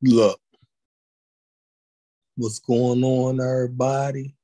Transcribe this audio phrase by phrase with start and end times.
[0.00, 0.40] Look,
[2.36, 4.36] what's going on, everybody?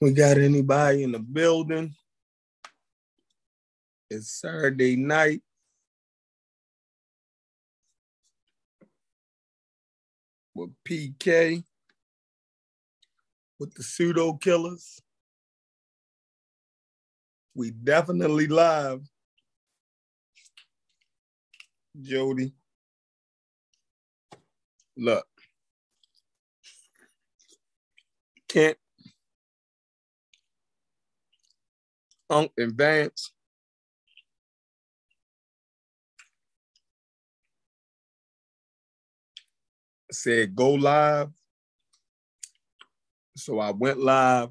[0.00, 1.92] We got anybody in the building?
[4.08, 5.42] It's Saturday night.
[10.54, 11.64] With PK,
[13.58, 15.00] with the pseudo killers.
[17.56, 19.02] We definitely live.
[22.00, 22.54] Jody.
[25.00, 25.26] Look.
[28.48, 28.76] Kent.
[32.28, 33.32] Unc and Vance.
[40.12, 41.30] Said go live.
[43.36, 44.50] So I went live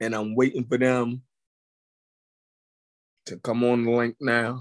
[0.00, 1.22] and I'm waiting for them
[3.26, 4.60] to come on the link now.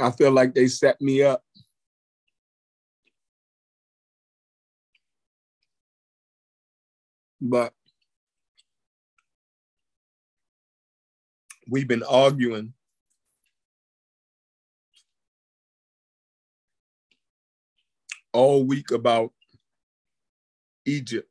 [0.00, 1.42] I feel like they set me up.
[7.40, 7.72] But
[11.68, 12.72] we've been arguing
[18.32, 19.32] all week about
[20.84, 21.28] Egypt.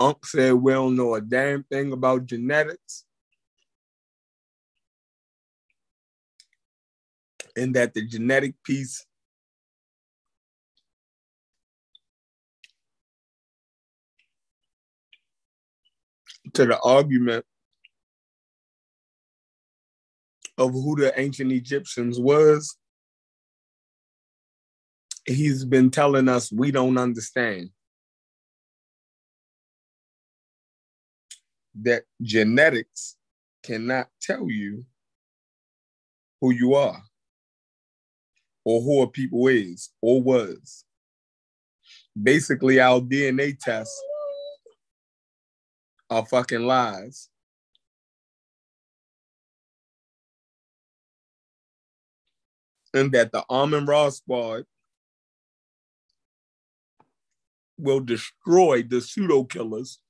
[0.00, 3.04] Unc said we don't know a damn thing about genetics.
[7.56, 9.04] And that the genetic piece
[16.54, 17.44] to the argument
[20.56, 22.76] of who the ancient Egyptians was,
[25.26, 27.70] he's been telling us we don't understand.
[31.82, 33.16] That genetics
[33.62, 34.84] cannot tell you
[36.40, 37.02] who you are
[38.64, 40.84] or who a people is or was.
[42.20, 44.02] Basically, our DNA tests
[46.10, 47.28] are fucking lies.
[52.94, 54.64] And that the Amun-Ra squad
[57.76, 60.00] will destroy the pseudo killers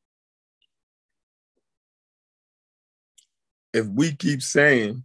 [3.73, 5.03] if we keep saying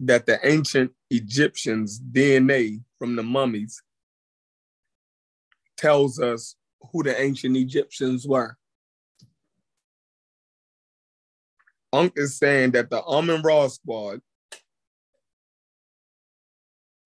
[0.00, 3.82] that the ancient Egyptians' DNA from the mummies
[5.76, 6.56] tells us
[6.90, 8.56] who the ancient Egyptians were.
[11.92, 14.20] Unc is saying that the Amun-Ra squad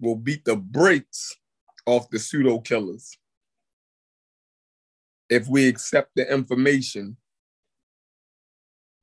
[0.00, 1.34] will beat the brakes
[1.87, 3.16] off the pseudo killers
[5.28, 7.16] if we accept the information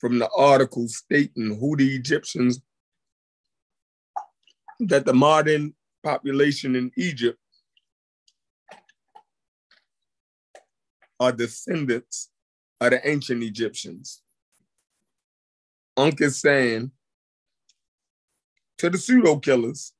[0.03, 2.59] from the article stating who the Egyptians,
[4.81, 7.39] that the modern population in Egypt
[11.21, 12.29] are descendants
[12.81, 14.21] of the ancient Egyptians.
[15.95, 16.91] Unc is saying
[18.79, 19.93] to the pseudo killers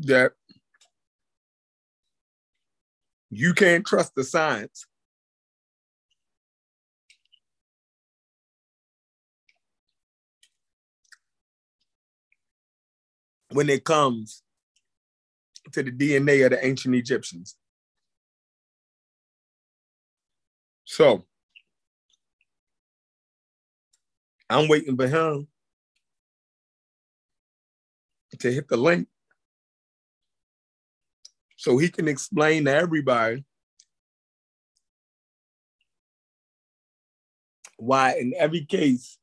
[0.00, 0.32] that
[3.30, 4.86] you can't trust the science
[13.52, 14.42] when it comes
[15.72, 17.56] to the DNA of the ancient Egyptians.
[20.84, 21.24] So
[24.48, 25.46] I'm waiting for him
[28.38, 29.08] to hit the link
[31.56, 33.44] so he can explain to everybody
[37.76, 39.18] why in every case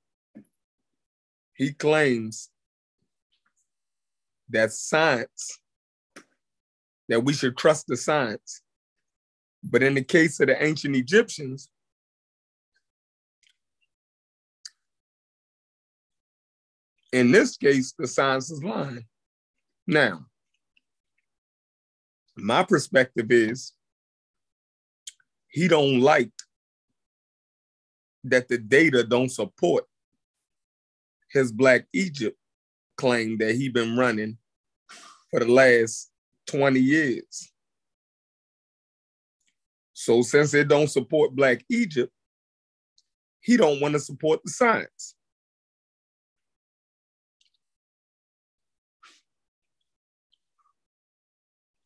[1.53, 2.49] he claims
[4.49, 5.59] that science,
[7.09, 8.61] that we should trust the science.
[9.63, 11.69] But in the case of the ancient Egyptians,
[17.11, 19.05] in this case, the science is lying.
[19.85, 20.25] Now,
[22.35, 23.73] my perspective is
[25.49, 26.31] he don't like
[28.23, 29.85] that the data don't support
[31.31, 32.37] his black Egypt
[32.97, 34.37] claim that he been running
[35.31, 36.11] for the last
[36.47, 37.51] 20 years.
[39.93, 42.11] So since it don't support Black Egypt,
[43.41, 45.15] he don't want to support the science.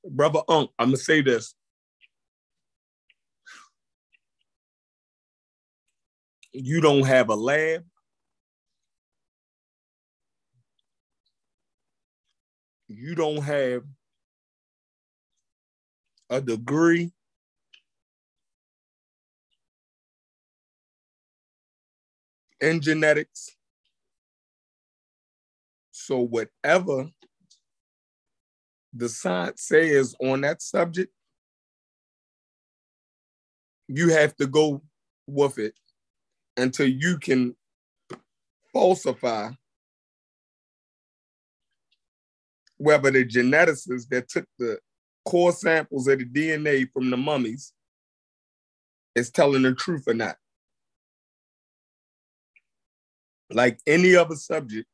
[0.03, 1.53] brother Unc, I'm gonna say this.
[6.53, 7.85] You don't have a lab.
[12.93, 13.83] You don't have
[16.29, 17.11] a degree.
[22.59, 23.55] In genetics.
[25.91, 27.09] So, whatever
[28.93, 31.11] the science says on that subject,
[33.87, 34.81] you have to go
[35.27, 35.73] with it
[36.57, 37.55] until you can
[38.73, 39.49] falsify
[42.81, 44.79] whether the geneticists that took the
[45.23, 47.73] core samples of the DNA from the mummies
[49.13, 50.35] is telling the truth or not.
[53.51, 54.87] Like any other subject,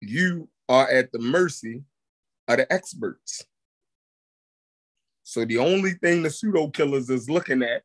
[0.00, 1.84] you are at the mercy
[2.48, 3.44] of the experts.
[5.22, 7.82] So the only thing the pseudo killers is looking at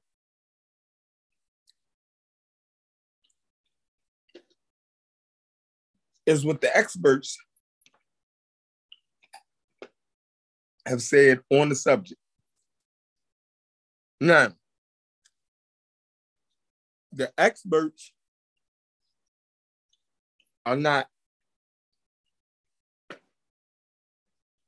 [6.30, 7.40] is what the experts
[10.86, 12.20] have said on the subject.
[14.22, 14.50] Now,
[17.12, 18.12] the experts
[20.68, 21.08] are not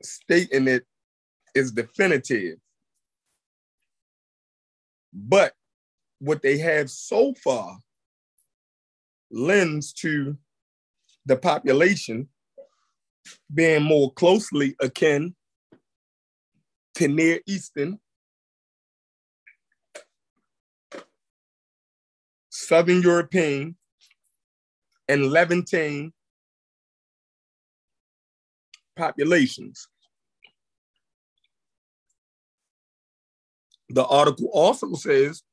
[0.01, 0.83] stating it
[1.53, 2.57] is definitive.
[5.13, 5.53] But
[6.17, 7.77] what they have so far
[9.29, 10.37] lends to
[11.25, 12.27] the population
[13.53, 15.35] being more closely akin
[16.95, 18.00] to Near Eastern,
[22.50, 23.75] Southern European,
[25.07, 26.13] and Levantine
[28.95, 29.88] populations.
[33.89, 35.44] The article also says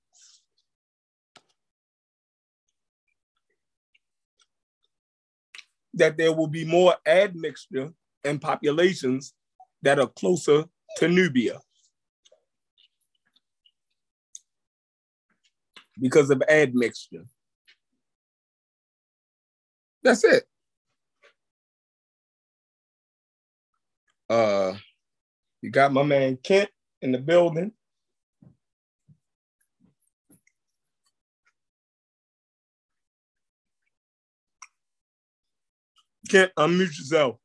[5.99, 7.93] that there will be more admixture
[8.25, 9.35] in populations
[9.83, 10.65] that are closer
[10.97, 11.61] to Nubia
[16.01, 17.25] because of admixture.
[20.03, 20.45] That's it.
[24.31, 24.75] Uh,
[25.63, 26.71] you got my man Kent
[27.03, 27.73] in the building.
[36.29, 37.37] Kent, unmute yourself.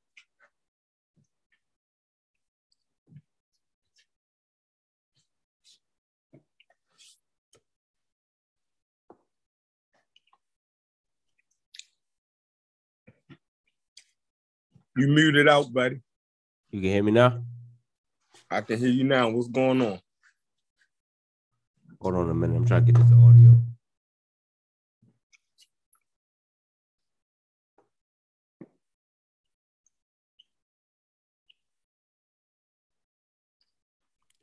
[14.96, 16.02] You muted out, buddy.
[16.70, 17.44] You can hear me now?
[18.52, 19.30] I can hear you now.
[19.30, 20.00] What's going on?
[22.02, 22.58] Hold on a minute.
[22.58, 23.53] I'm trying to get this audio.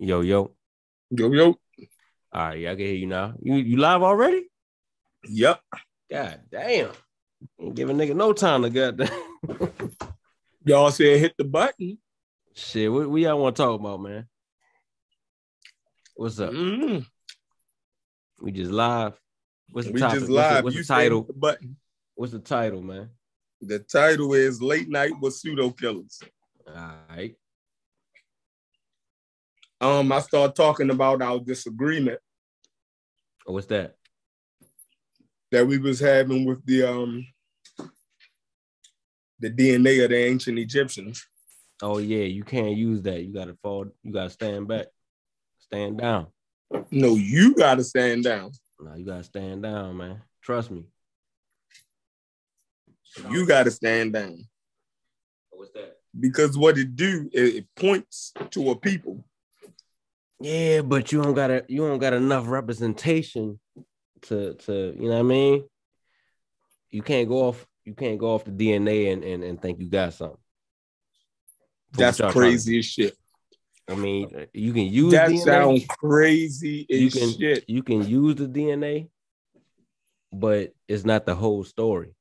[0.02, 0.50] Yo, yo.
[1.10, 1.46] Yo, yo.
[2.32, 3.34] All right, yeah, I can hear you now.
[3.42, 4.48] You you live already?
[5.28, 5.60] Yep.
[6.10, 6.92] God damn.
[7.60, 9.12] Ain't giving nigga no time to get that.
[10.64, 11.98] Y'all said hit the button.
[12.54, 14.26] Shit, what, what y'all want to talk about, man?
[16.14, 16.50] What's up?
[16.52, 17.04] Mm.
[18.40, 19.20] We just live.
[19.70, 20.20] What's the We topic?
[20.20, 20.64] just What's the- live.
[20.64, 21.22] What's the, title?
[21.24, 21.76] the button.
[22.14, 23.10] What's the title, man?
[23.60, 26.20] The title is Late Night with Pseudo Killers.
[26.66, 27.34] All right.
[29.80, 32.20] Um, I start talking about our disagreement
[33.46, 33.96] Oh, what's that?
[35.50, 37.26] that we was having with the um
[39.40, 41.26] the DNA of the ancient Egyptians.
[41.82, 43.24] Oh yeah, you can't use that.
[43.24, 43.86] You gotta fall.
[44.02, 44.86] You gotta stand back.
[45.58, 46.26] Stand down.
[46.90, 48.52] No, you gotta stand down.
[48.78, 50.22] No, you gotta stand down, man.
[50.42, 50.84] Trust me.
[53.30, 54.44] You gotta stand down.
[55.50, 55.96] What's that?
[56.18, 59.24] Because what it do, it, it points to a people.
[60.40, 63.60] Yeah, but you don't got a, you don't got enough representation
[64.22, 65.64] to to you know what I mean.
[66.90, 67.66] You can't go off.
[67.84, 70.38] You can't go off the DNA and and, and think you got something.
[71.92, 73.16] That's what y'all trying to- crazy as shit.
[73.88, 75.44] I mean, uh, you can use That DNA.
[75.44, 77.64] sounds crazy as you can shit.
[77.68, 79.08] you can use the DNA,
[80.32, 82.14] but it's not the whole story.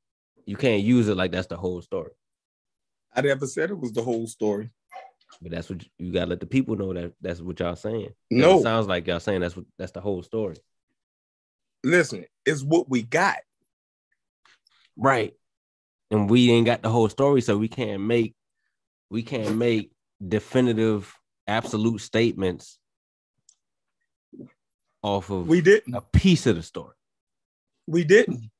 [0.46, 2.10] You can't use it like that's the whole story.
[3.14, 4.70] I never said it was the whole story.
[5.42, 8.10] But that's what you, you gotta let the people know that that's what y'all saying.
[8.30, 8.58] No.
[8.58, 10.56] it sounds like y'all saying that's what that's the whole story.
[11.82, 13.38] Listen, it's what we got.
[14.96, 15.34] Right.
[16.10, 18.34] And we ain't got the whole story, so we can't make
[19.10, 19.90] we can't make
[20.26, 21.12] definitive,
[21.46, 22.78] absolute statements
[25.02, 25.94] off of We didn't.
[25.94, 26.94] a piece of the story.
[27.86, 28.50] We didn't.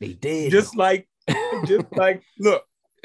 [0.00, 0.50] They did.
[0.50, 1.08] Just like,
[1.66, 2.64] just like, look,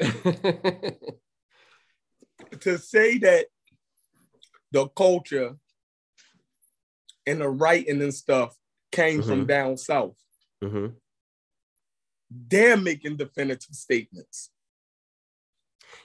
[2.60, 3.46] to say that
[4.70, 5.56] the culture
[7.26, 8.56] and the writing and stuff
[8.90, 9.48] came from Mhm.
[9.48, 10.16] down south,
[10.62, 10.94] Mhm.
[12.30, 14.50] they're making definitive statements.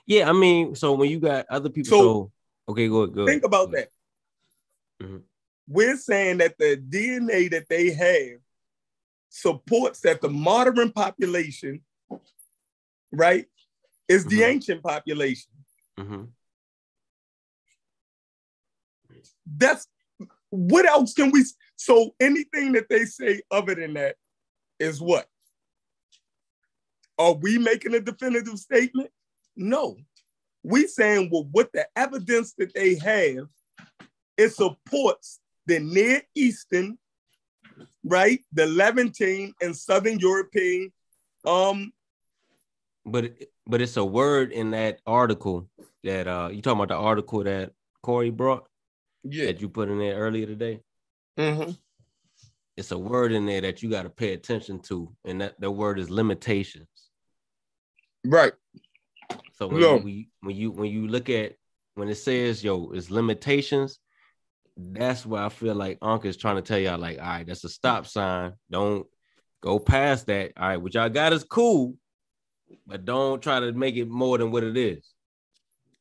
[0.06, 2.32] Yeah, I mean, so when you got other people, So- so,
[2.70, 3.16] okay, go ahead.
[3.16, 3.90] Go Think about that.
[5.02, 5.24] Mhm.
[5.68, 8.42] We're saying that the DNA that they have
[9.30, 11.84] supports that the modern population,
[13.12, 13.50] right,
[14.10, 14.48] is the Mhm.
[14.48, 15.52] ancient population.
[16.00, 16.32] Mhm.
[19.46, 19.88] That's
[20.50, 21.44] what else can we?
[21.76, 24.16] So anything that they say other than that
[24.80, 25.28] is what?
[27.18, 29.10] Are we making a definitive statement?
[29.56, 29.98] No.
[30.64, 33.48] We saying well, what the evidence that they have,
[34.38, 36.98] it supports the Near Eastern,
[38.04, 38.40] right?
[38.54, 40.92] The Levantine and Southern European.
[41.46, 41.92] Um,
[43.06, 43.34] But
[43.68, 45.68] but it's a word in that article
[46.04, 48.68] that uh you talking about the article that Corey brought
[49.24, 49.48] yeah.
[49.48, 50.82] that you put in there earlier today.
[51.38, 51.78] Mhm.
[52.76, 55.70] It's a word in there that you got to pay attention to, and that the
[55.70, 56.88] word is limitations.
[58.26, 58.54] Right.
[59.54, 59.98] So when, No.
[60.06, 61.56] you when you when you look at
[61.96, 64.00] when it says yo, it's limitations,
[64.78, 67.64] that's why I feel like Unc is trying to tell y'all, like, all right, that's
[67.64, 68.54] a stop sign.
[68.72, 69.06] Don't
[69.62, 70.54] go past that.
[70.58, 71.96] All right, what y'all got is cool,
[72.88, 75.10] but don't try to make it more than what it is.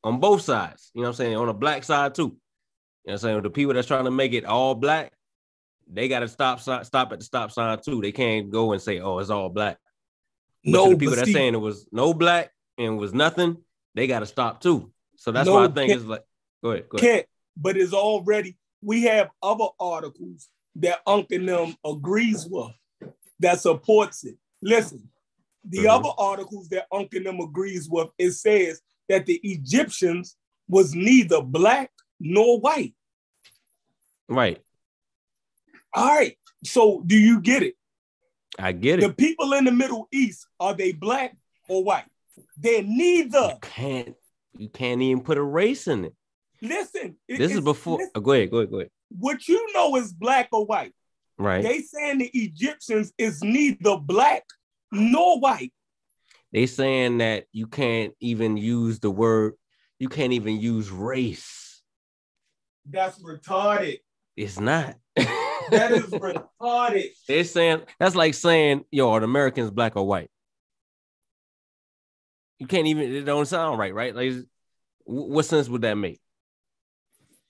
[0.05, 1.37] On both sides, you know what I'm saying?
[1.37, 2.23] On the black side too.
[2.23, 2.37] You know
[3.05, 3.43] what I'm saying?
[3.43, 5.12] The people that's trying to make it all black,
[5.93, 8.00] they got to stop stop at the stop sign too.
[8.00, 9.79] They can't go and say, "Oh, it's all black."
[10.64, 13.57] But No, people that's see- saying it was no black and was nothing,
[13.95, 14.93] they got to stop too.
[15.17, 16.23] So that's No, why I think it's like,
[16.62, 17.11] go ahead, go ahead.
[17.14, 17.26] can't,
[17.57, 22.73] but it's already we have other articles that Unc and them agrees with
[23.41, 24.37] that supports it.
[24.62, 25.09] Listen,
[25.64, 25.90] the Mhm.
[25.90, 30.37] other articles that Unc and them agrees with, it says that the Egyptians
[30.69, 31.90] was neither black
[32.21, 32.95] nor white.
[34.28, 34.62] Right,
[35.95, 36.38] All right.
[36.64, 37.75] So do you get it?
[38.59, 39.07] I get it.
[39.09, 41.37] The people in the Middle East, are they black
[41.69, 42.07] or white?
[42.57, 43.59] They're You neither.
[43.61, 44.14] can't,
[44.57, 46.14] you can't even put a race in it.
[46.62, 47.99] Listen, it- This is before.
[47.99, 48.90] listen, oh, go ahead, go ahead, go ahead.
[49.19, 50.95] what you know is black or white.
[51.37, 51.62] Right.
[51.62, 54.45] They saying the Egyptians is neither black
[54.93, 55.73] nor white.
[56.53, 59.55] They saying that you can't even use the word.
[59.99, 61.83] You can't even use race.
[62.89, 63.99] That's retarded.
[64.37, 64.97] It's not.
[65.71, 67.11] That is retarded.
[67.29, 70.29] They're saying that's like saying, yo, are the Americans black or white?
[72.59, 74.15] You can't even, it don't sound right, right?
[74.15, 74.33] Like,
[75.05, 76.21] what sense would that make?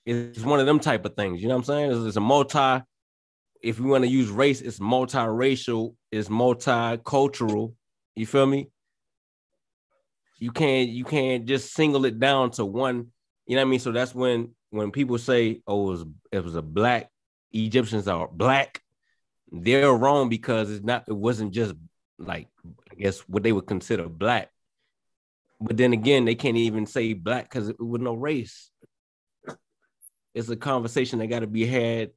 [0.05, 1.91] It's one of them type of things, you know what I'm saying?
[1.91, 2.85] It's, it's a multi,
[3.63, 7.75] if you want to use race, it's multiracial, it's multicultural.
[8.17, 8.71] You feel me?
[10.39, 13.13] You can't, you can't just single it down to one,
[13.47, 13.81] you know what I mean?
[13.81, 17.11] So that's when when people say, oh, it was, it was a black
[17.53, 18.83] Egyptians are black,
[19.51, 21.75] they're wrong because it's not it wasn't just
[22.19, 22.49] like
[22.91, 24.51] I guess what they would consider black.
[25.61, 28.71] But then again, they can't even say black because it was no race.
[30.35, 32.11] It's a conversation that got to be had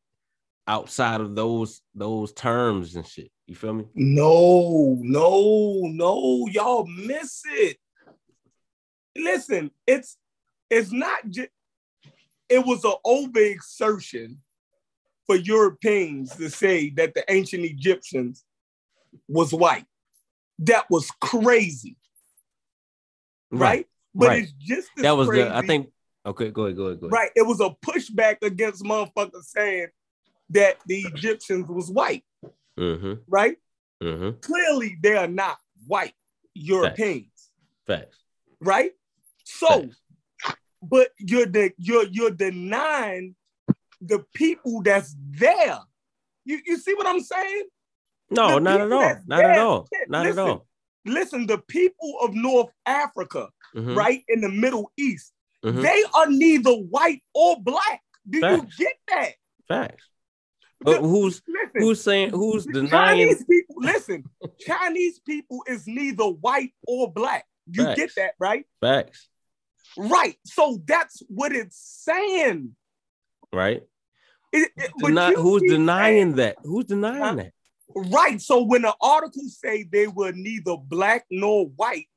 [0.68, 3.32] outside of those those terms and shit.
[3.48, 3.86] You feel me?
[3.94, 7.78] No, no, no, y'all miss it.
[9.16, 10.18] Listen, it's
[10.70, 11.50] it's not just
[12.50, 14.38] it was an overexertion
[15.26, 18.44] for Europeans to say that the ancient Egyptians
[19.28, 19.86] was white.
[20.60, 21.98] That was crazy,
[23.52, 23.88] right?
[24.14, 24.44] But right.
[24.44, 25.90] it's just That was crazy, the I think
[26.26, 27.14] okay, go ahead, go ahead, go ahead.
[27.14, 27.32] right.
[27.36, 29.88] It was a pushback against motherfuckers saying
[30.52, 32.24] that the Egyptians was white,
[32.80, 33.14] Mm-hmm.
[33.28, 33.58] right?
[34.04, 34.40] Mm-hmm.
[34.42, 36.14] Clearly, they are not white
[36.54, 37.50] Europeans,
[37.88, 38.18] Facts.
[38.62, 38.92] right?
[39.46, 40.58] So, Facts.
[40.82, 43.36] but you're the you're you're denying
[44.02, 45.80] the people that's there.
[46.44, 47.64] You you see what I'm saying?
[48.30, 49.16] No, not at all.
[49.28, 49.88] Not at all.
[50.08, 50.68] Not at all.
[51.06, 55.32] Listen, the people of North Africa, Mhm, right in the Middle East,
[55.64, 55.82] mhm.
[55.82, 58.02] they are neither white or black.
[58.30, 58.80] Do Facts.
[58.80, 59.32] you get that?
[59.68, 60.10] Facts.
[60.82, 62.90] But who's listen, who's saying who's denying
[63.30, 64.24] Chinese people, listen,
[64.60, 67.46] Chinese people is neither white or black.
[67.72, 67.96] You Facts.
[68.00, 68.66] get that, right?
[68.82, 69.28] facts,
[69.98, 70.36] Right.
[70.46, 72.76] So that's what it's saying.
[73.52, 73.82] right?
[74.52, 76.58] It- it- you who's denying that?
[76.64, 77.36] Who's denying Huh?
[77.36, 77.54] that?
[77.96, 78.42] right.
[78.42, 82.08] So when the articles say they were neither black nor white,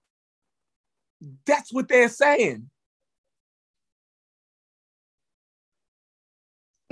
[1.47, 2.71] that's what they're saying.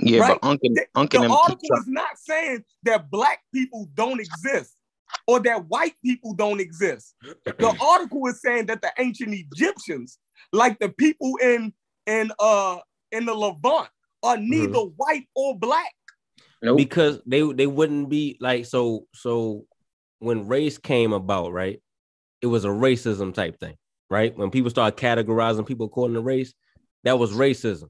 [0.07, 0.39] Yeah, right?
[0.41, 4.19] but Uncle, The, Uncle the them keep article is not saying that black people don't
[4.19, 4.75] exist
[5.25, 7.15] or that white people don't exist.
[7.21, 10.19] The article is saying that the ancient Egyptians,
[10.51, 11.73] like the people in
[12.05, 12.77] in uh
[13.11, 13.89] in the Levant,
[14.23, 15.93] are neither white or black.
[16.61, 16.77] Nope.
[16.77, 19.65] because they they wouldn't be like so so
[20.17, 21.79] when race came about right
[22.41, 23.75] it was a racism type thing
[24.09, 26.55] right when people started categorizing people according to race
[27.03, 27.89] that was racism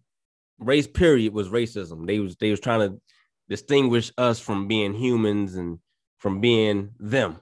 [0.60, 3.02] race period was racism they was they was trying to
[3.50, 5.80] distinguish us from being humans and
[6.20, 7.38] from being them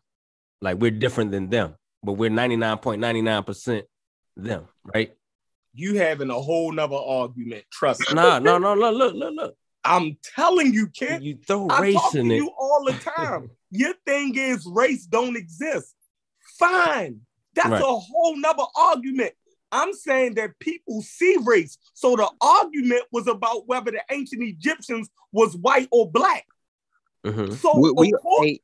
[0.62, 3.84] like we're different than them but we're 99.99%
[4.38, 5.14] them right
[5.74, 7.64] You having a whole nother argument.
[7.72, 8.16] Trust me.
[8.16, 9.56] nah no no no look look look
[9.88, 11.24] I'm telling you, kid.
[11.24, 13.52] you throw I race talk to in it you all the time.
[13.70, 15.94] Your thing is race don't exist.
[16.58, 17.22] Fine.
[17.54, 17.82] That's Right.
[17.82, 19.34] a whole nother argument.
[19.76, 21.78] I'm saying that people see race.
[21.94, 26.46] So the argument was about whether the ancient Egyptians was white or black.
[27.26, 27.54] Mhm.
[27.54, 28.60] So we, we course- hey,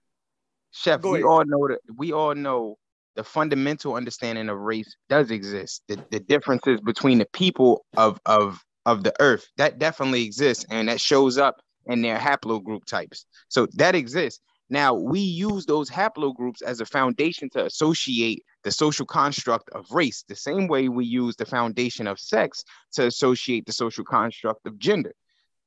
[0.71, 2.77] chef, we all know that we all know
[3.15, 5.83] the fundamental understanding of race does exist.
[5.87, 10.87] The, the differences between the people of of of the earth that definitely exists, and
[10.87, 13.25] that shows up in their haplogroup types.
[13.49, 14.39] So that exists.
[14.69, 20.23] Now we use those haplogroups as a foundation to associate the social construct of race,
[20.27, 24.77] the same way we use the foundation of sex to associate the social construct of
[24.77, 25.13] gender.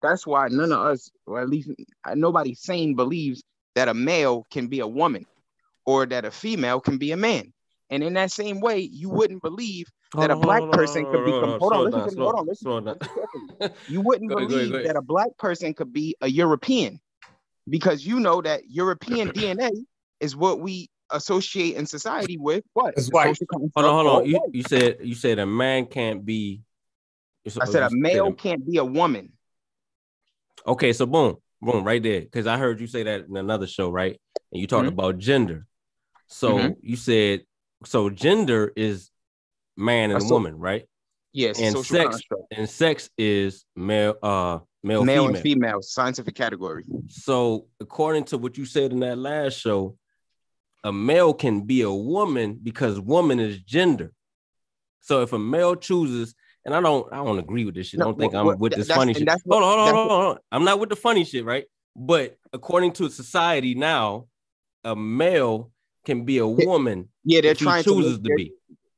[0.03, 1.71] That's why none of us, or at least
[2.05, 3.43] uh, nobody sane, believes
[3.75, 5.27] that a male can be a woman
[5.87, 7.53] or that a female can be a man.
[7.91, 11.59] And in that same way, you wouldn't believe that a black person could become.
[11.59, 12.19] hold on, listen.
[12.19, 13.75] Hold on, listen.
[13.89, 17.01] You wouldn't Go ahead, go ahead, believe that a black person could be a European
[17.69, 19.71] because you know that European DNA
[20.21, 22.95] is what we associate in society with what?
[22.97, 23.39] It's The white.
[23.53, 24.27] Hold on, hold on.
[24.27, 26.63] You, you said you said a man can't be.
[27.61, 29.33] I said a male a- can't be a woman.
[30.67, 32.23] Okay, so boom, boom, right there.
[32.23, 34.19] Because I heard you say that in another show, right?
[34.51, 34.93] And you talked Mhm.
[34.93, 35.67] about gender.
[36.27, 36.77] So Mhm.
[36.81, 37.45] you said
[37.85, 39.11] so gender is
[39.77, 40.89] man and A so- woman, right?
[41.35, 42.45] Yes, And sex- construct.
[42.53, 45.35] And sex is male, uh, male, Male female.
[45.35, 46.85] and female, scientific category.
[47.09, 49.99] So according to what you said in that last show,
[50.85, 54.13] a male can be a woman because woman is gender.
[55.01, 58.01] So if a male chooses, and I don't, I don't agree with this shit.
[58.01, 59.29] I don't think what- I'm what- with th- this funny shit.
[59.45, 60.43] what- hold on, hold on, hold on, hold on.
[60.53, 61.65] I'm not with the funny shit, right?
[61.97, 64.29] But according to society now,
[64.85, 65.73] a male
[66.05, 68.53] can be a woman Yeah, they're trying chooses to, to be.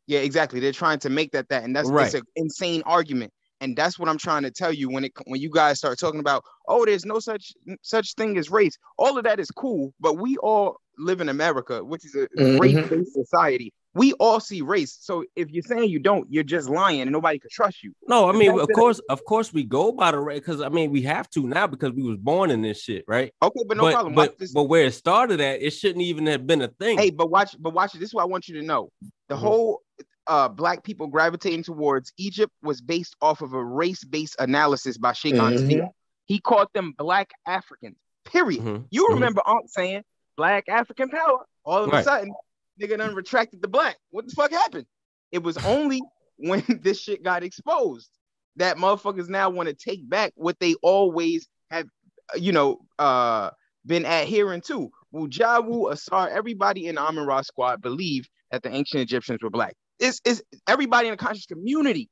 [0.08, 0.60] Yeah, exactly.
[0.60, 2.12] They're trying to make that that, and that's Right.
[2.14, 3.32] an insane argument.
[3.60, 6.20] And that's what I'm trying to tell you when it when you guys start talking
[6.20, 8.76] about, oh, there's no such such thing as race.
[8.98, 12.60] All of that is cool, but we all live in America, which is a Mhm.
[12.60, 13.72] race-based society.
[13.94, 14.98] We all see race.
[15.00, 17.92] So if you're saying you don't, you're just lying, and nobody can trust you.
[18.08, 20.68] No, I mean, of that- course, of course, we go by the race because I
[20.68, 23.32] mean, we have to now because we was born in this shit, right?
[23.42, 24.14] Okay, but no but, problem.
[24.14, 24.52] But, this.
[24.52, 26.98] but where it started at, it shouldn't even have been a thing.
[26.98, 28.00] Hey, but watch, but watch it.
[28.00, 28.90] This is what I want you to know.
[29.28, 29.38] The Mhm.
[29.38, 29.82] whole
[30.26, 35.34] uh black people gravitating towards Egypt was based off of a race-based analysis by Cheikh
[35.34, 35.68] Anta Mhm.
[35.70, 35.90] Diop.
[36.26, 37.96] He called them black Africans.
[38.24, 38.62] Period.
[38.62, 39.14] Mhm, You mhm.
[39.14, 40.02] remember Aunt saying
[40.36, 41.44] black African power.
[41.64, 42.04] All of a Right.
[42.04, 42.32] sudden,
[42.80, 43.96] nigga done retracted the black.
[44.10, 44.86] What the fuck happened?
[45.32, 46.02] It was only
[46.38, 48.10] when this shit got exposed
[48.56, 51.86] that motherfuckers now want to take back what they always have,
[52.34, 53.50] uh, you know, uh
[53.86, 54.90] been adhering to.
[55.14, 59.74] Wujawu, Asar, everybody in the Amun Ra squad believed that the ancient Egyptians were black.
[59.98, 62.08] It's, it's everybody in the conscious community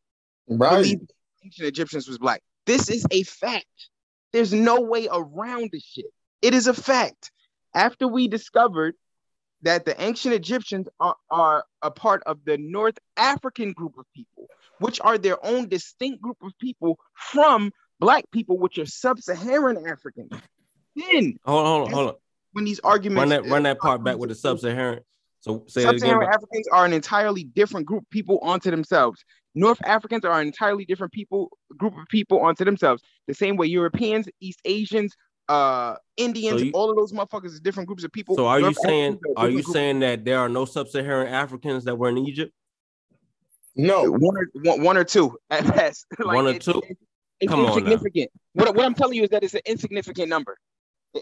[0.49, 0.97] Right.
[1.45, 2.43] ancient Egyptians was black.
[2.67, 3.65] This is a fact.
[4.33, 6.07] There's no way around this shit.
[6.43, 7.31] It is a fact.
[7.75, 8.95] After we discovered
[9.63, 14.47] that the ancient Egyptians are, are a part of the North African group of people,
[14.79, 20.31] which are their own distinct group of people from black people, which are sub-Saharan Africans.
[20.95, 22.15] Then Hold on, hold on, hold on.
[22.53, 25.01] when these arguments Run that, run that part back with the sub-Saharan.
[25.45, 25.83] So say.
[25.83, 29.23] Sub-Saharan but- Africans are an entirely different group of people onto themselves.
[29.55, 33.03] North Africans are an entirely different people group of people onto themselves.
[33.29, 35.15] The same way Europeans, East Asians,
[35.51, 38.37] uh, Indians, So you- all of those motherfuckers is different groups of people.
[38.37, 41.29] So are you saying Africans a are you group- saying that there are no sub-Saharan
[41.29, 42.51] Africans that were in Egypt?
[43.77, 44.11] No.
[44.11, 46.07] one or one, one or two at best?
[46.21, 46.81] One or it's- two?
[46.89, 47.01] It's,
[47.41, 47.73] it's Come on now.
[47.75, 48.31] insignificant.
[48.55, 50.57] What, what I'm telling you is that it's an insignificant number.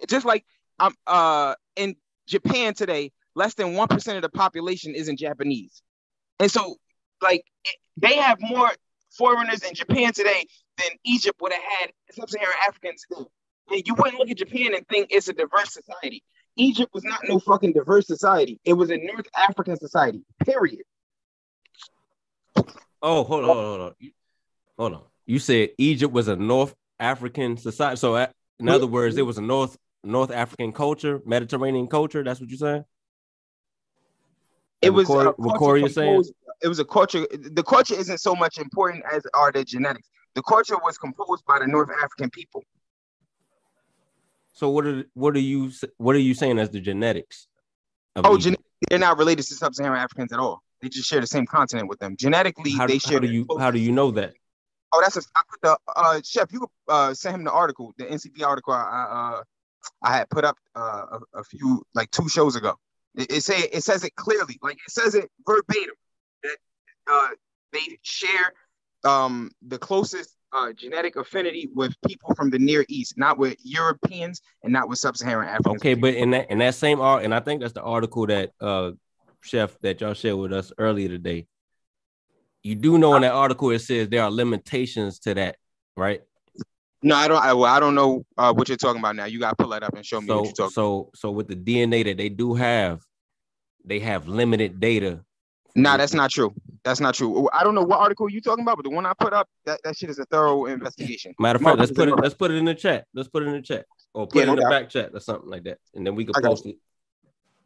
[0.08, 0.44] Just like
[0.78, 1.96] I'm uh in
[2.28, 5.82] Japan today, less than one percent of the population isn't Japanese,
[6.38, 6.76] and so
[7.20, 7.44] like
[7.96, 8.70] they have more
[9.16, 10.46] foreigners in Japan today
[10.78, 13.04] than Egypt would have had sub-Saharan Africans.
[13.10, 13.26] do.
[13.70, 16.22] And you wouldn't look at Japan and think it's a diverse society.
[16.56, 18.60] Egypt was not no fucking diverse society.
[18.64, 20.22] It was a North African society.
[20.44, 20.82] Period.
[23.00, 23.94] Oh, hold on, hold on,
[24.78, 25.02] hold on.
[25.26, 27.96] You- said Egypt was a North African society.
[27.96, 32.22] So, in other words, it was a North North African culture, Mediterranean culture.
[32.22, 32.84] That's what you're saying.
[34.82, 36.24] It was a what Corey is saying?
[36.62, 37.26] It was a culture.
[37.30, 40.08] The culture isn't so much important as are the genetics.
[40.34, 42.64] The culture was composed by the North African people.
[44.54, 47.46] So, what are what are you what are you saying as the genetics?
[48.16, 48.56] Oh, gen-
[48.88, 50.62] they're not related to sub-Saharan Africans at all.
[50.80, 52.16] They just share the same continent with them.
[52.16, 53.14] Genetically, how, they share.
[53.14, 54.34] how do you how do you know that?
[54.92, 55.22] Oh, that's a.
[55.34, 56.52] I put the uh, chef.
[56.52, 58.74] You uh, send him the article, the NCP article.
[58.74, 59.42] I I, uh,
[60.02, 62.74] I had put up uh, a, a few like two shows ago.
[63.16, 65.94] It, it say it says it clearly, like it says it verbatim
[66.42, 66.56] that
[67.10, 67.28] uh,
[67.72, 68.52] they share
[69.04, 74.42] um, the closest uh, genetic affinity with people from the Near East, not with Europeans
[74.62, 75.76] and not with Sub-Saharan Africans.
[75.76, 78.50] Okay, but in that in that same art, and I think that's the article that
[78.60, 78.92] uh
[79.40, 81.46] chef that y'all shared with us earlier today.
[82.62, 85.56] You do know in that article it says there are limitations to that,
[85.96, 86.20] right?
[87.02, 87.42] No, I don't.
[87.42, 89.24] I, well, I don't know uh, what you're talking about now.
[89.24, 90.72] You gotta pull that up and show me what So you're talking.
[90.72, 93.02] so so with the DNA that they do have,
[93.84, 95.24] they have limited data.
[95.74, 96.54] Nah, that's not true.
[96.84, 97.48] That's not true.
[97.52, 99.80] I don't know what article you're talking about, but the one I put up, that,
[99.84, 101.34] that shit is a thorough investigation.
[101.38, 103.06] Matter of fact, let's put it let's put it in the chat.
[103.14, 105.10] Let's put it in the chat or put Yeah, it no in the back chat
[105.14, 106.76] or something like that, and then we can got post it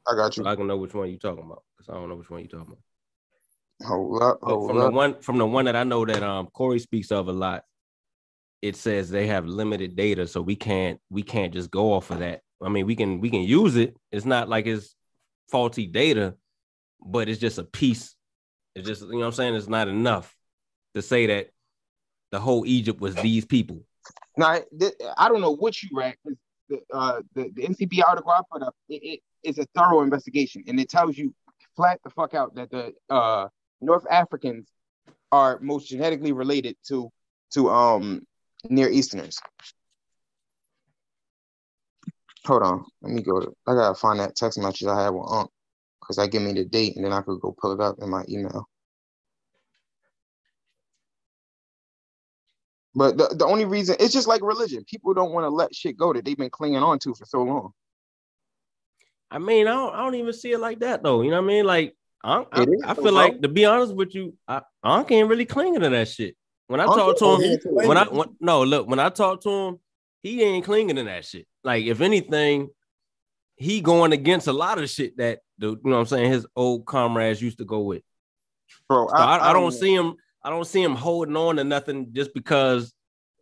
[0.09, 2.15] I got so I can know which one you're talking about because I don't know
[2.15, 3.89] which one you're talking about.
[3.89, 6.79] Hold up, hold from the one from the one that I know that um Corey
[6.79, 7.65] speaks of a lot,
[8.67, 12.19] it says they have limited data, so we can't we can't just go off of
[12.19, 12.43] that.
[12.61, 13.97] I mean, we can we can use it.
[14.11, 14.95] It's not like it's
[15.51, 16.35] faulty data,
[17.01, 18.15] but it's just a piece.
[18.75, 19.55] It's just you know what I'm saying.
[19.55, 20.35] It's not enough
[20.95, 21.51] to say that
[22.33, 23.85] the whole Egypt was these people.
[24.37, 26.17] Now, th- I don't know what you read.
[26.69, 30.65] The, uh, the, the NCP article I put up, it, it is a thorough investigation,
[30.67, 31.33] and it tells you
[31.77, 33.47] flat the fuck out that the uh,
[33.81, 34.69] North Africans
[35.31, 37.11] are most genetically related to
[37.53, 38.23] to um
[38.71, 39.39] Near Easterners.
[42.45, 43.41] Hold on, let me go.
[43.41, 45.51] To, I gotta find that text message I had with Unc
[46.01, 48.09] because that give me the date, and then I could go pull it up in
[48.09, 48.69] my email.
[52.95, 54.85] But the, the only reason it's just like religion.
[54.89, 57.43] People don't want to let shit go that they've been clinging on to for so
[57.43, 57.73] long.
[59.31, 61.21] I mean, I don't, I don't even see it like that though.
[61.23, 61.65] You know what I mean?
[61.67, 65.45] Like, I, I, I feel like to be honest with you, I, I can't really
[65.45, 66.37] clinging to that shit.
[66.69, 67.87] When I Unc talk to him, clinging to it.
[67.87, 69.81] when I when, no look, when I talk to him,
[70.23, 71.47] he ain't clinging to that shit.
[71.63, 72.69] Like, if anything,
[73.57, 76.47] he going against a lot of shit that the you know what I'm saying his
[76.57, 78.03] old comrades used to go with.
[78.89, 79.71] Bro, So I, I, don't know.
[79.71, 80.15] see him.
[80.43, 82.93] I don't see him holding on to nothing just because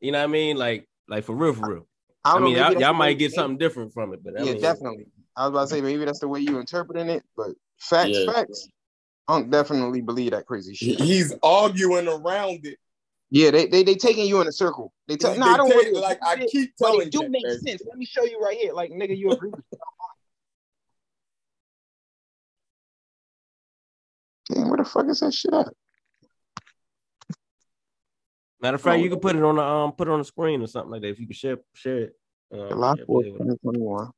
[0.01, 0.57] you know what I mean.
[0.57, 1.87] Like, like for real, for real.
[2.25, 4.45] I, I, don't mean, y'all, y'all might way- get something different from it, but I
[4.45, 5.07] Yeah, mean, definitely.
[5.37, 8.33] I was about to say maybe that's the way you interpreting it, but facts, Yeah.
[8.33, 8.69] facts.
[9.27, 11.01] Unc definitely believe that crazy shit.
[11.01, 12.79] He's arguing around it.
[13.31, 14.93] Yeah, they they they taking you in a circle.
[15.09, 16.87] They tell They no, I don't take- really like I agree with it, keep but
[16.87, 17.59] telling it do you, make man.
[17.61, 17.83] sense.
[17.87, 18.73] Let me show you right here.
[18.73, 19.79] Like nigga, you agree with me.
[24.51, 25.69] Damn, where the fuck is that shit at?
[28.61, 30.63] Matter of fact, you can put it on the um, put it on the screen
[30.63, 31.09] or something like that.
[31.09, 32.17] If you can share share it.
[32.53, 33.57] Um, July share 4th, it with us.
[33.63, 34.11] 2021.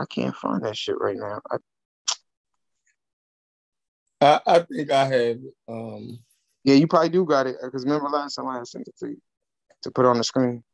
[0.00, 1.40] I can't find that shit right now.
[1.50, 1.56] I,
[4.22, 5.38] I, I think I have.
[5.68, 6.18] Um,
[6.64, 9.20] yeah, you probably do got it because remember last time I sent it to you
[9.82, 10.64] to put on the screen.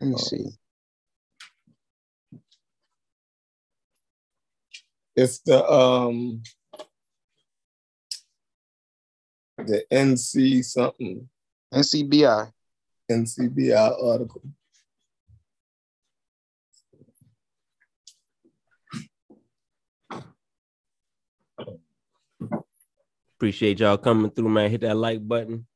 [0.00, 0.18] Let me Oh.
[0.18, 0.44] see.
[5.14, 6.42] it's the um
[9.56, 11.26] the NC something
[11.72, 12.52] NCBI.
[13.10, 14.42] NCBI article.
[23.38, 24.70] Appreciate y'all coming through, man.
[24.70, 25.66] Hit that like button.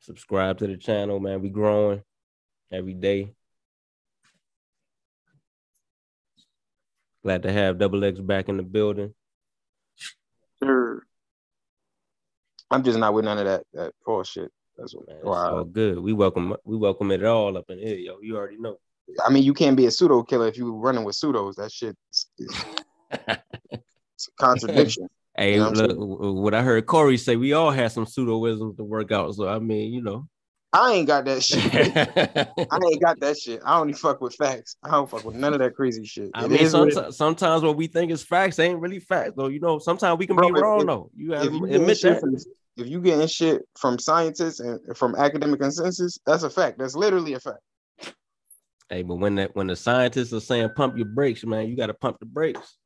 [0.00, 1.40] Subscribe to the channel, man.
[1.40, 2.02] We growing
[2.70, 3.32] every day.
[7.22, 9.14] Glad to have Double X back in the building.
[10.62, 11.06] Sure.
[12.70, 14.50] I'm just not with none of that that false shit.
[14.76, 15.08] That's what.
[15.08, 15.98] Man, why- good.
[15.98, 18.18] We welcome we welcome it all up in here, yo.
[18.20, 18.76] You already know.
[19.24, 21.56] I mean, you can't be a pseudo killer if you're running with pseudos.
[21.56, 22.64] That shit is, is
[23.10, 23.78] it's a
[24.38, 25.08] contradiction.
[25.36, 28.76] Hey, You know what look, what I heard Corey say, we all had some pseudoisms
[28.76, 29.34] to work out.
[29.34, 30.28] So I mean, you know.
[30.72, 31.58] I ain't got that shit.
[32.70, 33.60] I ain't got that shit.
[33.64, 34.76] I only fuck with facts.
[34.84, 36.30] I don't fuck with none of that crazy shit.
[36.34, 39.32] I It mean, what it- sometimes, sometimes what we think is facts ain't really facts,
[39.36, 39.48] though.
[39.48, 41.10] You know, sometimes we can Bro, be if- wrong, if- though.
[41.16, 42.20] You you getting admit that.
[42.20, 42.36] from
[42.76, 46.78] if you getting shit from scientists and from academic consensus, that's a fact.
[46.78, 47.58] That's literally a fact.
[48.88, 51.86] Hey, but when that when the scientists are saying pump your brakes, man, you got
[51.86, 52.76] to pump the brakes.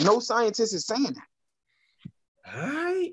[0.00, 2.54] No scientist is saying that.
[2.54, 3.12] All right.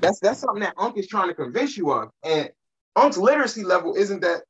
[0.00, 2.10] That's that's something that Unc is trying to convince you of.
[2.24, 2.50] And
[2.96, 4.42] Unc's literacy level isn't that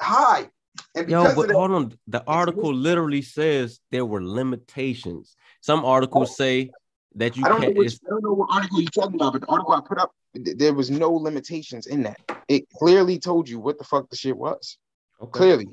[0.00, 0.48] high.
[0.94, 1.98] And Yo, but that, hold on.
[2.06, 5.36] The article literally says there were limitations.
[5.60, 6.70] Some articles say
[7.16, 7.78] that you I don't know can't.
[7.78, 10.12] which, I don't know what article you're talking about, but the article I put up,
[10.34, 12.20] th- there was no limitations in that.
[12.48, 14.78] It clearly told you what the fuck the shit was.
[15.20, 15.38] Okay.
[15.38, 15.68] Clearly,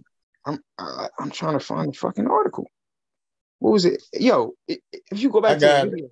[0.45, 2.67] I'm I, I'm trying to find the fucking article.
[3.59, 4.03] What was it?
[4.13, 4.79] Yo, if
[5.11, 6.11] you go back I to got the it.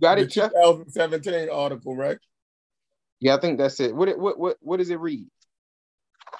[0.00, 0.50] got The it, Jeff?
[0.52, 2.18] 2017 article, right?
[3.20, 3.94] Yeah, I think that's it.
[3.94, 5.28] What what what what does it read?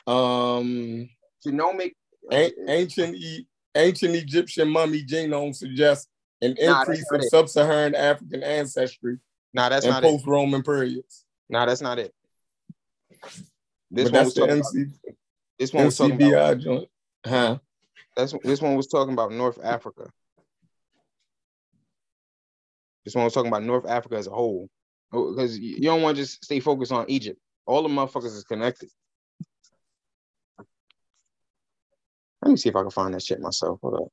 [0.06, 1.08] Um,
[1.46, 1.92] Genomic.
[2.30, 6.08] an- ancient e- ancient Egyptian mummy genome suggests
[6.42, 9.18] an Nah, increase of sub-Saharan African ancestry
[9.54, 10.08] Nah, that's in not it.
[10.08, 11.24] post-Roman periods.
[11.48, 12.12] Nah, that's not it.
[13.90, 14.74] This but one was talking about.
[15.58, 16.58] This one was talking about.
[16.58, 16.88] Joint,
[17.24, 17.58] huh?
[18.16, 20.10] That's this one was talking about North Africa.
[23.04, 24.68] This one was talking about North Africa as a whole,
[25.12, 27.38] oh, because you don't want to just stay focused on Egypt.
[27.66, 28.88] All the motherfuckers is connected.
[32.42, 33.78] Let me see if I can find that shit myself.
[33.82, 34.08] Hold up.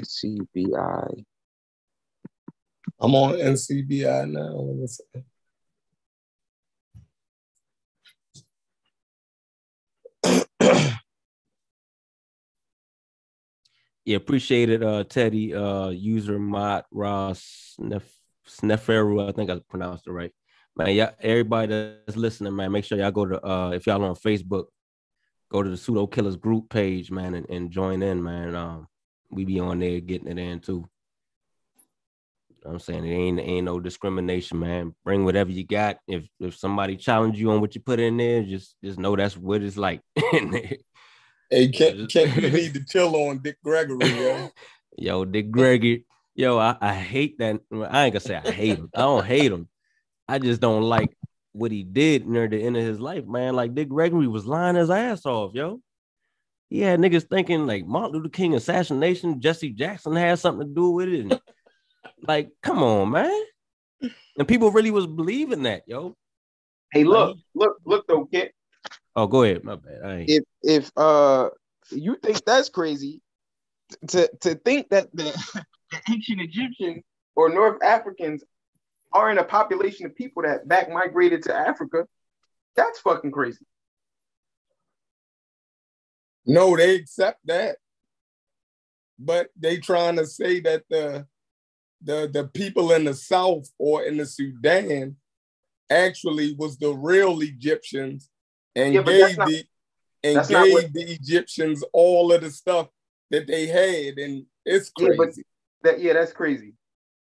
[0.00, 1.24] CBI.
[3.00, 4.56] I'm on NCBI now.
[4.56, 5.04] Let me see.
[14.04, 15.54] Yeah, appreciate it, uh, Teddy.
[15.54, 18.02] Uh, user Mott Ross Snef
[18.48, 19.28] Sneferu.
[19.28, 20.32] I think I pronounced it right.
[20.76, 21.68] Man, yeah, everybody
[22.06, 24.66] that's listening, man, make sure y'all go to uh if y'all on Facebook,
[25.50, 28.54] go to the pseudo killers group page, man, and, and join in, man.
[28.54, 28.88] Um,
[29.30, 30.88] we be on there getting it in too.
[32.64, 34.94] I'm saying it ain't ain't no discrimination, man.
[35.04, 35.98] Bring whatever you got.
[36.08, 39.36] If if somebody challenge you on what you put in there, just just know that's
[39.36, 40.00] what it's like.
[41.52, 44.48] Hey, Kent, Kent, you need to chill on Dick Gregory, yo.
[44.96, 46.06] Yo, Dick Gregory.
[46.34, 47.60] Yo, I, I hate that.
[47.70, 48.88] I ain't gonna say I hate him.
[48.94, 49.68] I don't hate him.
[50.26, 51.14] I just don't like
[51.52, 53.54] what he did near the end of his life, man.
[53.54, 55.82] Like Dick Gregory was lying his ass off, yo.
[56.70, 60.90] He had niggas thinking like Martin Luther King assassination, Jesse Jackson had something to do
[60.92, 61.20] with it.
[61.20, 61.40] And,
[62.26, 63.42] like, come on, man.
[64.38, 66.16] And people really was believing that, yo.
[66.94, 68.52] Hey, look, look, look though, kid.
[69.14, 69.64] Oh, go ahead.
[69.64, 70.00] My bad.
[70.04, 70.30] I ain't.
[70.30, 71.50] If if uh
[71.90, 73.20] you think that's crazy,
[74.08, 75.24] to to think that the,
[75.90, 77.02] the ancient Egyptians
[77.36, 78.42] or North Africans
[79.12, 82.06] are in a population of people that back migrated to Africa,
[82.76, 83.66] that's fucking crazy.
[86.46, 87.76] No, they accept that.
[89.18, 91.26] But they trying to say that the
[92.02, 95.16] the the people in the South or in the Sudan
[95.90, 98.30] actually was the real Egyptians
[98.74, 99.64] and Yeah, gave not- the
[100.24, 102.88] and gave what- the Egyptians all of the stuff
[103.30, 105.44] that they had, and it's Yeah, but- crazy.
[105.82, 106.74] That yeah, that's crazy.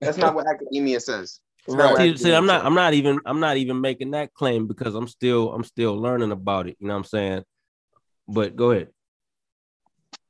[0.01, 1.39] That's not what academia says.
[1.65, 1.95] It's Right.
[1.95, 2.65] See, see, I'm not.
[2.65, 6.32] I'm not even I'm not even making that claim because I'm still I'm still learning
[6.32, 6.75] about it.
[6.80, 7.43] You know what I'm saying?
[8.27, 8.89] But go ahead.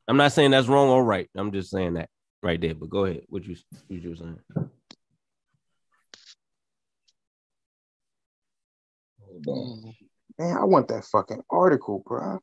[0.08, 1.30] I'm not saying that's wrong or right.
[1.36, 2.10] I'm just saying that
[2.43, 2.76] right there.
[2.76, 3.24] But go ahead.
[3.30, 3.56] What you
[3.88, 4.39] what you were saying?
[9.21, 9.84] Hold on.
[9.84, 9.95] Mm.
[10.39, 12.39] Man, I want that fucking article, bro.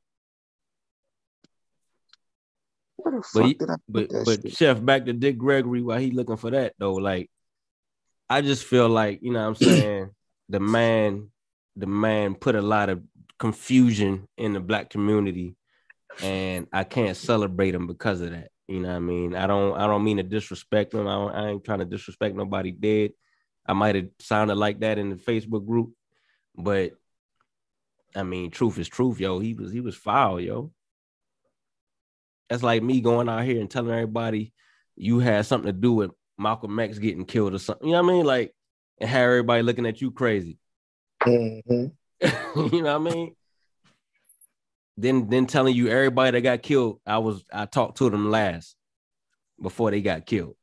[2.96, 4.52] Where the But fuck he- did I But that but shit?
[4.56, 6.94] Chef, back to Dick Gregory while he looking for that though.
[6.94, 7.30] Like
[8.28, 10.10] I just feel like, you know what I'm saying,
[10.48, 11.30] the man,
[11.76, 13.02] the man put a lot of
[13.38, 15.56] confusion in the black community,
[16.22, 18.50] and I can't celebrate him because of that.
[18.66, 19.34] You know what I mean?
[19.34, 21.06] I don't I don't mean to disrespect him.
[21.06, 23.12] I, don't, I ain't trying to disrespect nobody dead.
[23.66, 25.92] I might have sounded like that in the Facebook group,
[26.56, 26.92] but
[28.14, 29.38] I mean, truth is truth, yo.
[29.38, 30.72] He was he was foul, yo.
[32.48, 34.52] That's like me going out here and telling everybody
[34.96, 37.86] you had something to do with Malcolm X getting killed or something.
[37.86, 38.26] You know what I mean?
[38.26, 38.54] Like,
[39.00, 40.58] and have everybody looking at you crazy.
[41.22, 41.92] Mhm.
[42.72, 43.36] you know what I mean?
[44.96, 48.74] Then then telling you everybody that got killed, I was I talked to them last
[49.60, 50.56] before they got killed.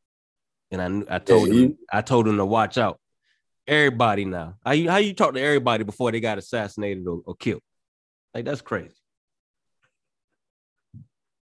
[0.72, 3.00] And I knew I told Yeah, them I told them to watch out.
[3.68, 4.56] Everybody now.
[4.64, 7.62] How you how you talk to everybody before they got assassinated or, or killed?
[8.34, 8.94] Like that's crazy.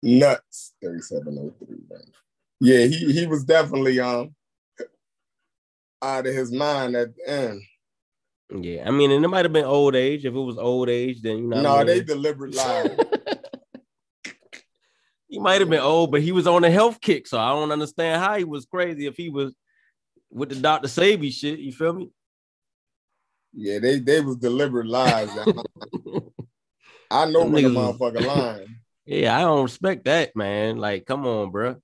[0.04, 0.74] Nuts.
[0.82, 2.14] 3703.
[2.62, 4.36] Yeah, he he was definitely um
[6.02, 7.62] out of his mind at the end.
[8.52, 10.26] Yeah, I mean, and it might have been old age.
[10.26, 11.62] If it was old age, then you know.
[11.62, 12.98] No, they deliberate lies.
[15.28, 17.72] he might have been old, but he was on a health kick, so I don't
[17.72, 19.54] understand how he was crazy if he was
[20.32, 20.88] with the Dr.
[20.88, 21.60] Sebi shit.
[21.60, 22.12] You feel me?
[23.54, 25.30] yeah, they they was deliberate lies.
[27.12, 28.80] I know when the motherfucker lying.
[29.06, 30.78] Yeah, I don't respect that, man.
[30.78, 31.78] Like, come on, bro.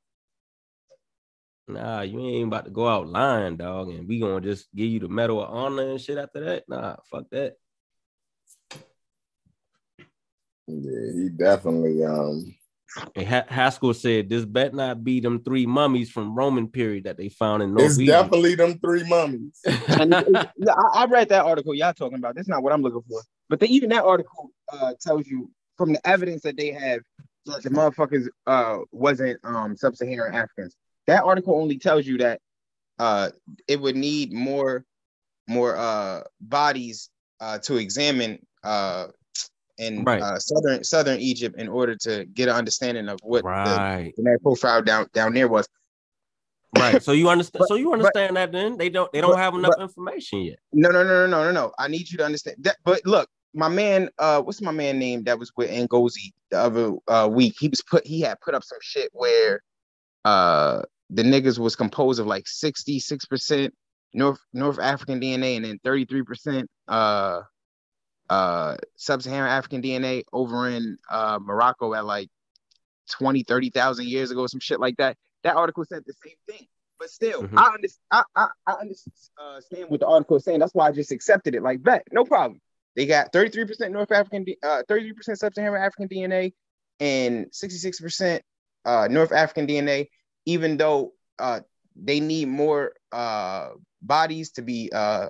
[1.67, 4.99] Nah, you ain't about to go out lying, dog, and we gonna just give you
[4.99, 6.65] the medal of honor and shit after that.
[6.67, 7.53] Nah, fuck that.
[10.67, 12.55] Yeah, he definitely um
[13.15, 17.17] And ha- Haskell said this bet not be them three mummies from Roman period that
[17.17, 18.24] they found in North it's Egypt.
[18.24, 19.62] definitely them three mummies.
[20.00, 22.36] And it- it- yeah, I, I read that article y'all talking about.
[22.36, 23.21] That's not what I'm looking for.
[23.50, 27.02] But the, even that article uh, tells you from the evidence that they have
[27.45, 30.76] that the motherfuckers uh, wasn't um, sub-Saharan Africans.
[31.08, 32.39] That article only tells you that
[32.98, 33.30] uh,
[33.67, 34.84] it would need more
[35.48, 39.08] more uh, bodies uh, to examine uh,
[39.77, 40.21] in Right.
[40.21, 44.81] uh, southern southern Egypt in order to get an understanding of what the genetic profile
[44.81, 45.67] down down there was.
[46.77, 47.01] right.
[47.03, 47.59] So you understand?
[47.59, 50.39] But- so you but- understand that then they don't they don't but- have enough information
[50.41, 50.59] yet.
[50.73, 51.71] No, no, no, no, no, no, no.
[51.79, 52.77] I need you to understand that.
[52.83, 56.91] But look, my man, uh, what's my man name that was with Ngozi the other
[57.07, 57.55] uh week?
[57.59, 59.61] He was put he had put up some shit where
[60.25, 63.69] uh the niggas was composed of like 66%
[64.13, 67.41] North North African DNA and then 33% uh
[68.29, 72.29] uh sub-Saharan African DNA over in uh Morocco at like
[73.11, 75.15] 20, 30,000 years ago, some shit like that.
[75.43, 76.67] That article said the same thing.
[76.97, 77.57] But still, Mhm.
[77.57, 80.59] I, understand, I, I, I understand what the article is saying.
[80.59, 81.61] That's why I just accepted it.
[81.61, 82.61] Like, bet, no problem.
[82.95, 86.53] They got 33% North African, uh, 33% Sub-Saharan African DNA
[86.99, 88.39] and 66%
[88.85, 90.07] uh, North African DNA,
[90.45, 91.59] even though uh,
[91.95, 93.69] they need more uh,
[94.01, 95.27] bodies to be uh,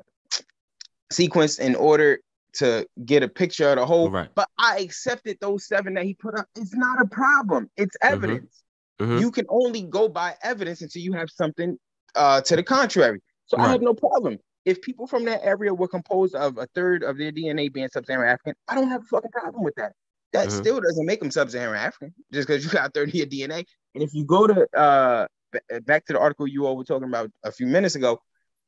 [1.12, 2.19] sequenced in order
[2.56, 4.10] to get a picture of the whole.
[4.10, 4.30] Right.
[4.36, 6.48] But I accepted those seven that he put up.
[6.56, 7.70] It's not a problem.
[7.78, 8.63] It's evidence.
[9.00, 9.20] Mhm.
[9.20, 11.78] You can only go by evidence until you have something
[12.15, 13.22] uh, to the contrary.
[13.48, 14.38] So I have no problem.
[14.63, 18.30] If people from that area were composed of a third of their DNA being sub-Saharan
[18.30, 19.94] African, I don't have a fucking problem with that.
[20.32, 20.52] That Mhm.
[20.52, 23.65] still doesn't make them sub-Saharan African just because you got 30 of your DNA.
[23.94, 27.08] And if you go to uh, b- back to the article you all were talking
[27.08, 28.20] about a few minutes ago,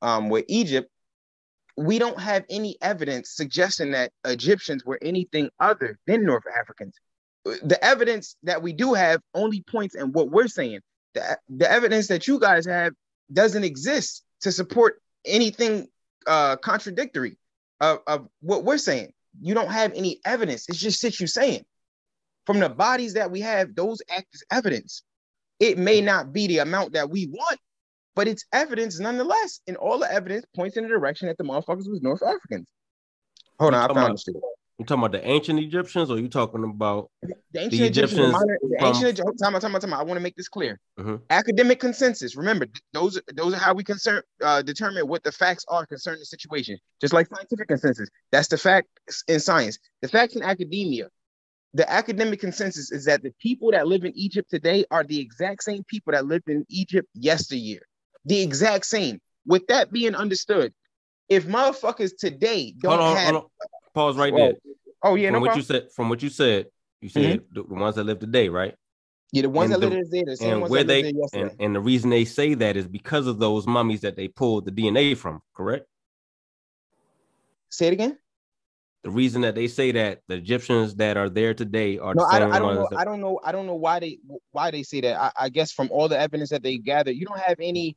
[0.01, 0.89] um, with Egypt,
[1.77, 6.99] we don't have any evidence suggesting that Egyptians were anything other than North Africans.
[7.45, 10.79] The evidence that we do have only points in what we're saying.
[11.13, 12.93] The, the evidence that you guys have
[13.31, 15.87] doesn't exist to support anything
[16.25, 17.37] uh, contradictory
[17.79, 19.13] of, of what we're saying.
[19.39, 20.67] You don't have any evidence.
[20.67, 21.63] It's just shit you saying.
[22.47, 25.03] From the bodies that we have, those act as evidence.
[25.59, 27.59] It may not be the amount that we want,
[28.17, 29.61] but it's evidence nonetheless.
[29.67, 32.67] And all the evidence points in the direction that the motherfuckers was North Africans.
[33.59, 34.41] Hold on, I found about-.
[34.79, 38.31] You talking about the ancient Egyptians, or you talking about The ancient The Egyptians, Egyptians
[38.33, 39.93] modern, the from- ancient Egypt- time time time.
[39.93, 40.79] I want to make this clear.
[40.99, 41.21] Mhm.
[41.31, 42.35] Academic consensus.
[42.35, 46.25] Remember, those those are how we concern uh, determine what the facts are concerning the
[46.25, 46.77] situation.
[47.01, 49.79] Just like scientific consensus, that's the facts in science.
[50.03, 51.07] The facts in academia.
[51.73, 55.63] The academic consensus is that the people that live in Egypt today are the exact
[55.63, 57.81] same people that lived in Egypt yesteryear.
[58.27, 59.19] The exact same.
[59.45, 60.73] With that being understood,
[61.29, 63.49] if motherfuckers today don't on, have, hold on.
[63.93, 64.53] Pause right there.
[65.03, 65.59] oh yeah, from no what problem.
[65.59, 66.67] you said, from what you said,
[67.01, 67.53] you said mm-hmm.
[67.53, 68.75] the, the ones that live today, right?
[69.31, 71.51] yeah, the ones and that the- lived there, the same and ones where they and,
[71.59, 74.71] and the reason they say that is because of those mummies that they pulled the
[74.71, 75.85] DNA from, correct?
[77.69, 78.17] Say it again.
[79.03, 82.27] The reason that they say that the Egyptians that are there today are No, the
[82.27, 82.79] I same don't, I don't ones.
[82.79, 82.87] know.
[82.91, 83.39] that- I don't know.
[83.43, 84.19] I don't know why they
[84.51, 85.19] why they say that.
[85.19, 87.95] I, I guess from all the evidence that they gather, you don't have any an-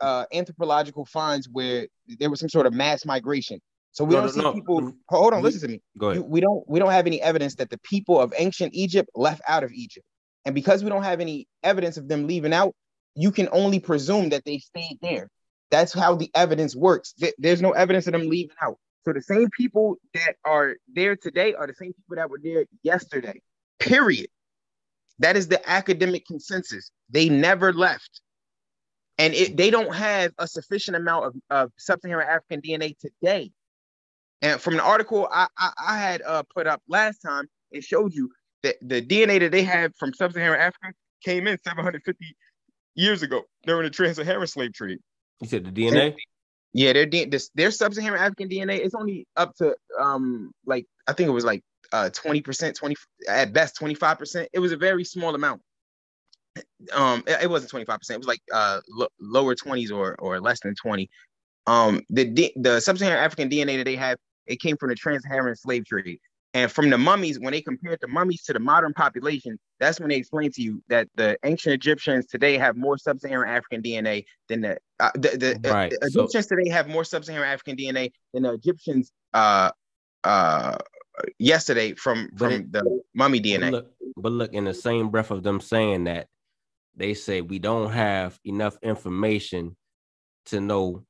[0.00, 1.86] uh, anthropological finds where
[2.18, 3.60] there was some sort of mass migration.
[3.92, 4.52] So we No, don't no, see no.
[4.52, 4.92] people.
[5.08, 5.82] Hold on, listen to me.
[5.98, 6.22] Go ahead.
[6.22, 9.64] we don't we don't have any evidence that the people of ancient Egypt left out
[9.64, 10.06] of Egypt,
[10.44, 12.74] and because we don't have any evidence of them leaving out,
[13.14, 15.28] you can only presume that they stayed there.
[15.70, 17.14] That's how the evidence works.
[17.38, 18.76] There's no evidence of them leaving out.
[19.04, 22.66] So the same people that are there today are the same people that were there
[22.82, 23.40] yesterday.
[23.78, 24.28] Period.
[25.20, 26.90] That is the academic consensus.
[27.08, 28.20] They never left.
[29.20, 33.52] And it, they don't have a sufficient amount of, of sub-Saharan African DNA today.
[34.40, 38.14] And from an article I, I, I had uh, put up last time, it showed
[38.14, 38.30] you
[38.62, 42.34] that the DNA that they have from sub-Saharan Africa came in 750
[42.94, 44.98] years ago during the trans-Saharan slave trade.
[45.42, 46.16] You said the DNA.
[46.72, 51.32] Yeah, their their sub-Saharan African DNA is only up to um like I think it
[51.32, 51.62] was like
[51.92, 52.96] uh 20%, 20
[53.28, 54.46] at best 25%.
[54.50, 55.60] It was a very small amount.
[56.92, 58.10] Um it, it wasn't 25%.
[58.10, 61.08] It was like uh lo- lower 20s or or less than 20.
[61.66, 65.54] Um the D- the sub-Saharan African DNA that they have it came from the trans-Saharan
[65.56, 66.18] slave trade.
[66.52, 70.08] And from the mummies, when they compared the mummies to the modern population, that's when
[70.08, 74.62] they explained to you that the ancient Egyptians today have more sub-Saharan African DNA than
[74.62, 78.10] the uh, the, the, uh, Right, the so- Egyptians today have more sub-Saharan African DNA
[78.34, 79.70] than the Egyptians uh
[80.24, 80.76] uh
[81.38, 83.70] yesterday from But from it- the mummy But DNA.
[83.70, 86.26] look, but look, in the same breath of them saying that,
[86.96, 89.76] they say we don't have enough information
[90.46, 91.04] to know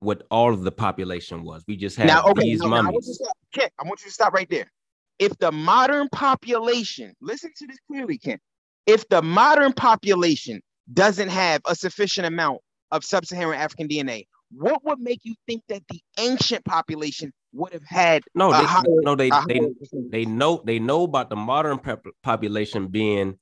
[0.00, 1.62] what all of the population was.
[1.68, 3.36] We just have now, okay, these now, now I want you to stop.
[3.52, 4.70] Kent, I want you to stop right there.
[5.18, 8.40] If the modern population, listen to this clearly, Kent.
[8.86, 10.60] If the modern population
[10.92, 12.60] doesn't have a sufficient amount
[12.90, 17.84] of sub-Saharan African DNA, what would make you think that the ancient population would have
[17.84, 19.60] had no, they, higher- no, they, they,
[20.10, 23.38] they know they know about the modern pop- population being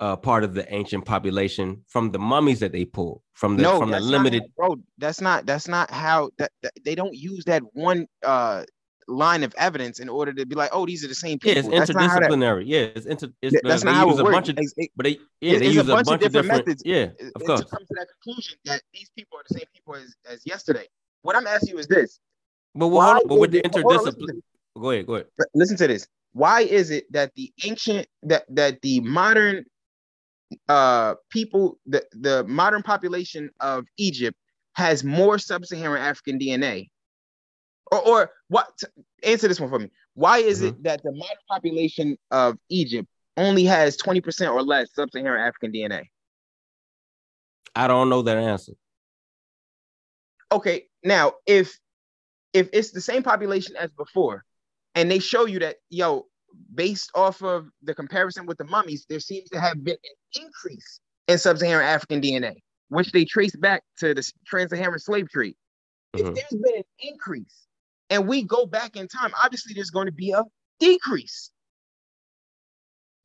[0.00, 3.78] uh, part of the ancient population from the mummies that they pulled from the no,
[3.78, 4.42] from the not limited.
[4.58, 4.76] how- bro.
[4.98, 8.64] That's not that's not how that, that- they don't use that one uh
[9.08, 11.50] line of evidence in order to be like, oh, these are the same people.
[11.72, 12.62] Yeah, it's That's not how that- interdisciplinary.
[12.66, 13.28] Yeah, it's inter.
[13.42, 14.34] It's, that's uh, not they how use it a works.
[14.36, 16.46] bunch of, it- but they yeah it- they use a bunch, of different.
[16.48, 16.82] methods.
[16.84, 20.14] Yeah, of to come to that conclusion that these people are the same people as,
[20.30, 20.86] as yesterday.
[21.22, 22.20] What I'm asking you is this:
[22.74, 24.42] But on, but with the it- hold on, listen to interdiscipline, this.
[24.82, 25.26] go ahead, go ahead.
[25.54, 26.06] listen to this.
[26.32, 29.64] Why is it that the ancient that that the modern
[30.68, 34.36] uh people the the modern population of Egypt
[34.74, 36.88] has more sub-Saharan African DNA?
[37.92, 38.68] Or or what
[39.22, 39.90] answer this one for me.
[40.14, 45.40] Why is it that the modern population of Egypt only has 20% or less sub-Saharan
[45.40, 46.04] African DNA?
[47.74, 48.72] I don't know that answer.
[50.52, 51.78] okay now if
[52.52, 54.44] if it's the same population as before
[54.94, 56.26] and they show you that yo
[56.74, 61.00] based off of the comparison with the mummies there seems to have been an increase
[61.28, 62.54] in sub-saharan african dna
[62.88, 65.54] which they trace back to the trans-saharan slave trade
[66.16, 66.28] Mhm.
[66.28, 67.66] if there's been an increase
[68.10, 70.42] and we go back in time obviously there's going to be a
[70.80, 71.50] decrease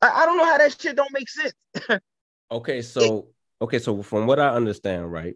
[0.02, 1.54] I, I don't know how that shit don't make sense
[2.52, 5.36] Okay, so okay, so from what I understand, right?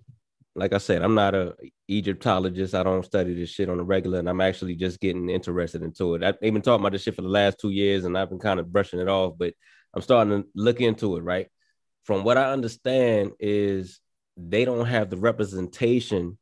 [0.59, 1.55] Like I said, I'm not a
[1.87, 2.75] Egyptologist.
[2.75, 6.15] I don't study this shit on a regular, and I'm actually just getting interested into
[6.15, 6.23] it.
[6.23, 8.59] I've been talking about this shit for the last two years, and I've been kind
[8.59, 9.53] of brushing it off, but
[9.93, 11.47] I'm starting to look into it, right?
[12.03, 14.01] From what I understand, is
[14.35, 16.37] they don't have the representation.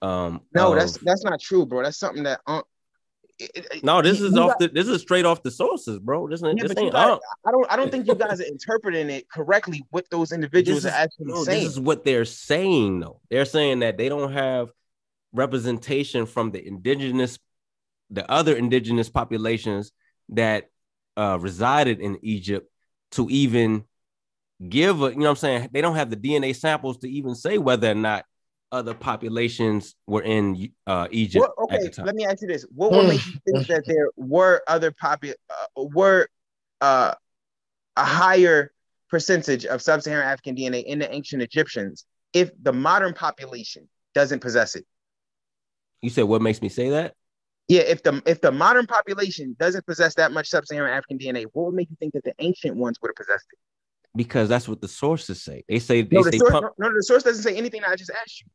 [0.00, 2.62] Um, no of- that's that's not true bro that's something that uh,
[3.40, 4.02] it- no.
[4.02, 4.68] This you- is you off got- the.
[4.68, 6.28] This is straight off the sources, bro.
[6.28, 6.92] This, Yeah, this ain't.
[6.92, 10.82] got- I don't I don't think you guys are interpreting it correctly what those individuals
[10.82, 11.64] This are is- actually no, saying.
[11.64, 13.20] This is what they're saying, though.
[13.30, 14.68] They're saying that they don't have
[15.32, 17.38] representation from the indigenous,
[18.10, 19.92] the other indigenous populations
[20.30, 20.68] that
[21.16, 22.70] uh, resided in Egypt
[23.12, 23.84] to even
[24.68, 25.68] give a, you know what I'm saying?
[25.72, 28.24] They don't have the DNA samples to even say whether or not
[28.72, 32.06] other populations were in uh, Egypt What- at okay, the time.
[32.06, 35.34] let me ask you this: What would make you think that there were other popu-
[35.50, 36.28] uh, were
[36.80, 37.14] uh,
[37.96, 38.72] a higher
[39.08, 44.76] percentage of sub-Saharan African DNA in the ancient Egyptians if the modern population doesn't possess
[44.76, 44.86] it?
[46.00, 47.14] You said what makes me say that?
[47.68, 51.66] Yeah, if the if the modern population doesn't possess that much sub-Saharan African DNA, what
[51.66, 53.58] would make you think that the ancient ones would have possessed it?
[54.16, 55.64] Because that's what the sources say.
[55.68, 57.82] They say they No, the say source, pump- no, no, the source doesn't say anything
[57.84, 58.48] I just asked you.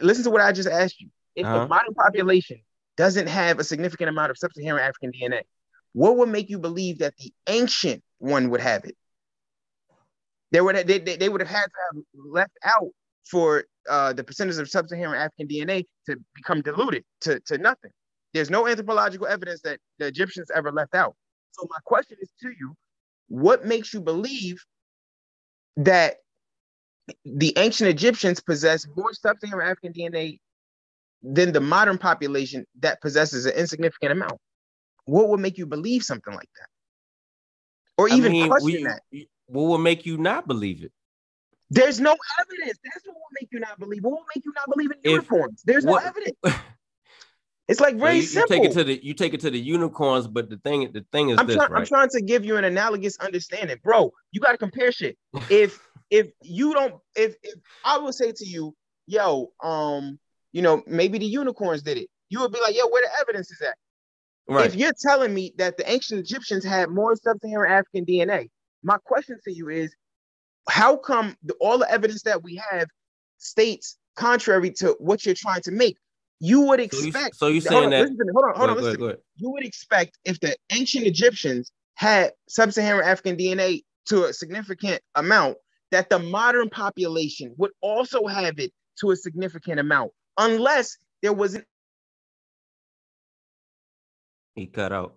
[0.00, 1.08] Listen to what I just asked you.
[1.34, 1.60] If Uh-huh.
[1.60, 2.58] the modern population
[2.96, 5.42] doesn't have a significant amount of sub-Saharan African DNA,
[5.92, 8.96] what would make you believe that the ancient one would have it?
[10.50, 12.90] They would they, they, they would have had to have left out
[13.30, 17.90] for uh, the percentage of sub-Saharan African DNA to become diluted to, to nothing.
[18.34, 21.14] There's no anthropological evidence that the Egyptians ever left out.
[21.52, 22.74] So my question is to you:
[23.28, 24.62] What makes you believe
[25.76, 26.16] that
[27.24, 30.38] the ancient Egyptians possess more sub-Saharan African DNA
[31.22, 34.38] than the modern population that possesses an insignificant amount.
[35.04, 36.68] What would make you believe something like that?
[37.98, 39.00] Or I even mean, question we- that?
[39.46, 40.92] What would make you not believe it?
[41.70, 42.78] There's no evidence.
[42.84, 44.02] That's what will make you not believe.
[44.04, 45.62] What will make you not believe in If- unicorns?
[45.64, 46.36] There's what- no evidence.
[47.68, 48.56] It's like very you, you simple.
[48.56, 51.30] take it to the you take it to the unicorns, but the thing the thing
[51.30, 54.12] is I'm, this, trying, I'm trying to give you an analogous understanding, bro.
[54.32, 55.16] You got to compare shit.
[55.48, 55.80] If
[56.12, 57.54] if you don't, if if
[57.84, 60.18] I would say to you, yo, um,
[60.52, 63.50] you know, maybe the unicorns did it, you would be like, yo, where the evidence
[63.50, 63.74] is at?
[64.46, 64.66] right.
[64.66, 68.50] If you're telling me that the ancient Egyptians had more sub-Saharan African DNA,
[68.82, 69.94] my question to you is,
[70.68, 72.88] how come the, all the evidence that we have
[73.38, 75.96] states contrary to what you're trying to make?
[76.40, 77.36] You would so you expect.
[77.36, 79.16] so you hold saying on, that me, hold on, hold on, ahead, listen go ahead,
[79.16, 85.00] go you would expect if the ancient Egyptians had sub-Saharan African DNA to a significant
[85.14, 85.56] amount,
[85.92, 91.54] that the modern population would also have it to a significant amount, unless there was
[91.54, 91.64] an
[94.54, 95.16] He cut out.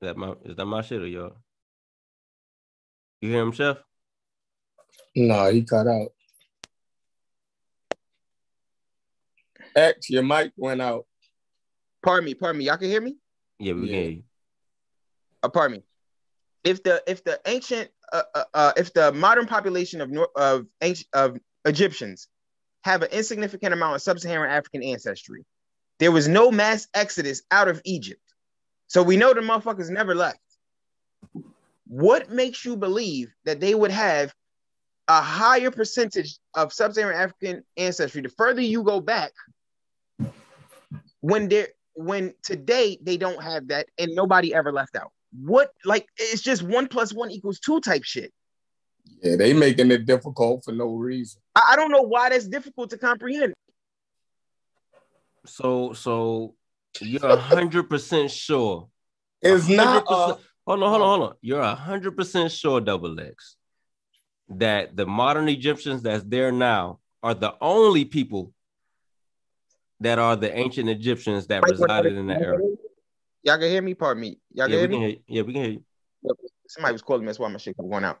[0.00, 1.36] Is that my is that my shit or y'all?
[3.20, 3.78] You hear him, Chef?
[5.14, 6.08] No, he cut out.
[9.74, 11.06] X, your mic went out.
[12.02, 13.16] pardon me, pardon me, y'all can hear me?
[13.58, 13.86] Yeah, we Yeah.
[13.86, 14.22] can hear you.
[15.42, 15.84] uh, pardon me.
[16.64, 20.66] If the if the ancient uh, uh, uh, if the modern population of of
[21.12, 22.28] of Egyptians
[22.84, 25.44] have an insignificant amount of sub-Saharan African ancestry,
[25.98, 28.22] there was no mass exodus out of Egypt,
[28.86, 30.38] so we know the motherfuckers never left.
[31.88, 34.34] What makes you believe that they would have
[35.08, 39.32] a higher percentage of sub-Saharan African ancestry the further you go back?
[41.20, 45.12] When they when today they don't have that and nobody ever left out.
[45.32, 48.32] What like it's just one plus one equals two type shit.
[49.22, 51.40] Yeah, they making it difficult for no reason.
[51.54, 53.54] I, I don't know why that's difficult to comprehend.
[55.46, 56.54] So so
[57.00, 58.88] you're a hundred percent sure.
[59.42, 60.06] It's not.
[60.06, 60.32] 100%.
[60.32, 61.36] Uh, Hold on, hold on, hold on.
[61.42, 63.54] You're a hundred percent sure, double X,
[64.48, 68.52] that the modern Egyptians that's there now are the only people
[70.00, 72.66] that are the ancient Egyptians that resided in that area.
[73.46, 73.94] Y'all can hear me?
[73.94, 74.40] Pardon me.
[74.52, 74.98] Y'all Yeah, can we hear can me?
[74.98, 75.20] hear you.
[75.28, 75.84] Yeah, we can hear you.
[76.66, 77.26] Somebody was calling me.
[77.26, 78.18] That's why my shit kept going out.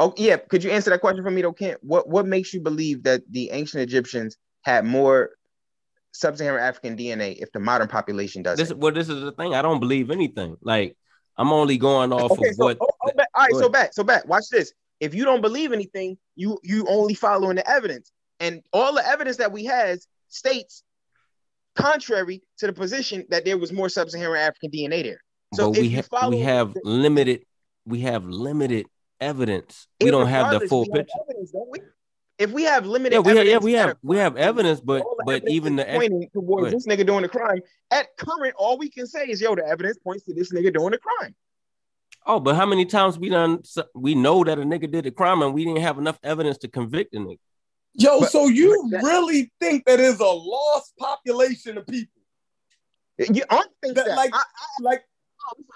[0.00, 1.78] Oh yeah, could you answer that question for me though, Kent?
[1.82, 5.30] What what makes you believe that the ancient Egyptians had more
[6.10, 8.66] sub-Saharan African DNA if the modern population doesn't?
[8.66, 9.54] This well, this is the thing.
[9.54, 10.56] I don't believe anything.
[10.60, 10.96] Like
[11.38, 14.02] I'm only going off okay, of so what oh, oh, all right, so back, so
[14.02, 14.26] back.
[14.26, 14.72] Watch this.
[14.98, 18.10] If you don't believe anything, you you only following the evidence,
[18.40, 20.82] and all the evidence that we has states
[21.74, 25.22] contrary to the position that there was more sub-Saharan African DNA there.
[25.54, 27.44] So but if we ha- follow we have limited
[27.86, 28.86] we have limited
[29.20, 29.86] evidence.
[30.00, 31.18] We don't have the full picture.
[31.28, 31.80] evidence, we?
[32.36, 35.36] If we have limited, Yeah, we have, yeah, we have we have evidence, but but
[35.36, 37.60] evidence even the pointing towards this nigga doing the crime.
[37.92, 40.90] At current, all we can say is, yo, the evidence points to this nigga doing
[40.90, 41.34] the crime.
[42.26, 43.62] oh, but how many times we done
[43.94, 46.68] we know that a nigga did a crime and we didn't have enough evidence to
[46.68, 47.38] convict a nigga.
[47.94, 52.22] Yo, But- so you but that- really think that is a lost population of people?
[53.18, 54.42] You I think That, that, like, I-
[54.80, 55.04] like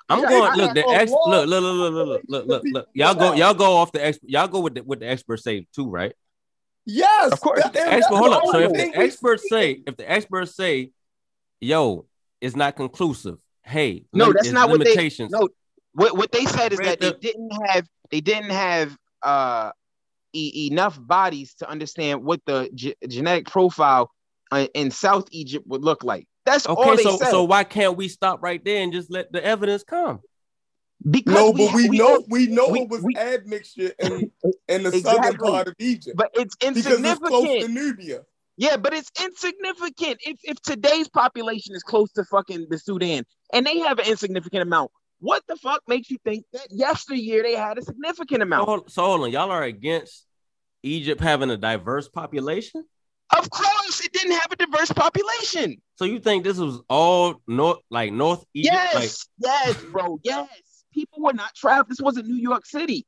[0.08, 2.46] I'm Yeah, going I- look I- the ex I- look look look look look look
[2.48, 2.62] look.
[2.72, 5.44] look y'all go y'all go off the ex y'all go with the with the experts
[5.44, 6.14] say too right?
[6.86, 7.60] Yes, Of course.
[7.62, 8.44] that- expert hold up.
[8.46, 10.90] So if the experts say if the experts say
[11.60, 12.06] yo
[12.40, 15.48] it's not conclusive hey No, lim- that's it's not what they- no,
[15.92, 19.70] what what they said is Read that they didn't have they didn't have uh
[20.38, 24.10] e- enough bodies to understand what the ge- genetic profile
[24.50, 26.26] uh, in South Egypt would look like.
[26.46, 27.30] That's all okay they so said.
[27.30, 30.20] so why can't we stop right there and just let the evidence come
[31.08, 34.30] because No, but we, we know we know we- it was we- admixture in,
[34.68, 37.02] in the southern part of Egypt but it's insignificant.
[37.02, 38.20] because it's close to Nubia.
[38.56, 40.18] Yeah, but it's insignificant.
[40.26, 44.62] If if today's population is close to fucking the Sudan and they have an insignificant
[44.62, 48.68] amount, what the fuck makes you think that yesteryear they had a significant amount?
[48.68, 50.24] hold, so hold on y'all are against
[50.82, 52.84] Egypt having a diverse population
[53.36, 55.80] Of course, it didn't have a diverse population.
[55.96, 60.48] so you think this was all north like north Egypt Yes, like yes, bro, yes.
[60.92, 61.88] People were not trapped.
[61.90, 63.06] This wasn't New York City.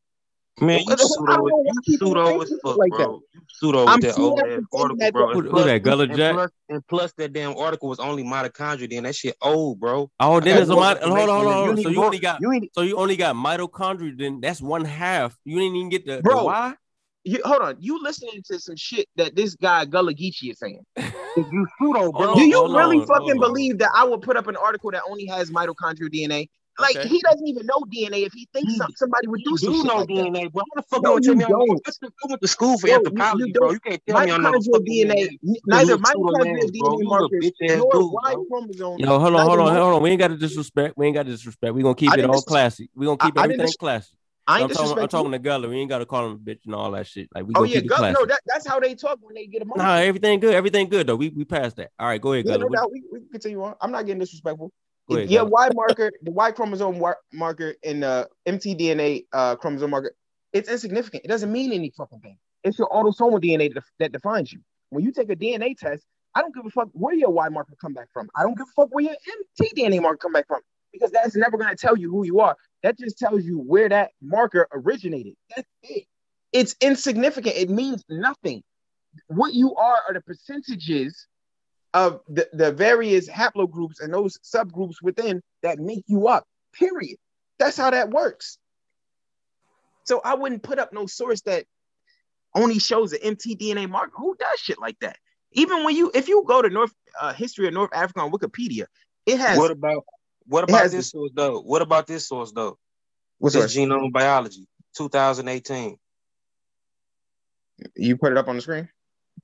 [0.61, 3.21] Man, you I pseudo, you pseudo think as fuck, like bro.
[3.33, 5.27] You pseudo with that old ass article, that- bro.
[5.29, 7.99] who, And who plus, that Gullah and Jack plus, and plus, that damn article was
[7.99, 8.91] only mitochondria.
[8.91, 10.11] Then that shit old, bro.
[10.21, 11.83] oh I then it's a more lot hold on hold on, hold on.
[11.83, 15.35] so you only got You So you only got mitochondria, then that's one half.
[15.45, 16.45] You didn't even get the, the Bro.
[16.45, 16.75] why.
[17.25, 17.77] You, hold on.
[17.81, 20.85] You listening to some shit that this guy Gullah Geechee is saying?
[21.37, 22.27] You pseudo, bro.
[22.27, 23.51] Hold Do you really on, fucking hold on.
[23.53, 26.49] believe that I would put up an article that only has mitochondrial DNA?
[26.79, 27.09] Like Okay.
[27.09, 28.25] he doesn't even know DNA.
[28.27, 30.15] If he thinks He- somebody would do You do shit know like that.
[30.15, 30.63] DNA, bro.
[30.75, 31.45] How the fuck No, you you me?
[31.45, 31.61] I don't.
[31.63, 33.71] I went to- I to school for Bro, anthropology, you bro.
[33.73, 36.71] You can't tell me I know Mitochondrial fucking DNA, neither little mitochondrial.
[36.73, 38.99] DNA markers nor Y chromosome.
[38.99, 40.03] Yo, hold on, hold on, hold on.
[40.03, 40.95] We ain't got to disrespect.
[40.97, 41.75] We ain't got to disrespect.
[41.75, 42.91] We gonna keep I it all dis- classy.
[42.95, 43.77] We gonna keep I- I didn't everything dis-
[44.51, 45.69] I I'm ain't talking, I'm talking to Gullah.
[45.69, 47.29] We ain't got to call him a bitch and all that shit.
[47.33, 49.63] Like we Oh yeah, keep Gull- no, that, that's how they talk when they get
[49.63, 49.87] emotional.
[49.87, 50.55] nah, everything good.
[50.55, 51.17] Everything good though.
[51.17, 51.91] We we passed that.
[51.99, 52.69] All right, go ahead, yeah, Gullah.
[52.69, 52.93] no doubt.
[52.93, 53.77] We, we continue on.
[53.81, 54.73] I'm not getting disrespectful.
[55.09, 55.51] Ahead, yeah, Gullah.
[55.51, 57.01] Y marker, the Y chromosome
[57.33, 60.15] marker in the mtDNA uh, chromosome marker,
[60.53, 61.25] it's insignificant.
[61.25, 62.39] It doesn't mean any fucking thing.
[62.65, 64.61] It's your autosomal DNA that, that defines you.
[64.91, 67.75] When you take a DNA test, I don't give a fuck where your Y marker
[67.81, 68.29] come back from.
[68.37, 69.15] I don't give a fuck where your
[69.61, 70.61] mtDNA marker come back from
[70.93, 72.57] because that's never going to tell you who you are.
[72.83, 75.35] That just tells you where that marker originated.
[75.55, 76.05] That's it.
[76.53, 77.57] It's insignificant.
[77.57, 78.63] It means nothing.
[79.27, 81.27] What you are are the percentages
[81.93, 86.45] of the, the various haplogroups and those subgroups within that make you up.
[86.73, 87.19] Period.
[87.59, 88.59] That's how that works.
[90.05, 91.67] So I wouldn't put up no source that
[92.55, 94.13] only shows an mtDNA marker.
[94.17, 95.17] Who does shit like that?
[95.53, 98.87] Even when you, if you go to North uh, History of North Africa on Wikipedia,
[99.27, 100.05] it has What about
[100.51, 101.61] what about has- this source though?
[101.61, 102.77] What about this source though?
[103.39, 103.89] what's This yours?
[103.89, 105.97] genome biology, 2018.
[107.97, 108.89] You put it up on the screen.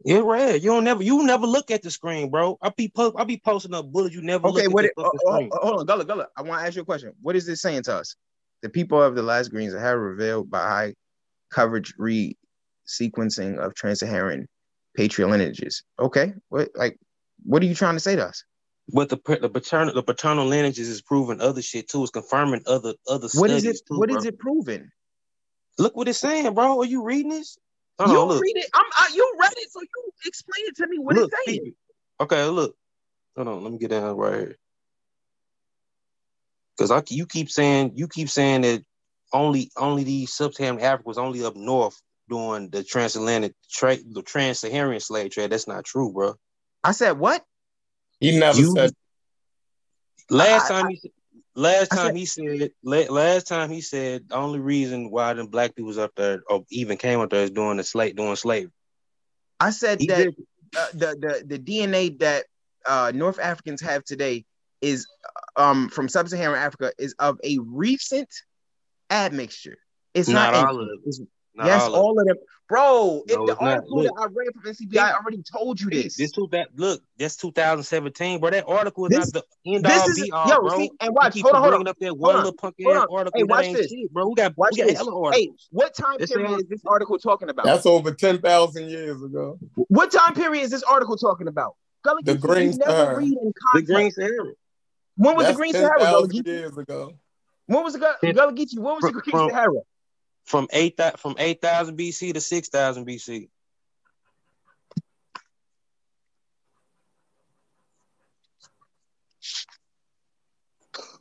[0.05, 0.63] Yeah, red.
[0.63, 2.59] You don't never you never look at the screen, bro.
[2.61, 4.15] I be po- I be posting up bullets.
[4.15, 4.85] You never Okay, look what?
[4.85, 6.29] at It, the oh, oh, oh, hold on, Gullah, Gullah.
[6.37, 7.13] I want to ask you a question.
[7.23, 8.15] What is this saying to us?
[8.63, 10.95] The people of the last greens have revealed by high
[11.51, 14.47] coverage re-sequencing of trans-Saharan
[14.99, 15.83] patrilineages.
[15.99, 16.99] Okay, what like
[17.45, 18.45] what are you trying to say to us?
[18.93, 22.03] But the the paternal the paternal lineages is proving other shit too.
[22.03, 23.87] It's confirming other other What studies is it?
[23.89, 23.99] too.
[23.99, 24.19] What bro.
[24.19, 24.91] is it proving?
[25.79, 26.81] Look what it's saying, bro.
[26.81, 27.59] Are you reading this?
[27.99, 28.43] Hold you on, look.
[28.43, 28.71] read it.
[28.75, 28.85] I'm.
[28.97, 30.99] I, you read it, so you explain it to me.
[30.99, 31.67] What look, it's saying?
[31.67, 31.75] it.
[32.21, 32.77] Okay, look.
[33.37, 34.57] Hold on, let me get down right here.
[36.79, 38.85] Cause I you keep saying you keep saying that
[39.33, 45.01] only only these sub-Saharan Africa was only up north doing the transatlantic trade, the trans-Saharan
[45.01, 45.51] slave trade.
[45.51, 46.35] That's not true, bro.
[46.85, 47.43] I said what?
[48.21, 48.93] He never You- said
[50.29, 51.13] Last I- time he
[51.55, 55.75] last time said- he said last time he said the only reason why the black
[55.77, 58.73] people was up there or even came up there is doing the slave doing slavery.
[59.61, 60.35] I said He that
[60.77, 62.47] uh, the the the DNA that
[62.87, 64.45] uh, North Africans have today
[64.81, 65.07] is
[65.57, 68.29] um from sub-Saharan Africa is of a recent
[69.11, 69.79] admixture.
[70.13, 70.69] It's not, not ancient.
[70.71, 71.29] all of it.
[71.59, 72.31] It's- Not yes, all, all, of it.
[72.33, 73.23] of them, bro.
[73.27, 74.15] if No, the article Look.
[74.15, 76.17] that I read from NCBI I already told you this.
[76.17, 78.51] This two that look, that's 2017, bro.
[78.51, 80.59] That article is This- not the end this all is be all, yo.
[80.61, 80.79] bro.
[80.79, 81.33] See and You watch.
[81.33, 81.89] keep Hold on, hold on.
[81.89, 83.19] up that one on, little punk hold ass on.
[83.19, 83.89] article Hey, watch this.
[83.89, 84.29] shit, bro.
[84.29, 84.99] We got Watch we got this.
[84.99, 85.35] articles.
[85.35, 87.65] Hey, what time This period is this article talking about?
[87.65, 89.59] that's over ten thousand years ago.
[89.89, 91.75] What time period is this article talking about?
[92.05, 93.17] Gullah The Geechee, Green never Sahara.
[93.19, 93.93] read in The context.
[93.95, 94.53] Green Sahara.
[95.17, 95.99] when was That's the Green Sahara?
[95.99, 97.13] Gullah years ago.
[97.67, 98.79] When was the Gu- It- Gullah Geechee?
[98.79, 99.71] When was the Green Sahara?
[100.47, 103.49] From eight thou- from eight thousand BC to six thousand BC.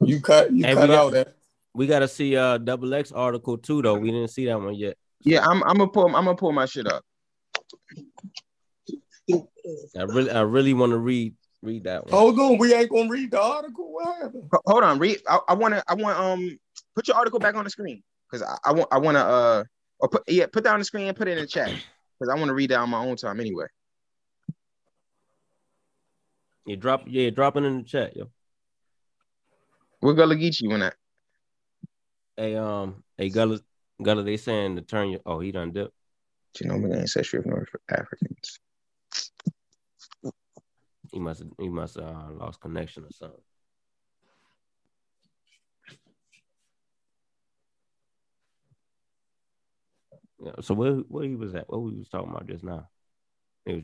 [0.01, 1.36] You cut you Hey, cut got- out that.
[1.73, 3.95] We gotta see uh double X article too though.
[3.95, 4.95] We didn't see that one yet.
[5.21, 5.61] Yeah, I'm.
[5.63, 6.05] I'm gonna pull.
[6.05, 7.03] I'm gonna pull my shit up.
[9.97, 12.13] I really I really want to read read that one.
[12.13, 13.91] Hold on, we ain't gonna read the article.
[13.91, 14.49] What happened?
[14.65, 15.19] Hold on, read.
[15.28, 15.84] I, I wanna.
[15.88, 16.17] I want.
[16.17, 16.59] Um,
[16.95, 18.03] put your article back on the screen
[18.36, 18.88] because I, I want.
[18.91, 19.19] I wanna.
[19.19, 19.63] Uh,
[19.99, 22.29] or put yeah, put that on the screen and put it in the chat because
[22.31, 23.65] I want to read that on my own time anyway.
[26.65, 28.29] You drop yeah, drop it in the chat, yo.
[30.01, 30.95] Where Gullah Geechee when that?
[32.36, 33.59] Hey um hey Gullah
[34.03, 35.93] Gullah they saying to turn your oh he done dip.
[36.57, 38.59] Genomic ancestry of North Africans.
[41.11, 43.39] He must he must uh, lost connection or something.
[50.61, 51.69] So where where he was at?
[51.69, 52.88] What we was talking about just now?
[53.65, 53.83] It was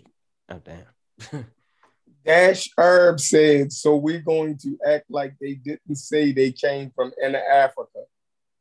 [0.50, 1.46] oh damn.
[2.26, 7.12] Dash Herb said, so we're going to act like they didn't say they came from
[7.24, 8.00] inner Africa.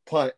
[0.07, 0.33] Punt.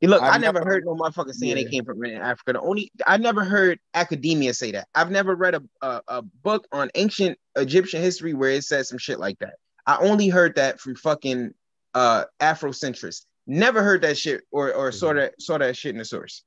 [0.00, 2.52] Hey, look, I've I never never- heard no motherfucker saying they came from Africa.
[2.54, 4.88] The only I never heard academia say that.
[4.94, 8.98] I've never read a, a a book on ancient Egyptian history where it says some
[8.98, 9.54] shit like that.
[9.86, 11.54] I only heard that from fucking
[11.94, 13.24] uh Afrocentrists.
[13.46, 16.42] Never heard that shit or or saw that saw that shit in the source.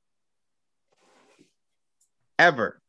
[2.38, 2.80] Ever.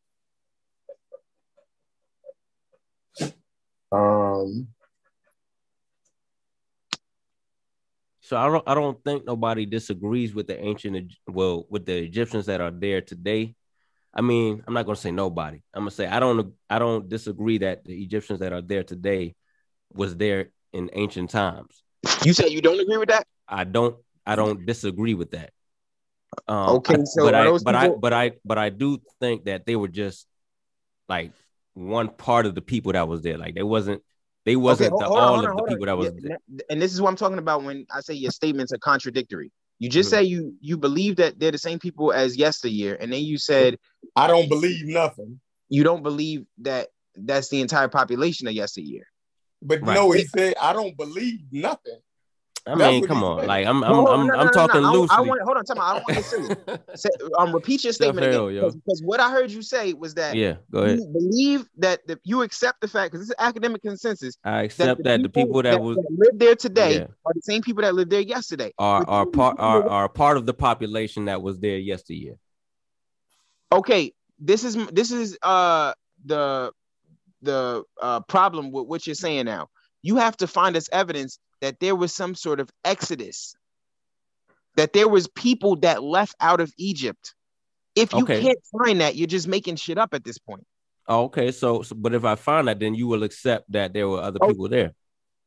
[3.92, 4.68] Um,
[8.28, 12.48] So I don't I don't think nobody disagrees with the ancient well with the Egyptians
[12.48, 13.56] that are there today.
[14.14, 15.62] I mean, I'm not gonna say nobody.
[15.74, 19.34] I'm gonna say I don't I don't disagree that the Egyptians that are there today
[19.94, 21.82] was there in ancient times.
[22.26, 23.26] You said you don't agree with that?
[23.48, 23.96] I don't
[24.26, 25.52] I don't disagree with that.
[26.48, 29.46] Um, Okay, so but are I those but I but I but I do think
[29.46, 30.28] that they were just
[31.10, 31.32] like
[31.74, 33.38] one part of the people that was there.
[33.38, 34.04] Like they wasn't
[34.46, 35.68] they wasn't hold- the, hold on, all hold of the hold on.
[35.76, 36.64] people that was Yeah, there.
[36.70, 39.52] and this is what I'm talking about when I say your statements are contradictory.
[39.80, 40.12] You just Mhm.
[40.12, 43.78] say you you believe that they're the same people as yesteryear, and then you said
[44.16, 45.40] I don't believe nothing.
[45.70, 49.04] you don't believe that that's the entire population of yesteryear.
[49.62, 49.96] But Right.
[49.96, 52.00] no, he said, I don't believe nothing.
[52.68, 55.16] I mean, come on, like I'm I'm I'm, no, no, I'm talking no, I- loosely.
[55.18, 55.84] I, want hold on, time out.
[55.84, 56.56] I don't want to silly.
[56.96, 60.56] Say, um, repeat your statement again because what I heard you say was that yeah,
[60.72, 61.00] go ahead.
[61.00, 65.04] you believe that the, you accept the fact because this is academic consensus I accept
[65.04, 67.08] that the people that was live there today Yeah.
[67.26, 68.74] are the same people that lived there yesterday.
[68.78, 72.36] are are part are are part of the population that was there yesteryear.
[73.72, 75.94] okay this is this is uh
[76.26, 76.72] the
[77.42, 79.68] the uh problem with what you're saying now
[80.02, 83.56] you have to find us evidence that there was some sort of exodus
[84.76, 87.34] that there was people that left out of egypt
[87.96, 88.42] if you Okay.
[88.42, 90.66] can't find that you're just making shit up at this point
[91.10, 94.10] Oh, okay, so, so but if I find that, then you will accept that there
[94.10, 94.48] were other Oh.
[94.50, 94.92] people there.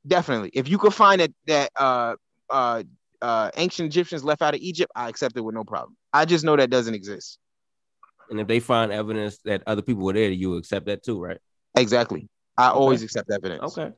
[0.07, 2.15] definitely if you could find that that uh
[2.49, 2.83] uh
[3.21, 6.43] uh ancient egyptians left out of egypt i accept it with no problem i just
[6.43, 7.39] know that doesn't exist
[8.31, 11.37] And if they find evidence that other people were there, you accept that too, right?
[11.77, 12.29] Exactly.
[12.57, 13.77] I always accept evidence.
[13.77, 13.93] Okay.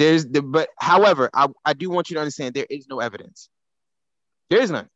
[0.00, 3.50] There's the but however, I, I do want you to understand there is no evidence.
[4.48, 4.88] There is none.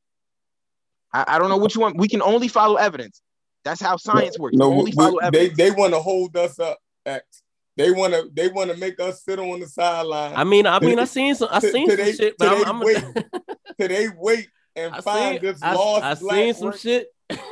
[1.13, 1.99] I, I don't know what you want.
[1.99, 3.21] We can only follow evidence.
[3.67, 4.57] That's how science works.
[4.57, 5.57] No, we only we- follow they evidence.
[5.59, 6.79] they want to hold us up.
[7.05, 7.43] X.
[7.77, 10.33] They want to they want to make us sit on the sideline.
[10.37, 12.49] I mean, I mean, I seen some, I To- seen to some shit, to but
[12.49, 13.41] I'm, they I'm wait a,
[13.79, 16.79] till they wait and I find seen, this I, lost I black seen some work-
[16.79, 17.43] shit, and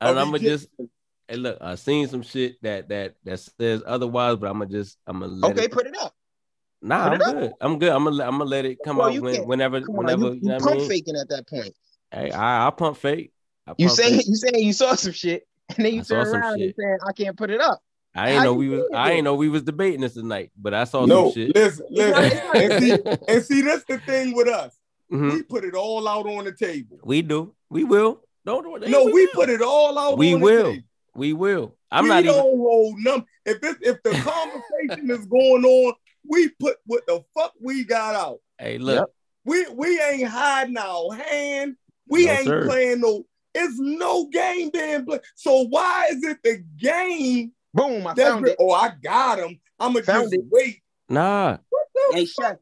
[0.00, 0.66] I'm gonna just,
[1.28, 4.98] hey, look, I seen some shit that that that says otherwise, but I'm gonna just,
[5.06, 5.70] I'm gonna let okay, it.
[5.72, 6.12] put it up.
[6.82, 7.52] Nah, I'm good.
[7.60, 7.90] I'm good.
[7.90, 10.26] I'm gonna, I'm gonna let it come Well, out when, can't- whenever, Come on, whenever.
[10.26, 10.88] you, You, you know what I pump mean?
[10.88, 11.74] faking at that point.
[12.10, 13.32] Hey, I, I pump fake.
[13.66, 14.26] I You pump saying fake.
[14.28, 16.62] you saying you saw some shit, and then you I saw turn some around and
[16.62, 16.76] shit.
[16.78, 17.80] saying I can't put it up.
[18.14, 19.14] I ain't How know we was, doing I it?
[19.14, 21.54] ain't know we was debating this tonight, but I saw No, some shit.
[21.54, 24.76] listen, listen, and see, and see, that's the thing with us.
[25.12, 25.32] Mhm.
[25.34, 26.98] We put it all out on the table.
[27.04, 27.54] We do.
[27.68, 28.20] We will.
[28.44, 28.88] Don't do it.
[28.90, 29.28] No, we will.
[29.34, 30.16] put it all out.
[30.18, 30.64] We on will.
[30.64, 30.86] The table.
[31.14, 31.76] We will.
[31.90, 32.58] I'm we not don't even.
[32.58, 33.26] hold num.
[33.44, 34.10] If this, if the
[34.88, 35.94] conversation is going on,
[36.28, 38.38] we put what the fuck we got out.
[38.58, 39.10] Hey, look.
[39.44, 41.76] We we ain't hiding our hand.
[42.08, 42.66] We No, ain't sir.
[42.66, 43.24] playing no.
[43.54, 45.22] It's no game being played.
[45.34, 48.06] So why is it the game Boom!
[48.06, 48.56] I found re- it.
[48.60, 49.58] oh I got him.
[49.78, 50.40] I'ma just it.
[50.50, 50.82] wait.
[51.08, 52.56] Nah, What the Hey, chef.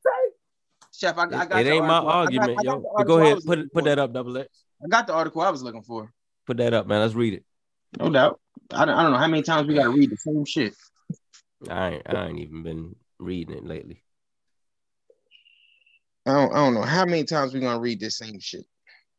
[0.95, 2.09] Chef, I, I it, got it the ain't my article.
[2.09, 2.93] I got- argument, I got yo.
[2.99, 4.65] the go ahead, was put put that up, double X.
[4.83, 6.13] I got the article I was looking for.
[6.47, 7.01] Put that up, man.
[7.01, 7.45] Let's read it.
[7.99, 8.41] No doubt.
[8.73, 10.75] I don't, I don't know how many times we got to read the same shit.
[11.69, 14.03] I ain't, I ain't even been reading it lately.
[16.27, 18.65] I don't, I don't know how many times we're gonna read this same shit.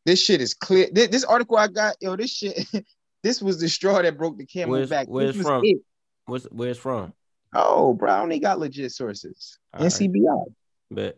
[0.06, 0.88] This shit is clear.
[0.92, 2.58] This, this article I got, yo, this shit,
[3.24, 5.08] this was the straw that broke the camel Where's- back.
[5.08, 5.62] where's this from?
[5.66, 5.78] it.
[6.26, 7.14] What's where's from?
[7.54, 9.58] Oh, bro, I only got legit sources.
[9.74, 9.90] All right.
[9.92, 10.46] NCBI,
[10.92, 11.18] but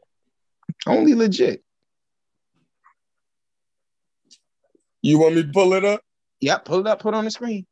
[0.88, 1.62] only legit.
[5.02, 6.02] You want me to pull it up?
[6.40, 7.66] Yep, pull it up, put it on the screen.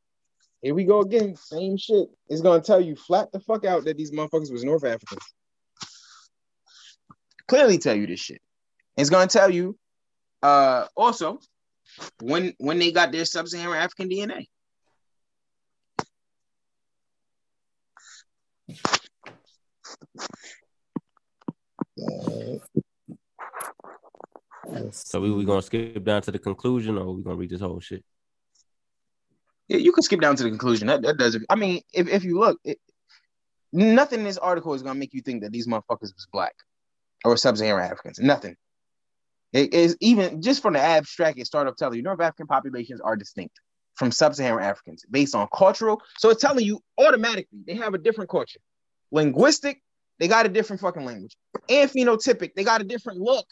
[0.62, 1.36] Here we go again.
[1.36, 2.10] Same shit.
[2.28, 5.24] It's gonna tell you flat the fuck out that these motherfuckers was North Africans.
[7.48, 8.42] Clearly tell you this shit.
[8.98, 9.78] It's gonna tell you
[10.44, 11.40] uh also
[12.22, 14.46] when when they got their sub-Saharan African DNA.
[24.92, 27.80] So we we gonna skip down to the conclusion, or we gonna read this whole
[27.80, 28.04] shit?
[29.70, 30.88] You can skip down to the conclusion.
[30.88, 31.46] That, that doesn't.
[31.50, 32.80] I mean, if, if you look, it,
[33.72, 36.56] nothing in this article is gonna make you think that these motherfuckers was black
[37.24, 38.20] or sub-Saharan Africans.
[38.20, 38.56] Nothing.
[39.54, 43.16] It is even just from the abstract, it started telling you North African populations are
[43.16, 43.60] distinct
[43.96, 46.02] from sub-Saharan Africans based on cultural.
[46.18, 48.60] So it's telling you automatically they have a different culture.
[49.12, 49.82] Linguistic,
[50.20, 51.36] they got a different fucking language.
[51.68, 53.46] And phenotypic, they got a different look.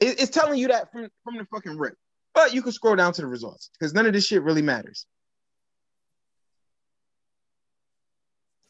[0.00, 1.94] It- it's telling you that from, from the fucking rip.
[2.38, 5.06] But you can scroll down to the results because none of this shit really matters.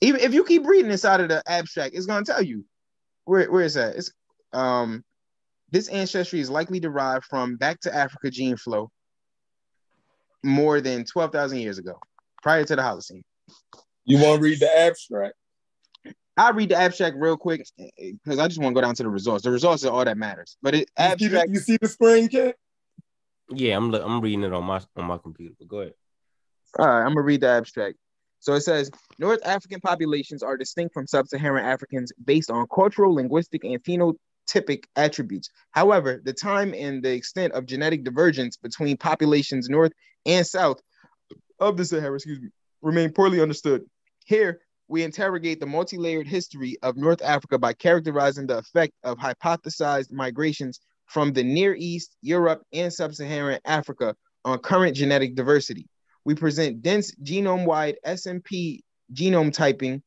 [0.00, 2.64] Even if you keep reading inside of the abstract, it's gonna tell you
[3.26, 3.96] where where is that?
[3.96, 4.10] It's
[4.54, 5.04] um
[5.70, 8.90] this ancestry is likely derived from back to Africa gene flow
[10.42, 12.00] more than 12,000 years ago,
[12.42, 13.20] prior to the Holocene.
[14.06, 15.34] You want to read the abstract?
[16.38, 19.10] I'll read the abstract real quick because I just want to go down to the
[19.10, 19.44] results.
[19.44, 20.56] The results are all that matters.
[20.62, 22.54] But it You see, the, abstract you see the screen, kid?
[23.51, 25.55] Yeah, I'm I'm reading it on my on my computer.
[25.59, 25.94] But go ahead.
[26.78, 27.96] All right, I'm gonna read the abstract.
[28.40, 33.64] So it says North African populations are distinct from sub-Saharan Africans based on cultural, linguistic,
[33.64, 35.51] and phenotypic attributes.
[35.72, 39.92] However, the time and the extent of genetic divergence between populations north
[40.24, 40.80] and south
[41.59, 42.49] of the Sahara, excuse me,
[42.80, 43.82] remain poorly understood.
[44.24, 50.12] Here, we interrogate the multi-layered history of North Africa by characterizing the effect of hypothesized
[50.12, 55.88] migrations from the Near East, Europe, and Sub-Saharan Africa on current genetic diversity.
[56.24, 58.80] We present dense genome-wide SNP
[59.12, 60.02] genome typing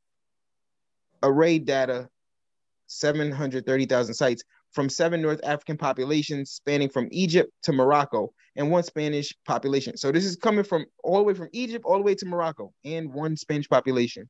[1.23, 2.07] array data,
[2.87, 9.33] 730,000 sites from seven North African populations spanning from Egypt to Morocco and one Spanish
[9.45, 9.97] population.
[9.97, 12.73] So this is coming from all the way from Egypt all the way to Morocco
[12.85, 14.29] and one Spanish population.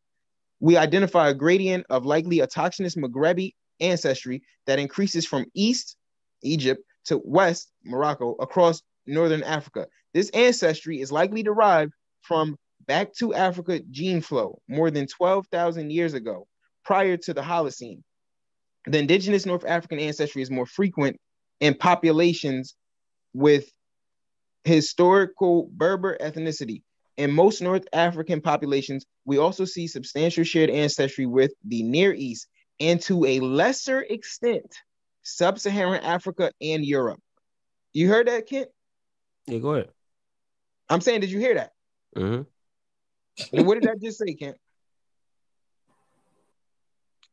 [0.60, 5.98] We identify a gradient of likely autochthonous Maghrebi ancestry that increases from east
[6.44, 9.88] Egypt to west Morocco across northern Africa.
[10.14, 16.14] This ancestry is likely derived from back to Africa gene flow more than 12,000 years
[16.14, 16.48] ago,
[16.84, 18.04] prior to the Holocene.
[18.86, 21.20] The indigenous North African ancestry is more frequent
[21.60, 22.76] in populations
[23.34, 23.72] with
[24.64, 26.84] historical Berber ethnicity.
[27.18, 32.48] In most North African populations, we also see substantial shared ancestry with the Near East
[32.80, 34.74] and to a lesser extent,
[35.24, 37.20] Sub Saharan Africa and Europe.
[37.94, 38.70] You heard that, Kent?
[39.48, 39.90] Yeah, go ahead.
[40.90, 41.72] I'm saying, did you hear that?
[42.16, 42.42] hmm
[43.54, 44.58] And what did that just say, Kent?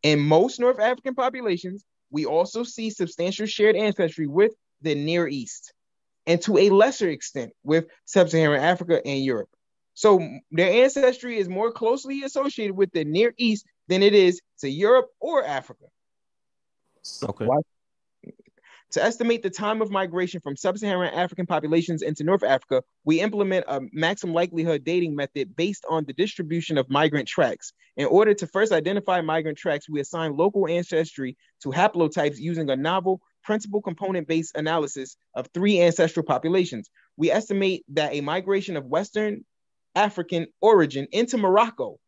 [0.03, 5.73] In most North African populations, we also see substantial shared ancestry with the Near East,
[6.27, 9.49] and to a lesser extent with Sub-Saharan Africa and Europe.
[9.95, 10.21] So
[10.53, 15.09] their ancestry is more closely associated with the Near East than it is to Europe
[15.19, 15.87] or Africa.
[17.25, 17.47] Okay.
[17.47, 17.57] Why?
[18.93, 23.67] To estimate the time of migration from sub-Saharan African populations into North Africa, we implement
[23.69, 27.75] a maximum likelihood dating method based on the distribution of migrant tracts.
[27.99, 32.77] In order to first identify migrant tracts, we assign local ancestry to haplotypes using a
[32.77, 36.89] novel principal component-based analysis of three ancestral populations.
[37.19, 39.45] We estimate that a migration of Western
[39.95, 41.99] African origin into Morocco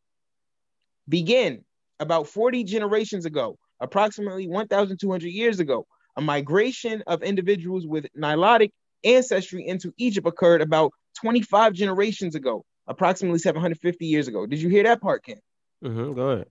[1.07, 1.63] began
[1.99, 5.87] about 40 generations ago, approximately 1,200 years ago.
[6.17, 8.71] A migration of individuals with Nilotic
[9.05, 14.47] ancestry into Egypt occurred about 25 generations ago, approximately 750 years ago.
[14.47, 15.41] Did you hear that part, Ken?
[15.83, 16.49] hmm Go ahead.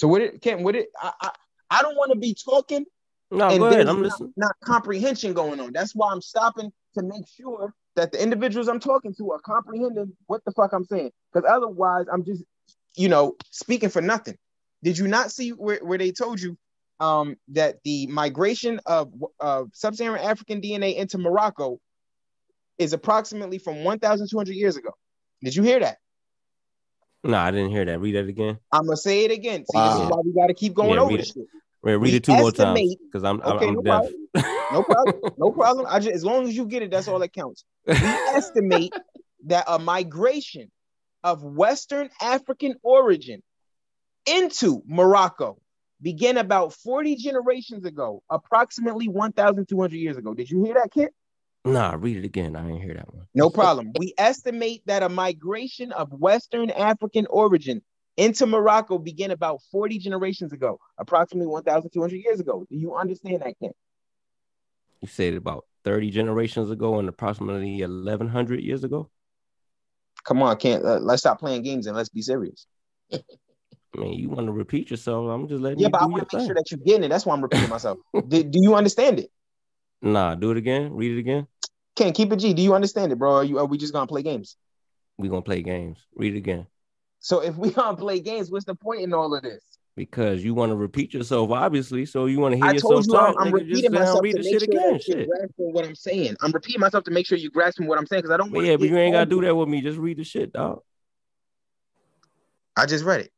[0.00, 1.30] So what it Ken, what it I I,
[1.70, 2.84] I don't want to be talking
[3.30, 3.78] No, and go ahead.
[3.78, 4.32] there's I'm not, listening.
[4.36, 5.72] not comprehension going on.
[5.72, 10.12] That's why I'm stopping to make sure that the individuals I'm talking to are comprehending
[10.26, 11.10] what the fuck I'm saying.
[11.32, 12.44] Because otherwise, I'm just,
[12.96, 14.36] you know, speaking for nothing.
[14.82, 16.56] Did you not see where, where they told you
[17.00, 21.78] um, that the migration of uh, sub-Saharan African DNA into Morocco
[22.78, 24.90] is approximately from 1,200 years ago?
[25.42, 25.98] Did you hear that?
[27.24, 28.00] No, I didn't hear that.
[28.00, 28.58] Read that again.
[28.72, 29.64] I'm gonna say it again.
[29.66, 31.34] See, this is why we got to keep going Yeah, over this it.
[31.34, 31.46] shit.
[31.82, 34.02] Read, read We it two more times because I'm Okay, I'm no deaf.
[34.70, 35.22] No problem.
[35.40, 35.86] No problem.
[35.88, 37.64] I just as long as you get it, that's all that counts.
[37.86, 37.94] We
[38.34, 38.92] estimate
[39.46, 40.68] that a migration
[41.22, 43.40] of Western African origin
[44.26, 45.58] into Morocco
[46.00, 50.34] began about 40 generations ago, approximately 1,200 years ago.
[50.34, 51.10] Did you hear that, kid?
[51.64, 52.56] Nah, read it again.
[52.56, 53.26] I didn't hear that one.
[53.34, 53.92] No problem.
[53.98, 57.82] we estimate that a migration of Western African origin
[58.16, 62.66] into Morocco began about 40 generations ago, approximately 1,200 years ago.
[62.68, 63.70] Do you understand that, Ken?
[65.00, 69.10] You said about 30 generations ago and approximately 1100 years ago.
[70.24, 70.84] Come on, Ken.
[70.84, 72.66] Uh, let's stop playing games and let's be serious.
[73.96, 75.30] I mean, you want to repeat yourself?
[75.30, 75.88] I'm just letting you know.
[75.88, 76.46] Yeah, but I want to make thing.
[76.46, 77.08] sure that you're getting it.
[77.08, 77.98] That's why I'm repeating myself.
[78.28, 79.30] do, do you understand it?
[80.02, 80.92] Nah, do it again.
[80.92, 81.46] Read it again.
[81.96, 82.52] Can't keep it G.
[82.54, 83.36] Do you understand it, bro?
[83.36, 84.56] Are, you, are we just gonna play games?
[85.16, 85.98] We gonna play games.
[86.14, 86.66] Read it again
[87.18, 89.78] So if we gonna play games, what's the point in all of this?
[89.98, 92.06] because you want to repeat yourself, obviously.
[92.06, 93.36] So you want to hear I yourself told you I'm, talk.
[93.40, 95.00] I'm just repeating myself read to the make shit sure again.
[95.00, 95.28] Shit.
[95.28, 96.36] grasping what I'm saying.
[96.40, 98.60] I'm repeating myself to make sure you're grasping what I'm saying because I don't But
[98.60, 99.80] yeah, but you ain't gotta do that with me.
[99.82, 100.82] Just read the shit, dog.
[102.76, 103.32] I just read it.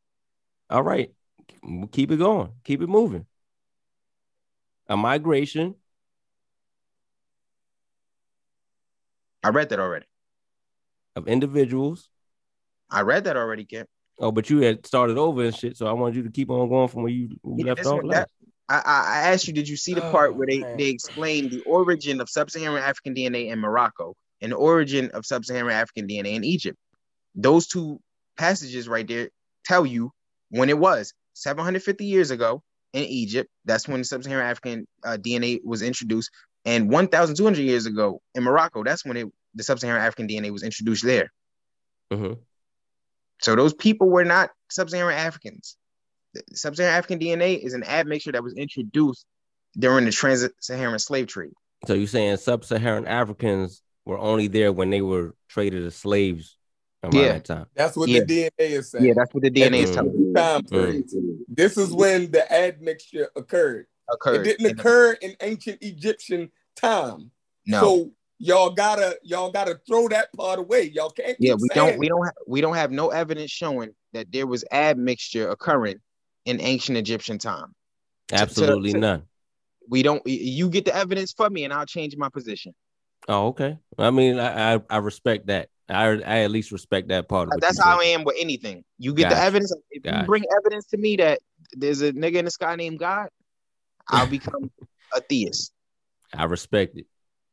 [0.70, 1.10] All right.
[1.92, 2.52] Keep it going.
[2.64, 3.26] Keep it moving.
[4.88, 5.74] A migration
[9.42, 10.06] I read that already.
[11.16, 12.08] of individuals.
[12.90, 13.86] I read that already, Ken.
[14.18, 15.76] Oh, but you had started over and shit.
[15.76, 18.02] So I wanted you to keep on going from where you, you Yeah, left off
[18.10, 18.28] that-
[18.68, 20.76] I, I I asked you, did you see the Oh, part where they, man.
[20.76, 25.72] they explain the origin of sub-Saharan African DNA in Morocco and the origin of sub-Saharan
[25.72, 26.78] African DNA in Egypt?
[27.34, 28.00] Those two
[28.36, 29.30] passages right there
[29.64, 30.12] tell you
[30.50, 33.50] when it was 750 years ago in Egypt.
[33.64, 36.30] That's when the sub-Saharan African uh, DNA was introduced,
[36.64, 38.84] and 1,200 years ago in Morocco.
[38.84, 41.32] That's when it, the sub-Saharan African DNA was introduced there.
[42.12, 42.38] Mhm.
[43.40, 45.76] So those people were not sub-Saharan Africans.
[46.34, 49.24] The Sub-Saharan African DNA is an admixture that was introduced
[49.76, 51.52] during the trans-Saharan slave trade.
[51.86, 56.56] So you're saying sub-Saharan Africans were only there when they were traded as slaves
[57.12, 57.32] Yeah.
[57.32, 57.66] that time.
[57.74, 58.20] That's what Yeah.
[58.20, 59.04] the DNA is saying.
[59.04, 59.94] Yeah, that's what the DNA is Mm.
[59.94, 60.70] telling you Time Mm.
[60.70, 61.04] period.
[61.48, 63.86] This is when the admixture occurred.
[64.12, 64.40] occurred.
[64.40, 67.30] It didn't in the- occur in ancient Egyptian time.
[67.66, 67.80] No.
[67.80, 70.82] So y'all gotta y'all gotta throw that part away.
[70.82, 71.36] Y'all can't.
[71.38, 74.64] yeah, we don't we don't ha- we don't have no evidence showing that there was
[74.72, 76.00] admixture occurring
[76.44, 77.72] in ancient Egyptian time.
[78.32, 79.22] Absolutely to- none.
[79.88, 80.22] We don't.
[80.26, 82.74] You get the evidence for me, and I'll change my position.
[83.28, 83.78] Oh, okay.
[83.98, 85.68] I mean, I I, I respect that.
[85.90, 87.60] I I at least respect that part of it.
[87.60, 88.84] That's how I am with anything.
[88.98, 89.74] You get the evidence.
[89.90, 90.20] If Gotcha.
[90.20, 91.40] you bring evidence to me that
[91.72, 93.28] there's a nigga in the sky named God,
[94.08, 94.70] I'll become
[95.14, 95.72] a theist.
[96.34, 97.06] I respect it.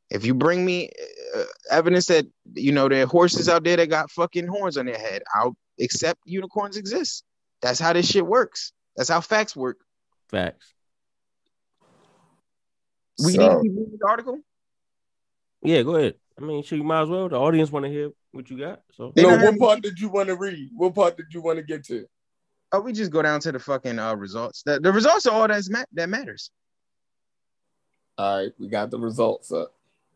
[0.10, 0.90] If you bring me
[1.36, 4.86] uh, evidence that you know there are horses out there that got fucking horns on
[4.86, 7.24] their head, I'll accept unicorns exist.
[7.62, 8.72] That's how this shit works.
[8.96, 9.78] That's how facts work.
[10.30, 10.74] Facts.
[13.24, 14.40] We So- need to keep reading this article.
[15.64, 16.16] Yeah, go ahead.
[16.40, 17.28] I mean, sure, you might as well.
[17.30, 18.82] The audience want to hear what you got.
[18.94, 20.70] So No, what have- part did you want to read?
[20.74, 22.08] What part did you want to get to?
[22.72, 24.62] Oh, we just go down to the fucking uh, results.
[24.64, 26.52] The, the results are all that's ma- that matters.
[28.18, 29.74] All right, we got the results up.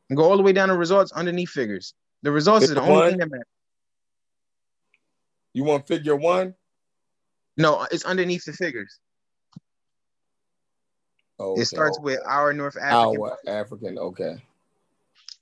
[0.09, 1.93] And go all the way down to results underneath figures.
[2.23, 3.09] The results is the only one?
[3.09, 3.47] thing that matters.
[5.53, 6.55] You want figure one?
[7.57, 8.99] No, it's underneath the figures.
[11.39, 13.21] Oh, It starts with our North African.
[13.21, 13.97] our African.
[13.97, 14.35] Okay.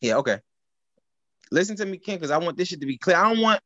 [0.02, 0.40] Yeah, okay.
[1.52, 3.18] Listen to me, Ken, because I want this shit to be clear.
[3.18, 3.62] I don't want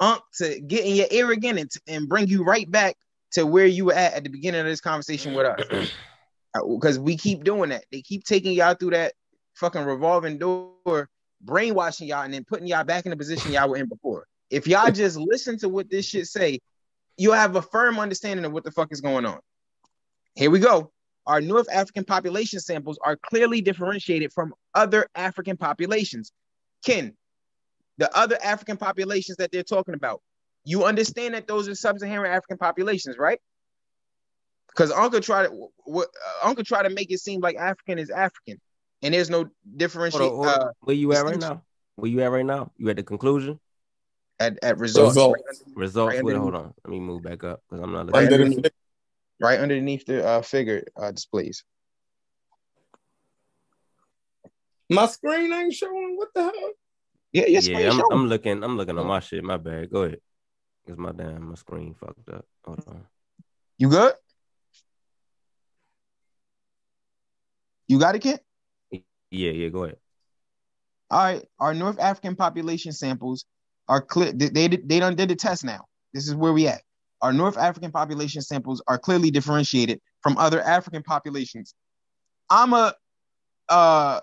[0.00, 2.96] Unc to get in your ear again and, and bring you right back
[3.32, 5.90] to where you were at at the beginning of this conversation with us.
[6.56, 7.84] Uh, because we keep doing that.
[7.90, 9.14] They keep taking y'all through that
[9.56, 11.08] fucking revolving door,
[11.40, 14.26] brainwashing y'all, and then putting y'all back in the position y'all were in before.
[14.50, 16.60] If y'all just listen to what this shit say,
[17.16, 19.40] you'll have a firm understanding of what the fuck is going on.
[20.36, 20.92] Here we go.
[21.26, 26.30] Our North African population samples are clearly differentiated from other African populations.
[26.84, 27.16] Ken,
[27.98, 30.20] the other African populations that they're talking about,
[30.64, 33.38] you understand that those are sub-Saharan African populations, right?
[34.68, 38.10] Because Uncle tried to what, uh, Uncle tried to make it seem like African is
[38.10, 38.60] African,
[39.02, 40.60] and there's no Hold differentiate on, hold on.
[40.62, 41.62] uh, Where you at right now?
[41.96, 42.72] Where you at right now?
[42.76, 43.60] You at the conclusion?
[44.40, 45.34] at at results, Results.
[45.34, 46.14] Right, under- Results.
[46.16, 46.74] Right Wait, hold on.
[46.84, 48.32] Let me move back up because I'm not Right looking.
[48.32, 48.72] Under underneath.
[49.40, 51.62] right underneath the uh, figure uh, displays.
[54.90, 56.16] my screen ain't showing.
[56.16, 56.72] What the hell?
[57.34, 58.62] Yeah, yes, yeah, I'm, I'm looking.
[58.62, 59.42] I'm looking on my shit.
[59.42, 59.90] My bad.
[59.90, 60.20] Go ahead.
[60.86, 62.44] Cause my damn my screen fucked up.
[62.64, 63.04] Hold on.
[63.76, 64.14] You good?
[67.88, 68.40] You got it, Kent?
[68.92, 69.00] Yeah,
[69.50, 69.68] yeah.
[69.68, 69.96] Go ahead.
[71.10, 73.46] All right, our North African population samples
[73.88, 74.32] are clear.
[74.32, 75.86] They, they they done did the test now.
[76.12, 76.82] This is where we at.
[77.20, 81.74] Our North African population samples are clearly differentiated from other African populations.
[82.48, 82.94] I'm a
[83.68, 84.20] uh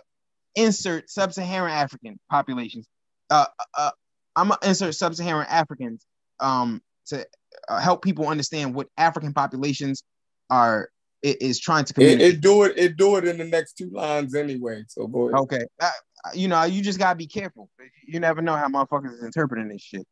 [0.56, 2.88] insert sub-Saharan African populations.
[3.32, 3.46] Uh,
[3.78, 3.92] uh
[4.36, 6.06] I'm gonna insert sub-Saharan Africans
[6.40, 7.26] um to
[7.68, 10.04] uh, help people understand what African populations
[10.50, 10.90] are
[11.24, 12.34] is trying to It, communicate.
[12.36, 12.74] it do it.
[12.78, 14.84] It do it in the next two lines anyway.
[14.88, 15.40] So go ahead.
[15.42, 15.66] Okay.
[15.80, 15.90] Uh,
[16.34, 17.70] you know, you just gotta be careful.
[18.08, 20.06] You never know how motherfuckers is interpreting this shit.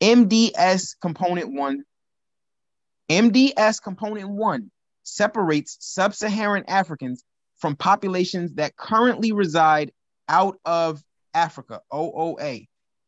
[0.00, 1.84] MDS component one.
[3.10, 4.70] MDS component one
[5.02, 7.24] separates sub-Saharan Africans
[7.56, 9.92] from populations that currently reside
[10.28, 11.02] out of
[11.34, 12.60] Africa, OOA,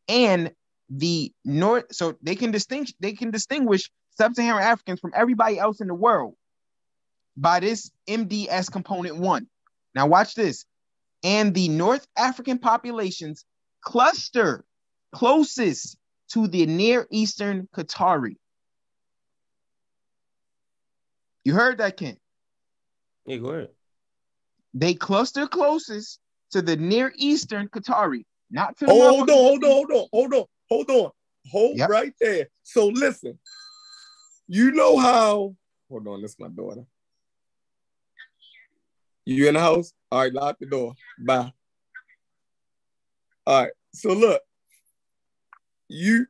[0.09, 0.53] and
[0.89, 1.87] the North.
[1.93, 6.35] So they can distinguish they can distinguish sub-Saharan Africans from everybody else in the world
[7.37, 9.47] by this MDS component one.
[9.95, 10.65] Now watch this
[11.23, 13.45] and the North African populations
[13.83, 14.65] cluster
[15.13, 15.97] closest
[16.33, 18.37] to the Near Eastern Qatari.
[21.45, 22.17] You heard that, Ken?
[23.27, 23.69] Yeah, go ahead.
[24.75, 26.21] They cluster closest
[26.51, 30.07] to the Near Eastern Qatari, not to the Oh, hold on, hold on, hold on,
[30.13, 31.11] hold on, hold on,
[31.51, 31.89] hold Yep.
[31.91, 32.49] right there.
[32.63, 33.39] So listen,
[34.49, 35.55] you know how?
[35.89, 36.85] Hold on, this is my daughter.
[39.25, 39.93] You in the house?
[40.11, 40.95] All right, lock the door.
[41.19, 41.53] Bye.
[43.47, 43.73] All right.
[43.95, 44.43] So look,
[45.89, 46.27] you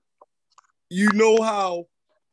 [0.91, 1.87] you know how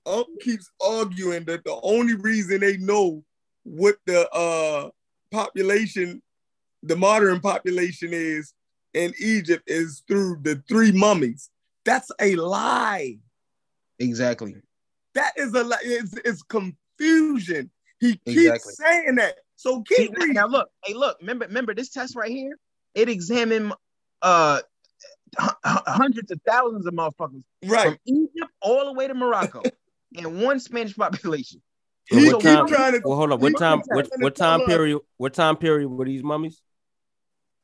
[0.05, 3.23] Ump keeps arguing that the only reason they know
[3.63, 4.89] what the uh
[5.31, 6.21] population,
[6.87, 8.53] the modern population is
[8.93, 11.49] in Egypt is through the three mummies.
[11.85, 13.17] That's a lie.
[13.99, 14.55] Exactly.
[15.13, 15.77] That is a lie.
[15.83, 17.71] It's, it's confusion.
[17.99, 18.73] He keeps Exactly.
[18.73, 19.35] saying that.
[19.55, 20.33] So See, keep reading.
[20.35, 22.57] now look, hey, look, remember, remember this test right here?
[22.93, 23.73] It examined
[24.21, 24.61] uh
[25.39, 27.83] h- h- hundreds of thousands of motherfuckers right.
[27.83, 29.63] from Egypt all the way to Morocco
[30.17, 31.61] and one Spanish population.
[32.11, 32.67] Well, He what keep time?
[32.67, 33.39] trying to Well, hold on.
[33.39, 33.81] What time?
[33.87, 34.99] What what time period?
[35.17, 36.61] What time period were these mummies?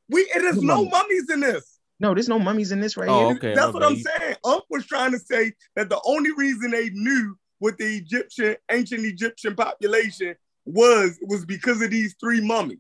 [0.10, 0.91] We it is no mummies?
[0.91, 1.80] mummies in this.
[1.99, 3.36] No, there's no mummies in this right Oh, here.
[3.38, 3.54] okay.
[3.56, 3.84] That's my what.
[3.84, 4.36] I'm saying.
[4.43, 9.06] Ump was trying to say that the only reason they knew what the Egyptian, ancient
[9.06, 10.36] Egyptian population
[10.66, 12.80] was was because of these three mummies.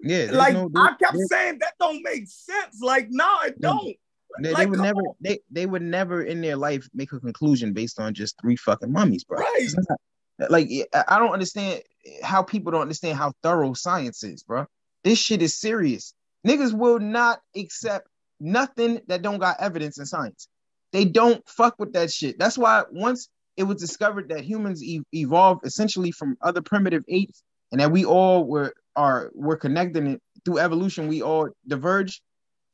[0.00, 2.80] Yeah, Like no, I kept there- saying, that don't make sense.
[2.82, 3.96] Like, no, it don't.
[4.42, 5.14] they, they would never on.
[5.20, 8.92] they, they would never in their life make a conclusion based on just three fucking
[8.92, 9.38] mummies, bro.
[9.38, 9.68] Right.
[9.88, 11.82] Not- like I I don't understand
[12.22, 14.66] how people don't understand how thorough science is, bro.
[15.04, 16.12] This shit is serious.
[16.46, 18.08] Niggas will not accept
[18.40, 20.48] nothing that don't got evidence in science.
[20.92, 22.38] They don't fuck with that shit.
[22.38, 27.42] That's why once it was discovered that humans e- evolved essentially from other primitive apes,
[27.72, 31.08] and that we all were are were connected through evolution.
[31.08, 32.20] We all diverged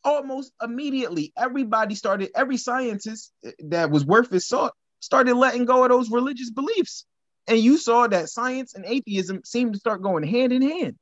[0.05, 1.33] almost immediately.
[1.39, 2.31] Everybody started.
[2.35, 7.07] Every scientist eh, that was worth his salt started letting go of those religious beliefs,
[7.47, 10.97] and you saw that science and atheism seemed to start going hand in hand.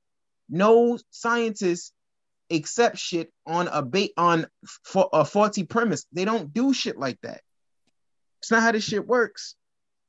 [0.49, 1.93] No scientist
[2.51, 4.47] accept shit on a bait on
[4.85, 6.07] for a faulty premise.
[6.13, 7.43] They don't do shit like that.
[8.41, 9.55] It's not how this shit works.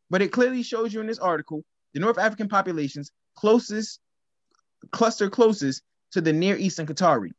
[0.10, 1.64] But it clearly shows you in this article
[1.94, 4.00] the North African populations closest
[4.92, 5.82] cluster closest
[6.12, 7.32] to the Near Eastern Qatari.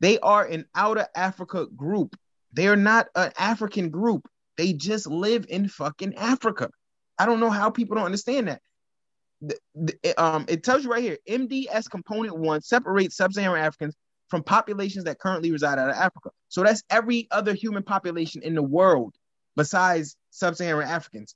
[0.00, 2.16] They are an outer Africa group.
[2.52, 4.26] They are not an African group.
[4.56, 6.70] They just live in fucking Africa.
[7.18, 8.60] I don't know how people don't understand that.
[9.40, 13.94] The- the- um, it tells you right here MDS component one separates sub Saharan Africans
[14.28, 16.30] from populations that currently reside out of Africa.
[16.48, 19.14] So that's every other human population in the world
[19.56, 21.34] besides sub Saharan Africans.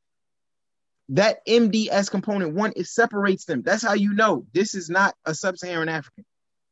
[1.11, 3.63] That MDS component one, it separates them.
[3.63, 6.25] That's how you know this is not a sub Saharan African.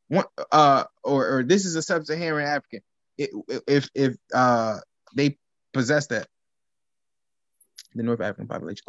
[0.09, 2.81] One, uh, or, or this is a sub Saharan African.
[3.17, 4.77] If if uh
[5.15, 5.37] they
[5.73, 6.27] possess that,
[7.95, 8.83] the North African population.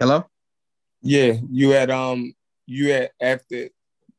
[0.00, 0.24] hello.
[1.02, 2.34] Yeah, you had um
[2.66, 3.68] you had after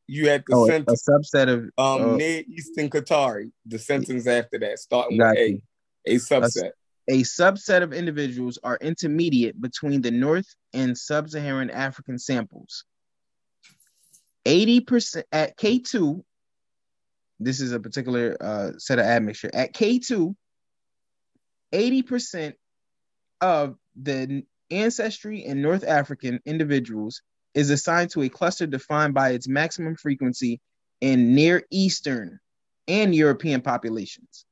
[0.07, 2.15] you had the Oh, a subset of um oh.
[2.15, 5.61] near Eastern Qatari, the sentence after that, starting with you.
[6.07, 6.71] A, a subset.
[7.09, 12.85] a subset of individuals are intermediate between the North and Sub-Saharan African samples.
[14.45, 16.21] 80% at K2,
[17.39, 19.49] this is a particular uh, set of admixture.
[19.53, 20.35] At K2,
[21.73, 22.53] 80%
[23.39, 27.21] of the ancestry in North African individuals
[27.53, 30.59] is assigned to a cluster defined by its maximum frequency
[31.01, 32.39] in Near Eastern
[32.87, 34.45] and European populations.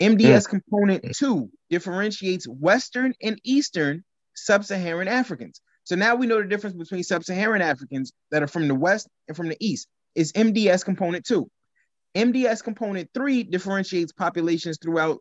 [0.00, 0.58] MDS hmm.
[0.58, 5.60] component two differentiates Western and Eastern sub Saharan Africans.
[5.84, 9.08] So now we know the difference between sub Saharan Africans that are from the West
[9.28, 11.50] and from the East is MDS component two.
[12.14, 15.20] MDS component three differentiates populations throughout,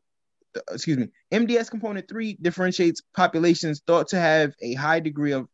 [0.71, 5.47] excuse me, MDS component three differentiates populations thought to have a high degree of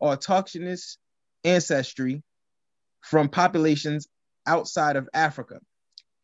[0.00, 0.96] autochthonous
[1.44, 2.22] ancestry
[3.02, 4.06] from populations
[4.46, 5.60] outside of Africa.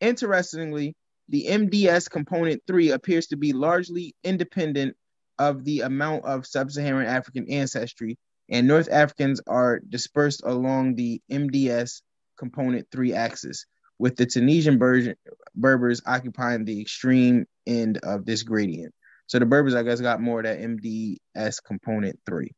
[0.01, 0.95] Interestingly,
[1.29, 4.95] the MDS component three appears to be largely independent
[5.39, 8.17] of the amount of sub Saharan African ancestry,
[8.49, 12.01] and North Africans are dispersed along the MDS
[12.37, 13.65] component three axis,
[13.97, 15.15] with the Tunisian Ber-
[15.55, 18.93] Berbers occupying the extreme end of this gradient.
[19.27, 22.51] So the Berbers, I guess, got more of that MDS component three.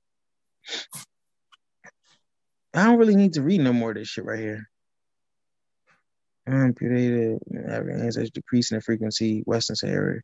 [2.74, 4.70] I don't really need to read no more of this shit right here.
[6.48, 10.22] Amputated African ancestry decreasing in frequency, Western Sahara.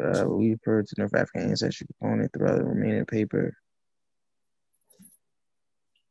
[0.00, 3.54] Uh, we refer to North African ancestry component throughout the remaining paper.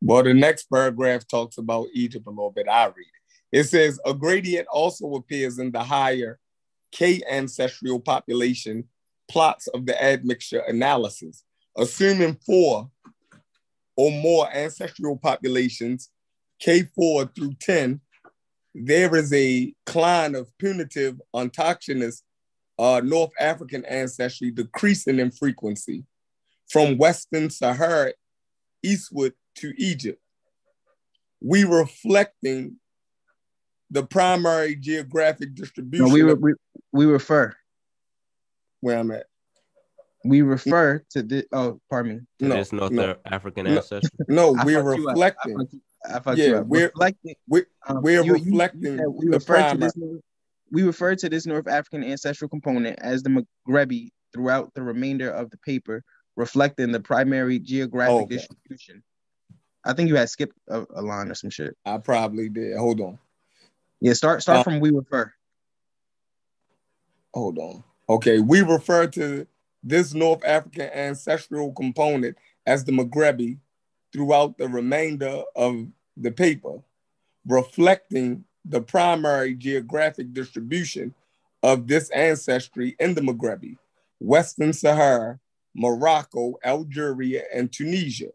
[0.02, 2.68] Well, the next paragraph talks about Egypt a little bit.
[2.68, 3.60] I read it.
[3.60, 6.40] It says a gradient also appears in the higher
[6.92, 8.86] K ancestral population
[9.30, 11.44] plots of the admixture analysis,
[11.78, 12.90] assuming four
[13.96, 16.10] or more ancestral populations,
[16.66, 18.02] K4 through 10,
[18.76, 22.22] there is a cline of punitive autochthonous
[22.80, 26.06] uh, North African ancestry decreasing in frequency
[26.70, 28.14] from Western Sahara
[28.82, 30.20] eastward to Egypt.
[31.40, 32.78] We reflecting
[33.92, 36.56] the primary geographic distribution No, we, re-
[36.92, 37.56] we refer
[38.82, 39.28] where I'm at.
[40.24, 41.46] We refer to this.
[41.52, 42.20] oh pardon me.
[42.40, 43.16] To No, this North no.
[43.26, 43.76] African No.
[43.78, 44.10] ancestry.
[44.28, 45.16] No, we're fucked you up.
[45.16, 45.58] reflecting.
[46.06, 47.36] I I Yeah, we're- reflecting.
[47.48, 49.94] we- um, we're you- you- you reflecting we the refer to this.
[50.72, 55.50] We refer to this North African ancestral component as the Maghrebi throughout the remainder of
[55.52, 56.04] the paper,
[56.36, 58.36] reflecting the primary geographic Okay.
[58.38, 59.04] distribution.
[59.86, 61.78] I think you had skipped a, a line or some shit.
[61.86, 62.76] I probably did.
[62.78, 63.20] Hold on.
[64.02, 65.32] Yeah, start start Uh, from we refer.
[67.34, 67.84] Hold on.
[68.10, 69.48] Okay, we refer to
[69.84, 73.58] this North African ancestral component as the Maghrebi
[74.14, 76.80] throughout the remainder of the paper,
[77.46, 81.14] reflecting the primary geographic distribution
[81.62, 83.78] of this ancestry in the Maghrebi,
[84.20, 85.40] Western Sahara,
[85.76, 88.30] Morocco, Algeria, and Tunisia.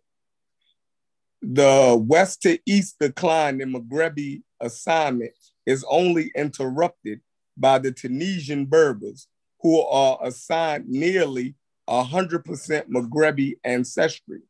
[1.41, 5.33] The west to east decline in Maghrebi assignment
[5.65, 7.20] is only interrupted
[7.57, 9.29] by the Tunisian Berbers,
[9.60, 11.55] who are assigned nearly
[11.89, 14.40] 100% Maghrebi ancestry.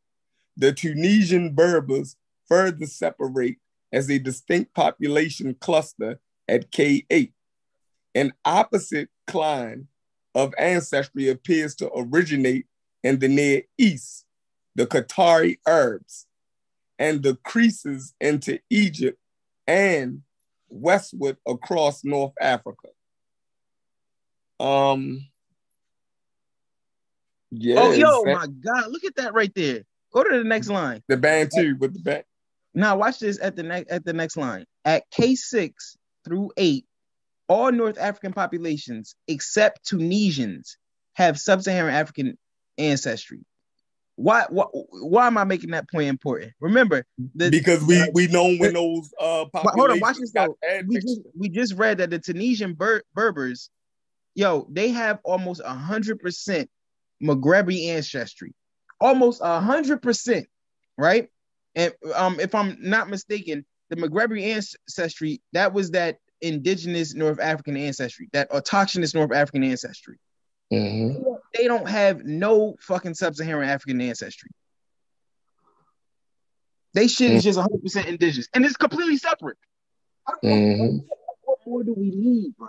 [0.57, 2.17] The Tunisian Berbers
[2.49, 3.57] further separate
[3.93, 7.33] as a distinct population cluster at K8.
[8.15, 9.87] An opposite cline
[10.35, 12.67] of ancestry appears to originate
[13.03, 14.25] in the Near East,
[14.75, 16.27] the Qatari Arabs,
[16.99, 19.19] and decreases into Egypt
[19.67, 20.23] and
[20.69, 22.89] westward across North Africa.
[24.61, 25.27] Um.
[27.51, 27.77] Yeah.
[27.79, 29.83] oh, yo, my God, look at that right there.
[30.13, 31.03] Go to the next line.
[31.09, 32.25] the band too with the band.
[32.75, 34.65] Now watch this at the next at the next line.
[34.85, 35.73] At K6
[36.25, 36.85] through 8,
[37.49, 40.77] all North African populations except Tunisians
[41.15, 42.39] have sub-Saharan African
[42.77, 43.41] ancestry.
[44.17, 46.53] Why, why why am I making that point important?
[46.61, 47.05] Remember,
[47.35, 50.57] the because we we know when those uh hold on, watch this though.
[50.87, 53.71] we just we just read that the Tunisian Ber- Berbers,
[54.39, 56.71] yo, they have almost a hundred percent
[57.21, 58.55] Maghrebi ancestry,
[59.01, 60.47] almost a hundred percent,
[60.97, 61.29] right?
[61.75, 67.77] And um, if I'm not mistaken, the Maghrebi ancestry that was that indigenous North African
[67.77, 70.19] ancestry, that autochthonous North African ancestry.
[70.73, 71.21] Mhm.
[71.55, 74.51] They don't have no fucking sub-Saharan African ancestry.
[76.95, 79.59] They shit is just 100 percent indigenous, and it's completely separate.
[80.27, 81.07] How the fuck- Mhm.
[81.43, 82.69] What more do we need, bro?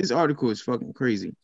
[0.00, 1.34] This article is fucking crazy.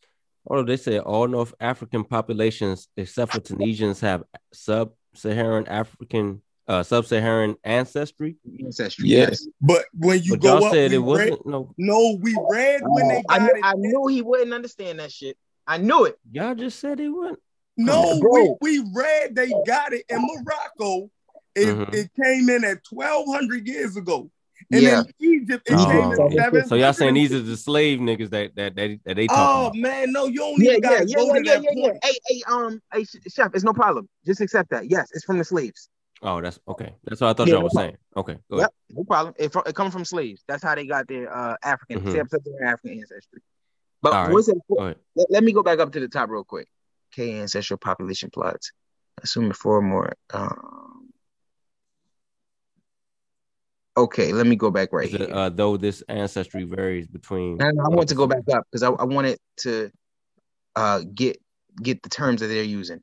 [0.49, 4.23] Oh, they say all North African populations, except for Tunisians, have
[4.53, 8.37] sub-Saharan African, uh, sub-Saharan ancestry.
[8.63, 9.45] Ancestry, Yes.
[9.59, 11.45] But when you But go y'all up, said it read, wasn't.
[11.45, 13.65] No, no, we read when they I, got knew, it.
[13.65, 15.37] I knew he wouldn't understand that shit.
[15.67, 16.17] I knew it.
[16.31, 17.39] y'all just said it wasn't.
[17.75, 18.57] No, Bro.
[18.61, 21.09] we, we read they got it in Morocco.
[21.55, 21.93] It, Mhm.
[21.93, 24.29] it came in at 1200 years ago.
[24.71, 24.99] And Yeah.
[25.19, 26.67] in Egypt, it came in seven.
[26.67, 29.75] So y'all saying these are the slave niggas that that that, that they Oh about?
[29.75, 31.93] man, no, you don't Yeah, even yeah, gotta yeah, yeah, yeah, yeah, yeah.
[32.03, 34.09] Hey, hey, um, hey, chef, it's no problem.
[34.25, 34.89] Just accept that.
[34.89, 35.89] Yes, it's from the slaves.
[36.21, 36.93] Oh, that's okay.
[37.03, 37.97] That's what I thought Yeah, y'all was saying.
[38.17, 38.69] Okay, go Yep, ahead.
[38.89, 39.35] no problem.
[39.37, 40.43] It, it comes from slaves.
[40.47, 42.11] That's how they got their uh African, Mhm.
[42.11, 43.41] sub-Saharan African ancestry.
[44.01, 44.33] But All right.
[44.33, 44.57] what's it?
[44.69, 44.97] Go ahead.
[45.15, 46.67] Let, let me go back up to the top real quick.
[47.13, 48.71] K ancestral population plots.
[49.21, 50.13] Assuming four more.
[50.33, 51.04] Um,
[53.97, 55.29] okay, let me go back right here.
[55.31, 57.61] uh, though this ancestry varies between.
[57.61, 59.91] And I want to go back up because I, I wanted to
[60.75, 61.37] uh get
[61.81, 63.01] get the terms that they're using.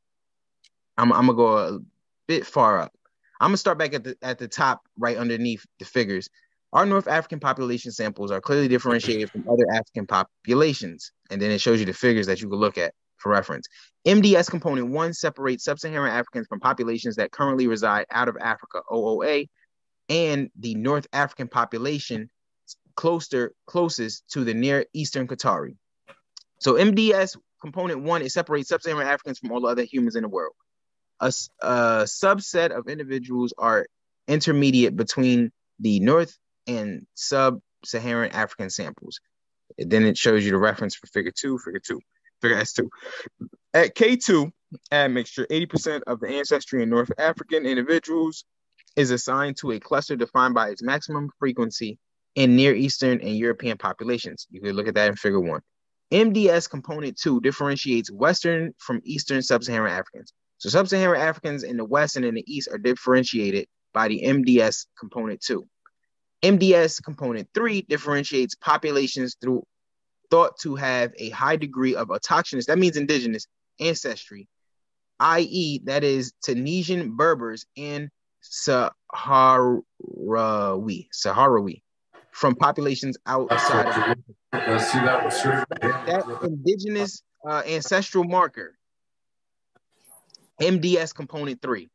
[0.99, 1.79] I'm I'm gonna go a
[2.27, 2.93] bit far up.
[3.41, 6.29] I'm gonna start back at the at the top right underneath the figures.
[6.73, 11.61] Our North African population samples are clearly differentiated from other African populations, and then it
[11.61, 13.67] shows you the figures that you can look at for reference.
[14.07, 19.45] MDS component one separates sub-Saharan Africans from populations that currently reside out of Africa, OOA,
[20.09, 22.31] and the North African population
[22.95, 25.77] closer closest to the Near Eastern Qatari.
[26.61, 30.55] So MDS component one, it separates sub-Saharan Africans from all other humans in the world.
[31.21, 33.87] A subset of individuals are
[34.29, 39.21] intermediate between the North and sub-Saharan African samples.
[39.79, 42.01] And then it shows you the reference for figure two, figure two,
[42.41, 42.89] figure S2.
[43.73, 44.51] At K2,
[44.91, 48.45] admixture, 80% of the ancestry in North African individuals
[48.97, 51.99] is assigned to a cluster defined by its maximum frequency
[52.35, 54.47] in Near Eastern and European populations.
[54.51, 55.61] You can look at that in figure one.
[56.13, 60.33] MDS component two differentiates Western from Eastern sub Saharan Africans.
[60.59, 64.23] So, sub Saharan Africans in the West and in the East are differentiated by the
[64.23, 65.67] MDS component two.
[66.43, 69.63] MDS component three differentiates populations through
[70.31, 73.47] thought to have a high degree of autochthonous, that means indigenous
[73.81, 74.49] ancestry,
[75.21, 78.09] i.e., that is Tunisian Berbers and
[78.43, 79.83] Sahrawi,
[81.13, 81.83] Sahrawi,
[82.33, 84.17] from populations outside of
[84.53, 88.77] that indigenous uh, ancestral marker,
[90.61, 91.89] MDS component three.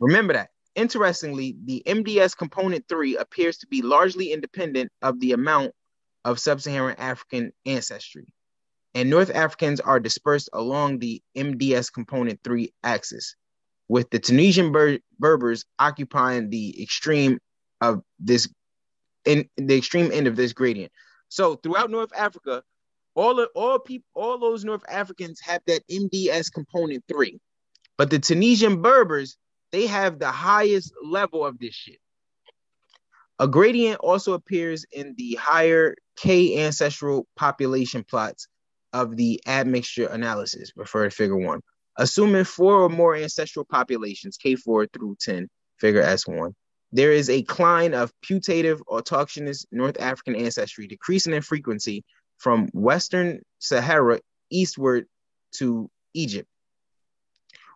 [0.00, 0.50] Remember that.
[0.74, 5.72] Interestingly, the MDS component three appears to be largely independent of the amount
[6.24, 8.32] of sub Saharan African ancestry.
[8.94, 13.34] And North Africans are dispersed along the MDS component three axis,
[13.88, 17.38] with the Tunisian Ber- Berbers occupying the extreme
[17.80, 18.48] of this
[19.24, 20.92] in the extreme end of this gradient.
[21.28, 22.62] So throughout North Africa,
[23.14, 27.40] all of, all people, all those North Africans have that MDS component three,
[27.96, 29.36] but the Tunisian Berbers
[29.70, 31.98] they have the highest level of this shit.
[33.38, 38.48] A gradient also appears in the higher K ancestral population plots
[38.92, 41.60] of the admixture analysis, refer to figure one.
[41.98, 45.48] Assuming four or more ancestral populations, K4 through 10,
[45.78, 46.54] figure S1,
[46.92, 52.04] there is a cline of putative autochthonous North African ancestry decreasing in frequency
[52.38, 55.06] from Western Sahara eastward
[55.56, 56.48] to Egypt.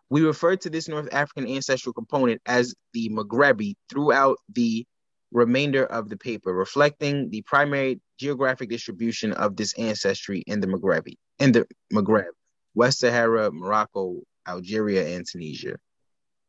[0.09, 4.85] We refer to this North African ancestral component as the Maghrebi throughout the
[5.31, 11.15] remainder of the paper, reflecting the primary geographic distribution of this ancestry in the Maghrebi,
[11.39, 12.29] in the Maghreb,
[12.75, 15.75] West Sahara, Morocco, Algeria, and Tunisia.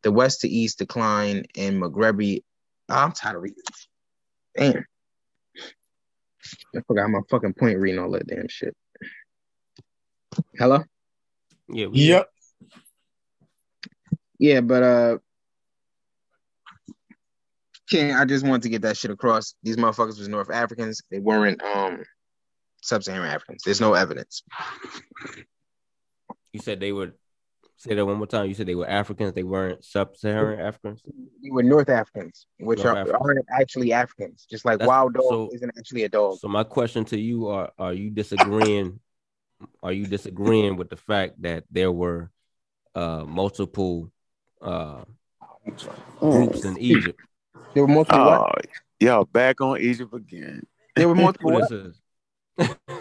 [0.03, 2.43] The west to east decline in Maghrebi.
[2.89, 3.89] I'm tired of reading this.
[4.57, 4.85] Damn.
[6.77, 8.77] I forgot my fucking point reading all that damn shit.
[10.59, 10.85] Hello?
[11.69, 11.87] Yeah.
[11.87, 12.31] we- Yep.
[14.39, 15.19] Yeah, but uh
[17.89, 19.55] King, I just wanted to get that shit across.
[19.63, 21.03] These motherfuckers was North Africans.
[21.11, 22.03] They weren't um
[22.83, 23.63] sub-Saharan Africans.
[23.65, 24.43] There's no evidence.
[26.55, 27.13] You said they were
[27.77, 28.49] Say that one more time.
[28.49, 29.35] You said they were Africans.
[29.35, 31.03] They weren't sub-Saharan Africans.
[31.43, 33.21] They were North Africans, which North are, Africans.
[33.21, 34.47] aren't actually Africans.
[34.49, 36.39] Just like That's- wild dog so- isn't actually a dog.
[36.39, 39.01] So my question to you are: Are you disagreeing?
[39.83, 42.31] are you disagreeing with the fact that there were
[42.95, 44.13] uh, multiple
[44.61, 45.05] uh,
[46.21, 47.19] groups in Egypt?
[47.73, 48.21] There were multiple.
[48.21, 48.67] Oh, what?
[49.01, 50.63] y'all back on Egypt again.
[50.97, 51.53] There were multiple.
[51.61, 51.73] What?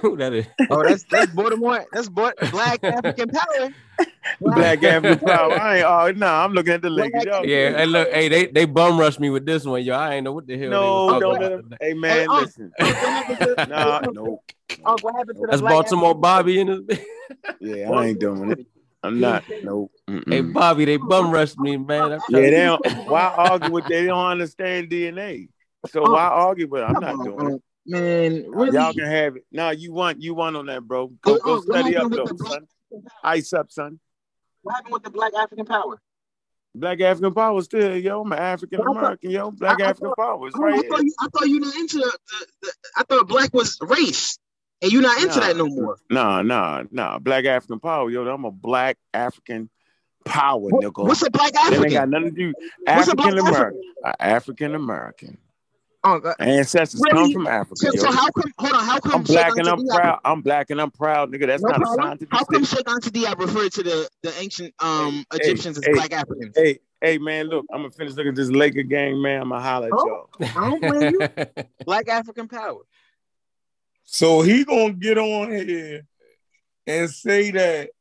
[0.04, 0.12] This?
[0.12, 0.46] Who that is?
[0.70, 1.86] Oh, that's that's Baltimore.
[1.92, 3.70] That's Bort- Black African power.
[4.42, 5.54] Black African power.
[5.58, 5.86] I ain't.
[5.86, 7.26] Oh no, I'm looking at the Lakers.
[7.26, 9.96] Y'all, Yeah, and look, hey, they they bum rushed me with this one, yo.
[9.96, 10.70] I ain't know what the hell.
[10.72, 12.72] no, they was don't let about Hey man, Hey, Unc, listen.
[12.80, 14.42] What happened to- Nah, no.
[14.86, 16.80] Unc, what happened to the That's Black Baltimore African Bobby in his.
[17.60, 18.68] Yeah, I ain't doing it.
[19.04, 19.46] I'm not.
[19.62, 19.92] Nope.
[20.10, 20.24] Mm-mm.
[20.30, 22.12] hey, Bobby, they bum rushed me, man.
[22.12, 23.08] I'm Yeah, trying they don't.
[23.08, 23.88] Why argue with?
[23.88, 25.50] They don't understand DNA.
[25.88, 26.82] So why argue with?
[26.82, 26.86] it?
[26.86, 27.62] I'm Come not on, doing it.
[27.86, 28.78] Man, really?
[28.78, 29.46] Y'all can have it.
[29.52, 31.08] No, you want you want on that, bro.
[31.22, 32.68] Go, Hey, go oh, study up though, son.
[33.24, 34.00] Ice up, son.
[34.62, 36.02] What happened with the Black African power?
[36.76, 38.22] Black African power still, yo.
[38.22, 39.52] I'm an African American, yo.
[39.52, 41.60] Black I- I African thought- power is Oh, right I thought you, I thought you
[41.60, 42.74] not into the, the, the.
[42.98, 44.40] I thought black was race,
[44.82, 45.46] and you not into Nah.
[45.48, 45.98] that no more.
[46.10, 47.20] Nah, nah, nah.
[47.20, 48.26] Black African power, yo.
[48.28, 49.70] I'm a black African
[50.26, 51.06] power, What- nickel.
[51.06, 52.54] what's a black That ain't got nothing to do.
[52.86, 53.82] Black African American.
[54.06, 55.38] Uh, African American.
[56.06, 58.02] Oh, uh, Ancestors come from Africa, so, yo.
[58.02, 58.52] so how come?
[58.60, 59.16] Hold on, how come?
[59.16, 60.20] I'm black and I'm Anta Diop- proud.
[60.26, 61.48] I'm black and I'm proud, nigga.
[61.48, 62.06] That's No not a problem.
[62.06, 62.88] scientific How come statement.
[62.88, 66.54] Cheikh Anta Diop referred to the the ancient um Hey, Egyptians as hey, black Africans?
[66.58, 69.44] Hey, hey, man, look, I'm gonna finish looking at this Laker game, man.
[69.44, 70.28] I'm gonna holler at Oh.
[70.40, 70.52] y'all.
[70.58, 71.28] I don't blame you.
[71.86, 72.82] Black African power.
[74.04, 76.06] So he gonna get on here
[76.86, 77.92] and say that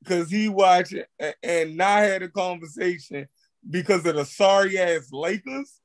[0.00, 0.94] because he watched
[1.42, 3.26] and not had a conversation
[3.68, 5.80] because of the sorry ass Lakers.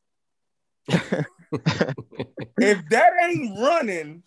[2.58, 4.24] If that ain't running,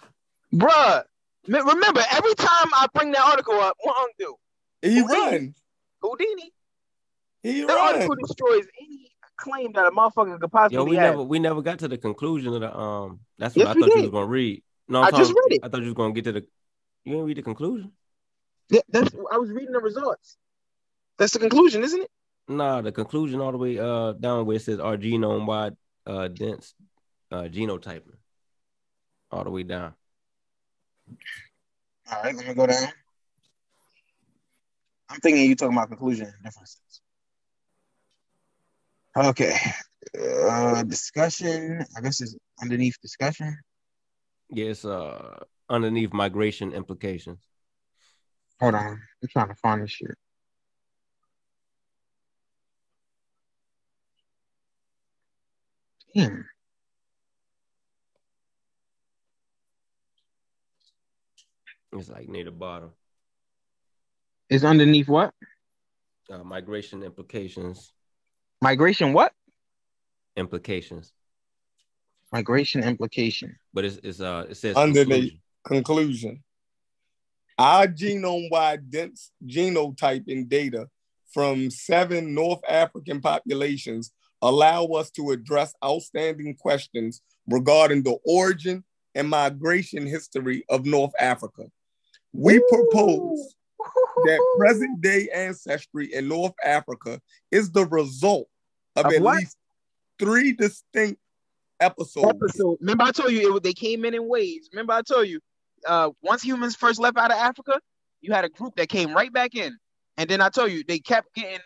[0.54, 1.02] Bruh,
[1.46, 4.34] remember every time I bring that article up, what Unc do?
[4.82, 5.20] he Houdini.
[5.20, 5.54] run.
[6.02, 6.52] Houdini.
[7.42, 8.18] He That article run.
[8.20, 11.12] destroys any claim that a motherfucker could possibly Yo, we have.
[11.12, 13.20] never we never got to the conclusion of the um.
[13.38, 14.62] That's what we I thought you was gonna read.
[14.88, 15.60] No, I'm I just read it.
[15.62, 16.46] I thought you was gonna get to the.
[17.04, 17.92] You didn't read the conclusion.
[18.70, 20.36] Yeah, that's I was reading the results.
[21.18, 22.10] That's the conclusion, isn't it?
[22.48, 25.76] Nah, the conclusion all the way uh down where it says our genome wide
[26.08, 26.74] uh dense
[27.30, 28.16] uh genotyping.
[29.30, 29.94] All the way down.
[32.10, 32.88] All right, let me go down.
[35.10, 37.00] I'm thinking you talking about conclusion and differences.
[39.16, 39.56] Okay.
[40.18, 41.84] Uh discussion.
[41.96, 43.56] I guess it's underneath discussion.
[44.48, 47.40] Yes, uh underneath migration implications.
[48.60, 49.00] Hold on.
[49.22, 50.16] I'm trying to find this shit.
[56.18, 56.44] Damn.
[61.92, 62.90] It's like near the bottom.
[64.50, 65.32] It's underneath what?
[66.28, 67.92] Uh, migration implications.
[68.60, 69.32] Migration what?
[70.36, 71.12] Implications.
[72.32, 73.56] Migration implication.
[73.72, 75.40] But it's it's uh it says Underneath.
[75.64, 76.42] conclusion.
[76.42, 76.44] Conclusion.
[77.58, 80.88] Our genome wide dense genotyping data
[81.32, 84.12] from seven North African populations
[84.42, 88.84] allow us to address outstanding questions regarding the origin
[89.14, 91.64] and migration history of North Africa.
[92.32, 93.54] We propose
[94.24, 97.20] that present day ancestry in North Africa
[97.50, 98.48] is the result
[98.96, 99.36] of, Of at what?
[99.38, 99.56] least
[100.18, 101.20] three distinct
[101.80, 102.28] episodes.
[102.28, 102.76] episode.
[102.80, 104.68] Remember, I told you it, they came in in waves.
[104.72, 105.40] Remember, I told you
[105.86, 107.80] uh, once humans first left out of Africa,
[108.20, 109.76] you had a group that came right back in,
[110.16, 111.60] and then I told you they kept getting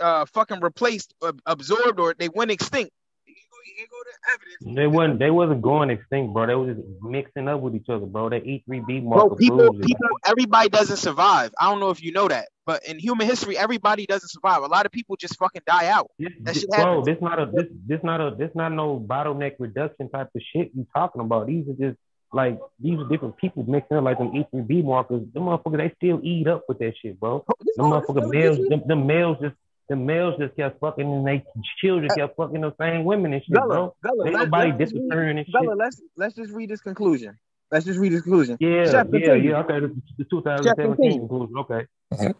[0.00, 2.90] uh, fucking replaced, ab- absorbed, or they went extinct.
[3.26, 4.76] You can go, you can go to evidence.
[4.76, 6.46] They wasn't they wasn't going extinct, bro.
[6.46, 8.28] They was just mixing up with each other, bro.
[8.30, 11.50] That E3B Bro, people, people, everybody doesn't survive.
[11.60, 14.62] I don't know if you know that, but in human history, everybody doesn't survive.
[14.62, 16.10] A lot of people just fucking die out.
[16.18, 17.06] This, That this- shit bro, happens.
[17.06, 20.70] this not a this this not a this not no bottleneck reduction type of shit
[20.74, 21.46] you talking about.
[21.46, 21.98] These are just
[22.32, 25.22] like these are different people mixing up like them E3B markers.
[25.32, 27.44] Them motherfuckers they still eat up with that shit, bro.
[27.64, 29.54] This Them all- this motherfucking all- males, them, them males just
[29.88, 31.44] the males just kept fucking and they
[31.80, 33.96] children kept fucking the same women and shit, Bella, bro.
[34.02, 35.52] Bella, Ain't let- nobody let's just read- disappearing and shit.
[35.54, 37.38] Bella, let's let's just read this conclusion.
[37.70, 38.56] Let's just read this conclusion.
[38.60, 39.50] Yeah, Chef, yeah, continue.
[39.50, 39.58] yeah.
[39.60, 41.56] Okay, the, the 2017 conclusion.
[41.58, 41.86] Okay.
[42.20, 42.34] You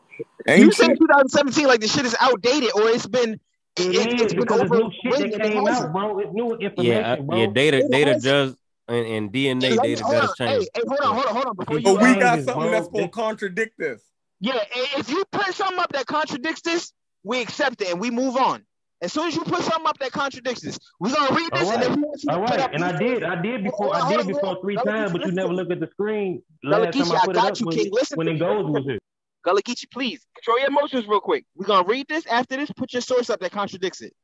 [0.46, 3.40] Ain't said 2017 like the shit is outdated or it's been
[3.78, 4.82] it, It it, has been because it's over.
[4.84, 6.18] new shit that came out, bro.
[6.20, 7.36] It's new information, Yeah, I- bro.
[7.38, 8.56] yeah, data It data has- does
[8.88, 10.50] and, and DNA Hey, data hold does change.
[10.50, 11.56] Hey, hey, hold on, hold on, hold on.
[11.56, 12.70] Before you, But we uh, got something bro.
[12.70, 14.00] that's gonna contradict this.
[14.40, 14.60] yeah,
[14.96, 16.92] if you put something up that contradicts this,
[17.26, 18.64] we accept it and we move on.
[19.02, 21.72] As soon as you put something up that contradicts this, we're gonna read this All
[21.72, 21.88] and right.
[21.90, 24.12] then we want to All put right, up and I did, I did before, Hold
[24.12, 24.60] I did before on.
[24.62, 27.24] three times, but you never look at the screen Bella last time Keisha, I I
[27.26, 27.66] put it got up you.
[27.66, 29.00] when, Kid, listen when it goes with it.
[29.44, 31.44] Gullah Geechee, please control your emotions real quick.
[31.56, 32.24] We're gonna read this.
[32.26, 34.14] After this, put your source up that contradicts it.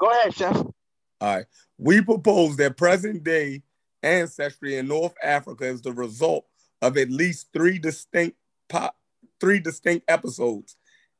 [0.00, 0.56] Go ahead, Chef.
[0.56, 0.72] All
[1.20, 1.46] right.
[1.78, 3.62] We propose that present day
[4.02, 6.46] ancestry in North Africa is the result
[6.80, 8.36] of at least three distinct
[8.68, 8.96] pop,
[9.40, 10.76] three distinct episodes.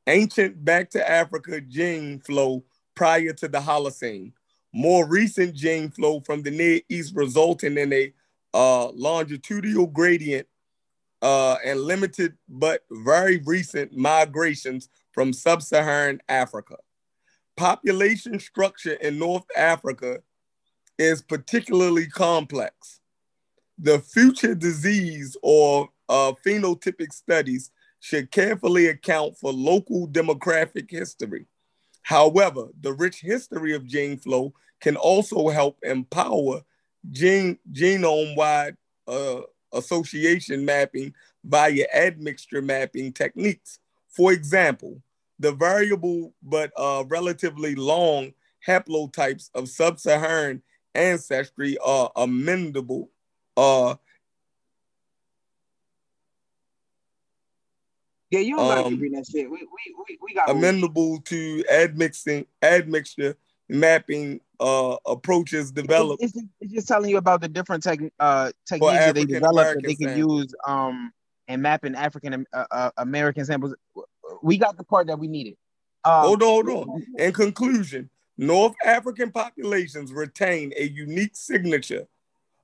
[0.06, 2.64] Ancient back to Africa gene flow
[2.94, 4.32] prior to the Holocene.
[4.72, 8.12] More recent gene flow from the Near East resulting in a
[8.54, 10.46] uh, longitudinal gradient
[11.22, 16.76] uh, and limited but very recent migrations from sub-Saharan Africa.
[17.56, 20.20] Population structure in North Africa
[20.98, 23.00] is particularly complex.
[23.78, 27.70] The future disease or uh, phenotypic studies
[28.06, 31.44] should carefully account for local demographic history.
[32.02, 36.60] However, the rich history of gene flow can also help empower
[37.10, 38.76] gene, genome-wide
[39.08, 39.40] uh,
[39.72, 43.80] association mapping via admixture mapping techniques.
[44.08, 45.02] For example,
[45.40, 48.34] the variable but uh, relatively long
[48.64, 50.62] haplotypes of sub-Saharan
[50.94, 53.08] ancestry are amendable.
[53.56, 53.96] Uh,
[58.30, 59.50] Yeah, you don't gotta Um, reading that shit.
[59.50, 63.36] We we we, we got amenable to admixing admixture
[63.68, 68.52] mapping uh, approaches developed It's, it's, it's just telling you about the different tech, uh,
[68.66, 71.12] techniques that they developed that they can use um
[71.48, 73.74] and mapping African uh, uh, American samples.
[74.42, 75.56] We got the part that we needed.
[76.04, 77.04] Um, Hold on, hold on.
[77.18, 82.06] In conclusion, North African populations retain a unique signature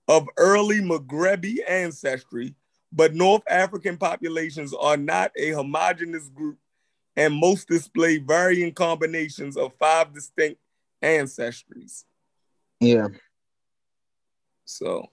[0.09, 2.55] of early Maghrebi ancestry,
[2.93, 6.59] but North African populations are not a homogenous group,
[7.17, 10.61] and most display varying combinations of five distinct
[11.03, 12.05] ancestries.
[12.81, 13.09] Yeah.
[14.65, 15.11] So,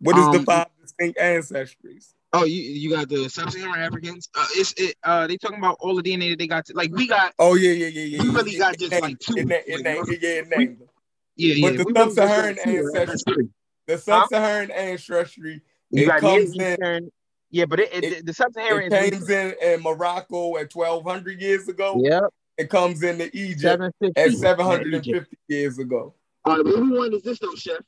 [0.00, 2.12] what is the Um, five distinct ancestries?
[2.32, 4.28] Oh, you you got the sub-Saharan Africans.
[4.34, 4.96] Uh, it's it.
[5.02, 6.66] Uh, they talking about all the DNA that they got.
[6.66, 7.32] To, like we got.
[7.38, 8.22] Oh yeah, yeah, yeah, yeah.
[8.22, 9.34] We really yeah, got just named- like two.
[9.36, 10.88] it Like, yeah, it named them.
[11.36, 11.68] Yeah, yeah.
[11.70, 12.58] But the we really just got sub-Saharan?
[12.58, 13.48] Ancestry-
[13.86, 17.10] The sub-Saharan ancestry You It got Near comes in- Eastern.
[17.50, 18.92] Yeah, but it, it, it- the sub-Saharan.
[18.92, 22.00] It comes in in Morocco at 1200 years ago.
[22.02, 22.24] Yep.
[22.58, 23.82] It comes into Egypt
[24.16, 26.14] at 750 years ago.
[26.44, 27.80] All right, what we want is this though, Chef,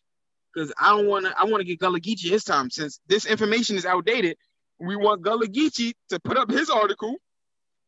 [0.52, 1.34] because I don't want to.
[1.38, 4.36] I want to get Gullah Geechee his time since this information is outdated.
[4.78, 7.16] We want Gullah Geechee to put up his article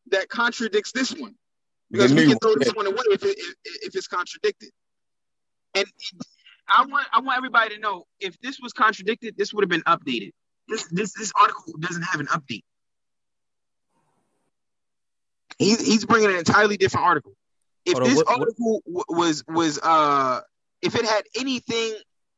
[0.09, 1.35] that contradicts this one
[1.91, 4.71] because we can throw one, this one away if it if, if it's contradicted.
[5.75, 5.85] And
[6.75, 9.83] I want I want everybody to know if this was contradicted, this would have been
[9.83, 10.31] updated.
[10.67, 12.63] This this this article doesn't have an update.
[15.59, 17.33] He's he's bringing an entirely different article.
[17.85, 20.41] If Hold this what- what- article w- was was uh
[20.81, 21.95] if it had anything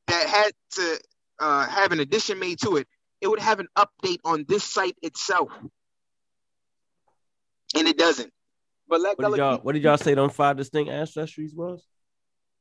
[0.07, 0.99] that had to
[1.39, 2.88] uh have an addition made to it,
[3.22, 5.49] it would have an update on this site itself.
[7.76, 8.31] And it doesn't.
[8.88, 10.14] But What did y'all What did y'all say?
[10.14, 11.85] Them five distinct ancestries was?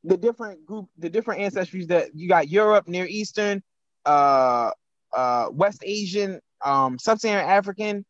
[0.05, 3.63] The different group, the different ancestries that you got Europe, Near Eastern,
[4.05, 4.71] uh,
[5.13, 8.05] uh, West Asian, um, Sub-Saharan African.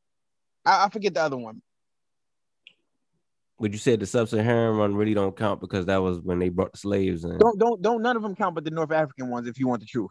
[0.65, 1.61] I, I forget the other one.
[3.61, 6.73] But you said the sub-Saharan one really don't count because that was when they brought
[6.73, 7.39] the slaves in.
[7.39, 9.47] Don't don't don't none of them count, but the North African ones.
[9.47, 10.11] If you want the truth,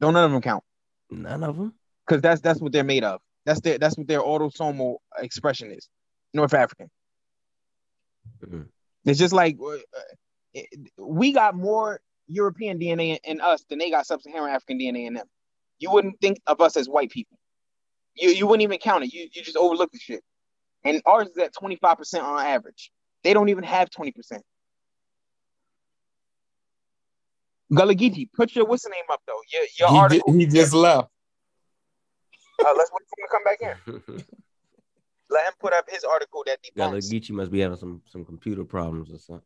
[0.00, 0.62] don't none of them count
[1.10, 1.74] None of them.
[2.06, 3.20] because that's that's what they're made of.
[3.46, 5.88] That's their that's what their autosomal expression is.
[6.34, 6.88] North African.
[8.44, 8.68] Mhm.
[9.04, 9.76] It's just like uh,
[10.98, 15.26] we got more European DNA in us than they got Sub-Saharan African DNA in them.
[15.78, 17.38] You wouldn't think of us as white people.
[18.14, 19.12] You you wouldn't even count it.
[19.12, 20.22] You you just overlook the shit.
[20.84, 22.90] And ours is at twenty five percent on average.
[23.24, 24.42] They don't even have twenty percent.
[27.72, 27.94] Gullah
[28.36, 29.40] put your what's the name up though.
[29.52, 30.32] Your your He, article.
[30.32, 31.08] ju- he just left.
[32.64, 34.24] uh, let's wait for him to come back in.
[35.30, 37.10] Let him put up his article that Gullah debunks.
[37.10, 39.42] Geechee must be having some some computer problems or something.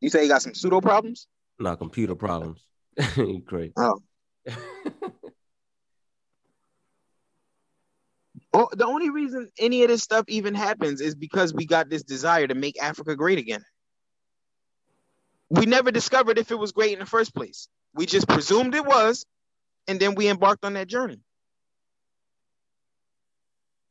[0.00, 1.26] You say he got some pseudo problems.
[1.58, 2.64] No, computer problems.
[3.16, 3.72] you crazy.
[3.76, 4.00] Oh.
[8.52, 12.02] Oh, the only reason any of this stuff even happens is because we got this
[12.02, 13.62] desire to make Africa great again.
[15.50, 17.68] We never discovered if it was great in the first place.
[17.94, 19.24] We just presumed it was,
[19.86, 21.20] and then we embarked on that journey.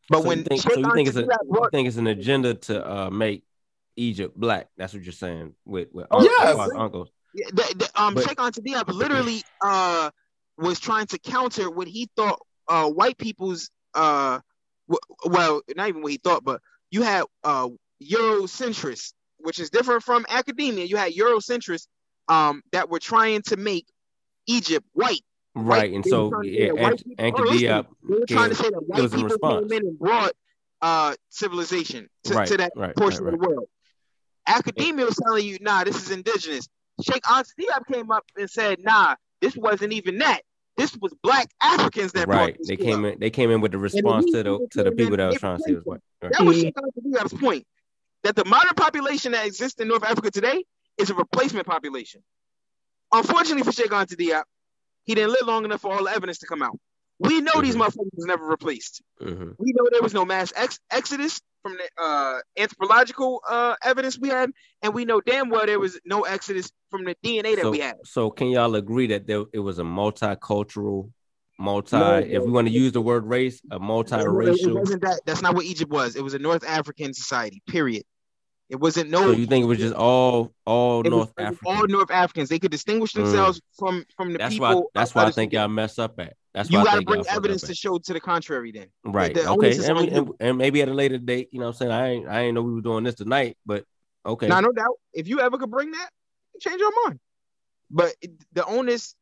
[0.10, 2.54] But so when you think, so you think it's a you think it's an agenda
[2.54, 3.44] to uh, make
[3.98, 4.69] Egypt black?
[4.78, 6.57] That's what you're saying with with Oh, yes.
[6.57, 7.10] Uncle- Uncle.
[7.34, 10.10] Yeah, the, the, um, But- Cheikh Anta Diop literally uh
[10.57, 14.40] was trying to counter what he thought uh white people's uh
[14.90, 17.68] w- well not even what he thought, but you had uh
[18.03, 20.86] Eurocentrists, which is different from academia.
[20.86, 21.88] You had Eurocentrists
[22.28, 23.86] um that were trying to make
[24.48, 25.22] Egypt white.
[25.56, 28.49] Right, and so trying yeah, that white Ant- people- Anka listen, Diop They were trying
[28.49, 29.69] to say that white people response.
[29.72, 30.32] came in and brought
[30.82, 33.68] uh civilization to, Right, to that right, portion right, of the world.
[34.48, 36.68] Academia was telling you, nah, this is indigenous.
[37.02, 40.41] Cheikh Diop came up and said, nah, this wasn't even that.
[40.78, 42.57] This was black Africans that brought Right.
[42.68, 43.14] They came up.
[43.14, 43.19] in.
[43.19, 45.64] They came in with the response to the to the people that was trying to
[45.64, 45.99] say it was white.
[46.22, 46.32] Right.
[46.34, 46.76] That was Cheikh
[47.40, 47.65] point.
[48.24, 50.64] That the modern population that exists in North Africa today
[50.98, 52.24] is a replacement population.
[53.11, 54.44] Unfortunately for Cheikh Anta Diop,
[55.03, 56.78] he didn't live long enough for all the evidence to come out.
[57.19, 57.81] We know these Mhm.
[57.81, 59.02] motherfuckers was never replaced.
[59.19, 64.19] hmm We know there was no mass ex- exodus from the uh, anthropological uh, evidence
[64.19, 64.52] we had,
[64.84, 67.80] and we know damn well there was no exodus from the DNA that So, we
[67.80, 67.95] had.
[68.06, 71.11] so can y'all agree that there it was a multicultural,
[71.60, 71.98] multi?
[71.98, 74.99] No, if we want to use the word race, a multiracial.
[75.02, 75.22] that.
[75.26, 76.15] That's not what Egypt was.
[76.15, 77.61] It was a North African society.
[77.68, 78.03] Period.
[78.69, 79.22] It wasn't no.
[79.22, 81.77] So you think it was just all all North it was African?
[81.77, 82.49] all North Africans.
[82.49, 84.68] They could distinguish themselves from from the that's people.
[84.94, 85.02] why.
[85.02, 86.35] That's why I think y'all mess up at.
[86.58, 88.72] That's You got to bring evidence to show to the contrary.
[88.72, 89.32] Then Right.
[89.32, 89.78] the okay.
[89.86, 91.92] And, we- and, and maybe at a later date, you know what I'm saying?
[91.92, 93.84] I ain't I ain't know we were doing this tonight, but
[94.26, 94.48] okay.
[94.48, 96.10] Now, no doubt, if you ever could bring that,
[96.60, 97.20] change your mind.
[97.92, 99.14] But it- the onus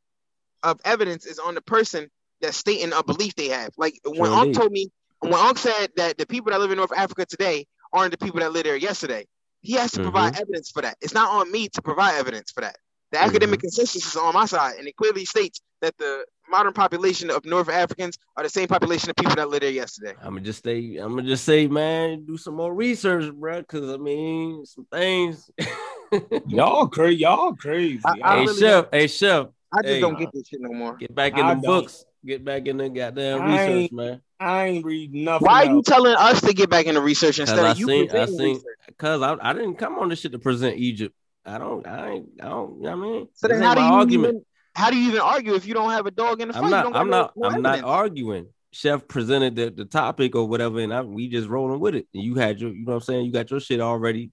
[0.63, 2.09] of evidence is on the person
[2.39, 3.71] that's stating a belief they have.
[3.77, 4.87] Like when Sure Unc told me,
[5.19, 8.39] when Unc said that the people that live in North Africa today aren't the people
[8.39, 9.25] that lived there yesterday,
[9.61, 10.41] he has to provide Mm-hmm.
[10.41, 10.95] evidence for that.
[11.01, 12.77] It's not on me to provide evidence for that.
[13.11, 13.65] The academic Mm-hmm.
[13.65, 17.69] consensus is on my side, and it clearly states that the modern population of North
[17.69, 20.13] Africans are the same population of people that lived there yesterday.
[20.21, 23.63] I'm gonna just say, I'm gonna just say, man, do some more research, bro.
[23.63, 25.49] Cause I mean, some things.
[26.47, 27.17] Y'all crazy.
[27.21, 28.01] Y'all crazy.
[28.05, 30.01] I- I hey really chef, hey chef, I just Hey.
[30.01, 30.95] don't get this shit no more.
[30.97, 31.81] get back in I the don't.
[31.81, 32.05] books.
[32.25, 34.21] Get back in the goddamn I research, man.
[34.39, 35.45] I ain't reading nothing.
[35.45, 38.09] Why are you telling us to get back into research instead Cause I you seen,
[38.09, 38.63] I presenting seen,
[38.97, 41.15] cause I, I didn't come on this shit to present Egypt.
[41.45, 42.77] I don't, I ain't, I don't.
[42.77, 44.33] You know what I mean, So this then, ain't how do you argument.
[44.33, 44.45] even
[44.75, 46.63] how do you even argue if you don't have a dog in the fight?
[46.63, 48.47] I'm You not, I'm no- not, no I'm not arguing.
[48.71, 52.07] Chef presented the, the topic or whatever, and I, we just rolling with it.
[52.13, 53.25] And you had your, you know what I'm saying?
[53.25, 54.31] You got your shit already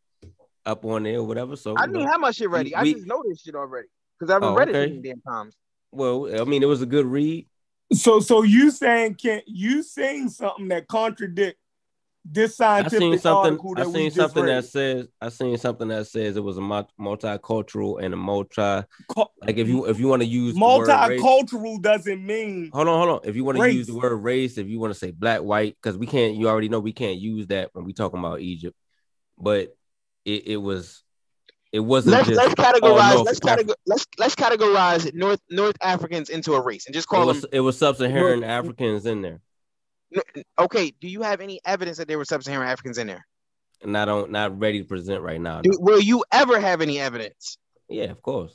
[0.66, 1.54] up on there or whatever.
[1.54, 2.10] So I you didn't know.
[2.10, 2.70] have my shit ready.
[2.70, 3.86] we- I just know this shit already
[4.18, 4.86] because I haven't Oh, read it okay.
[4.86, 5.54] so many damn times.
[5.92, 7.46] Well, I mean, it was a good read.
[7.92, 11.58] So, so you saying can you saying something that contradict
[12.24, 13.52] this I scientific seen something.
[13.52, 14.56] article I that we seen just something read?
[14.56, 15.08] that says.
[15.20, 18.84] I seen something that says it was a multicultural and a multi.
[19.08, 22.70] Co- Like if you if you want to use the word race- multicultural doesn't mean
[22.72, 23.28] Hold on, hold on.
[23.28, 25.76] If you want to use the word race, if you want to say black, white,
[25.82, 26.36] because we can't.
[26.36, 28.76] You already know we can't use that when we talking about Egypt.
[29.38, 29.76] But
[30.24, 31.02] it, it was.
[31.72, 32.38] It wasn't Let's just.
[32.40, 36.52] Oh, let's all categorize North let's Af- categorize let's let's categorize North North Africans into
[36.54, 37.50] a race and just call It call was, them.
[37.54, 39.40] it was sub-Saharan Africans in there,
[40.58, 43.24] Okay, do you have any evidence that there were sub-Saharan Africans in there?
[43.82, 45.60] and I don't not ready to present right now.
[45.60, 45.78] Do, no.
[45.80, 47.58] will you ever have any evidence?
[47.88, 48.54] Yeah, of course.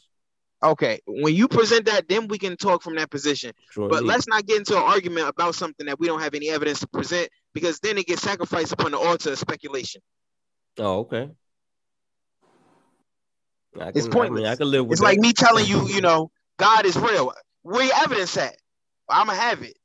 [0.64, 3.52] Okay, when you present that, then we can talk from that position.
[3.76, 6.80] But let's not get into an argument about something that we don't have any evidence
[6.80, 10.02] to present because then it gets sacrificed upon the altar of speculation.
[10.80, 11.30] Oh, okay.
[13.80, 14.42] I It's can, I pointless.
[14.42, 15.06] mean, I can live with It's that.
[15.06, 17.34] like me telling you, you know, God is real.
[17.62, 18.56] Where your evidence at?
[19.08, 19.77] I'm gonna have it.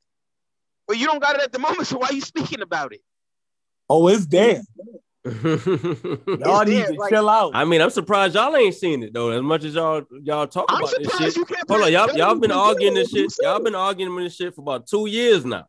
[0.93, 3.01] But you don't got it at the moment, so why are you speaking about it?
[3.89, 4.61] oh it's there.
[5.25, 7.51] Y'all It's need there, to like- chill out.
[7.55, 9.31] I mean, I'm surprised y'all ain't seen it though.
[9.31, 11.35] As much as y'all y'all talk I'm about this shit.
[11.35, 11.67] you can't.
[11.67, 13.33] Hold on, y'all y'all been evidence arguing this shit.
[13.41, 15.65] Y'all been arguing this shit for about two years now.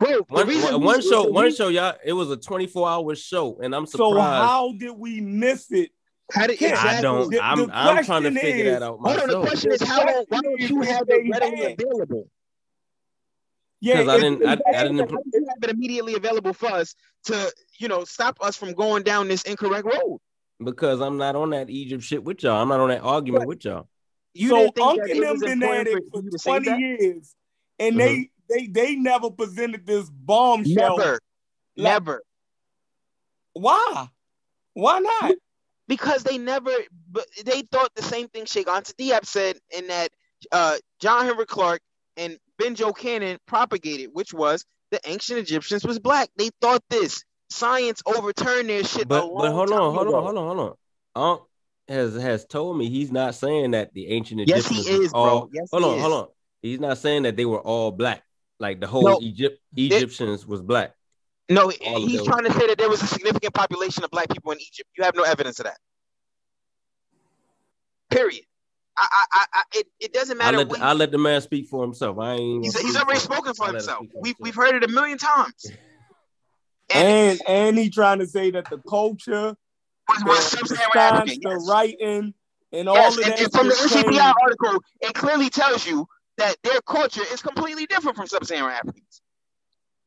[0.00, 1.94] Bro, the One, one, we- one show, one show, y'all.
[2.02, 4.10] It was a 24 hour show, and I'm surprised.
[4.10, 4.48] so surprised.
[4.48, 5.90] how did we miss it?
[6.32, 6.98] How did Can't- exactly?
[6.98, 7.30] I don't.
[7.30, 9.82] The- I'm the I'm trying to figure is- that out Hold on, the question is
[9.82, 12.30] how why don't you have it readily available?
[13.80, 16.66] Yeah, 'Cause I didn't- I- I didn't- How do you have it immediately available for
[16.66, 16.94] us
[17.24, 20.20] to, you know, stop us from going down this incorrect road?
[20.62, 22.60] Because I'm not on that Egypt shit with y'all.
[22.60, 23.88] I'm not on that argument with y'all.
[24.34, 26.22] You so didn't think Unc that and it them was been at for, it for
[26.22, 27.34] you to say 20 years,
[27.78, 30.98] and they they they never presented this bombshell.
[30.98, 31.20] Never,
[31.76, 32.22] never.
[33.52, 34.08] Why?
[34.74, 35.34] Why not?
[35.86, 36.70] because they never
[37.10, 40.10] but they thought the same thing Cheikh Anta Diop said in that
[40.52, 41.80] uh, John Henrik Clarke
[42.16, 46.28] and Ben-Jochannan propagated, which was the ancient Egyptians was black.
[46.36, 47.24] They thought this.
[47.50, 49.08] Science overturned their shit.
[49.08, 50.16] But but hold on, hold ago.
[50.16, 50.74] on, hold on, hold on.
[51.30, 51.42] Unc
[51.88, 54.76] has has told me he's not saying that the ancient Egyptians.
[54.76, 55.48] Yes, he is, bro.
[55.52, 56.02] Yes, hold he on, is.
[56.02, 56.28] hold on.
[56.60, 58.22] He's not saying that they were all black.
[58.60, 59.18] Like the whole No.
[59.20, 60.94] Egypt Egyptians was black.
[61.48, 64.52] No, All he's trying to say that there was a significant population of black people
[64.52, 64.90] in Egypt.
[64.98, 65.78] You have no evidence of that.
[68.10, 68.44] Period.
[68.98, 70.58] I, I, I, I it, it doesn't I matter.
[70.58, 72.18] let what I let the man speak for himself.
[72.18, 72.64] I ain't.
[72.64, 73.98] he's, he's already spoken for I let him himself.
[74.12, 74.36] for We, himself.
[74.40, 75.66] we've heard it a million times.
[75.66, 75.80] And,
[76.90, 79.54] And and he trying to say that the culture,
[80.08, 81.50] was, the, was the sub-Saharan science, African.
[81.50, 82.34] the writing,
[82.72, 85.86] and all Yes, of and, that and from the shit NCBI article, it clearly tells
[85.86, 86.06] you
[86.38, 89.22] that their culture is completely different from sub-Saharan Africans.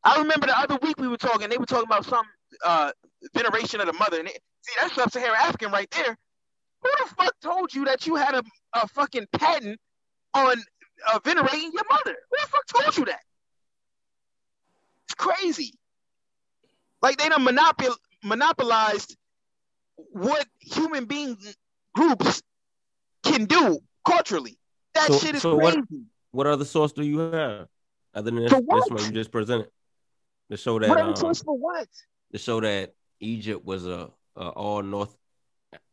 [0.03, 1.49] I remember the other week we were talking.
[1.49, 2.25] They were talking about some
[2.65, 2.91] uh,
[3.35, 4.17] veneration of the mother.
[4.19, 6.17] And it, see, that's sub-Saharan African right there.
[6.81, 8.41] Who the fuck told you that you had a,
[8.73, 9.79] a fucking patent
[10.33, 10.55] on
[11.11, 12.15] uh, venerating your mother?
[12.29, 13.21] Who the fuck told you that?
[15.05, 15.73] It's crazy.
[17.01, 19.15] Like they done monopol- monopolized
[19.95, 21.37] what human being
[21.95, 22.41] groups
[23.23, 24.57] can do culturally.
[24.93, 26.03] That So- shit is so what- crazy.
[26.33, 27.67] What other source do you have
[28.13, 29.69] other than this, this one you just presented?
[30.49, 31.87] To show that What um, choice for what?
[32.31, 35.15] to show that Egypt was a, a all North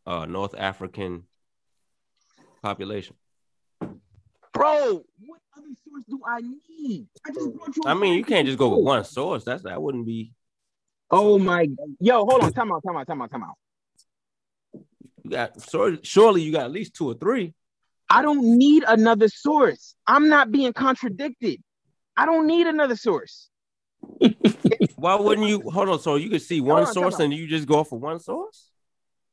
[0.07, 1.25] uh, North African
[2.63, 3.17] population.
[4.53, 7.07] Bro, what other source do I need?
[7.27, 7.83] I just brought you.
[7.87, 9.45] I mean, you can't just go with one source.
[9.45, 10.33] That's that wouldn't be.
[11.11, 11.69] Oh my,
[12.01, 13.57] yo, hold on, time out, time out, time out, time out.
[15.23, 17.55] You got so surely you got at least two or three.
[18.11, 19.95] I don't need another source.
[20.07, 21.63] I'm not being contradicted.
[22.17, 23.49] I don't need another source.
[24.97, 25.63] Why wouldn't you?
[25.71, 26.01] Hold on.
[26.01, 27.21] So you could see one on, source out.
[27.21, 28.71] and you just go for one source.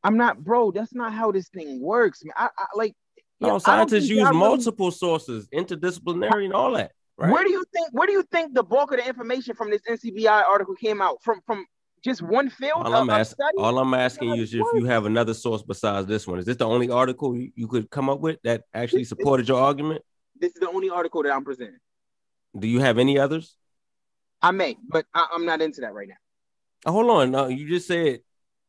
[0.04, 0.72] I'm not, bro.
[0.72, 2.24] That's not how this thing works.
[2.24, 2.34] man.
[2.38, 2.94] I, I like.
[3.40, 6.92] No, scientists use y'all really- multiple sources, interdisciplinary, and all that.
[7.18, 7.32] Right?
[7.32, 7.90] Where do you think?
[7.92, 11.24] Where do you think the bulk of the information from this NCBI article came out
[11.24, 11.42] from?
[11.46, 11.66] From
[12.04, 13.58] just one field all of, I'm study?
[13.58, 16.38] all I'm asking you is if you have another source besides this one.
[16.38, 19.60] Is this the only article you, you could come up with that actually supported your
[19.60, 20.04] argument?
[20.40, 21.80] This is the only article that I'm presenting.
[22.58, 23.56] Do you have any others?
[24.40, 26.16] I may, but I, I'm not into that right now.
[26.86, 27.32] Oh, hold on.
[27.32, 28.20] No, you just said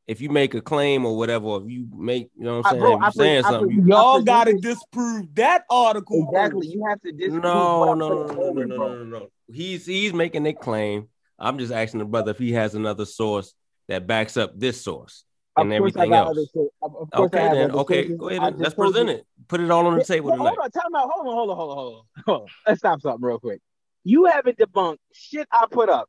[0.07, 2.75] if you make a claim or whatever, if you make, you know what I- I'm
[2.75, 2.81] saying?
[2.81, 6.29] bro, if you're I pre- saying I something, pre- you, Y'all gotta disprove that article.
[6.29, 6.67] Exactly.
[6.69, 7.43] You have to disprove.
[7.43, 9.29] no, no, no, no, no, no, no, no, no.
[9.53, 11.09] He's he's making a claim.
[11.39, 13.53] I'm just asking the brother if he has another source
[13.89, 15.25] that backs up this source
[15.57, 16.39] Of and course I everything got else.
[16.55, 16.69] other.
[16.83, 17.71] Of- of I Okay, then.
[17.71, 19.27] other Okay, go ahead and let's present it.
[19.49, 20.49] Put it all on the table Well, tonight.
[20.49, 21.11] hold on, time out.
[21.13, 22.03] Hold on, hold on, hold on, hold on.
[22.27, 22.49] Hold on.
[22.67, 23.61] Let's stop something real quick.
[24.05, 26.09] You haven't debunked shit I put up.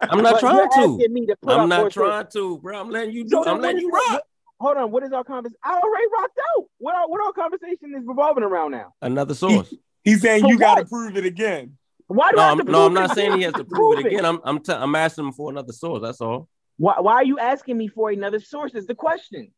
[0.00, 0.78] I'm not but trying to.
[0.78, 2.80] asking me to put I'm not more trying to, bro.
[2.80, 3.42] I'm letting you do.
[3.44, 4.22] So I'm letting is you it- rock.
[4.58, 5.58] Hold on, what is our conversation?
[5.62, 6.64] I already rocked out.
[6.78, 8.94] What our, what our conversation is revolving around now?
[9.02, 9.74] Another source.
[10.02, 11.76] He's saying For you gotta prove it again.
[12.06, 13.64] Why do No, I have I'm, to no, I'm not it saying he has to
[13.64, 14.24] prove it again.
[14.24, 16.00] I'm I'm t- I'm asking him for another source.
[16.02, 16.48] That's all.
[16.78, 18.74] Why, why are you asking me for another source?
[18.74, 19.52] Is the question.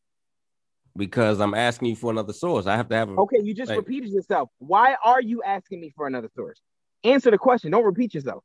[0.97, 2.65] Because I'm asking you for another source.
[2.67, 3.09] I have to have.
[3.09, 4.49] A, Okay, you just Like- repeated yourself.
[4.57, 6.59] Why are you asking me for another source?
[7.05, 7.71] Answer the question.
[7.71, 8.43] Don't repeat yourself.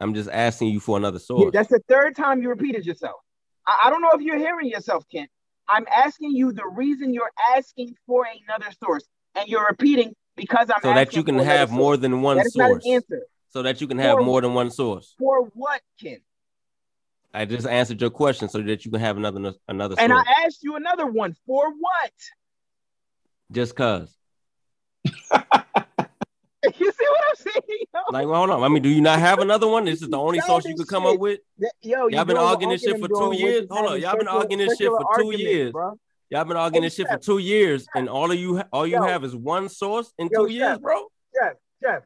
[0.00, 1.52] I'm just asking you for another Yeah, source.
[1.52, 3.16] that's the third time you repeated yourself.
[3.66, 5.30] I, I don't know if you're hearing yourself, Kent.
[5.68, 9.04] I'm asking you the reason you're asking for another source,
[9.36, 11.76] and you're repeating because I'm so that you can for another have source.
[11.78, 12.84] more than one That is source.
[12.86, 13.22] an answer.
[13.50, 15.14] So that you can have more than one source.
[15.18, 16.22] For what, Kent?
[17.34, 20.62] I just answered your question so that you can have another another And I asked
[20.62, 21.36] you another one.
[21.46, 22.12] For what?
[23.52, 24.16] just cause.
[26.78, 27.78] You see what I'm saying?
[27.94, 28.62] Yo, Like, well, hold on.
[28.62, 29.84] I mean, do you not have another one?
[29.84, 31.14] This is the only source you could come shit.
[31.14, 31.40] up with.
[31.82, 33.66] Yo, Y'all been arguing this shit for two years?
[33.70, 35.72] Hold on, y'all been arguing this shit for two years.
[35.72, 35.98] Bro.
[36.28, 38.94] Y'all been arguing Hey, this shit for two years, and all of you, all you
[38.96, 39.02] Yo.
[39.02, 41.08] have is one source in Yo, two years, bro.
[41.34, 42.02] Chef, chef,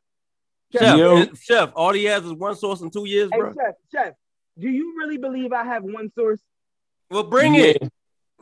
[0.73, 1.27] Chef, Yo.
[1.41, 3.53] chef, all he has is one source in two years, hey, bro.
[3.53, 4.15] chef, chef.
[4.59, 6.41] Do you really believe I have one source?
[7.11, 7.65] Well, bring Yeah.
[7.65, 7.93] it.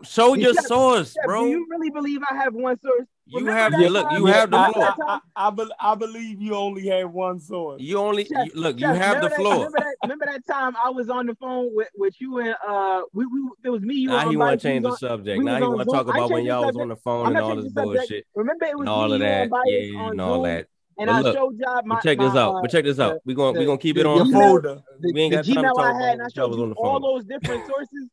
[0.05, 1.44] Show your Chef, source, Chef, bro.
[1.44, 3.06] do you really believe I have one source?
[3.24, 4.12] You Remember have that the look.
[4.12, 4.85] You have the I, floor.
[5.09, 7.81] I, I, I, be- I believe you only had one source.
[7.81, 8.81] You only Chef, you, look.
[8.81, 9.55] You have the remember that- floor.
[9.55, 13.03] Remember that, remember that time I was on the phone with, with you and uh
[13.12, 15.39] we, we it was me, you Now he want to change the on- subject.
[15.39, 17.55] we Now he want to talk about when y'all was on the phone and all
[17.57, 19.43] this bullshit Remember it was and all me, of that.
[19.43, 20.66] and Bias Yeah, and all Zoom, that.
[20.99, 22.55] and But I look, showed y'all my But check this out.
[22.57, 23.19] uh, But check this out.
[23.24, 24.19] We gonna we the- gonna keep it on.
[24.19, 24.82] the Your folder.
[25.01, 26.57] We ain't got time to talk I about had, and I what y'all showed was
[26.59, 27.03] you on the all phone.
[27.03, 28.09] those different sources.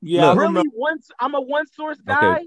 [0.00, 0.38] Yeah, I Look.
[0.38, 0.58] remember.
[0.60, 2.40] really, once I'm a one source guy.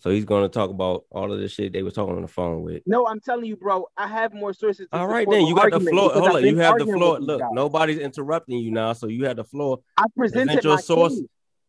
[0.00, 2.62] So he's gonna talk about all of the shit they were talking on the phone
[2.62, 2.82] with.
[2.86, 3.86] No, I'm telling you, bro.
[3.96, 4.86] I have more sources.
[4.92, 6.12] All right, then you got the floor.
[6.12, 7.20] Hold I've on, you have the floor.
[7.20, 9.80] Look, nobody's interrupting you now, so you have the floor.
[9.96, 11.20] I presented Present your my source.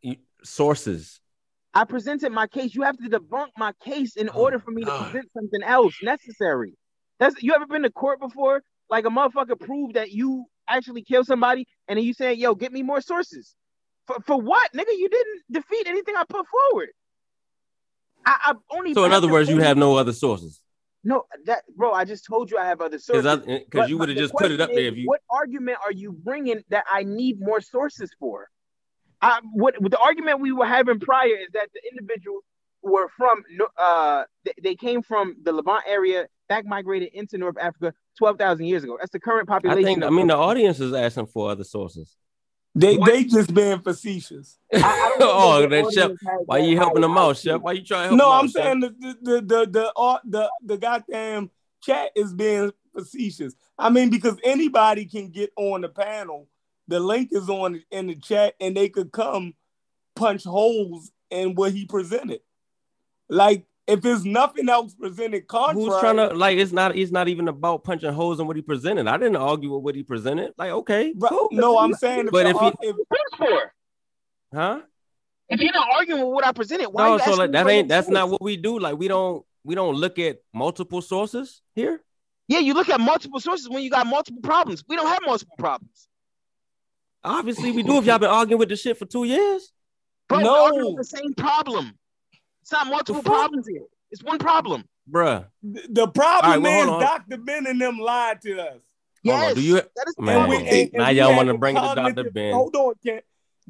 [0.02, 1.19] You, sources.
[1.73, 2.73] I presented my case.
[2.73, 5.11] You have to debunk my case in Oh order for me to God.
[5.11, 6.73] present something else necessary.
[7.19, 8.61] That's you ever been to court before?
[8.89, 12.72] Like a motherfucker proved that you actually killed somebody, and then you saying, "Yo, get
[12.72, 13.56] me more sources."
[14.07, 14.91] For for what, nigga?
[14.91, 16.89] You didn't defeat anything I put forward.
[18.26, 18.93] I, I only.
[18.93, 20.61] So in other words, you have no other sources
[21.06, 21.93] no that, bro.
[21.93, 23.41] I just told you I have other sources.
[23.45, 25.07] because you would have just put it up question there is, if you.
[25.07, 28.49] What argument are you bringing that I need more sources for?
[29.22, 32.43] I, what, what the argument we were having prior is that the individuals
[32.81, 33.41] were from
[33.77, 38.65] uh they, they came from the Levant area, back migrated into North Africa twelve thousand
[38.65, 38.97] years ago.
[38.99, 39.84] That's the current I population.
[39.84, 40.03] think.
[40.03, 42.15] I mean, the audience is asking for other sources.
[42.76, 43.11] They What?
[43.11, 44.60] they just being facetious.
[44.73, 46.03] I- I oh, that the that chef.
[46.03, 47.61] audience has Why that you helping them out, chef?
[47.61, 48.64] Why you trying to help No, I'm Chef?
[48.64, 51.49] saying the the the the the, art- the the goddamn
[51.81, 53.56] chat is being facetious.
[53.77, 56.47] I mean, because anybody can get on the panel.
[56.88, 59.56] The link is on in the chat, and they could come
[60.15, 62.41] punch holes in what he presented.
[63.30, 66.57] Like if there's nothing else presented contrary, Who's trying to like?
[66.57, 66.95] It's not.
[66.95, 69.07] It's not even about punching holes in what he presented.
[69.07, 70.53] I didn't argue with what he presented.
[70.57, 71.49] Like, okay, Right, cool.
[71.52, 72.95] no, I'm saying, But if, if the- he- if
[73.38, 73.74] for?
[74.53, 74.82] huh?
[75.49, 77.88] If you're not arguing with what I presented, why No, you so like that ain't.
[77.88, 78.80] That's not what we do.
[78.80, 79.45] Like, we don't.
[79.64, 82.02] We don't look at multiple sources here.
[82.48, 84.84] Yeah, you look at multiple sources when you got multiple problems.
[84.88, 86.07] We don't have multiple problems.
[87.24, 87.98] Obviously, we do.
[87.98, 89.72] If y'all been arguing with this shit for two years,
[90.30, 90.52] Bro, No.
[90.52, 91.94] we're arguing with the same problem.
[92.65, 93.83] It's not multiple problems here.
[94.09, 94.85] It's one problem.
[95.07, 95.45] bruh.
[95.61, 97.09] the problem All right, well, is hold on.
[97.29, 97.37] Dr.
[97.37, 98.81] Ben and them lied to us.
[99.23, 101.57] Hold on, Yes, do you- that is Man, we, and, and now we y'all wanna
[101.59, 102.01] bring it to Dr.
[102.01, 102.53] cognitive- Ben.
[102.55, 103.21] Hold on, Ken.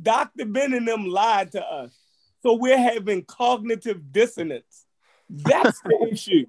[0.01, 0.45] Dr.
[0.45, 1.93] Ben and them lied to us.
[2.41, 4.85] So we're having cognitive dissonance.
[5.29, 6.45] That's the issue.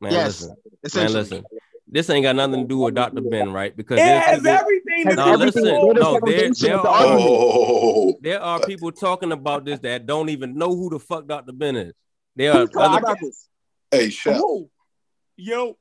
[0.00, 0.48] Man, Yes,
[0.82, 1.02] listen.
[1.02, 1.44] Man, listen.
[1.92, 3.20] This ain't got nothing to do with Dr.
[3.20, 3.76] Ben, right?
[3.76, 5.62] Because It has everything to No, do listen.
[5.62, 7.06] with to No, with the there, there are.
[7.18, 11.52] Oh, there are people talking about this that don't even know who the fuck Dr.
[11.52, 11.92] Ben is.
[12.34, 13.46] There are other about this?
[13.90, 14.40] hey, chef.
[14.42, 14.70] Oh,
[15.36, 15.76] yo,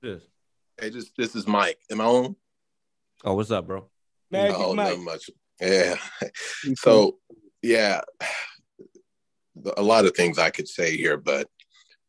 [0.00, 0.22] this.
[0.80, 1.78] Hey, this this is Mike.
[1.90, 2.36] Am I on?
[3.22, 3.90] Oh, what's up, bro?
[4.30, 4.96] Magic oh, Mike.
[4.96, 5.30] not much.
[5.60, 5.96] Yeah.
[6.76, 7.18] So,
[7.62, 8.00] yeah,
[9.76, 11.46] a lot of things I could say here, but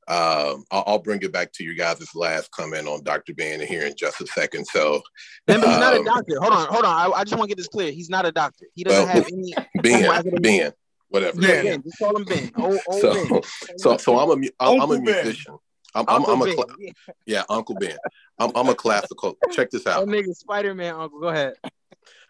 [0.08, 3.34] um, I'll, I'll bring it back to you guys' last comment on Dr.
[3.34, 4.66] Ben here in just a second.
[4.66, 5.02] So,
[5.48, 6.40] Remember, he's not a Um, doctor.
[6.40, 7.12] Hold on, hold on.
[7.14, 7.92] I, I just want to get this clear.
[7.92, 8.66] He's not a doctor.
[8.74, 9.54] He doesn't Well, have any.
[9.82, 10.72] Ben, Ben,
[11.10, 11.42] whatever.
[11.42, 11.66] Yeah, Ben.
[11.66, 11.84] Ben.
[11.84, 12.52] Just call him Ben.
[12.58, 13.42] Old, old So, Ben.
[13.78, 15.26] so, so I'm a mu- I'm, I'm a Uncle Ben.
[15.26, 15.58] musician.
[15.94, 16.56] I'm, I'm, I'm a Ben.
[16.56, 16.76] cla-
[17.26, 17.98] yeah, Uncle Ben.
[18.40, 19.38] I'm, I'm a classical.
[19.52, 20.08] Check this That out.
[20.08, 20.96] nigga Spider Man.
[20.96, 21.56] Uncle, go ahead.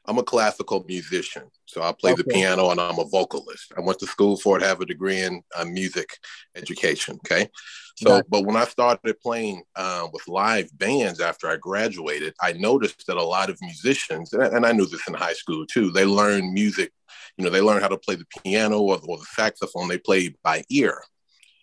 [0.08, 3.74] I'm a classical musician, so I play the piano and I'm a vocalist.
[3.78, 6.10] I went to school for it, have a degree in uh, music
[6.56, 7.16] education.
[7.26, 7.50] Okay,
[7.98, 8.28] so Gotcha.
[8.30, 13.18] but when I started playing uh, with live bands after I graduated, I noticed that
[13.18, 16.54] a lot of musicians, and and I knew this in high school too, they learn
[16.54, 16.92] music.
[17.38, 19.88] You know, they learn how to play the piano or, or the saxophone.
[19.88, 21.04] They play by ear.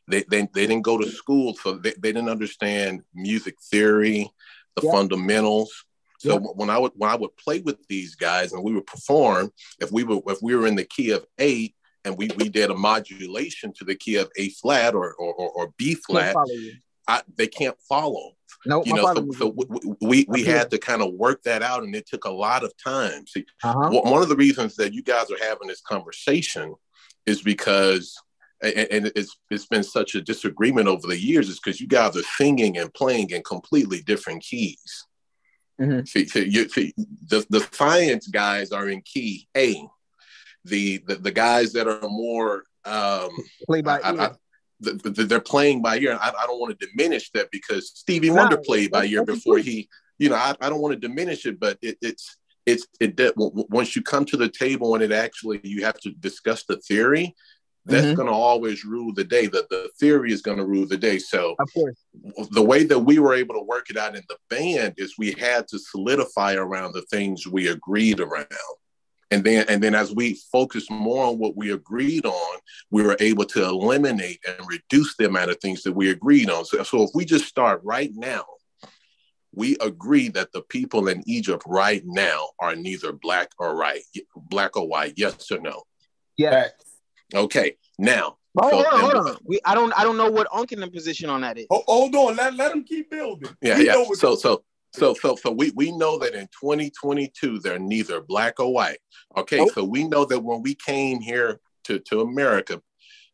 [0.07, 4.31] They, they, they didn't go to school, so they, they didn't understand music theory,
[4.77, 4.93] the Yeah.
[4.93, 5.85] fundamentals.
[6.19, 9.51] So when I would when I would play with these guys and we would perform,
[9.81, 11.73] if we were if we were in the key of A
[12.05, 15.75] and we, we did a modulation to the key of A flat or or, or,
[15.77, 16.37] B flat.
[17.07, 18.33] I, they can't follow.
[18.67, 18.87] Nope.
[18.87, 21.95] You know, so, so we, we we had to kind of work that out, and
[21.95, 23.27] it took a lot of time.
[23.27, 23.91] See, uh-huh.
[23.91, 26.75] one one of the reasons that you guys are having this conversation
[27.27, 28.17] is because
[28.63, 32.17] and, and it's it's been such a disagreement over the years is because you guys
[32.17, 35.07] are singing and playing in completely different keys.
[35.81, 36.07] Mhm.
[36.07, 36.95] See, see, you, see
[37.29, 39.85] the, the science guys are in key A.
[40.65, 43.31] The the, the guys that are more um,
[43.67, 44.21] Play by I- ear.
[44.21, 44.31] I-
[44.83, 46.17] th- th- they're playing by ear.
[46.21, 49.59] I, I don't want to diminish that because Stevie Nah, Wonder played by ear before
[49.59, 49.89] he,
[50.19, 52.37] you know, I, I don't want to diminish it, but it, it's
[52.67, 55.85] it's it de- w- w- once you come to the table and it actually you
[55.85, 57.35] have to discuss the theory.
[57.87, 58.17] That's Mhm.
[58.17, 59.47] going to always rule the day.
[59.47, 61.19] That the theory is going to rule the day.
[61.19, 61.97] So of course.
[62.51, 65.33] the way that we were able to work it out in the band is we
[65.33, 68.47] had to solidify around the things we agreed around
[69.31, 72.57] and then and then as we focused more on what we agreed on
[72.91, 76.65] we were able to eliminate and reduce the amount of things that we agreed on
[76.65, 78.45] so, so if we just start right now
[79.53, 84.03] we agree that the people in egypt right now are neither black or right
[84.37, 85.83] black or white yes or no
[86.37, 86.69] Yeah.
[87.33, 87.45] Facts.
[87.45, 89.37] okay now Hold, so- hold on, hold on.
[89.45, 91.67] We, I don't, I don't know what Unkin position on that is.
[91.71, 93.51] Ho- Hold on, let, let them keep building.
[93.61, 93.95] Yeah, We yeah.
[94.15, 98.73] So, so, so, so, so we we know that in 2022 they're neither black or
[98.73, 98.99] white.
[99.37, 99.73] Okay, Nope.
[99.75, 102.81] so we know that when we came here to to America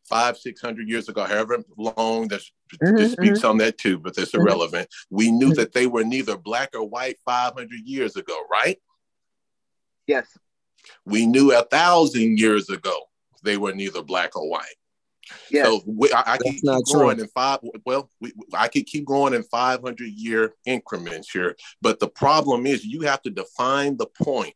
[0.09, 2.41] five six hundred years ago, however long that
[2.81, 4.39] Mhm, this speaks on that too, but that's Mhm.
[4.39, 4.89] irrelevant.
[5.11, 5.55] We knew Mhm.
[5.57, 8.79] that they were neither black or white 500 years ago, right?
[10.07, 10.35] Yes.
[11.05, 13.03] We knew a thousand years ago
[13.43, 14.75] they were neither black or white.
[15.49, 15.65] Yes.
[15.65, 17.23] So we, I, I could keep going true.
[17.23, 17.59] in five.
[17.85, 22.85] Well, we, I could keep going in 500 year increments here, but the problem is
[22.85, 24.55] you have to define the point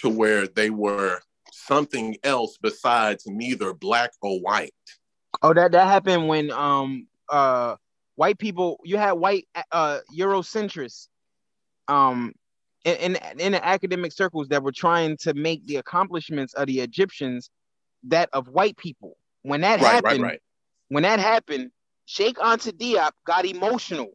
[0.00, 1.20] to where they were
[1.52, 4.74] something else besides neither black or white.
[5.42, 7.76] Oh, that that happened when um uh
[8.16, 11.08] white people you had white uh Eurocentrists
[11.88, 12.32] um
[12.84, 16.80] in, in in the academic circles that were trying to make the accomplishments of the
[16.80, 17.50] Egyptians
[18.04, 19.16] that of white people.
[19.42, 20.40] When that Right, happened, right, right.
[20.88, 21.70] when that happened,
[22.06, 24.10] Cheikh Anta Diop got emotional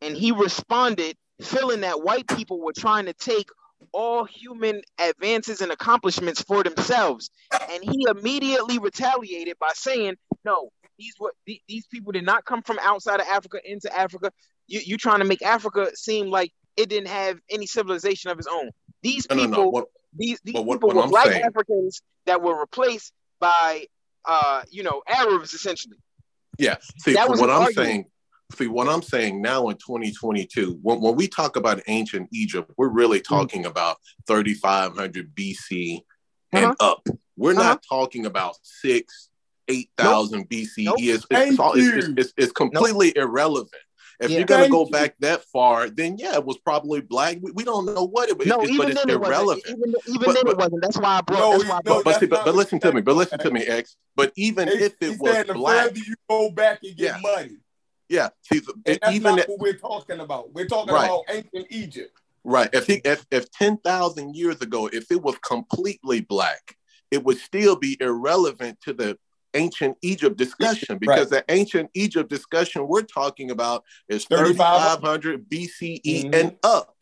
[0.00, 3.48] and he responded feeling that white people were trying to take
[3.92, 7.30] all human advances and accomplishments for themselves.
[7.70, 12.62] And he immediately retaliated by saying, no, these were the- these people did not come
[12.62, 14.32] from outside of Africa into Africa.
[14.66, 18.48] you you trying to make Africa seem like it didn't have any civilization of its
[18.50, 18.70] own.
[19.02, 19.68] These No, no, people, no.
[19.68, 19.84] What,
[20.14, 23.86] these these what- people what were I'm black saying- Africans that were replaced by
[24.24, 25.96] uh you know Arabs essentially.
[26.58, 26.76] Yeah.
[26.98, 27.74] See, That was what I'm argument.
[27.88, 28.04] saying,
[28.56, 32.88] see, what I'm saying now in 2022, when, when we talk about ancient Egypt, we're
[32.88, 33.34] really Mm-hmm.
[33.34, 33.96] talking about
[34.28, 36.00] 3,500 BC
[36.52, 37.06] and up.
[37.36, 37.62] We're Uh-huh.
[37.62, 39.30] not talking about six,
[39.68, 40.84] 8,000 BCE.
[40.84, 40.96] Nope.
[41.00, 41.58] It's, it's, it's,
[41.96, 43.72] it's, it's, it's completely irrelevant.
[44.20, 44.38] If Yeah.
[44.38, 47.38] you're going to go back that far, then yeah, it was probably black.
[47.40, 49.34] We, we don't know what it was, No, it's, even but it's then it wasn't.
[49.36, 49.64] irrelevant.
[49.68, 50.82] Even, even But- then but- it wasn't.
[50.82, 51.38] That's why I brought.
[51.40, 52.04] No, that's he- why I no, brought.
[52.04, 53.96] But see, but, but listen to me, but listen to me, X.
[54.16, 57.20] But even He- if it was black, further you go back and get Yeah.
[57.36, 57.56] money.
[58.08, 60.52] yeah, see, And that's even not what we're talking about.
[60.54, 61.06] We're talking Right.
[61.06, 62.16] about ancient Egypt.
[62.44, 62.68] Right.
[62.72, 66.76] If he if if ten thousand years ago, if it was completely black,
[67.10, 69.18] it would still be irrelevant to the
[69.54, 76.34] ancient Egypt discussion because the ancient Egypt discussion we're talking about is 3500 BCE Mhm.
[76.34, 76.96] and up.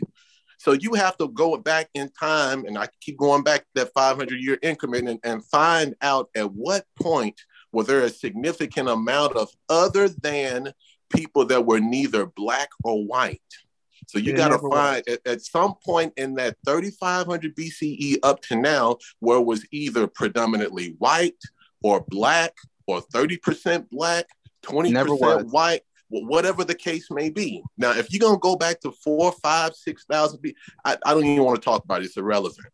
[0.59, 4.41] So you have to go back in time, and I keep going back that 500
[4.41, 7.41] year increment and, and find out at what point
[7.73, 10.73] was there a significant amount of other than
[11.11, 13.41] people that were neither black or white.
[14.07, 18.57] So you got to find at, at some point in that 3500 BCE up to
[18.57, 21.39] now where it was either predominantly white
[21.83, 22.53] or black
[22.87, 24.27] or 30% black,
[24.65, 25.15] 20% Never
[25.45, 27.63] white, whatever the case may be.
[27.77, 30.55] Now, if you're going to go back to four, five, 6,000 B,
[30.85, 32.07] I, I don't even want to talk about it.
[32.07, 32.67] It's irrelevant.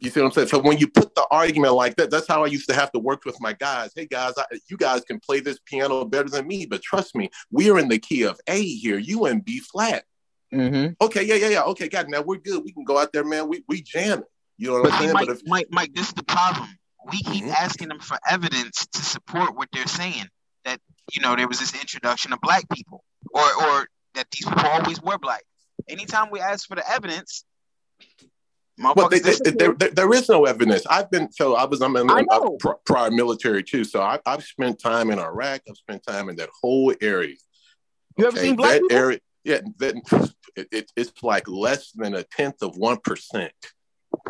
[0.00, 0.48] You see what I'm saying?
[0.48, 2.98] So when you put the argument like that, that's how I used to have to
[2.98, 3.90] work with my guys.
[3.96, 7.30] Hey guys, I, you guys can play this piano better than me, but trust me,
[7.50, 8.98] we are in the key of A here.
[8.98, 10.04] You in B flat.
[10.52, 10.92] Mm-hmm.
[11.00, 11.62] Okay, yeah, yeah, yeah.
[11.62, 12.10] Okay, got it.
[12.10, 12.62] Now we're good.
[12.64, 13.48] We can go out there, man.
[13.48, 14.24] We we jamming.
[14.58, 15.12] You know what But I'm saying?
[15.14, 16.77] Mike, but if Mike, Mike, this is the problem.
[17.10, 17.54] We keep Mhm.
[17.54, 20.28] asking them for evidence to support what they're saying.
[20.64, 20.80] That
[21.12, 25.00] you know there was this introduction of black people, or or that these people always
[25.00, 25.44] were black.
[25.88, 27.44] Anytime we ask for the evidence,
[28.78, 30.86] well, they, they, there, there, is no evidence.
[30.86, 32.56] I've been so I was I'm in I a know.
[32.60, 33.84] pr- prior military too.
[33.84, 35.62] So I, I've spent time in Iraq.
[35.68, 37.34] I've spent time in that whole area.
[38.16, 38.96] You ever seen black that people?
[38.96, 39.18] area?
[39.44, 39.96] Yeah, that
[40.56, 43.52] it, it, it's like less than a tenth of one percent.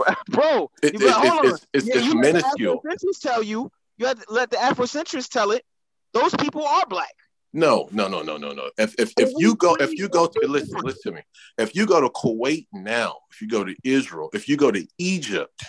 [0.28, 0.70] bro.
[0.82, 1.68] It, it, hold it's, on.
[1.72, 2.82] it's, it's, you let the minuscule.
[2.82, 3.70] Afrocentrists tell you.
[3.96, 5.64] You have to let the Afrocentrists tell it.
[6.12, 7.14] Those people are black.
[7.52, 8.70] No, no, no, no, no, no.
[8.76, 11.22] If if, if you go if you go to listen listen to me.
[11.56, 14.86] If you go to Kuwait now, if you go to Israel, if you go to
[14.98, 15.64] Egypt,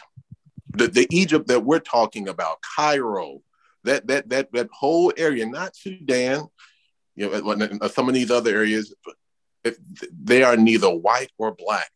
[0.71, 3.41] the, the Egypt that we're talking about, Cairo,
[3.85, 6.47] that that that that whole area, not Sudan,
[7.15, 8.93] you know, some of these other areas,
[9.63, 9.77] if
[10.11, 11.91] they are neither white or black.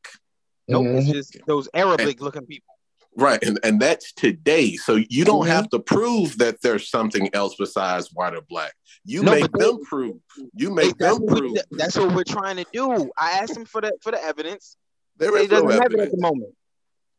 [0.73, 0.97] Nope, Mhm.
[0.97, 2.67] it's just those Arabic looking people.
[3.15, 4.75] Right, and, and that's today.
[4.75, 5.49] So you don't Mhm.
[5.49, 8.73] have to prove that there's something else besides white or black.
[9.05, 10.17] You No, make but they- them prove.
[10.55, 11.51] You make them prove.
[11.53, 13.11] we, that's what we're trying to do.
[13.17, 14.77] I asked them for the for the evidence.
[15.17, 16.55] There is He no doesn't have it at the moment.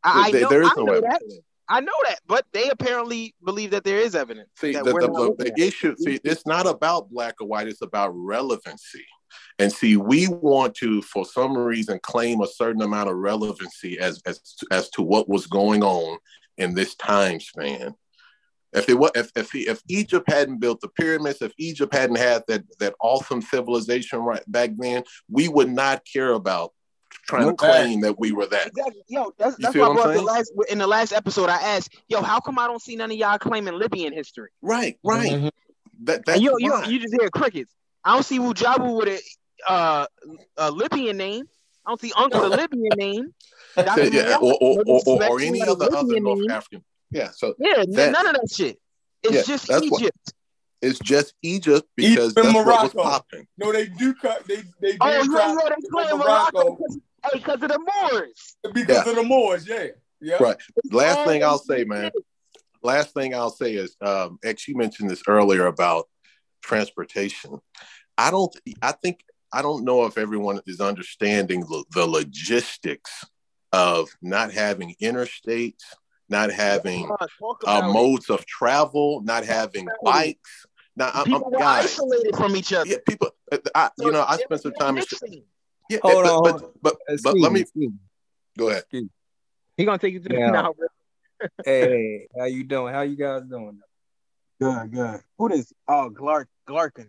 [0.02, 1.14] I, I know, there is I no know that.
[1.14, 1.40] evidence.
[1.68, 4.50] I know that, but they apparently believe that there is evidence.
[4.58, 4.92] See, the, the,
[5.38, 9.06] the, the issue, see, it's not about black or white, it's about relevancy.
[9.58, 14.20] And see, we want to, for some reason, claim a certain amount of relevancy as
[14.26, 14.40] as
[14.70, 16.18] as to what was going on
[16.56, 17.94] in this time span.
[18.72, 22.16] If it was, if if, he, if Egypt hadn't built the pyramids, if Egypt hadn't
[22.16, 26.72] had that that awesome civilization right back then, we would not care about
[27.26, 28.68] trying to claim that we were that.
[28.68, 29.02] Exactly.
[29.08, 31.48] Yo, that's, that's why I brought the last in the last episode.
[31.48, 34.50] I asked, yo, how come I don't see none of y'all claiming Libyan history?
[34.60, 35.30] Right, right.
[35.30, 35.50] Mhm.
[36.02, 37.72] That that's And you, you, you just hear crickets.
[38.04, 39.08] I don't see Wujabu with
[39.68, 40.06] a uh,
[40.58, 41.44] a Libyan name.
[41.86, 43.34] I don't see Uncle the Libyan name.
[43.76, 44.04] Dr.
[44.12, 46.50] yeah, or, or, or, or, disrespect or to any of the other Libyan North name.
[46.50, 46.84] African.
[47.10, 48.78] Yeah, so Yeah, That- none of that shit.
[49.22, 50.32] It's Yeah, just that's what- Egypt.
[50.82, 53.02] it's just Egypt because Egypt and that's what was Morocco.
[53.10, 53.46] popping.
[53.56, 54.44] No, they do cut.
[54.46, 56.58] They they did Oh yeah, try yeah, they to claim Morocco.
[56.58, 58.56] Morocco 'cause- Hey, because of the Moors.
[58.74, 59.10] because Yeah.
[59.10, 59.66] of the Moors.
[59.66, 59.86] Yeah,
[60.20, 60.36] yeah.
[60.40, 60.56] Right.
[60.90, 62.10] Last thing I'll say, man.
[62.82, 66.06] Last thing I'll say is, um, X, you mentioned this earlier about
[66.62, 67.58] transportation.
[68.16, 68.54] I don't.
[68.82, 69.20] I think
[69.52, 73.24] I don't know if everyone is understanding the, the logistics
[73.72, 75.82] of not having interstates,
[76.28, 80.66] not having Come on, talk uh, modes of travel, not having bikes.
[80.96, 81.84] Now, I'm, People I'm guys.
[81.86, 82.88] isolated from each other.
[82.88, 83.30] Yeah, people.
[83.50, 84.94] uh, I, So you know, I spent some time in.
[84.96, 85.44] mixing.
[85.90, 87.92] Yeah, Hold but, on, but, hold but, but, Excuse let me, me excuse
[88.56, 88.84] go ahead.
[89.76, 90.50] He gonna take you through Yeah.
[90.50, 90.74] now.
[91.64, 92.94] Hey, how you doing?
[92.94, 93.80] How you guys doing?
[94.60, 95.20] Good, good.
[95.36, 95.72] Who this?
[95.86, 97.08] Oh, Clark, Glarkin.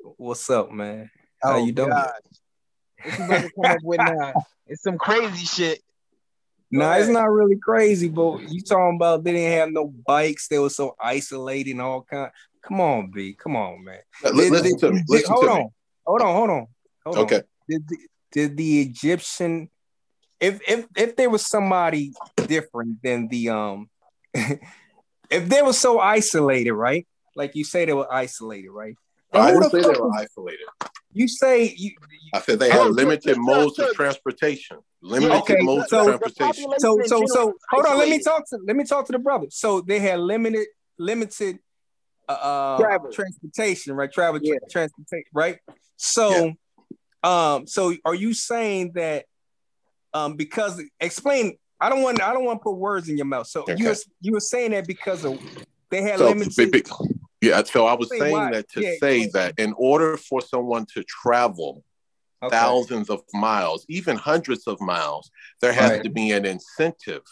[0.00, 1.10] What's up, man?
[1.42, 1.90] How Oh, you doing?
[1.90, 2.12] God.
[3.04, 4.34] What you about to come up with now?
[4.66, 5.80] It's some crazy shit.
[6.70, 10.58] Nah, it's not really crazy, but you talking about they didn't have no bikes, they
[10.58, 12.30] were so isolated and all kind.
[12.62, 13.34] Come on, B.
[13.34, 14.00] Come on, man.
[14.24, 15.02] Li- Did- listen did- to me.
[15.08, 15.58] Listen hold to on.
[15.58, 15.68] me.
[16.06, 16.66] hold on, hold on,
[17.04, 17.22] hold on.
[17.24, 17.42] Okay.
[17.68, 17.96] Did the,
[18.32, 19.70] did the Egyptian,
[20.40, 23.88] if if if there was somebody different than the um,
[24.34, 27.06] if they were so isolated, right?
[27.34, 28.94] Like you say, they were isolated, right?
[29.32, 30.66] And I who didn't say they were isolated.
[31.12, 31.92] You say you,
[32.34, 34.78] I said they had limited modes of transportation.
[35.02, 36.70] Limited Okay, modes so- of transportation.
[36.78, 39.46] so so so hold on let me talk to let me talk to the brother
[39.50, 40.66] so they had limited
[40.98, 41.58] limited
[42.28, 43.12] uh, uh Travel.
[43.12, 44.56] transportation right travel Yeah.
[44.70, 45.58] transportation right
[45.96, 46.52] so
[47.22, 49.24] um so are you saying that
[50.14, 53.46] um because explain i don't want i don't want to put words in your mouth
[53.46, 55.38] so you were, you were saying that because of
[55.90, 56.88] they had So, limited big- big-
[57.40, 58.52] yeah, so I was Say saying why.
[58.52, 59.30] that to Yeah, say explain.
[59.34, 61.84] that in order for someone to travel
[62.42, 62.56] okay.
[62.56, 66.02] thousands of miles, even hundreds of miles, there has Right.
[66.04, 67.22] to be an incentive.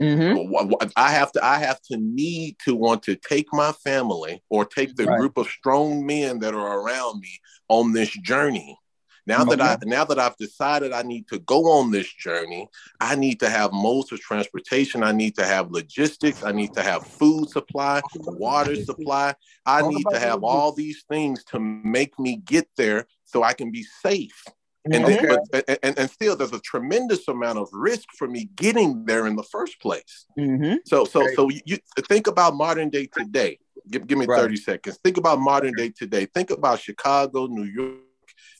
[0.00, 0.74] Mm-hmm.
[0.96, 4.96] I have to I have to need to want to take my family or take
[4.96, 5.18] the Right.
[5.18, 7.38] group of strong men that are around me
[7.68, 8.76] on this journey.
[9.26, 12.68] Now that I now that I've decided I need to go on this journey,
[13.00, 15.02] I need to have modes of transportation.
[15.04, 16.42] I need to have logistics.
[16.42, 19.34] I need to have food supply, water supply.
[19.64, 23.70] I need to have all these things to make me get there so I can
[23.70, 24.44] be safe.
[24.84, 25.24] And, Okay.
[25.26, 29.28] then, but, and, and still, there's a tremendous amount of risk for me getting there
[29.28, 30.26] in the first place.
[30.36, 30.78] Mm-hmm.
[30.84, 31.78] So, so, so you
[32.08, 33.58] think about modern day today.
[33.88, 34.40] Give, give me Right.
[34.40, 34.98] 30 seconds.
[35.04, 36.26] Think about modern day today.
[36.26, 38.00] Think about Chicago, New York.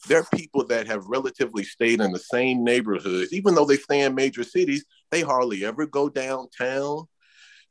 [0.08, 4.00] There are people that have relatively stayed in the same neighborhoods, even though they stay
[4.00, 4.84] in major cities.
[5.10, 7.04] They hardly ever go downtown.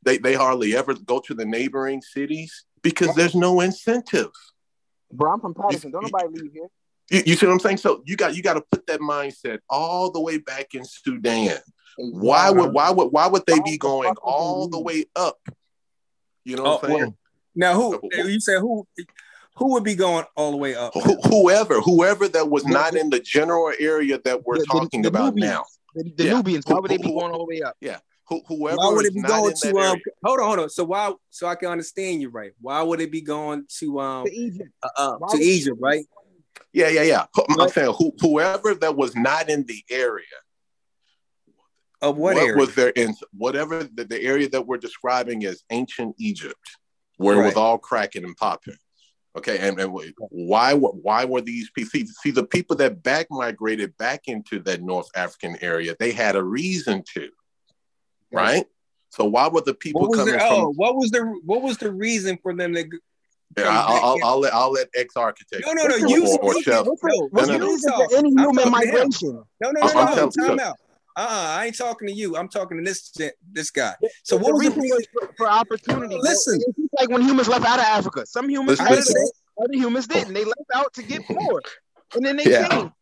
[0.02, 4.30] They they hardly ever go to the neighboring cities because there's no incentive.
[5.12, 5.90] Bro, I'm from Patterson.
[5.90, 6.68] Don't nobody leave here.
[7.10, 7.76] You, you see what I'm saying?
[7.76, 11.58] So you got you got to put that mindset all the way back in Sudan.
[11.98, 15.04] Why would why would why would they be going fuck would they all the way
[15.14, 15.38] up?
[16.44, 17.14] You know Oh, what I'm oh, saying?
[17.54, 18.86] now who uh, you said who
[19.56, 23.10] who would be going all the way up Who- whoever, whoever that was not in
[23.10, 25.50] the general area that we're The- the- talking the about Nubians.
[25.52, 25.64] now.
[25.94, 26.32] The, the Yeah.
[26.36, 27.76] Nubians, why would they be Who- who- going all the way up?
[27.80, 27.98] Yeah.
[28.28, 31.12] Who, whoever why would it be going to um hold on hold on so why
[31.28, 34.70] so i can understand you right why would it be going to um To Egypt.
[34.82, 36.06] uh, uh, to Egypt, right?
[36.72, 37.26] Yeah, yeah, yeah.
[37.50, 37.70] I'm Right.
[37.70, 40.24] saying who, whoever that was not in the area.
[42.00, 42.56] Of what, area?
[42.56, 46.58] was there in whatever the, the area that we're describing as ancient Egypt,
[47.18, 48.76] where it was all cracking and popping.
[49.34, 49.92] Okay, and, and
[50.30, 54.82] why why were these people see, see the people that back migrated back into that
[54.82, 55.96] North African area?
[55.98, 57.30] They had a reason to,
[58.30, 58.66] right?
[59.10, 60.48] So why were the people coming the from?
[60.50, 62.84] oh, what was the what was the reason for them to?
[63.56, 64.18] Yeah, I'll, I'll.
[64.24, 65.88] I'll let I'll let ex architect No, no, no.
[65.94, 66.72] Listen, You or, or speaking.
[66.72, 66.86] chef.
[66.86, 67.64] What's No, the, what's no, the no.
[67.66, 68.10] you reason talk.
[68.10, 68.70] for any I'm human talking to him.
[68.72, 69.44] migration?
[69.60, 70.00] No, no, no, I'm- no.
[70.00, 70.76] I'm telling- Time so- out.
[71.16, 72.36] Uh, I ain't talking to you.
[72.36, 73.12] I'm talking to this
[73.52, 73.94] this guy.
[74.22, 74.96] So The what was the reason reason?
[75.14, 76.16] was for, for opportunity.
[76.20, 76.60] Listen.
[76.66, 78.24] it's like when humans left out of Africa.
[78.26, 79.14] Some humans Listen, wanted listen.
[79.26, 80.32] to other humans didn't.
[80.34, 81.60] They left out to get more,
[82.14, 82.68] and then they Yeah.
[82.68, 82.92] came.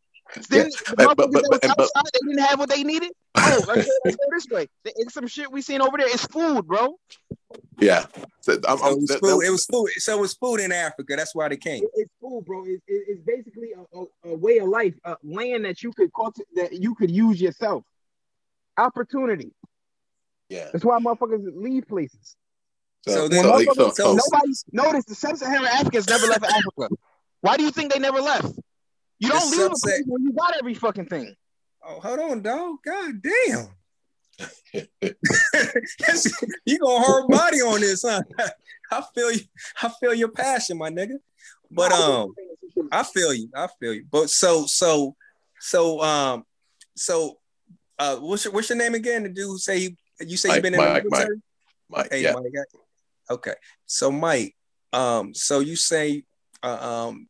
[0.48, 3.10] Then the But- but- but- that but- but- outside, they didn't have what they needed.
[3.36, 4.68] Oh, let's go, let's go this way.
[4.84, 6.06] It's some shit we seen over there.
[6.08, 6.98] It's food, bro.
[7.80, 8.06] Yeah,
[8.40, 9.40] so I'm, So I'm- it was that- food.
[9.40, 9.88] that- It was food.
[9.98, 11.14] So it was food in Africa.
[11.16, 11.82] That's why they came.
[11.82, 12.64] It- It's food, bro.
[12.64, 16.12] It's, it- it's basically a, a, a way of life, uh, land that you could
[16.12, 17.82] culti- that you could use yourself.
[18.78, 19.52] Opportunity.
[20.48, 20.68] yeah.
[20.72, 22.36] That's why motherfuckers leave places.
[23.06, 26.44] So So, then- so, When so, motherfuckers, so, nobody's notice the sub-Saharan Africans never left
[26.44, 26.94] Africa.
[27.40, 28.52] Why do you think they never left?
[29.18, 31.34] You don't leave a place when you got every fucking thing.
[31.82, 32.76] Oh, hold on, dog.
[32.84, 33.68] God damn.
[36.64, 38.22] you gonna hard body on this, huh?
[38.90, 39.40] I feel you.
[39.82, 41.16] I feel your passion, my nigga.
[41.70, 42.34] But um,
[42.90, 43.48] I feel you.
[43.54, 44.04] I feel you.
[44.10, 45.16] But so so
[45.60, 46.44] so um
[46.96, 47.38] so
[48.00, 49.22] uh what's your what's your name again?
[49.22, 49.96] The dude who say he
[50.26, 51.18] you say you've Mike, been in Mike, the Mike.
[51.18, 51.42] military?
[51.88, 52.32] Mike, Hey, yeah.
[52.32, 52.44] Mike.
[53.30, 53.54] Okay.
[53.86, 54.56] So Mike,
[54.92, 56.24] um, so you say
[56.62, 57.28] uh, um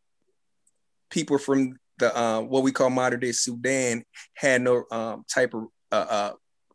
[1.11, 4.03] people from the uh what we call modern day Sudan
[4.35, 6.33] had no um type of uh, uh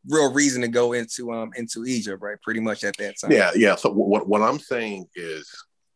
[0.07, 2.37] real reason to go into um into Egypt, right?
[2.43, 3.31] Pretty much at that time.
[3.31, 3.75] Yeah, yeah.
[3.75, 5.49] So what what I'm saying is,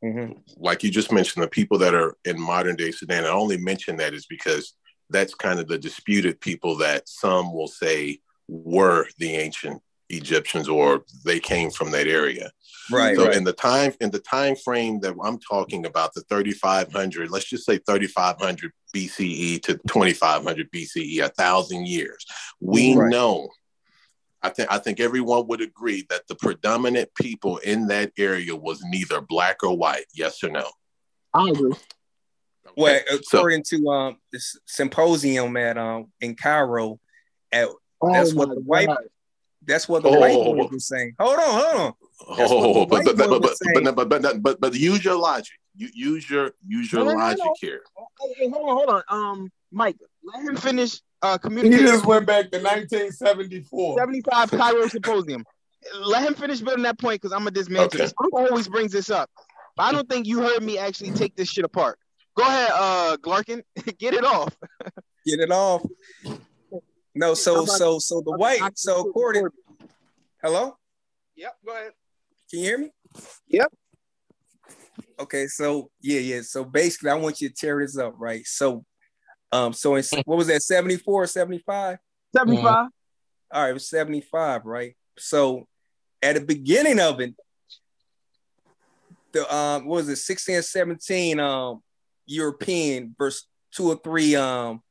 [0.04, 0.42] Mhm.
[0.58, 3.26] like you just mentioned, the people that are in modern day Sudan.
[3.26, 4.74] I only mention that is because
[5.10, 11.04] that's kind of the disputed people that some will say were the ancient Egyptians or
[11.24, 12.52] they came from that area.
[12.92, 13.36] Right, so right.
[13.36, 17.66] in the time in the time frame that I'm talking about, the 3500, let's just
[17.66, 22.26] say 3500 BCE to 2500 BCE, a thousand years.
[22.60, 23.10] We Right.
[23.10, 23.50] know.
[24.42, 28.82] I think I think everyone would agree that the predominant people in that area was
[28.84, 30.06] neither black or white.
[30.16, 30.72] Yes or no?
[31.34, 31.74] I agree.
[32.78, 37.00] Well, So- according to um this symposium at um in Cairo,
[37.52, 37.68] at
[38.02, 38.98] Oh That's what the white- God.
[39.66, 40.20] that's what the Oh.
[40.20, 41.16] white boys were saying.
[41.20, 42.38] Hold on, hold on.
[42.38, 45.54] That's Oh, but but but but but but, but, but, but, but use your logic.
[45.76, 47.54] You use your use your No, no, no, logic no.
[47.60, 47.82] here.
[48.22, 49.04] Hey, hey, hold on, hold on.
[49.10, 53.98] Um, Mike, let him finish uh He just went back to 1974.
[53.98, 55.44] 75 Cairo Symposium.
[56.02, 57.98] Let him finish building that point because I'm gonna dismantle Okay.
[58.00, 58.14] this.
[58.22, 59.30] Uncle always brings this up,
[59.76, 62.00] but I don't think you heard me actually take this shit apart.
[62.40, 63.62] Go ahead, uh, Glarkin,
[63.98, 64.56] get it off.
[65.26, 65.84] Get it off.
[67.14, 68.62] No, so so so the white.
[68.78, 69.46] So according.
[70.42, 70.78] Hello.
[71.36, 71.92] Yep, go ahead.
[72.50, 72.92] Can you hear me?
[73.50, 73.74] Yep.
[75.20, 76.42] Okay, so yeah, yeah.
[76.42, 78.48] So basically, I want you to tear this up, right?
[78.48, 78.86] So,
[79.52, 81.98] um, so in, what was that, 74 or 75?
[82.38, 82.88] 75.
[83.52, 84.96] All right, it was 75, right?
[85.18, 85.68] So
[86.22, 87.36] at the beginning of it,
[89.34, 91.82] the um, what was it, 16 and 17 um
[92.30, 94.82] European versus two or three um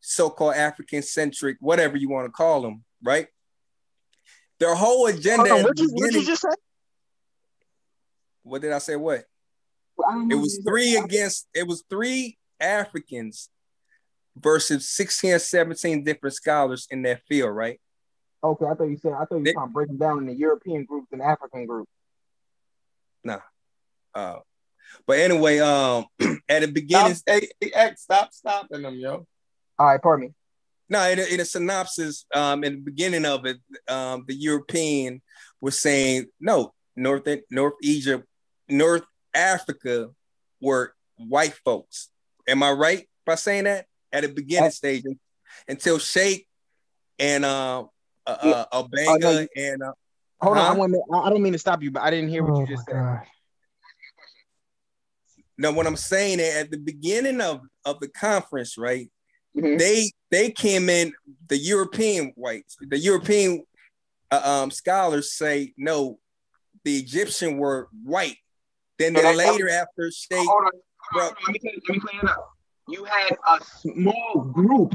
[0.00, 3.26] so-called African centric, whatever you want to call them, right?
[4.60, 5.52] Their whole agenda.
[5.52, 6.54] On, what you, what you just said?
[8.42, 8.96] what did I say?
[8.96, 9.24] What?
[9.98, 13.48] Don't It was three against it was three Africans
[14.36, 17.80] versus 16 or 17 different scholars in that field, right?
[18.44, 20.26] Okay, I thought you said I thought you were trying to break it down in
[20.26, 21.88] the European groups and African group.
[24.14, 24.38] Uh,
[25.06, 26.06] but anyway, um
[26.48, 29.26] at the Stop, beginning, hey, hey, X, stop stopping them, yo.
[29.78, 30.34] All right, pardon me.
[30.88, 33.58] no, in a, in a synopsis, um, in the beginning of it,
[33.88, 35.20] um, the European
[35.60, 38.24] was saying no, North North Egypt,
[38.68, 39.04] North
[39.34, 40.10] Africa
[40.60, 42.08] were white folks.
[42.48, 45.04] Am I right by saying that at the beginning stage
[45.68, 46.46] until Cheikh
[47.18, 47.84] and uh,
[48.26, 48.30] uh,
[48.72, 49.92] uh Obenga no, you- and uh,
[50.42, 50.70] Hold on, Huh?
[50.70, 51.00] I want to.
[51.14, 52.84] I I don't mean to stop you, but I didn't hear what Oh you just
[52.84, 52.94] said.
[52.94, 53.20] God.
[55.58, 59.08] No, what I'm saying is at the beginning of, of the conference, right?
[59.56, 59.78] Mhm.
[59.78, 61.12] They they came in
[61.48, 63.64] the European whites, the European
[64.30, 66.18] uh, um, scholars say no,
[66.84, 68.36] the Egyptian were white.
[68.98, 70.70] Then then that- that later after Cheikh, Hold on,
[71.12, 72.50] hold on, let me let me clean it up.
[72.88, 74.94] You had a small group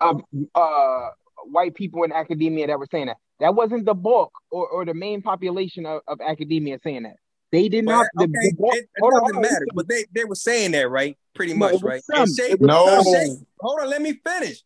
[0.00, 0.22] of
[0.54, 1.08] uh
[1.44, 3.18] white people in academia that were saying that.
[3.40, 7.16] That wasn't the bulk or, or the main population of, of academia saying that.
[7.50, 8.06] They did well, not.
[8.14, 10.90] The, okay, the bulk, it, it doesn't on, matter, but they, they were saying that,
[10.90, 11.16] right?
[11.34, 12.04] Pretty much, it was right?
[12.04, 12.20] some.
[12.22, 13.02] And Cheikh, It was No.
[13.02, 13.46] some.
[13.60, 14.62] Hold on, let me finish.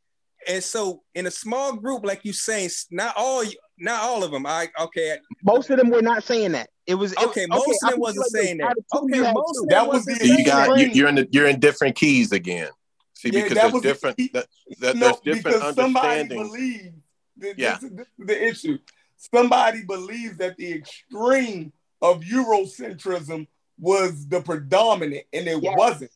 [0.49, 3.45] And so in a small group, like you saying, not all
[3.79, 4.45] not all of them.
[4.47, 6.69] I okay, Most of them were not saying that.
[6.87, 8.71] It was it- Okay, most of them wasn't like saying that.
[8.71, 9.63] Out of two, Okay, you most two.
[9.63, 12.71] of That was the You got you, you're in the, you're in different keys again.
[13.15, 14.31] See, Yeah, because there's was the different key.
[14.35, 14.47] that,
[14.81, 16.97] that No, there's different because somebody believes.
[17.37, 17.75] This, Yeah.
[17.75, 18.79] this, is, this is the issue.
[19.17, 21.73] Somebody believes that the extreme
[22.03, 23.47] of Eurocentrism
[23.79, 25.79] was the predominant, and it Yes.
[25.79, 26.11] wasn't.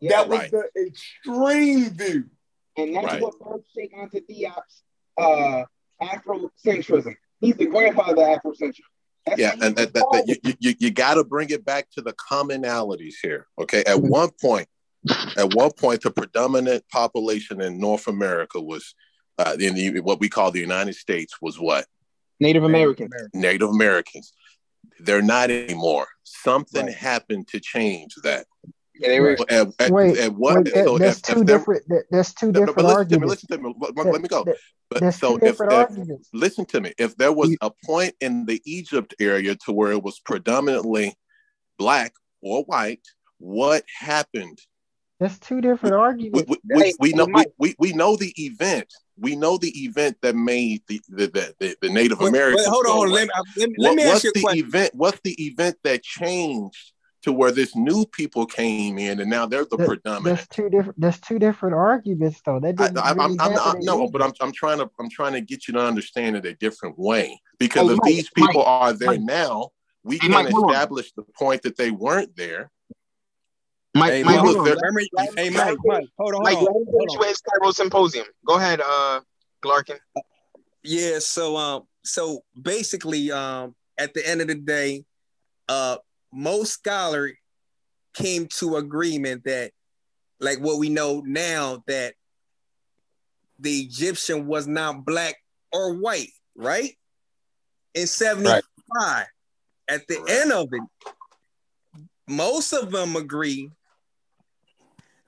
[0.00, 0.50] Yeah, that was Right.
[0.50, 2.30] the extreme view.
[2.78, 3.22] and that's Right.
[3.22, 4.82] what birthed Cheikh Anta Diop's
[5.16, 5.64] uh,
[6.02, 7.14] Afrocentrism.
[7.40, 8.80] He's the grandfather of Afrocentrism.
[9.24, 12.02] That's Yeah, and that, that, that you, you, you got to bring it back to
[12.02, 13.46] the commonalities here.
[13.58, 14.68] Okay, at one point,
[15.38, 18.94] at one point, the predominant population in North America was
[19.38, 21.86] uh, in the, what we call the United States was what
[22.40, 23.12] Native Americans.
[23.32, 24.32] Native Americans.
[25.00, 26.06] They're not anymore.
[26.24, 26.94] Something Right.
[26.94, 28.46] happened to change that.
[28.98, 29.36] Yeah, they were.
[29.50, 30.64] At, at- Wait, at what?
[30.64, 31.86] wait, so that's if- two if different.
[31.88, 33.24] That, that's two no, no, different but listen to me.
[33.24, 33.30] arguments.
[33.42, 33.74] Listen to me.
[33.78, 34.44] Let, let- let me go.
[34.44, 34.56] That-
[34.88, 38.46] But That's so two if, if listen to me, if there was a point in
[38.46, 41.14] the Egypt area to where it was predominantly
[41.76, 43.02] black or white,
[43.38, 44.58] what happened?
[45.18, 46.48] That's two different arguments.
[46.48, 47.52] we, we, Hey, we know we, Mike.
[47.58, 48.92] we, we know the event.
[49.18, 52.64] We know the event that made the the, the, the, the Native But, Americans.
[52.66, 53.12] but hold on, go hold on.
[53.12, 54.66] Let, me- let, me- What, let me ask what's you a the question.
[54.66, 54.90] event?
[54.94, 59.64] What's the event that changed to where this new people came in and now they're
[59.64, 60.36] the That- predominant?
[60.36, 61.00] That's two different.
[61.00, 62.60] That's two different arguments, though.
[62.60, 65.08] That I, didn't I, really I'm, I'm happen no, but I'm, I'm trying to I'm
[65.10, 68.30] trying to get you to understand it a different way because Hey, if Mike, these
[68.30, 69.20] people Mike, are there Mike.
[69.22, 69.70] now,
[70.04, 72.70] we can Mike, establish the point that they weren't there.
[73.96, 74.64] Mike, Hey, Mike, Mike, hold on.
[74.64, 77.34] there- Remember, him- let him- hey, Mike, Mike, hold on, Mike, hold on, hold on.
[77.50, 78.26] Cairo Symposium.
[78.46, 79.20] Go ahead, uh,
[79.62, 79.98] Glarkin.
[80.82, 85.04] Yeah, so um, so basically, um, at the end of the day,
[85.68, 85.96] uh,
[86.32, 87.32] most scholar
[88.14, 89.72] came to agreement that,
[90.40, 92.14] like what we know now, that
[93.58, 95.36] the Egyptian was not black
[95.72, 96.96] or white, right?
[97.94, 99.26] In 75.
[99.88, 100.30] At the Correct.
[100.30, 100.82] end of it,
[102.28, 103.70] most of them agree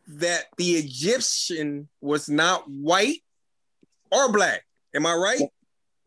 [0.09, 3.19] that the Egyptian was not white
[4.11, 4.65] or black.
[4.95, 5.43] Am I right?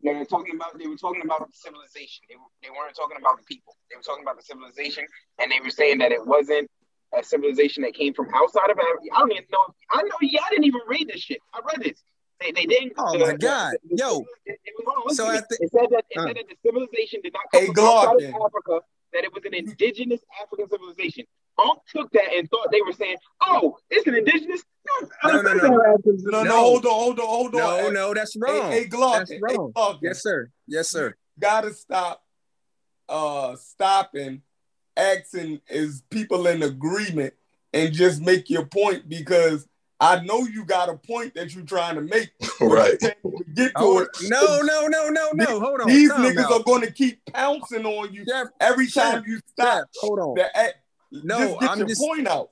[0.04, 2.24] They were talking about they were talking about the civilization.
[2.28, 3.76] They, were, they weren't talking about the people.
[3.90, 5.04] They were talking about the civilization,
[5.40, 6.68] and they were saying that it wasn't
[7.16, 9.04] a civilization that came from outside of Africa.
[9.14, 9.64] I don't even know.
[9.92, 10.16] I know.
[10.20, 11.38] Yeah, I didn't even read this shit.
[11.54, 12.02] I read this.
[12.40, 12.94] They, they didn't.
[12.98, 13.74] Oh my the- God.
[13.88, 14.24] the- Yo.
[14.46, 16.26] It, it was, So to at the- it said that it uh.
[16.26, 18.80] said that the civilization did not come from outside of Africa.
[19.12, 21.26] That it was an indigenous African civilization.
[21.60, 24.62] Unk took that and thought they were saying, "Oh, it's an indigenous."
[25.24, 25.68] No, no, no.
[25.68, 26.56] No, no, No.
[26.56, 27.60] hold on, hold on, hold on.
[27.60, 28.70] No, no, that's wrong.
[28.72, 29.18] hey, Glock.
[29.18, 29.72] That's Hey, wrong.
[29.76, 29.98] Glock.
[30.02, 30.50] Yes, sir.
[30.66, 31.14] Yes, sir.
[31.38, 32.22] gotta stop
[33.08, 34.42] uh stopping
[34.96, 37.34] asking is people in agreement
[37.72, 39.66] and just make your point because
[40.00, 42.30] I know you got a point that you're trying to make.
[42.60, 42.98] Right.
[43.00, 43.16] can't
[43.54, 44.08] Get to Oh, it.
[44.28, 45.60] no, no, no, no, no.
[45.60, 45.88] Hold on.
[45.88, 46.52] These niggas out.
[46.60, 49.78] are going to keep pouncing on you Jeff, every Jeff, time you stop.
[49.78, 50.34] Jeff, hold on.
[50.36, 50.76] The act-
[51.12, 52.50] No, just get I'm your just- point out.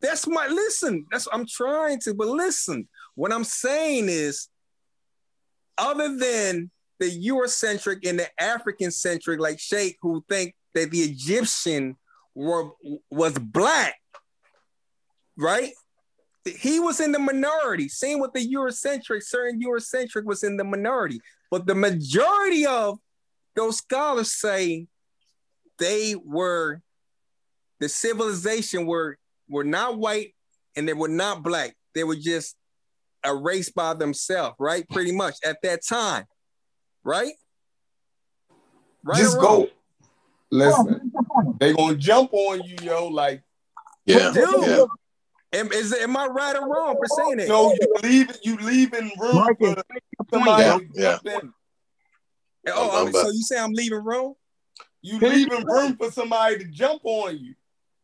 [0.00, 1.06] That's my listen.
[1.10, 2.88] That's I'm trying to, but listen.
[3.14, 4.48] What I'm saying is,
[5.76, 11.96] other than the Eurocentric and the African centric, like Cheikh, who think that the Egyptian
[12.34, 12.70] were
[13.10, 13.94] was black,
[15.36, 15.72] right?
[16.44, 17.88] He was in the minority.
[17.88, 19.22] Same with the Eurocentric.
[19.22, 21.20] Certain Eurocentric was in the minority,
[21.50, 22.98] but the majority of
[23.54, 24.86] those scholars say
[25.78, 26.80] they were
[27.82, 29.18] the civilization were
[29.48, 30.34] were not white
[30.76, 31.74] and they were not black.
[31.94, 32.56] They were just
[33.24, 34.88] a race by themselves, right?
[34.88, 36.24] Pretty much at that time,
[37.04, 37.32] right?
[39.04, 39.68] Right just go.
[40.50, 41.12] Listen,
[41.58, 43.08] they gonna jump on you, yo.
[43.08, 43.42] Like,
[44.04, 44.30] Yeah.
[44.32, 44.84] Dude, yeah.
[45.54, 47.48] am, is, am I right or wrong for saying it?
[47.48, 50.78] no, you leave you leaving room Marcus, for somebody yo.
[50.78, 51.18] to Yeah.
[51.24, 51.52] in.
[52.68, 54.34] Oh, I'm- I'm I'm- so you say I'm leaving room?
[55.00, 57.54] You leaving room for somebody to jump on you.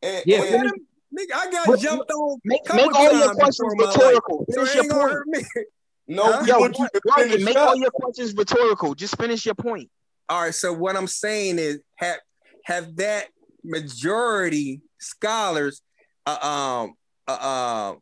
[0.02, 0.64] And, Yeah, and-
[1.12, 4.46] Let nigga, I got But- jumped on Make, make all your questions before life, rhetorical.
[4.50, 5.46] so Finish it your point.
[6.06, 6.38] no, Huh?
[6.42, 7.68] we Yo, want you to Marcus, finish make up.
[7.68, 8.94] all your questions rhetorical.
[8.94, 9.90] Just finish your point.
[10.28, 12.18] All right, so what I'm saying is have
[12.64, 13.28] have that
[13.64, 15.80] majority scholars
[16.26, 16.94] uh, um
[17.26, 17.98] uh, um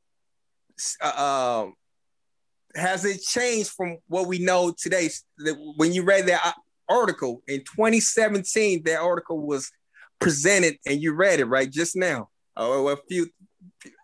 [0.78, 1.74] s- uh, um
[2.74, 5.08] has it changed from what we know today
[5.38, 6.52] that when you read that uh,
[6.88, 9.70] article in 2017 that article was
[10.18, 13.26] presented and you read it right just now or a few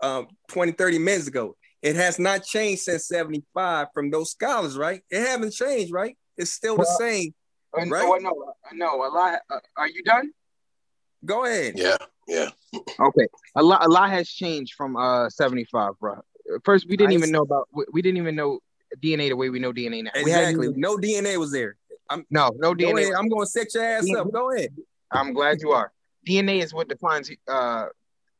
[0.03, 5.03] um 20 30 minutes ago it has not changed since 75 from those scholars right
[5.11, 7.35] it haven't changed right it's still the Well, same
[7.75, 8.21] Uh, Right.
[8.23, 9.01] No, no, no.
[9.03, 10.31] Allah, uh, are you done?
[11.25, 11.97] go ahead Yeah.
[12.29, 12.51] Yeah.
[13.01, 13.27] Okay.
[13.57, 16.21] A lot, a lot has changed from uh 75, bro.
[16.65, 17.33] First, we didn't I even see.
[17.33, 17.69] know about.
[17.73, 18.61] We, we didn't even know
[19.03, 20.11] DNA the way we know DNA now.
[20.15, 20.69] Exactly.
[20.69, 21.77] even- No DNA was there.
[22.11, 23.03] I'm no, no DNA.
[23.03, 23.15] ahead.
[23.19, 24.19] I'm going to set your ass Yeah.
[24.21, 24.31] up.
[24.33, 24.71] Go ahead.
[25.11, 25.91] I'm glad you are.
[26.27, 27.87] DNA is what defines uh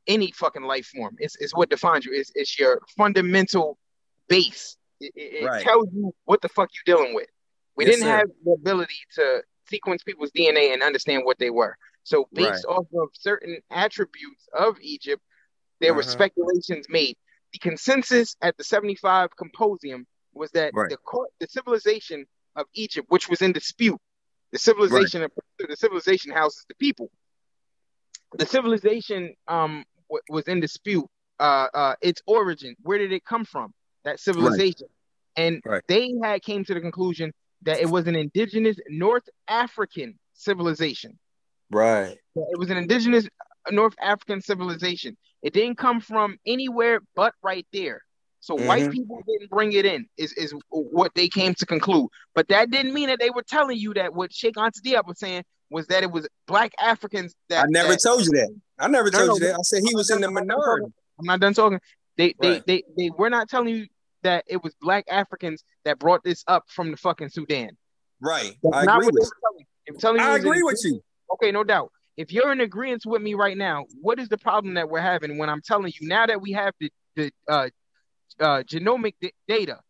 [0.07, 1.17] any fucking life form.
[1.19, 2.13] It's it's what defines you.
[2.15, 3.79] It's it's your fundamental
[4.29, 4.77] base.
[5.01, 5.63] It, it, Right.
[5.63, 7.27] tells you what the fuck you're dealing with.
[7.77, 8.17] We Yes, didn't sir.
[8.19, 11.77] have the ability to sequence people's DNA and understand what they were.
[12.05, 15.23] So based off of certain attributes of Egypt,
[15.81, 16.11] there were Uh-huh.
[16.11, 17.17] speculations made.
[17.53, 20.91] The consensus at the 75 Composium was that Right.
[20.91, 22.27] the co- the civilization
[22.57, 24.01] of Egypt, which was in dispute,
[24.53, 27.11] the civilization of the civilization houses the people.
[28.39, 31.07] The civilization um w- was in dispute.
[31.41, 32.77] Uh, uh, its origin.
[32.83, 33.73] Where did it come from?
[34.05, 34.87] That civilization,
[35.37, 35.83] and Right.
[35.89, 37.33] they had came to the conclusion
[37.63, 41.19] that it was an indigenous North African civilization.
[41.71, 42.17] Right.
[42.37, 43.27] It was an indigenous
[43.71, 45.17] North African civilization.
[45.43, 48.03] It didn't come from anywhere but right there.
[48.41, 48.93] So white Mhm.
[48.93, 52.09] people didn't bring it in, is, is what they came to conclude.
[52.35, 55.19] But that didn't mean that they were telling you that what Cheikh Anta Diop was
[55.19, 58.55] saying was that it was black Africans that I never that, told you that.
[58.79, 59.55] I never No, told no, you that.
[59.59, 60.87] I said he was in the I'm minority.
[61.19, 61.81] I'm not done talking.
[62.17, 62.67] They they, Right.
[62.67, 63.87] they they were not telling you
[64.23, 67.71] that it was black Africans that brought this up from the fucking Sudan.
[68.21, 68.57] Right.
[68.63, 69.95] That's I not agree with telling you.
[69.95, 70.27] Were telling you.
[70.27, 71.03] I it was an agree with you.
[71.35, 71.91] Okay, no doubt.
[72.17, 75.39] If you're in agreement with me right now, what is the problem that we're having
[75.39, 77.69] when I'm telling you now that we have the the uh,
[78.39, 79.81] uh, genomic d- data,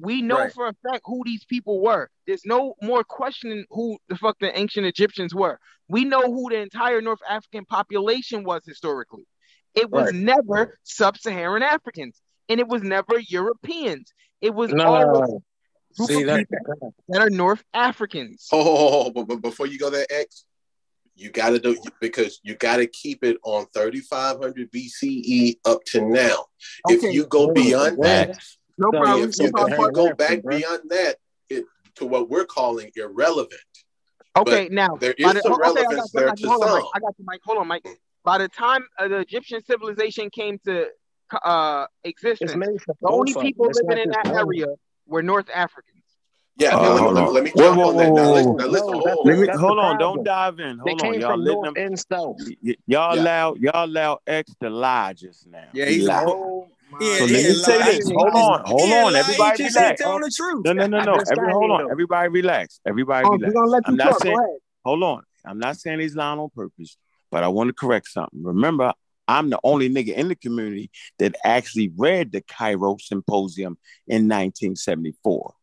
[0.00, 0.52] we know Right.
[0.52, 2.10] for a fact who these people were.
[2.26, 5.58] There's no more questioning who the fuck the ancient Egyptians were.
[5.88, 9.26] We know who the entire North African population was historically.
[9.74, 10.14] It was Right.
[10.14, 14.12] never sub-Saharan Africans, and it was never Europeans.
[14.40, 16.48] It was No, always a group see that.
[16.48, 18.48] people that are North Africans.
[18.52, 20.44] Oh, but, but before you go there, X,
[21.14, 26.00] you got to do because you got to keep it on 3500 BCE up to
[26.00, 26.46] now.
[26.88, 28.38] If you go beyond that,
[28.78, 29.28] No So, problem.
[29.28, 29.72] if No you, problem.
[29.72, 30.58] if you go back bro.
[30.58, 31.16] beyond that,
[31.48, 31.64] it
[31.96, 33.60] to what we're calling irrelevant.
[34.36, 36.62] Okay, now there is by the- some okay, I got relevance there got to Hold
[36.62, 36.84] on, Mike.
[36.94, 37.40] I got you, Mike.
[37.44, 37.86] Hold on, Mike.
[38.24, 40.86] By the time uh, the Egyptian civilization came to
[41.44, 43.66] uh, existence, It's made for the only people.
[43.68, 44.66] It's living in that just area
[45.06, 46.04] were North Africans.
[46.56, 47.34] Yeah, Uh, now let, me, hold let, me, on.
[47.34, 48.10] let me Whoa, whoa, on that.
[48.10, 48.86] whoa, Now listen, now listen.
[48.86, 49.98] No, Hold that's on, that's hold on.
[49.98, 50.78] Don't dive in.
[50.84, 51.30] They Hold on, y'all.
[51.30, 51.74] from Let them.
[51.76, 52.36] and south.
[52.46, 53.22] y- y- Y'all Yeah.
[53.22, 55.68] allow y'all allow X to lie just now.
[55.72, 56.26] Yeah, He he's lied.
[56.28, 56.68] a Oh
[57.00, 57.84] Yeah, So let yeah, me say lie.
[57.84, 58.10] this.
[58.10, 59.12] Hold on, hold Yeah, on.
[59.12, 59.18] lie.
[59.20, 60.00] Everybody He just ain't relax.
[60.00, 60.64] telling the truth.
[60.64, 61.12] No, no, no, no.
[61.30, 61.78] Every hold on.
[61.84, 61.90] though.
[61.90, 62.80] Everybody relax.
[62.86, 63.54] Everybody Oh, relax.
[63.54, 64.22] gonna let you I'm not talk.
[64.22, 65.22] saying hold on.
[65.44, 66.96] I'm not saying he's lying on purpose,
[67.30, 68.42] but I want to correct something.
[68.42, 68.92] Remember,
[69.28, 75.54] I'm the only nigga in the community that actually read the Cairo Symposium in 1974.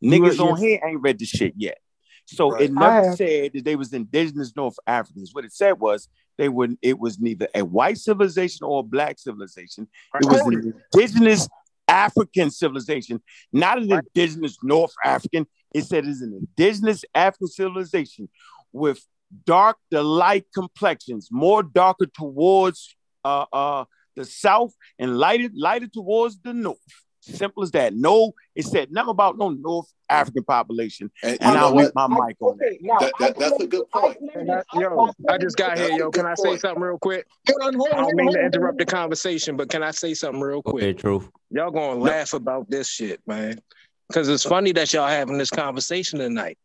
[0.00, 1.78] You were- Niggas on here ain't read the shit yet.
[2.26, 2.62] So Right.
[2.62, 5.34] it never said that they was indigenous North Africans.
[5.34, 6.08] What it said was
[6.40, 9.86] they were it was neither a white civilization or a black civilization.
[10.14, 11.46] It was an indigenous
[11.86, 13.20] African civilization,
[13.52, 15.46] not an indigenous North African.
[15.74, 18.30] It said it's an indigenous African civilization
[18.72, 19.04] with
[19.44, 23.84] dark to light complexions, more darker towards uh, uh,
[24.16, 26.78] the south and lighter lighter towards the north.
[27.20, 27.94] Simple as that.
[27.94, 31.10] No, it said nothing about no North African population.
[31.22, 31.82] And, And I'll what?
[31.82, 32.64] mute my mic on that.
[32.64, 34.16] Okay, now That, that, that's a good point.
[34.34, 36.10] I- yo, I just got here, yo.
[36.10, 36.60] Can I say point.
[36.60, 37.26] something real quick?
[37.48, 40.40] Hold on, hold I don't mean to interrupt the conversation, but can I say something
[40.40, 40.82] real quick?
[40.82, 41.28] Okay, truth.
[41.50, 43.60] Y'all gonna laugh about this shit, man.
[44.08, 46.58] Because it's funny that y'all having this conversation tonight.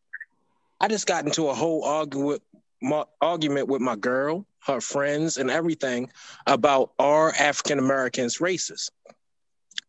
[0.79, 2.41] I just got into a whole argument,
[2.81, 6.09] my, argument with my girl, her friends, and everything
[6.47, 8.89] about are African Americans racist?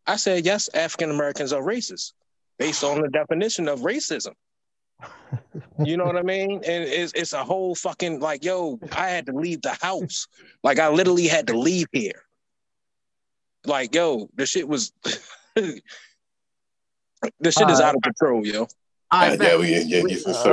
[0.07, 2.13] I said yes, African Americans are racist
[2.59, 4.33] based on the definition of racism.
[5.85, 6.53] You know what I mean?
[6.53, 10.27] And it's it's a whole fucking like, yo, I had to leave the house.
[10.63, 12.23] Like I literally had to leave here.
[13.67, 14.93] Like, yo, the shit was
[15.55, 15.83] the
[17.43, 17.81] shit is Alright.
[17.83, 18.69] out of control, yo.
[19.11, 20.53] All Uh, yeah, yeah, yeah, Uh, so,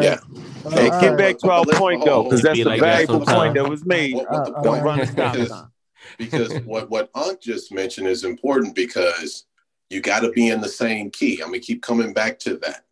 [0.00, 0.18] yeah.
[0.64, 3.68] Uh, Hey, get back to our But point though, because that's the valuable point that
[3.68, 4.14] was made.
[4.14, 5.71] What, what the Uh, Don't run us down,
[6.18, 9.44] Because, what what Aunt just mentioned is important because
[9.90, 11.40] you got to be in the same key.
[11.40, 12.84] I'm gonna keep coming back to that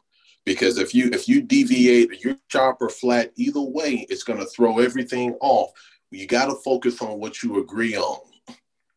[0.44, 4.78] because if you if you deviate, you're sharp or flat, either way, it's gonna throw
[4.78, 5.70] everything off.
[6.10, 8.18] You got to focus on what you agree on.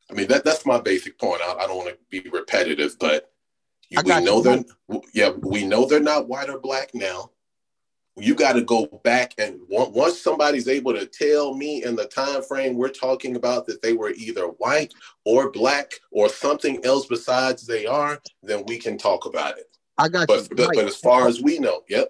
[0.09, 1.41] I mean that that's my basic point.
[1.41, 3.31] I, I don't want to be repetitive, but
[3.89, 4.43] you, we know you.
[4.43, 7.31] they're yeah we know they're not white or black now.
[8.15, 12.43] You got to go back and once somebody's able to tell me in the time
[12.43, 14.93] frame we're talking about that they were either white
[15.25, 19.65] or black or something else besides they are, then we can talk about it.
[19.97, 20.55] I got But you.
[20.55, 22.09] but, Mike, but as far as we know, yep.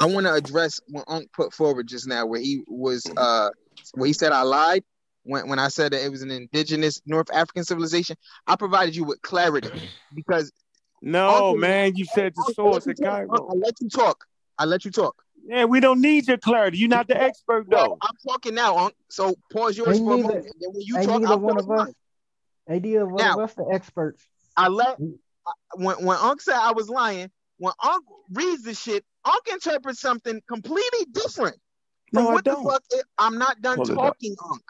[0.00, 3.48] I want to address what Unc put forward just now, where he was, uh,
[3.94, 4.82] where he said I lied
[5.22, 8.16] when when I said that it was an indigenous North African civilization.
[8.46, 9.70] I provided you with clarity
[10.14, 10.52] because
[11.00, 13.48] No, Uncle- man, you said the Unc, I let source you at Cairo.
[13.48, 14.24] I let you talk.
[14.58, 15.22] I let you talk.
[15.48, 16.78] Yeah, we don't need your clarity.
[16.78, 17.98] You're not the expert Well, though.
[18.02, 18.94] I'm talking now, Unc.
[19.10, 20.44] So pause yours Ain't for a moment.
[20.46, 21.86] And then when you talk, I'll one of us.
[21.86, 21.94] mine.
[22.68, 24.26] Ain't one Now- of us the experts.
[24.56, 24.98] I let
[25.76, 27.30] when when Unc said I was lying.
[27.58, 31.56] When Unc reads the shit, Unc interprets something completely different.
[32.12, 32.64] From No, I what don't.
[32.64, 32.82] the fuck?
[33.18, 34.62] I'm not done Pull talking, Unc.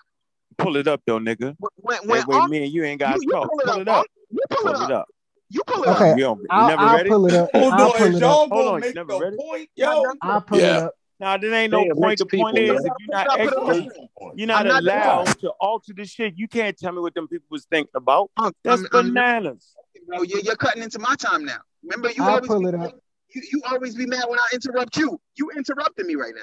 [0.58, 1.56] Pull it up though, nigga.
[1.58, 3.48] When when, when That way Unc, me and you ain't got you, to talk.
[3.48, 3.98] pull it up, it up.
[3.98, 4.06] Unc.
[4.30, 5.08] You pull, Pull it up.
[5.50, 5.56] It up.
[5.56, 6.10] You pull it Okay.
[6.12, 6.16] up.
[6.18, 7.50] You, don't, you I'll, never I'll read pull it up.
[7.52, 8.38] Hold I'll on, pull it y'all up.
[8.38, 10.12] Hold gonna on, you make never the read point, Not yo?
[10.22, 10.76] I'll pull it Yeah.
[10.76, 10.94] up.
[11.18, 12.18] Now, there ain't no a point.
[12.18, 12.92] mixed The point people, is, man.
[12.92, 15.92] if you're not Put it up, put it expert, you're not not allowed to alter
[15.96, 16.34] the shit.
[16.36, 18.30] You can't tell me what them people was thinking about.
[18.36, 19.74] Unc, That's I'm, I'm bananas.
[20.06, 20.22] bro.
[20.22, 21.56] You're, you're cutting into my time now.
[21.82, 22.92] Remember, you I'll always pull be, it up.
[23.34, 25.18] you, you always be mad when I interrupt you.
[25.36, 26.34] You interrupting me right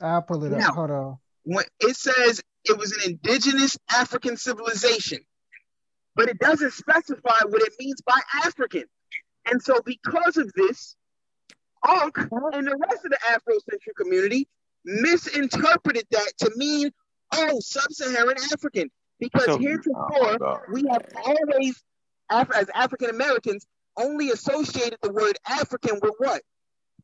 [0.00, 0.08] now.
[0.08, 0.74] I'll pull it up.
[0.74, 1.18] Hold on.
[1.44, 5.20] when it says it was an indigenous African civilization,
[6.16, 8.84] but it doesn't specify what it means by African.
[9.44, 10.96] And so, because of this,
[11.86, 14.48] Unc and the rest of the Afrocentric community
[14.84, 16.90] misinterpreted that to mean,
[17.32, 18.90] oh, sub-Saharan African.
[19.20, 20.60] Because So, oh my heretofore, God.
[20.72, 21.82] we have always,
[22.30, 23.66] Af- as African Americans,
[23.96, 26.42] only associated the word African with what?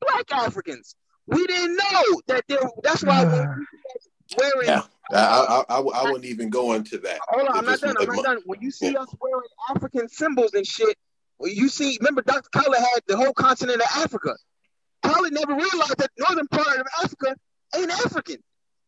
[0.01, 0.97] Black Africans.
[1.27, 2.59] We didn't know that there.
[2.83, 3.67] That's why when we
[4.37, 4.69] wearing.
[4.69, 4.83] Yeah.
[5.13, 7.19] I, I, I, I wouldn't even go into that.
[7.29, 7.97] Hold on, I'm not done.
[7.99, 8.39] I'm not done.
[8.47, 10.97] When you see us wearing African symbols and shit,
[11.39, 11.99] well, you see.
[12.01, 12.49] Remember, Dr.
[12.51, 14.35] Color had the whole continent of Africa.
[15.03, 17.37] Color never realized that northern part of Africa
[17.77, 18.37] ain't African.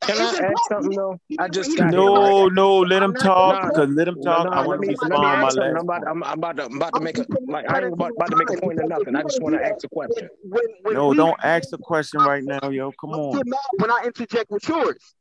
[0.02, 0.60] Can It's I ask important.
[0.68, 1.20] something though?
[1.38, 2.10] I just got didn't here.
[2.10, 3.62] No, no, let him talk.
[3.62, 4.44] Because let him talk.
[4.44, 6.06] no, I want to let me respond my last I'm about.
[6.06, 8.12] I'm, I'm about to I'm about to I'm make a like I credit ain't about,
[8.16, 9.16] about to make a point or nothing.
[9.16, 10.28] I just want to ask a question.
[10.42, 12.92] when, when No, we don't ask a question right now, yo.
[13.00, 13.32] Come on.
[13.36, 13.46] get
[13.78, 15.14] when I interject with yours.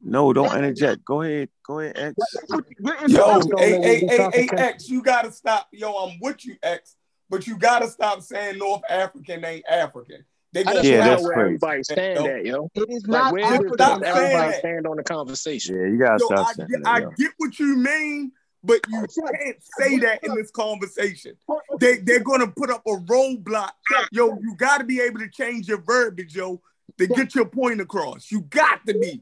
[0.00, 1.04] No, don't That- interject.
[1.04, 1.48] Go ahead.
[1.66, 2.34] Go ahead, X.
[2.78, 3.58] You're Yo, interrupting.
[3.58, 4.48] hey, hey, hey, hey.
[4.56, 5.68] X, you gotta stop.
[5.72, 6.96] Yo, I'm with you, X,
[7.28, 10.24] but you gotta stop saying North African ain't African.
[10.52, 11.46] They I gonna just Yeah, want to know that's where crazy.
[11.46, 12.26] everybody stand yo.
[12.26, 12.70] at, yo.
[12.74, 14.58] It is Like not where does, stop saying everybody that.
[14.60, 15.74] stand on the conversation?
[15.76, 17.10] Yeah, you gotta Yo, stop I saying get, that, I yo.
[17.18, 18.32] get what you mean,
[18.62, 21.36] but you can't say that in this conversation.
[21.80, 23.70] They they're gonna put up a roadblock.
[24.12, 26.60] Yo, you gotta be able to change your verbiage, yo,
[26.98, 28.30] to get your point across.
[28.30, 29.20] You got to be.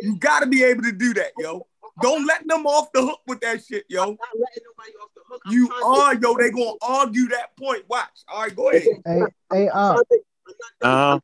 [0.00, 1.66] You gotta be able to do that, yo.
[2.00, 4.02] Don't let them off the hook with that shit, yo.
[4.02, 5.42] I'm not letting nobody off the hook.
[5.46, 6.36] I'm you are, to- yo.
[6.36, 7.84] They gonna argue that point.
[7.88, 8.08] Watch.
[8.28, 8.82] All right, go ahead.
[9.06, 9.22] Hey,
[9.52, 10.02] hey, uh, uh,
[10.82, 11.20] uh-huh.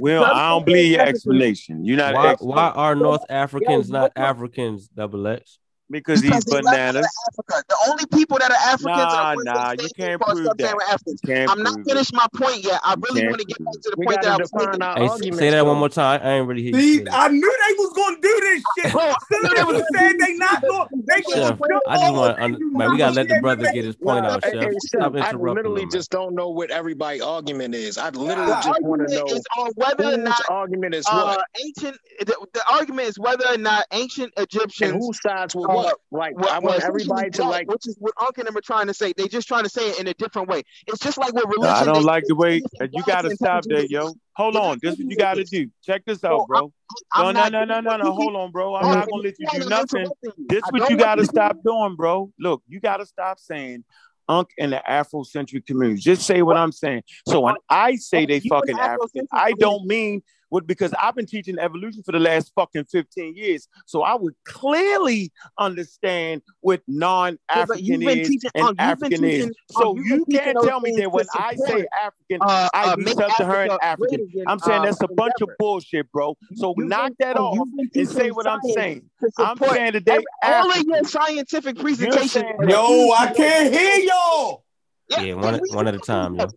[0.00, 1.84] well, I don't believe your explanation.
[1.84, 2.14] You're not.
[2.14, 4.88] Why, why are North Africans not Africans?
[4.88, 5.58] Double X
[5.90, 7.06] because, because these bananas.
[7.46, 10.98] The only people that are Africans nah, are nah, you can't prove that.
[11.24, 12.16] Can't I'm not finished it.
[12.16, 12.80] my point yet.
[12.84, 15.32] I really want to get back to the point that I was making.
[15.32, 16.20] Hey, say that one more time.
[16.22, 16.80] I ain't really hear.
[16.80, 17.06] See, you.
[17.10, 18.92] I knew they was gonna do this shit.
[18.92, 20.88] Soon they was saying they not gonna.
[21.06, 21.80] They Chef, sure.
[21.86, 24.54] I just want, un- man, we gotta let the brother get his point out, Chef.
[24.54, 27.98] Hey, Stop I literally just don't know what everybody argument is.
[27.98, 31.46] I literally just want to know whether or not argument is uh, what.
[31.64, 31.98] Ancient.
[32.20, 34.92] The argument is whether or not ancient Egyptians.
[34.92, 38.38] Who sides will want like what, I want everybody to like, which is what Unc
[38.38, 39.12] and them are trying to say.
[39.16, 40.62] They just trying to say it in a different way.
[40.86, 41.62] It's just like what religion.
[41.62, 42.62] No, I don't like the way
[42.92, 44.14] you got to stop there, yo.
[44.36, 45.70] Hold on, this what you got to do.
[45.82, 46.72] Check this out, bro.
[47.16, 48.12] No, no, no, no, no, no.
[48.12, 48.74] Hold on, bro.
[48.74, 50.10] I'm not gonna let you do nothing.
[50.48, 52.32] This what you got to stop doing, bro.
[52.38, 53.84] Look, you got to stop saying
[54.28, 56.00] Unc and the Afrocentric community.
[56.00, 57.02] Just say what I'm saying.
[57.26, 61.58] So when I say they fucking African, I don't mean would because I've been teaching
[61.58, 63.68] evolution for the last fucking 15 years.
[63.86, 69.56] So I would clearly understand what non-African is and oh, African teaching, is.
[69.70, 73.06] So oh, you can't tell me that when I say African, uh, I uh, be
[73.06, 74.20] sub-Saharan African.
[74.20, 74.44] African.
[74.46, 76.36] I'm saying that's a bunch of bullshit, bro.
[76.54, 79.08] So you knock been, that oh, off and say what I'm saying.
[79.38, 80.18] I'm saying today.
[80.42, 82.44] All of your scientific presentation.
[82.68, 84.64] Yo, I can't hear y'all.
[85.08, 86.34] Yeah, yeah, one, one at a time.
[86.34, 86.48] Yo.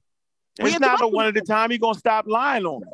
[0.59, 1.71] It's not a one at a time.
[1.71, 2.87] You're gonna stop lying on me.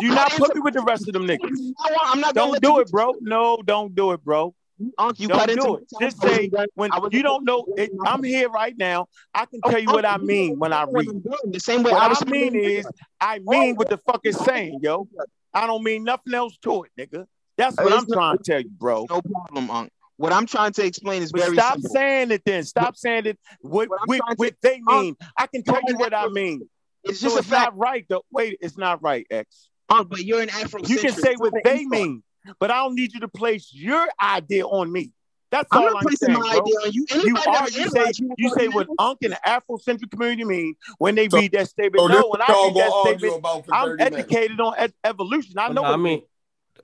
[0.00, 1.72] You're not put me with the rest of them niggas.
[2.02, 3.14] I'm not don't do it, bro.
[3.20, 4.54] No, don't do it, bro.
[4.98, 5.84] Unc, you don't do it.
[6.00, 7.64] Just say when you don't know.
[7.76, 9.06] It, I'm here right now.
[9.32, 11.08] I can tell you what I mean when I read.
[11.44, 12.86] The same way I, I mean is
[13.20, 15.08] I mean what the fuck is saying, yo.
[15.52, 17.26] I don't mean nothing else to it, nigga.
[17.56, 19.06] That's what I'm trying to tell you, bro.
[19.08, 19.92] No problem, Unc.
[20.16, 21.90] What I'm trying to explain is but very stop simple.
[21.90, 22.62] saying it then.
[22.64, 23.38] Stop saying it.
[23.60, 25.16] What, what, what, what they mean.
[25.36, 26.68] I can tell you what I mean.
[27.02, 27.72] It's just so it's fact.
[27.72, 28.06] not right.
[28.08, 28.24] Though.
[28.30, 29.68] Wait, it's not right, X.
[29.90, 30.80] Oh, but you're an Afro.
[30.84, 32.22] You can say what they mean,
[32.58, 35.12] but I don't need you to place your idea on me.
[35.50, 36.62] That's I'm all not I'm placing saying, my bro.
[36.62, 37.06] idea on you.
[37.10, 41.14] You, are, you, say, you, you say what Unc and the Afrocentric community mean when
[41.14, 42.00] they so, read that statement.
[42.00, 44.60] So no, when I read that statement, I'm educated minutes.
[44.60, 45.54] on ed- evolution.
[45.58, 45.84] I know.
[45.84, 46.22] I mean,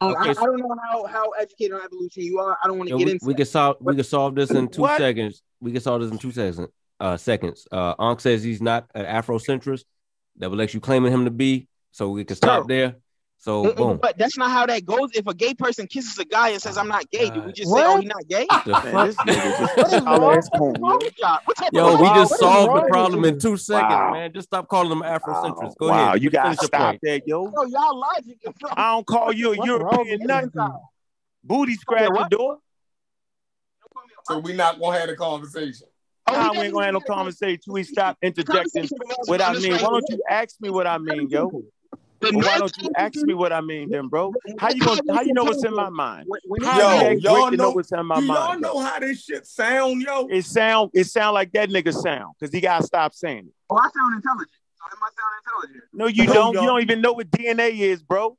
[0.03, 2.57] Oh, okay, I, so I, don't know how, how educated on evolution you are.
[2.63, 3.27] I don't want to get we, into.
[3.27, 3.77] We can solve.
[3.81, 4.99] We can solve this in two what?
[4.99, 5.43] seconds.
[5.61, 6.69] We can solve this in two seconds.
[6.99, 7.67] Uh, seconds.
[7.71, 9.85] Uh, Ankh says he's not an Afrocentrist.
[10.37, 11.69] That would let you claiming him to be.
[11.93, 12.67] So we can stop no.
[12.75, 12.97] there.
[13.41, 13.99] So Mm-mm, boom.
[14.03, 15.11] But that's not how that goes.
[15.15, 17.53] If a gay person kisses a guy and says, "I'm not gay," do we oh,
[17.53, 17.81] just what?
[17.81, 18.47] say, "Oh, he's not gay"?
[21.73, 24.13] Yo, we just solved the problem in two seconds, wow.
[24.13, 24.33] man.
[24.35, 25.57] Just stop calling them Afrocentric.
[25.63, 26.11] Oh, Go wow.
[26.11, 26.23] ahead.
[26.23, 27.45] You, gotta stop that, yo.
[27.45, 28.37] Yo, y'all logic.
[28.77, 30.51] I don't call you a What's European nothing.
[31.43, 32.59] Booty scratch the door.
[34.25, 35.87] So we not gonna have a conversation.
[36.27, 37.61] Oh, nah, we ain't gonna have no conversation.
[37.69, 38.87] We stop interjecting
[39.25, 39.73] what I mean.
[39.73, 41.51] Why don't you ask me what I mean, yo?
[42.21, 44.33] Why don't you ask me what I mean, then, bro?
[44.59, 46.29] How you gonna, how you know what's in my mind?
[46.63, 48.61] How yo, y'all know, know, what's in my y'all mind?
[48.63, 50.27] Y'all know how this shit sound, yo.
[50.31, 53.55] It sound it sound like that nigga sound because he gotta stop saying it.
[53.71, 54.51] Oh, I sound intelligent.
[54.75, 55.85] So I sound intelligent.
[55.93, 56.55] No, you don't.
[56.55, 58.37] Yo, you don't even know what DNA is, bro.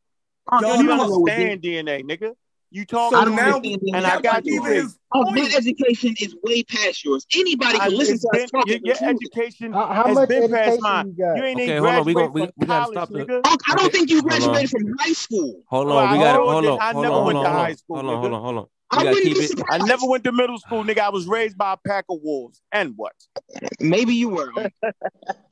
[0.51, 2.33] Oh, you don't even understand DNA, nigga.
[2.73, 4.63] You talk so now, and I got you.
[4.65, 7.27] Is, oh, my education is way past yours.
[7.35, 8.79] Anybody can listen to been, us talking.
[8.85, 11.15] Your, your education uh, how has much been education past mine.
[11.17, 13.27] You, you ain't okay, even graduated from we, we college, stop nigga.
[13.27, 15.63] The, oh, I don't think you graduated from high school.
[15.67, 16.49] Hold on, we got hold.
[16.49, 18.65] Hold on, hold on, hold on, hold on, hold on.
[18.91, 19.31] I wouldn't be.
[19.31, 19.63] It.
[19.69, 20.99] I never went to middle school, nigga.
[20.99, 22.61] I was raised by a pack of wolves.
[22.71, 23.13] And what?
[23.79, 24.51] Maybe you were.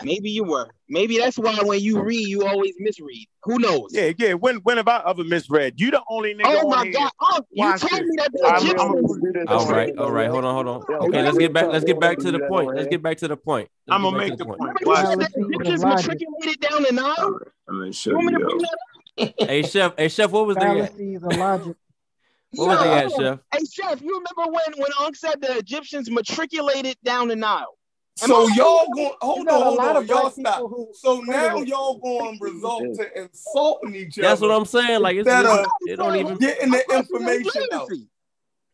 [0.04, 0.70] Maybe you were.
[0.90, 3.28] Maybe that's why when you read, you always misread.
[3.44, 3.92] Who knows?
[3.92, 4.34] Yeah, yeah.
[4.34, 5.80] When when have I ever misread?
[5.80, 6.60] You the only nigga.
[6.62, 7.12] Oh my god!
[7.22, 9.48] Oh, you told me that the Egyptians.
[9.48, 10.30] All right, all right.
[10.30, 11.08] Hold on, hold on.
[11.08, 11.68] Okay, let's get back.
[11.68, 12.76] Let's get back to the point.
[12.76, 13.70] Let's get back to the point.
[13.88, 14.60] Let's I'm gonna make the point.
[14.60, 14.78] point.
[14.86, 15.14] Wow.
[15.14, 17.40] Egyptians were tricking it down the Nile.
[17.70, 18.16] I mean, shut
[19.38, 21.76] hey chef, hey chef, what was the logic?
[22.56, 23.40] What was they at, Yo, Chef?
[23.54, 27.78] Hey, Chef, you remember when when Unc said the Egyptians matriculated down the Nile?
[28.22, 30.60] Am So I- y'all going hold on, a hold lot on, of y'all stop.
[30.62, 34.28] who- So now y'all going result to insulting each other.
[34.28, 35.02] That's what I'm saying.
[35.02, 36.38] Like it's, Instead it's- of it don't even.
[36.38, 37.90] getting the I'm talking about information out.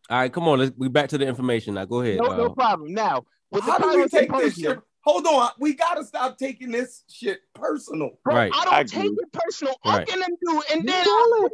[0.10, 0.60] All right, come on.
[0.60, 1.86] Let's we back to the information now.
[1.86, 2.18] Go ahead.
[2.18, 2.94] No, no uh, problem.
[2.94, 4.80] Now, with the How do we take this shit?
[5.04, 8.12] Hold on, we gotta stop taking this shit personal.
[8.26, 8.52] Right.
[8.56, 9.18] I don't I take agree.
[9.22, 9.76] it personal.
[9.86, 10.00] Right.
[10.00, 11.42] Unc and them do, and You then yell I, it.
[11.42, 11.52] what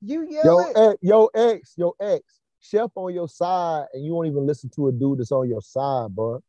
[0.00, 0.22] you?
[0.22, 2.22] You Yo, ex, yo, ex, yo, ex.
[2.60, 5.62] Chef on your side, and you won't even listen to a dude that's on your
[5.62, 6.40] side, bro.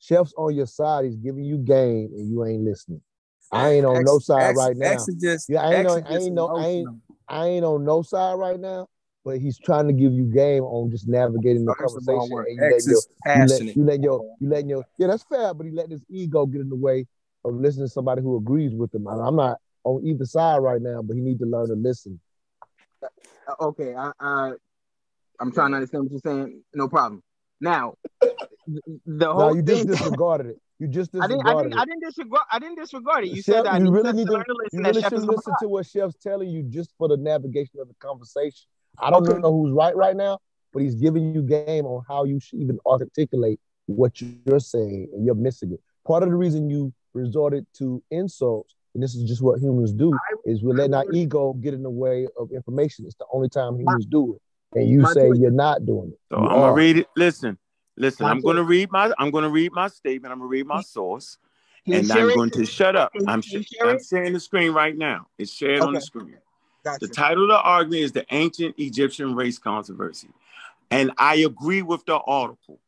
[0.00, 1.04] Chef's on your side.
[1.04, 3.00] He's giving you game, and you ain't listening.
[3.52, 5.06] I ain't on no side X- right now.
[5.20, 6.88] Just, Yeah, I ain't no, I ain't no, I ain't.
[7.26, 8.88] I ain't on no side right now,
[9.24, 12.60] but he's trying to give you game on just navigating the that's the wrong conversation.
[12.60, 12.72] And
[13.34, 15.90] you letting your, you let your you letting your yeah, that's fair, but he let
[15.90, 17.06] his ego get in the way
[17.44, 19.06] of listening to somebody who agrees with him.
[19.06, 22.20] I'm not on either side right now, but he need to learn to listen.
[23.04, 24.52] Uh, Okay, I, I
[25.40, 26.62] I'm trying to understand what you're saying.
[26.74, 27.22] No problem.
[27.60, 27.94] Now,
[28.66, 30.60] the No, whole you just disregarded it.
[30.78, 31.46] You just I didn't.
[31.46, 31.80] I disregarded didn't.
[31.80, 32.44] I didn't disregard.
[32.52, 33.30] I didn't disregard it.
[33.30, 34.82] You Chef, said that you really need to learn you listen.
[34.82, 38.66] Really should listen to what Chef's telling you just for the navigation of the conversation.
[38.98, 39.40] I don't Okay.
[39.40, 40.38] know who's right right now,
[40.72, 45.24] but he's giving you game on how you should even articulate what you're saying, and
[45.24, 45.80] you're missing it.
[46.06, 50.16] Part of the reason you resorted to insults, and this is just what humans do,
[50.44, 53.04] is we're letting our ego get in the way of information.
[53.06, 56.18] It's the only time humans do it, and you say you're not doing it.
[56.30, 57.08] So You I'm gonna read it.
[57.16, 57.58] Listen,
[57.96, 58.24] listen.
[58.24, 59.12] My I'm gonna read my.
[59.18, 60.32] I'm gonna read my statement.
[60.32, 61.38] I'm gonna read my source,
[61.86, 62.34] and I'm it?
[62.34, 63.12] going to shut up.
[63.26, 65.26] I'm can sh- I'm sharing the screen right now.
[65.38, 66.38] It's shared on the screen.
[66.84, 70.28] got The title of the argument is the ancient Egyptian race controversy,
[70.90, 72.78] and I agree with the article.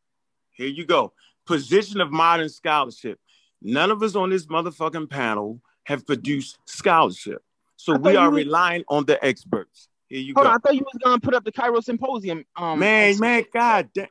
[0.53, 1.13] Here you go.
[1.47, 3.19] Position of modern scholarship.
[3.63, 7.43] None of us on this motherfucking panel have produced scholarship,
[7.77, 8.39] so we are was.
[8.45, 9.89] relying on the experts.
[10.09, 10.53] Here you Hold on.
[10.53, 12.45] go, I thought you was gonna put up the Cairo Symposium.
[12.57, 13.45] Um, man, ex- man.
[13.53, 14.09] God damn.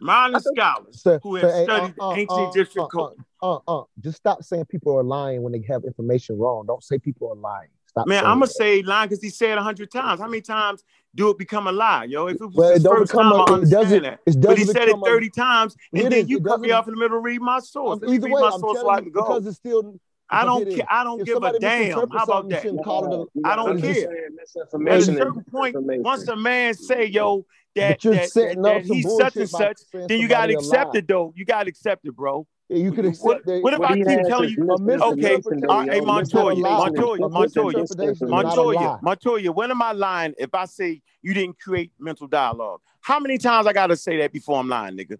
[0.00, 2.88] Modern scholars So, who so have hey, uh, studied uh, ancient uh, Egyptian uh, uh,
[2.88, 3.22] culture.
[3.42, 6.64] uh, uh, just stop saying people are lying when they have information wrong.
[6.66, 7.68] Don't say people are lying.
[7.86, 10.20] Stop Man, I'm gonna say lying because he said a hundred times.
[10.20, 10.84] How many times
[11.14, 12.26] do it become a lie, yo?
[12.26, 13.36] If it was Well, it his don't first become time, a.
[13.36, 14.02] I It understand doesn't.
[14.02, 14.20] that.
[14.26, 15.06] It But he said it become a.
[15.06, 16.28] 30 times, and it then is.
[16.28, 18.00] you cut me off in the middle to read my source.
[18.02, 19.20] Um, either read way, my I'm source so I can go.
[19.22, 19.98] because it's still.
[20.30, 20.86] I don't care.
[20.88, 21.92] I don't If give a damn.
[21.92, 22.84] How about something, that?
[22.84, 23.10] call it a.
[23.10, 23.90] No, you I don't care.
[23.90, 27.44] At a Well, misinformation is certain point, once a man say, yo,
[27.74, 30.94] that but you're that that, up that he's such and such, then you gotta accept
[30.94, 30.98] lie.
[30.98, 31.32] it though.
[31.36, 32.46] You gotta accept it, bro.
[32.68, 34.70] Yeah, you could What that what if What I keep telling you?
[34.72, 36.04] Okay, misinformation, all though, right, yo.
[36.04, 36.72] misinterpretation is not a Montoya, lie.
[36.72, 38.74] Misinformation is Montoya, A different than Montoya, misinterpretation is not a disinformation.
[38.74, 38.82] lie.
[38.82, 39.52] Montoya, Montoya.
[39.52, 42.80] When am I lying if I say you didn't create mental dialogue?
[43.00, 45.18] How many times I gotta say that before I'm lying, nigga?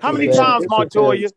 [0.00, 0.36] How many It's a Misinformation bad.
[0.36, 1.28] times, is It's a, Montoya?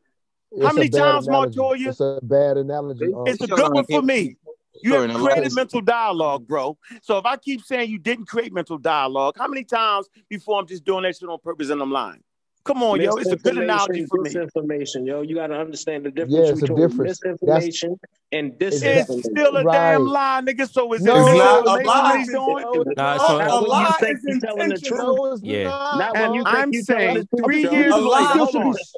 [0.61, 1.27] How many times.
[1.27, 1.89] Montoya?
[1.89, 3.13] It's a bad analogy.
[3.27, 4.37] It's a good one for me.
[4.81, 5.55] You sure, have and a lot created is.
[5.55, 6.77] mental dialogue, bro.
[7.01, 10.67] So if I keep saying you didn't create mental dialogue, how many times before I'm
[10.67, 12.23] just doing that shit on purpose and I'm lying?
[12.65, 13.15] Come on, yo.
[13.15, 14.29] It's a good analogy for me.
[14.29, 15.21] disinformation, yo.
[15.21, 17.19] You gotta understand the difference yeah, it's a between difference.
[17.19, 17.99] That's misinformation
[18.31, 19.71] and it's It's still a disinformation.
[19.73, 20.71] damn lie, nigga.
[20.71, 22.17] So is No, It's not a it's misinformation lie.
[22.19, 22.83] he's doing?
[22.95, 23.41] Nah, A, so not.
[23.41, 24.91] a Not when you lie is you're telling the truth.
[24.91, 25.39] intentional.
[25.43, 25.63] Yeah.
[25.65, 26.35] not, Not when bro.
[26.35, 28.09] you I'm saying three years A could, it later.
[28.09, 28.23] lie.
[28.23, 28.67] still Hold should be.
[28.69, 28.73] on.
[28.75, 28.95] s-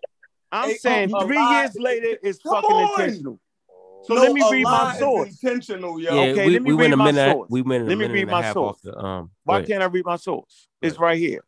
[0.51, 3.39] I'm oh, A, a, saying three years later is fucking intentional.
[4.05, 5.27] So No, let me read my source.
[5.29, 6.13] intentional, yo.
[6.13, 7.31] Yeah, Okay, we, let me we went read a my minute.
[7.33, 7.49] source.
[7.49, 8.75] We went a Let me minute read and a my half source.
[8.77, 9.31] off the um.
[9.43, 9.67] Why ahead.
[9.67, 10.67] can't I read my source?
[10.81, 11.43] It's right here.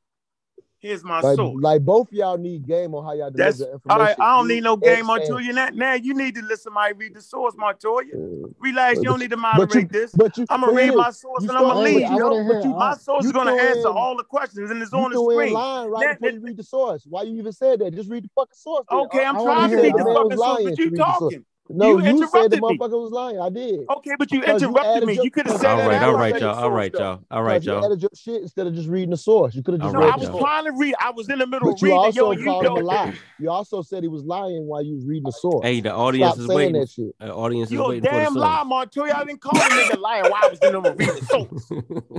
[0.79, 1.57] Here's my Like, source.
[1.61, 4.15] like both y'all need game on how y'all deliver That's the all right.
[4.19, 5.53] I don't You need no game, X and Montoya.
[5.53, 6.73] Now, now you need to listen.
[6.73, 8.05] My read the source, Montoya.
[8.15, 8.97] uh, Relax.
[8.97, 10.11] You don't need to but you, moderate this.
[10.15, 12.29] but you, I'm gonna read my source and I'm gonna Wait, leave, I want yo.
[12.29, 12.61] to hear.
[12.61, 13.95] But All my source you is gonna answer in.
[13.95, 15.53] all the questions, and it's on the screen.
[15.53, 17.03] lying right Now, before now- you read the source.
[17.07, 17.93] Why you even said that?
[17.95, 18.85] Just read the fucking source.
[18.91, 20.13] Okay, I'm I want to trying to read the the y'all.
[20.13, 21.34] man was fucking source, but you read the source.
[21.34, 21.45] talking.
[21.69, 22.77] No, You you said the interrupted me.
[22.80, 23.39] was lying.
[23.39, 23.80] I did.
[23.89, 25.14] Okay, but you Cause you interrupted me.
[25.15, 26.34] your, You could have said you All that right, added all after I your right,
[26.34, 26.41] read shit.
[26.41, 26.56] the y'all.
[26.56, 26.99] All source, right, though.
[26.99, 27.23] y'all.
[27.31, 27.85] All right, Cause you y'all.
[27.85, 29.56] added your shit instead of just reading the source.
[29.56, 30.31] You could have just No, read I was y'all.
[30.34, 30.44] source.
[30.44, 30.95] trying to read.
[30.99, 32.72] I was in the middle But of you reading, yo, also and you called him
[32.73, 33.14] a lie.
[33.39, 35.65] You also said he was lying while you was reading the source.
[35.65, 36.81] Hey, the audience Stop is saying waiting.
[36.81, 37.15] that shit.
[37.19, 37.91] The audience is waiting.
[37.91, 38.64] You a for the damn lie.
[38.64, 39.14] Montoya.
[39.14, 41.15] I didn't call you a nigga lying while I was in the middle of reading
[41.15, 41.72] the source.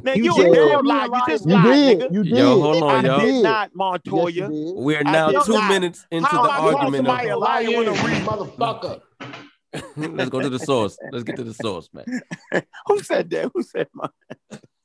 [0.04, 1.04] Man, You you a damn me lie.
[1.06, 1.22] You liar.
[1.28, 1.98] just You lied, did.
[2.00, 2.14] nigga.
[2.14, 3.20] You Yo, hold on, You y'all.
[3.20, 3.42] did did.
[3.42, 4.48] not, Montoya.
[4.76, 6.96] We're now two minutes into the am I calling argument of.
[7.06, 7.94] somebody a liar when I'm
[8.26, 9.00] motherfucker.
[9.96, 10.98] Let's go to the source.
[11.10, 12.06] Let's get to the source, man.
[12.86, 13.50] Who said that?
[13.54, 14.08] Who said my?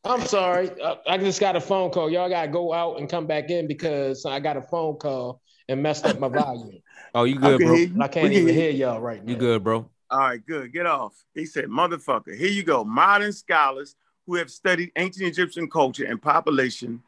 [0.03, 0.69] I'm sorry.
[0.81, 2.09] Uh, I just got a phone call.
[2.09, 5.81] Y'all gotta go out and come back in because I got a phone call and
[5.81, 6.79] messed up my volume.
[7.15, 7.75] Oh, you good, can bro?
[7.75, 8.85] hear And I can't We can even hear hear you.
[8.85, 9.87] y'all right You good, bro?
[10.09, 10.73] All right, good.
[10.73, 11.13] Get off.
[11.35, 12.35] He said, motherfucker.
[12.35, 12.83] Here you go.
[12.83, 13.95] Modern scholars
[14.25, 17.03] who have studied ancient Egyptian culture and population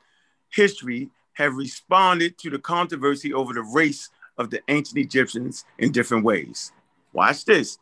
[0.52, 6.23] history have responded to the controversy over the race of the ancient Egyptians in different
[6.23, 6.72] ways.
[7.16, 7.78] Watch this.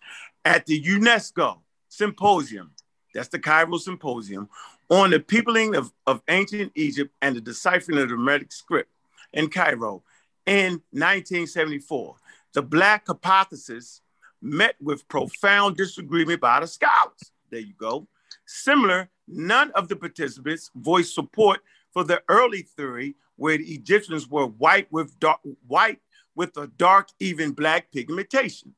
[0.46, 1.58] At the UNESCO
[1.90, 2.72] symposium,
[3.14, 4.48] that's the Cairo symposium,
[4.90, 8.92] on the peopling of, of ancient Egypt and the deciphering of the Meroitic script
[9.34, 10.04] in Cairo
[10.46, 12.16] in 1974,
[12.54, 14.02] the Black hypothesis
[14.40, 17.32] met with profound disagreement by the scholars.
[17.50, 18.08] There you go.
[18.46, 21.62] Similar, none of the participants voiced support
[21.92, 26.02] for the early theory where the Egyptians were white with dark, white
[26.36, 28.76] with a dark, even black pigmentation.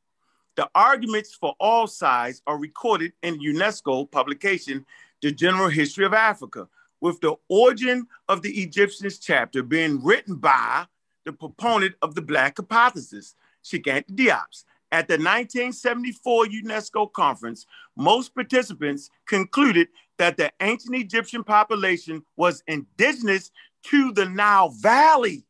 [0.55, 4.85] The arguments for all sides are recorded in UNESCO publication,
[5.21, 6.69] The General History of Africa,
[7.01, 10.85] with the origin of the Egyptians chapter being written by
[11.25, 17.65] the proponent of the Black hypothesis, Shigant Diops, At the 1974 UNESCO conference,
[17.97, 23.51] most participants concluded that the ancient Egyptian population was indigenous
[23.83, 25.45] to the Nile Valley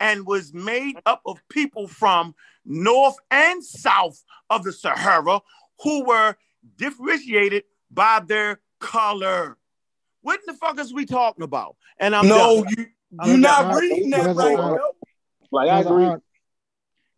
[0.00, 2.34] and was made up of people from
[2.64, 5.40] north and south of the Sahara
[5.82, 6.36] who were
[6.76, 9.58] differentiated by their color.
[10.22, 11.76] What the fuck is we talking about?
[11.98, 12.74] And I'm no, done.
[12.76, 12.86] you
[13.24, 14.58] you're not reading that right.
[14.58, 14.80] Art.
[15.52, 16.10] Like I agree.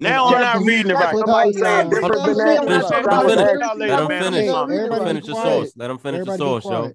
[0.01, 1.17] now I'm not reading it right.
[1.17, 3.77] Somebody, Hold on, Brother let Brother him finish.
[3.77, 4.51] Let him finish.
[4.51, 5.47] Let him finish the quiet.
[5.47, 5.73] source.
[5.77, 6.93] Let him finish the Everybody be source, yo.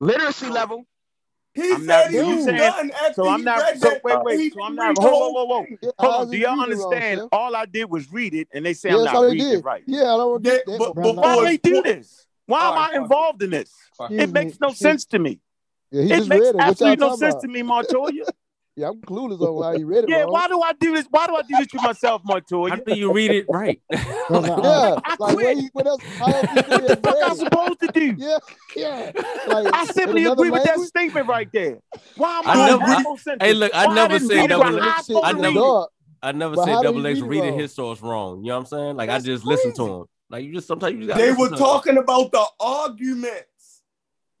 [0.00, 0.84] Literacy level.
[1.54, 3.58] He I'm said not- he you was saying- done after So I'm he not.
[3.60, 4.04] read So that.
[4.04, 4.52] wait, wait.
[4.54, 4.96] So I'm not.
[4.98, 5.66] Whoa, whoa, whoa, whoa.
[6.00, 6.30] Hold on.
[6.30, 7.28] Do y'all reading wrong, understand?
[7.32, 9.82] All I did was read it, and they say Yeah, I'm not reading it right.
[9.86, 10.78] Yeah, I don't get that.
[10.78, 12.26] but Brother Why do before they do this?
[12.46, 13.02] Why am All right, I fuck it.
[13.02, 13.72] involved in this?
[13.96, 15.40] Fuck It makes no Excuse- sense to me.
[15.90, 16.60] Yeah, he It just makes read it.
[16.60, 17.42] Absolutely no sense about?
[17.42, 18.24] to me, Montoya.
[18.76, 20.32] Yeah, I'm clueless on how he read it Yeah, wrong.
[20.32, 21.06] why do I do this?
[21.08, 22.80] Why do I do this to myself, How Montoya?
[22.84, 23.80] do you read it right?
[24.28, 25.58] Brother Like, Yeah, I like what, quit.
[25.58, 26.02] he, what else?
[26.18, 27.36] How else What the fuck I it?
[27.38, 28.14] supposed to do?
[28.18, 28.38] Yeah,
[28.74, 29.12] yeah.
[29.46, 31.78] Like I simply another agree with that statement right there.
[32.16, 33.36] Why am I I, never- I- sentence?
[33.42, 34.82] hey, look, I Why never didn't say double- right?
[34.82, 35.86] I I to in read the never-
[36.22, 38.42] I never But say double he X reading his source wrong.
[38.42, 38.96] You know what I'm saying?
[38.96, 40.04] Like That's I just listen to him.
[40.30, 43.82] Like you just sometimes you gotta They were talking about the arguments.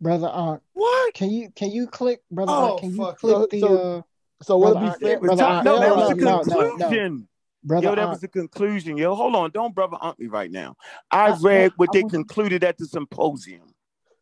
[0.00, 1.14] Brother Art, What?
[1.14, 2.80] can you can you click, Brother Oh, Art?
[2.80, 3.18] Can you fuck.
[3.18, 4.02] click So- the so- uh,
[4.42, 5.20] So would it be fair?
[5.20, 6.76] was Brother no, that was or the no, no, no, no.
[6.78, 7.28] conclusion.
[7.66, 8.96] Yo, that Art, was the conclusion.
[8.98, 9.50] Yo, hold on.
[9.50, 10.76] Don't brother ump me right now.
[11.10, 13.74] I I- read what I they was- concluded at the symposium.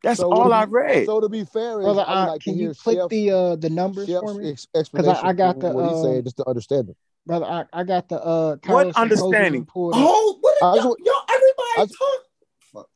[0.03, 1.07] That's So all it I read.
[1.07, 3.57] So to be fair, is Brother I like to can you click Chef's, the uh
[3.57, 4.51] the numbers Chef's for me?
[4.51, 6.97] ex- explanation I got the, what he um, said, just to understand it.
[7.25, 9.67] Brother Art, I got the uh What understanding?
[9.77, 12.89] Oh, what I are y'all, y'all everybody I talk.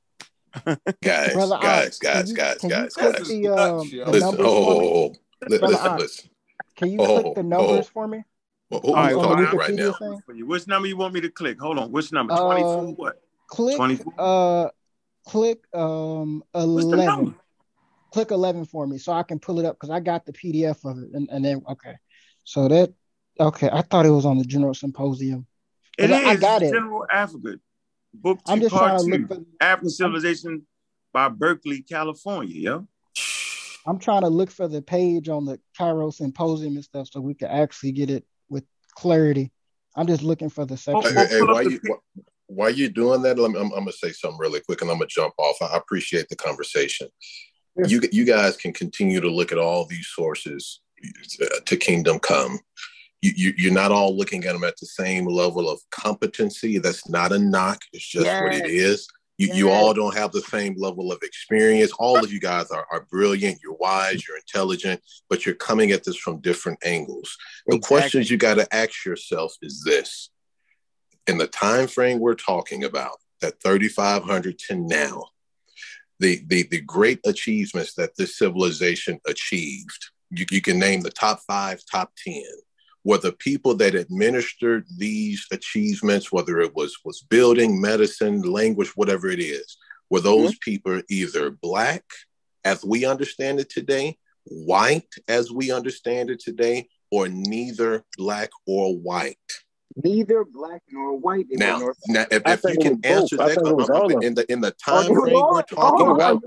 [1.03, 3.28] guys, Brother Art, guys, guys, guys, guys, guys.
[3.28, 5.15] the Nuts, um the Listen, numbers oh,
[5.49, 6.31] Brother listen, listen.
[6.77, 7.43] Can you Oh, click the oh.
[7.43, 8.23] numbers for me?
[8.71, 9.45] Who, who All are right, on the on.
[9.45, 9.93] talking I right now?
[9.93, 10.47] thing?
[10.47, 11.61] Which number you want me to click?
[11.61, 11.91] Hold on.
[11.91, 12.35] Which number?
[12.35, 13.23] Um, 24 what?
[13.49, 14.15] Click 24?
[14.19, 14.69] uh
[15.27, 17.37] click um eleven.
[18.13, 20.85] Click eleven for me so I can pull it up because I got the PDF
[20.85, 21.95] of it and, and then okay.
[22.45, 22.93] So that
[23.39, 25.47] okay, I thought it was on the general symposium.
[25.99, 26.73] It I- I got it.
[26.73, 27.61] General Africa.
[28.15, 29.23] Book two, I'm just part trying to two.
[29.23, 30.67] look for African Civilization
[31.13, 32.89] by Berkeley, California, yo.
[33.86, 37.34] I'm trying to look for the page on the Cairo Symposium and stuff so we
[37.34, 39.52] can actually get it with clarity.
[39.94, 41.15] I'm just looking for the section.
[41.15, 43.39] Hey, hey, hey, why you pic- wh- while you doing that?
[43.39, 45.56] Let me, I'm, I'm gonna say something really quick, and I'm gonna jump off.
[45.62, 47.08] I appreciate the conversation.
[47.86, 50.81] You you guys can continue to look at all these sources
[51.42, 52.58] uh, to kingdom come.
[53.20, 56.78] You, you you're not all looking at them at the same level of competency.
[56.78, 57.82] That's not a knock.
[57.92, 59.06] It's just what it is.
[59.39, 61.92] You, you all don't have the same level of experience.
[61.98, 63.58] All of you guys are, are brilliant.
[63.62, 64.26] You're wise.
[64.26, 67.36] You're intelligent, but you're coming at this from different angles.
[67.66, 67.97] The Exactly.
[67.98, 70.31] questions you got to ask yourself is this:
[71.26, 75.24] in the time frame we're talking about, that 3,500 to now,
[76.18, 80.06] the, the the great achievements that this civilization achieved.
[80.31, 82.42] You, you can name the top five, top ten.
[83.07, 89.28] Were the people that administered these achievements, whether it was was building, medicine, language, whatever
[89.28, 89.76] it is,
[90.10, 90.26] were mm-hmm.
[90.26, 92.02] those people either black,
[92.65, 98.97] as we understand it today, white, as we understand it today, or neither black or
[98.97, 99.39] white?
[99.94, 101.47] Neither black nor white.
[101.52, 103.12] Now, North- now if, if you can was both.
[103.12, 105.60] answer that think it was all of in the in the Oh, time frame we're
[105.60, 106.43] oh, talking oh, about,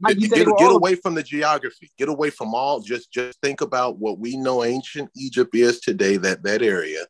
[0.00, 1.90] Mike, you get, get, get away from the geography.
[1.98, 2.80] Get away from all.
[2.80, 6.16] Just just think about what we know ancient Egypt is today.
[6.16, 7.04] That that area,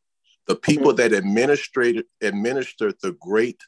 [0.47, 3.61] the people that administrated administered the great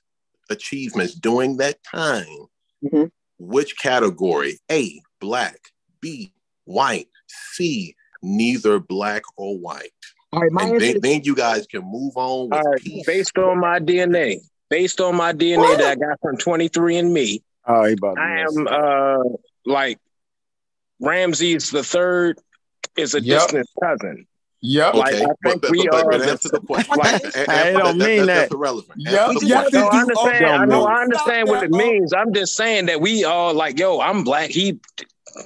[0.49, 2.47] achievements during that time.
[2.85, 3.11] Mhm.
[3.39, 4.59] Which category?
[4.71, 5.59] A black.
[6.01, 6.33] B
[6.65, 7.09] white.
[7.27, 9.93] C neither black or white.
[10.33, 12.81] All right, my And then, is then you guys can move on with All right,
[12.81, 13.07] peace.
[13.07, 17.93] based on my DNA, based on my DNA that I got from 23andMe, Oh, he
[17.93, 19.23] about I am uh
[19.67, 19.99] like
[21.01, 22.39] Ramses the third
[22.97, 23.41] is a Yep.
[23.43, 24.27] distant cousin.
[24.63, 24.95] Yep.
[24.95, 26.25] Like Okay, I think but, we but, but are.
[26.25, 26.97] answer the question.
[26.99, 28.27] Like, A- a- I answer don't that- mean that's, that.
[28.27, 28.93] That's irrelevant.
[29.01, 29.21] Yep.
[29.29, 30.45] Answer the no, I understand.
[30.47, 30.85] I know.
[30.87, 32.13] I understand what it means.
[32.13, 34.51] I'm just saying that we are like, yo, I'm black.
[34.51, 34.79] He,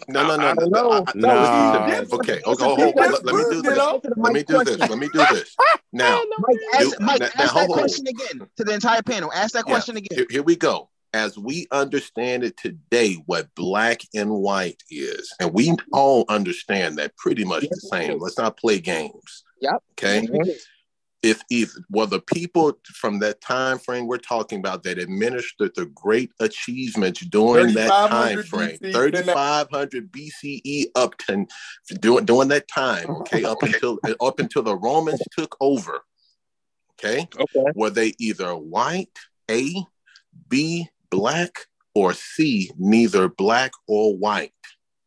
[0.08, 0.46] No, no, no.
[0.48, 0.90] I don't no.
[0.90, 1.90] I- I- No, listen he to me.
[1.90, 2.12] different.
[2.14, 2.64] Okay, okay.
[2.64, 3.78] a Hold, hold, let, let me do this.
[3.78, 4.04] Unc.
[4.04, 4.78] Answer the Let me do this.
[4.78, 5.56] Let me do this.
[5.92, 7.78] Now, Mike, do, ask, Mike, now, ask now, that hold, hold.
[7.78, 9.30] question again to the entire panel.
[9.32, 9.72] Ask that Yeah.
[9.74, 10.18] question again.
[10.18, 15.54] Here, here we go as we understand it today, what black and white is, and
[15.54, 18.18] we all understand that pretty much the same.
[18.18, 19.44] Let's not play games.
[19.60, 19.82] Yep.
[19.92, 20.26] Okay.
[20.26, 20.50] Mm-hmm.
[21.22, 25.86] If if well, the people from that time frame we're talking about that administered the
[25.86, 31.46] great achievements during that time frame, thirty five hundred BCE up to
[32.00, 36.00] during, during that time, okay, up until up until the Romans took over.
[36.98, 37.26] Okay?
[37.38, 37.72] okay.
[37.74, 39.18] Were they either white,
[39.50, 39.74] A,
[40.48, 41.50] B, black
[41.94, 44.52] or C, neither black or white?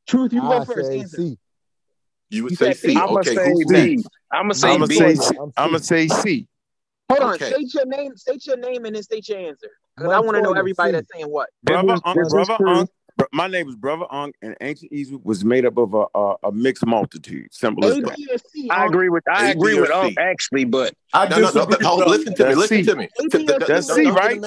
[0.08, 1.12] Truth, you I go first.
[1.12, 1.38] C.
[2.30, 2.98] You would you say, say C.
[2.98, 4.04] I'm okay, say B.
[4.32, 5.00] I'm gonna say I'm B.
[5.58, 6.48] I'm gonna say C.
[7.10, 7.34] Hold on.
[7.36, 7.52] Okay.
[7.52, 8.16] State your name.
[8.18, 9.70] State your name and then state your answer.
[9.96, 10.96] Because I want to know everybody C.
[10.96, 11.50] that's saying what.
[11.64, 12.88] Brother, brother, brother,
[13.32, 16.86] my neighbor's brother Ankh and ancient Egypt was made up of a a, a mixed
[16.86, 17.48] multitude.
[17.52, 18.42] Simple as that.
[18.72, 22.56] I agree with I agree with actually, but I no, no, no, listen to me,
[22.56, 23.10] listen to me.
[23.68, 24.42] That's C, right?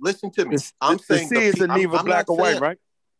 [0.00, 0.56] Listen to me.
[0.80, 2.78] I'm saying C is the neither black or white, right?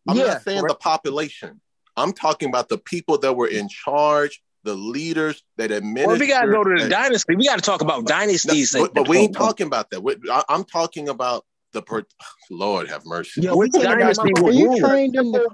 [0.08, 1.60] I'm not saying the population.
[1.97, 6.08] I'm talking about the people that were in charge, the leaders that administer.
[6.08, 7.36] Well, we gotta go to the and, dynasty.
[7.36, 8.74] We gotta talk about dynasties.
[8.74, 9.47] No, but, but we ain't oh, oh.
[9.47, 10.44] talking about that.
[10.49, 12.06] I, am talking about the per-
[12.50, 13.42] Lord have mercy.
[13.42, 15.44] Yo, we kind of got you trained in the.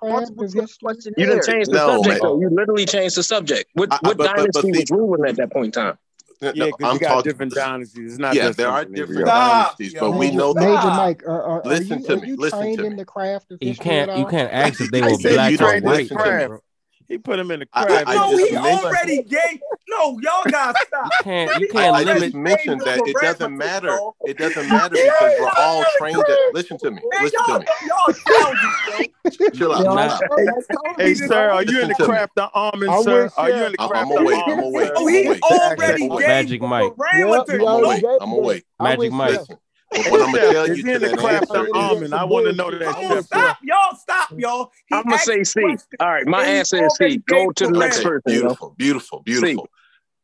[1.16, 2.18] You didn't change the no, subject, man.
[2.22, 2.40] though.
[2.40, 3.70] You literally changed the subject.
[3.74, 5.98] What, I, I, but, dynasty but, but, was ruling at that point in time?
[6.42, 8.12] No, yeah, no, I'm you got talking, different dynasties.
[8.12, 9.76] It's not yeah, there are different stop.
[9.76, 10.60] dynasties, but we know that.
[10.60, 12.32] Major Mike, are, are, listen are you, to me.
[12.34, 12.96] Listen to me.
[12.96, 14.16] The craft of you can't.
[14.16, 16.60] You can't ask if they were black or white.
[17.10, 18.04] He put him in the crowd.
[18.06, 19.60] I, no, he already gay.
[19.88, 21.06] No, y'all gotta stop.
[21.06, 21.60] You can't.
[21.60, 22.22] You can't I limit.
[22.22, 23.88] just mentioned that it doesn't matter.
[23.88, 24.14] Bro.
[24.26, 26.18] It doesn't matter because we're all trained.
[26.24, 27.02] To, listen to me.
[27.10, 29.50] Man, listen to me.
[29.58, 30.22] Chill out.
[30.98, 33.24] Hey, sir, are you in the craft of almond, sir?
[33.24, 33.42] Wish, yeah.
[33.42, 34.52] Are you in the craft I'm, I'm?
[34.52, 34.90] I'm away.
[34.94, 36.28] Oh, he already gay.
[36.28, 36.92] Magic Mike.
[37.12, 38.20] I'm.
[38.20, 38.62] I'm away.
[38.80, 39.40] Magic Mike.
[39.90, 42.14] But I'm gonna tell you to that answer almond.
[42.14, 42.94] I want to know that.
[42.96, 43.96] Oh, stop, y'all!
[43.96, 44.72] Stop, y'all!
[44.86, 45.60] He I'm gonna say C.
[45.60, 45.86] Questions.
[45.98, 47.18] All right, my answer is C.
[47.26, 48.22] Go to the next person.
[48.24, 49.68] Beautiful, beautiful, beautiful.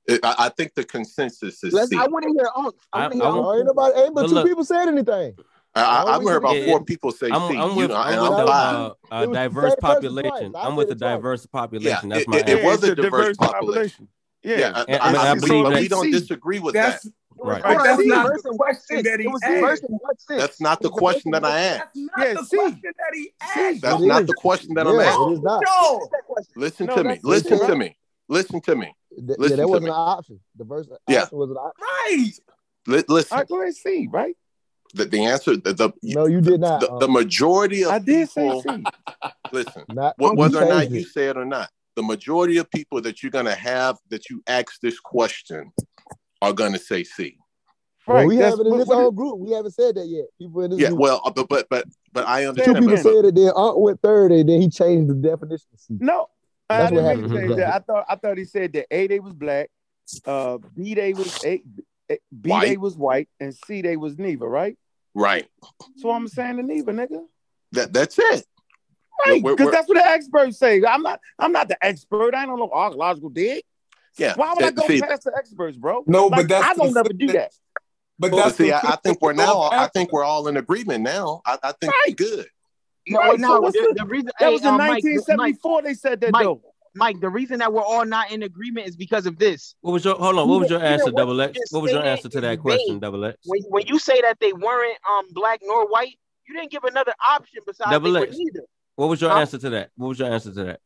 [0.09, 1.73] I, I, think the consensus is.
[1.73, 1.97] Let's, C.
[1.97, 2.49] I want to hear.
[2.55, 4.01] Um, I, I, hear I, I, ain't nobody.
[4.01, 5.35] Ain't but well, two look, people said anything.
[5.75, 7.59] I've heard about four people say I'm, C.
[7.59, 10.55] I'm you with, know, I'm with a, uh, uh, a diverse population.
[10.57, 12.09] I'm with a diverse population.
[12.09, 12.39] That's my.
[12.39, 14.09] It, it, was a diverse population.
[14.43, 17.05] Yeah, yeah I, I, believe, but we don't disagree with that.
[17.47, 17.63] Right.
[17.63, 17.79] right.
[17.79, 19.85] That's, that's not the question that he asked.
[20.29, 21.97] That's not the question that I asked.
[23.81, 25.43] That's not the question that I'm asking.
[25.43, 26.09] No.
[26.57, 27.21] Listen to me.
[27.23, 27.97] Listen to me.
[28.29, 28.93] Listen to me.
[29.17, 30.41] Listen yeah, that wasn't an option.
[30.57, 31.27] The verse yeah.
[31.31, 32.33] was an option.
[32.89, 33.09] Right.
[33.09, 33.39] listen.
[33.39, 34.37] I go ahead see, right?
[34.95, 37.99] The, the answer the, the no you did not the, um, the majority of I
[37.99, 38.85] did people, say see.
[39.53, 43.23] listen not, whether or not you say it or not the majority of people that
[43.23, 45.73] you're going to have that you ask this question
[46.43, 47.39] are going to say C.
[48.07, 48.27] Right.
[48.27, 49.41] We haven't in this whole group.
[49.41, 50.27] We haven't said that yet.
[50.39, 51.01] People in this yeah, group.
[51.01, 52.77] well, uh, but but but but I understand.
[52.77, 53.35] Two people said it.
[53.35, 55.67] Then Aunt went third, and then he changed the definition.
[55.91, 56.29] No,
[56.69, 57.59] That's I didn't happened.
[57.59, 57.75] that.
[57.75, 59.71] I thought I thought he said that A they was black,
[60.25, 61.63] uh, B they was A,
[62.09, 62.19] B
[62.51, 62.69] white.
[62.69, 64.47] they was white, and C they was neither.
[64.47, 64.79] Right.
[65.13, 65.49] Right.
[65.97, 67.25] So I'm saying the neither, nigga.
[67.73, 68.47] That that's it.
[69.27, 70.83] Right, because that's what the experts say.
[70.85, 71.21] I'm not.
[71.39, 72.35] I'm not the expert.
[72.35, 73.65] I don't know archaeological dig.
[74.19, 74.35] Yeah.
[74.37, 76.05] Why would I go see, past the experts, bro?
[76.07, 77.53] No, like, but that's I don't never do that.
[78.19, 79.63] But well, that's see, I, I, think we're now.
[79.63, 81.43] I think we're all in agreement now.
[81.45, 82.17] I, I think right.
[82.17, 82.47] good.
[83.09, 83.71] No, right, no.
[83.71, 85.73] So the, the, reason that hey, was in 1974.
[85.73, 86.63] Mike, they said that Mike, though.
[86.95, 89.75] Mike, the reason that we're all not in agreement is because of this.
[89.83, 90.49] What was your hold on?
[90.49, 91.59] What was your answer, yeah, Double X?
[91.71, 93.37] What was your answer to that question, Double X?
[93.45, 97.13] When, when you say that they weren't um black nor white, you didn't give another
[97.29, 98.37] option besides double X.
[98.97, 99.91] What was your answer to that?
[99.97, 100.81] What was your answer to that?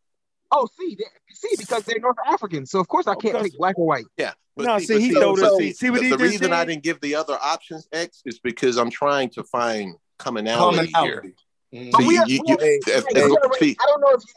[0.53, 0.97] Oh, see,
[1.31, 4.05] see, because they're North African, so of course I can't take black or white.
[4.17, 6.51] Yeah, but no, see, see, he so, so, see, see what the, he the reason
[6.51, 6.53] did?
[6.53, 11.23] I didn't give the other options X is because I'm trying to find commonality, here.
[11.73, 12.43] I don't know if you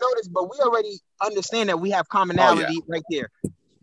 [0.02, 2.82] noticed, but we already understand that we have commonality oh, yeah.
[2.88, 3.32] right there.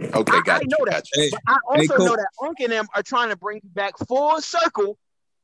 [0.01, 0.93] Okay, I, gotcha, I know that.
[0.93, 1.11] Gotcha.
[1.15, 2.07] Hey, I also hey, cool.
[2.07, 4.97] know that Unc and them are trying to bring back full circle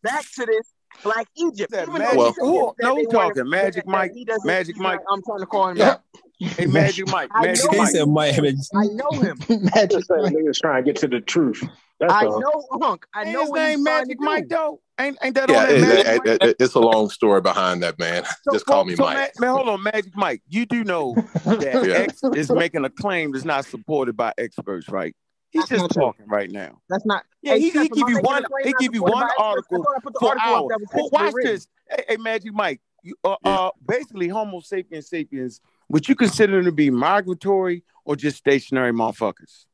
[0.03, 1.73] back to this Black Egypt.
[1.73, 3.49] That Magic, well, who, no, who talking?
[3.49, 4.12] Magic Mike.
[4.44, 5.00] Magic Mike.
[5.10, 5.76] I'm trying to call him.
[5.76, 5.97] Yeah.
[6.39, 7.31] Hey, Magic Mike.
[7.41, 7.89] Magic Mike.
[7.89, 8.34] Said Mike.
[8.39, 9.39] I know him.
[9.49, 10.33] Magic Mike.
[10.33, 11.62] Niggas trying to get to the truth.
[11.99, 13.07] That's I know Hunk.
[13.15, 14.81] I ain't know his name Magic Mike though.
[14.99, 17.99] Ain't ain't that yeah, all that it, it, it, It's a long story behind that
[17.99, 18.25] man.
[18.42, 19.33] So, Just call me so Mike.
[19.39, 20.42] Ma- man, hold on, Magic Mike.
[20.49, 21.94] You do know that yeah.
[21.94, 25.15] X is making a claim that's not supported by experts, right?
[25.57, 26.81] He's just talking right now.
[26.89, 27.25] That's not.
[27.43, 28.44] Yeah, hey, he, he give you one.
[28.65, 29.85] He give you one article
[30.20, 30.70] for hours.
[30.94, 31.68] Well, watch this.
[31.91, 32.81] Hey, hey, Magic Mike.
[33.02, 33.55] You, uh, yeah.
[33.55, 35.60] uh, basically, Homo sapiens sapiens.
[35.89, 39.67] Would you consider them to be migratory or just stationary motherfuckers?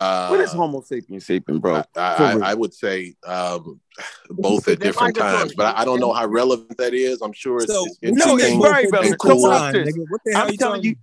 [0.00, 1.76] Uh, what is Homo sapiens sapiens, bro?
[1.76, 3.80] I, I, I would say um,
[4.28, 7.22] both at different times, but I don't know how relevant that is.
[7.22, 9.18] I'm sure it's, so, it's no, it's very relevant.
[9.18, 9.40] Cool.
[9.40, 9.94] So watch this.
[10.34, 10.96] I'm telling you,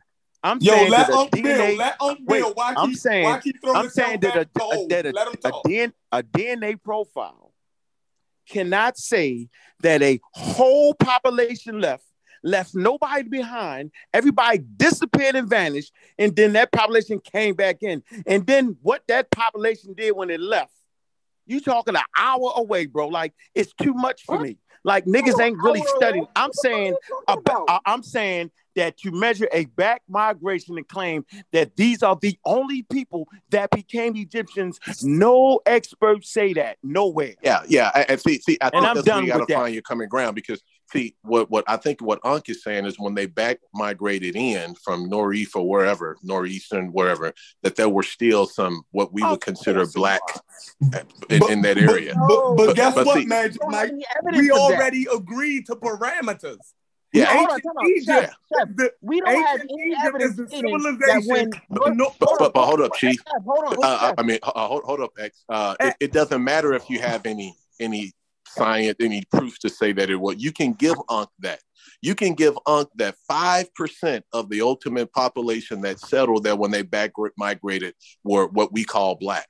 [0.44, 1.78] I'm Yo, saying let that a Unc Bill, DNA.
[1.78, 2.54] let Unc Wait, Bill.
[2.54, 3.24] Why I'm keep saying.
[3.26, 5.52] why keep throwing I'm saying that a, a- that a, a.
[5.68, 7.54] DNA, a DNA profile
[8.50, 9.50] cannot say
[9.82, 12.04] that a whole population left,
[12.44, 18.04] left nobody behind, everybody disappeared and vanished, and then that population came back in.
[18.26, 20.74] And then what that population did when it left,
[21.46, 23.08] You talking an hour away, bro.
[23.08, 24.58] Like it's too much for me.
[24.84, 26.28] Like niggas ain't really studying.
[26.36, 26.96] I'm saying
[27.28, 32.18] about, I- I'm saying that you measure a back migration and claim that these are
[32.22, 34.80] the only people that became Egyptians.
[35.04, 37.36] No experts say that nowhere.
[37.42, 37.92] Yeah, yeah.
[37.94, 39.54] I, I see, see, I And think I'm that's done where you got with to
[39.56, 43.00] find your common ground because see what what I think what Unc is saying is
[43.00, 47.34] when they back migrated in from North or wherever, northeastern wherever,
[47.64, 50.22] that there were still some what we would consider black
[51.30, 52.14] in, in that area.
[52.28, 53.92] But, but guess but what, see- Magic Mike?
[54.34, 54.60] We of that.
[54.60, 56.74] already agreed to parameters.
[57.14, 57.26] Yeah.
[57.26, 58.06] Hold on, Ancient.
[58.06, 61.26] Chef, Egypt, Chef, the we don't have any Egypt evidence is a that civilization.
[61.28, 63.16] when But, but, but, but hold up, Chief.
[63.16, 65.44] Chef, hold on, Uh, I, mean, uh, hold, hold up, X.
[65.50, 68.14] Uh, it, it doesn't matter if you have any any
[68.48, 70.38] science, any proof to say that it was.
[70.38, 71.60] You can give Unc that.
[72.02, 76.72] You can give Unc that five percent of the ultimate population that settled there when
[76.72, 79.48] they back migrated were what we call black.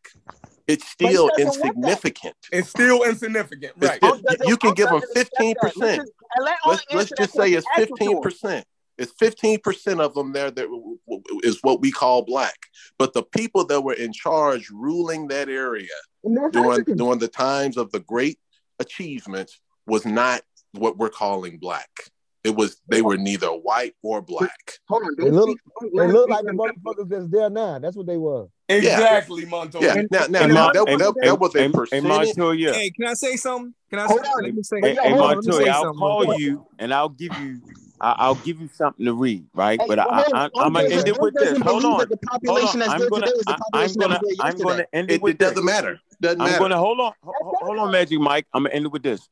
[0.67, 1.67] It's still doesn't want that.
[1.67, 2.35] insignificant.
[2.51, 3.97] It's still insignificant, right?
[3.97, 6.09] still- you can give them fifteen percent.
[6.35, 8.21] Just- and let Unc Let's let's just say it's Ask him to fifteen him.
[8.23, 8.65] percent.
[8.97, 10.67] It's fifteen percent of them there that
[11.43, 12.57] is what we call black.
[12.99, 15.87] But the people that were in charge, ruling that area
[16.51, 18.39] during during the times of the great
[18.79, 20.41] achievements, was not
[20.73, 21.89] what we're calling black.
[22.43, 24.79] It was they were neither white or black.
[24.87, 25.59] Hold on, They don't look,
[25.95, 27.77] they look like the motherfuckers that's there now.
[27.77, 28.47] That's what they were.
[28.67, 29.83] Exactly, Montoya.
[29.83, 30.01] Yeah.
[30.09, 32.07] Now now, And now Mon- that, and- that, that was a and- and percentage.
[32.09, 33.75] Montoya, Hey, can I say something?
[33.89, 34.43] Can I Hold say, on.
[34.43, 36.93] let me say, Hey, hey, hold on, let me Montoya, I'll something call you and
[36.93, 37.61] I'll give you,
[37.99, 39.79] I- I'll give you something to read, right?
[39.79, 41.59] Hey, But I, I, I'm, I'm gonna end it with this.
[41.59, 42.79] Hold on, that the hold on.
[42.79, 45.21] that's I'm gonna, the I, I'm population that was gonna, I'm gonna end it It,
[45.21, 45.65] with it doesn't this.
[45.65, 45.99] matter.
[46.19, 46.59] Doesn't I'm matter.
[46.59, 48.47] gonna hold on, ho- ho- hold on, Magic Mike.
[48.53, 49.27] I'm gonna end it with this.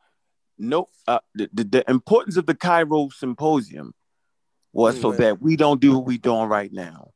[0.60, 3.94] No, uh, the, the, the importance of the Cairo Symposium
[4.74, 7.12] was so that we don't do what we're doing right now.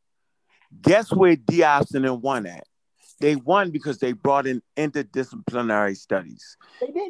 [0.81, 2.63] Guess where Diaz and won at?
[3.19, 6.57] They won because they brought in interdisciplinary studies.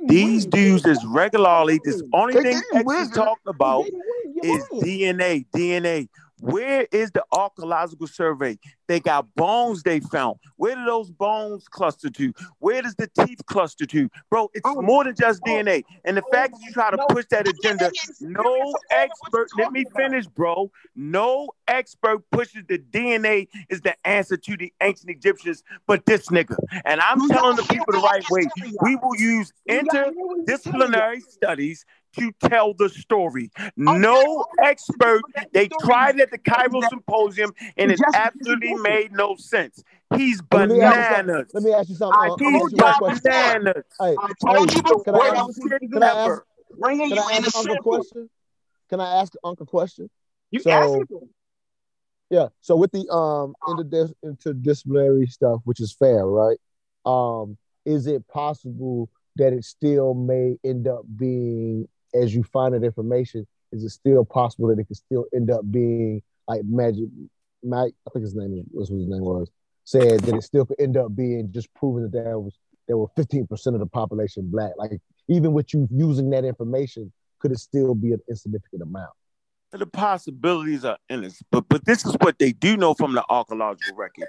[0.05, 0.49] These win.
[0.49, 4.35] dudes is regularly, this only They thing X is talking about didn't win.
[4.43, 4.83] You're is.
[4.83, 6.09] DNA, DNA.
[6.43, 8.59] Where is the archaeological survey?
[8.87, 10.39] They got bones they found.
[10.57, 12.33] Where do those bones cluster to?
[12.59, 14.09] Where does the teeth cluster to?
[14.29, 15.83] Bro, it's Oh, more than just oh, DNA.
[16.03, 17.05] And the oh, fact that you try to no.
[17.07, 18.21] push that agenda, no serious.
[18.21, 20.01] I know what expert, let me about.
[20.01, 20.69] finish, bro.
[20.95, 26.57] No expert pushes the DNA is the answer to the ancient Egyptians, but this nigga.
[26.83, 28.47] And I'm telling the people the right way.
[28.81, 31.03] We will use Do y'all hear what he's telling y'all?
[31.13, 31.85] interdisciplinary studies
[32.19, 33.51] to tell the story.
[33.57, 35.21] Okay, No expert.
[35.53, 39.83] They tried at the Cairo Symposium and it absolutely made no sense.
[40.15, 41.25] He's Let me ask you something.
[41.27, 41.51] bananas.
[41.53, 42.21] Let me ask you something.
[42.21, 43.19] I Uh, He's you question.
[43.23, 43.31] before.
[43.31, 43.83] bananas.
[43.99, 45.59] Hey, I hey, told you can I before ask?
[45.91, 46.41] Can I ask?
[46.79, 48.29] bringing Can you I in ask Uncle a question?
[48.89, 50.09] Can I ask Uncle a question?
[50.51, 51.29] You So asked him.
[52.29, 56.57] yeah, so with the um interdis- interdisciplinary stuff, which is fair, right?
[57.05, 62.83] Um, is it possible that it still may end up being, as you find that
[62.83, 67.05] information, is it still possible that it could still end up being like Magic
[67.63, 67.93] Mike?
[68.07, 69.49] I think his name is what his name was
[69.85, 73.07] said that it still could end up being just proving that there was there were
[73.17, 74.71] 15% of the population black.
[74.77, 74.91] Like
[75.29, 79.11] even with you using that information, could it still be an insignificant amount?
[79.71, 83.95] The possibilities are endless, but but this is what they do know from the archaeological
[83.95, 84.27] record.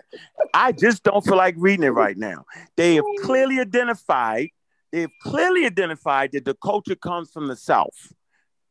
[0.55, 2.47] I just don't feel like reading it right now.
[2.77, 4.49] They have clearly identified.
[4.95, 8.13] They have clearly identified that the culture comes from the south.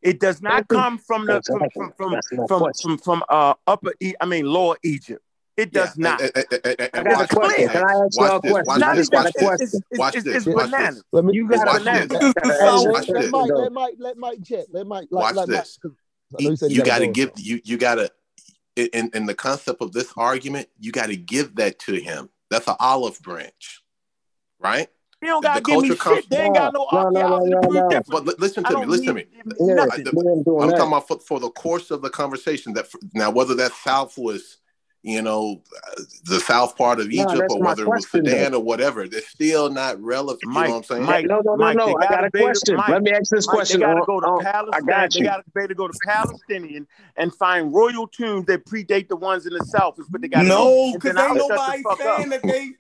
[0.02, 3.56] It does not come from the from from from That's my from, from, from uh
[3.68, 5.22] upper e- I mean lower Egypt.
[5.58, 6.22] It Yeah, does not.
[6.22, 7.68] and, and, and, and, I and got a watch question.
[7.68, 8.64] Can I ask y'all a question?
[8.66, 9.08] Watch Not I this.
[9.08, 9.44] even a Watch this.
[9.44, 9.64] question.
[9.64, 10.36] it's, it's, Watch it's, this.
[10.36, 10.96] it's bananas.
[10.96, 11.04] this.
[11.12, 12.08] Let me You It's got Watch a bananas.
[12.08, 12.20] this.
[12.22, 12.86] This is Hey, South.
[12.86, 13.32] let, Watch let this.
[13.32, 14.66] Mike, let Mike, let Mike check.
[14.72, 15.78] Let Mike, like, Watch like Mike, this.
[15.82, 15.92] 'cause
[16.40, 17.12] I know you You you got gotta to go.
[17.12, 18.10] give you you got to
[18.78, 20.70] in in the concept of this argument.
[20.80, 22.30] You got to give that to him.
[22.50, 23.84] That's an olive branch,
[24.58, 24.88] right?
[25.24, 26.18] They don't The, the gotta give me culture comes.
[26.18, 26.30] shit.
[26.30, 28.02] They ain't got No, no no, no, no, no, no.
[28.10, 28.86] But li- listen to me.
[28.86, 29.26] Listen to me.
[29.58, 29.86] Yeah.
[29.90, 32.74] I- we ain't doing I'm talking about for, for the course of the conversation.
[32.74, 34.58] That now whether that South was,
[35.02, 35.62] you know,
[35.98, 38.32] uh, the South part of Egypt that's or whether it was question though.
[38.32, 40.44] Sudan or whatever, they're still not relevant.
[40.44, 41.04] You know what I'm saying?
[41.06, 41.98] Mike, no, no, no, Mike, they no.
[41.98, 42.76] I got a question.
[42.76, 43.82] Mike, Let me ask this Mike, they question.
[43.82, 44.86] gotta On, go to on, I Palestine.
[44.88, 45.26] got They you.
[45.26, 49.54] gotta pay to go to Palestinian and find royal tombs that predate the ones in
[49.54, 50.00] the south.
[50.00, 50.48] Is what they gotta.
[50.50, 52.72] No, because then ain't nobody saying that they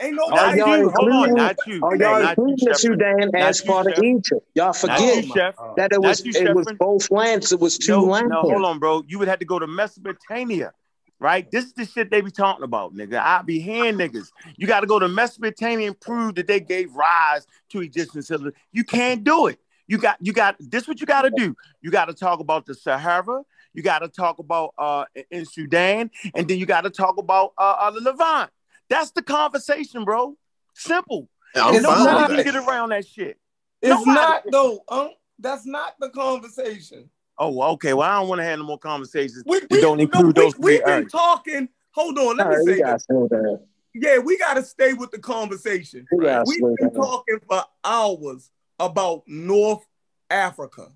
[0.00, 0.90] ain't Are Not nobody y'all you.
[0.90, 1.28] Hold on.
[1.28, 1.34] including?
[1.34, 1.80] Not you.
[1.84, 2.78] Are Hey, y'all Not you, including Sheffrin.
[2.78, 4.46] Sudan Not as you, part of Egypt?
[4.54, 5.32] Y'all forget you,
[5.76, 7.52] that it was you, it was both lands.
[7.52, 8.30] It was two No, lands.
[8.30, 9.02] no, hold on, bro.
[9.06, 10.72] You would have to go to Mesopotamia,
[11.18, 11.50] right?
[11.50, 13.20] This is the shit they be talking about, nigga.
[13.20, 14.30] I be hearing niggas.
[14.56, 18.60] You got to go to Mesopotamia and prove that they gave rise to Egyptian civilization.
[18.72, 19.58] You can't do it.
[19.88, 20.56] You got, you got.
[20.58, 21.54] This what you got to do.
[21.82, 23.42] You got to talk about the Sahara.
[23.74, 27.52] You got to talk about uh in Sudan, and then you got to talk about
[27.58, 28.50] uh, uh the Levant.
[28.92, 30.36] That's the conversation, bro.
[30.74, 31.28] Simple.
[31.56, 33.38] I'm It's fine not- with can get around that shit.
[33.80, 34.84] It's Nobody not can- though.
[34.88, 37.08] Um, that's not the conversation.
[37.38, 37.94] Oh, okay.
[37.94, 40.54] Well, I don't want to have no more conversations We, we, don't include we, those
[40.54, 41.68] three we've been talking.
[41.92, 43.58] Hold on, let All me right, say we this.
[43.94, 46.06] Yeah, we got to stay with the conversation.
[46.12, 47.02] We got to We've been down.
[47.02, 49.84] talking for hours about North
[50.30, 50.88] Africa.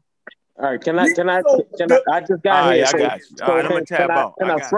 [0.58, 1.12] All right, can I?
[1.12, 1.42] Can I?
[1.76, 2.00] Can I?
[2.10, 2.86] I just got All right, here.
[2.86, 3.36] I got you.
[3.36, 4.34] so All right, I'm can- gonna tap can I, out.
[4.39, 4.70] Can I I got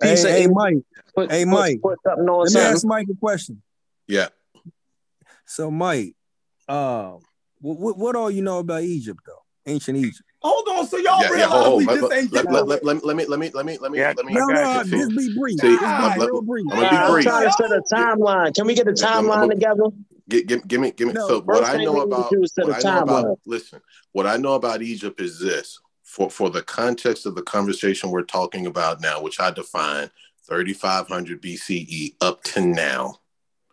[0.00, 0.08] you.
[0.08, 0.76] Hey, piece of hey, info Mike.
[1.14, 1.80] put, Hey, put- Mike.
[1.82, 2.72] put something on Let me something?
[2.74, 3.62] ask Mike a question.
[4.06, 4.28] Yeah.
[5.46, 6.14] So, Mike,
[6.68, 7.16] uh,
[7.60, 9.42] what, what, what all you know about Egypt, though?
[9.66, 10.22] Ancient Egypt.
[10.40, 11.30] Hold on, so y'all Yeah, yeah.
[11.30, 11.78] realize Hold, hold.
[11.78, 13.78] we Let, just let, ain't let, let, let, let, let me let me let me
[13.78, 15.58] let me Yeah, let me No, no, just be brief.
[15.60, 16.18] see, Just be God.
[16.18, 16.66] real brief.
[16.70, 17.24] I'm gonna be Nah, I'm brief.
[17.24, 18.54] trying to set a timeline.
[18.54, 19.84] Can we get a timeline together?
[20.28, 21.14] Give, give, give me, give me.
[21.14, 23.02] No, so what I know we need to about, do is what a I know
[23.02, 23.80] about, listen,
[24.12, 25.80] what I know about Egypt is this.
[26.08, 30.10] For for the context of the conversation we're talking about now, which I define
[30.46, 33.20] 3,500 BCE up to now.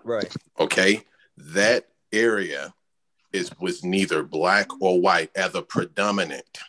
[0.04, 0.36] Right.
[0.60, 1.04] Okay,
[1.38, 2.74] that area
[3.32, 6.60] is was neither black or white as a predominant.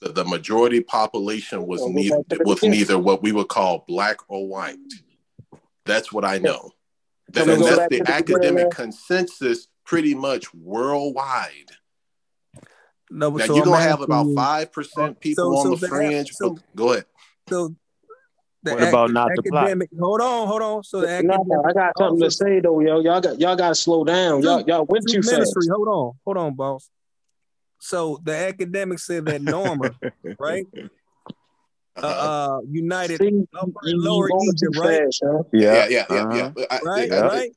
[0.00, 4.78] The, the majority population was neither was neither what we would call black or white.
[5.84, 6.70] That's what I know.
[7.30, 11.72] That, and that's the to the beginning academic consensus pretty much worldwide.
[13.10, 15.88] No, Now so you're gonna have about five percent people so- on so the the-
[15.88, 16.30] fringe.
[16.32, 17.06] so- go ahead.
[17.48, 17.74] So,
[18.62, 19.76] the What about ac- not the plot?
[19.98, 20.84] Hold on, hold on.
[20.84, 21.46] So the No, academic.
[21.48, 23.00] no, I got something to say though, yo.
[23.00, 24.42] Y'all got y'all got to slow down.
[24.42, 25.32] Y'all y'all went too fast.
[25.32, 25.62] ministry.
[25.74, 26.88] Hold on, hold on, boss.
[27.80, 29.90] So the academics said that Norma,
[30.38, 30.66] right?
[30.76, 30.86] Uh,
[32.06, 32.56] Uh-huh.
[32.56, 35.00] uh, United See, Upper Lower Egypt, right?
[35.04, 35.46] fast, yo.
[35.52, 36.52] yeah, yeah, yeah, uh-huh.
[36.56, 36.64] yeah.
[36.70, 37.50] I- Right, I- I- right,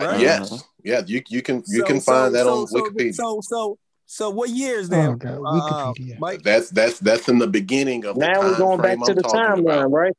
[0.00, 0.20] right.
[0.20, 1.02] Yes, yeah.
[1.06, 3.14] You you can you So- can so- find that so- on so, Wikipedia.
[3.14, 5.08] So, so, so, what year is that?
[5.08, 8.80] Oh god, uh, Mike, that's that's that's in the beginning of the Now we're going
[8.80, 9.90] back to I'm the timeline, about.
[9.90, 10.12] right?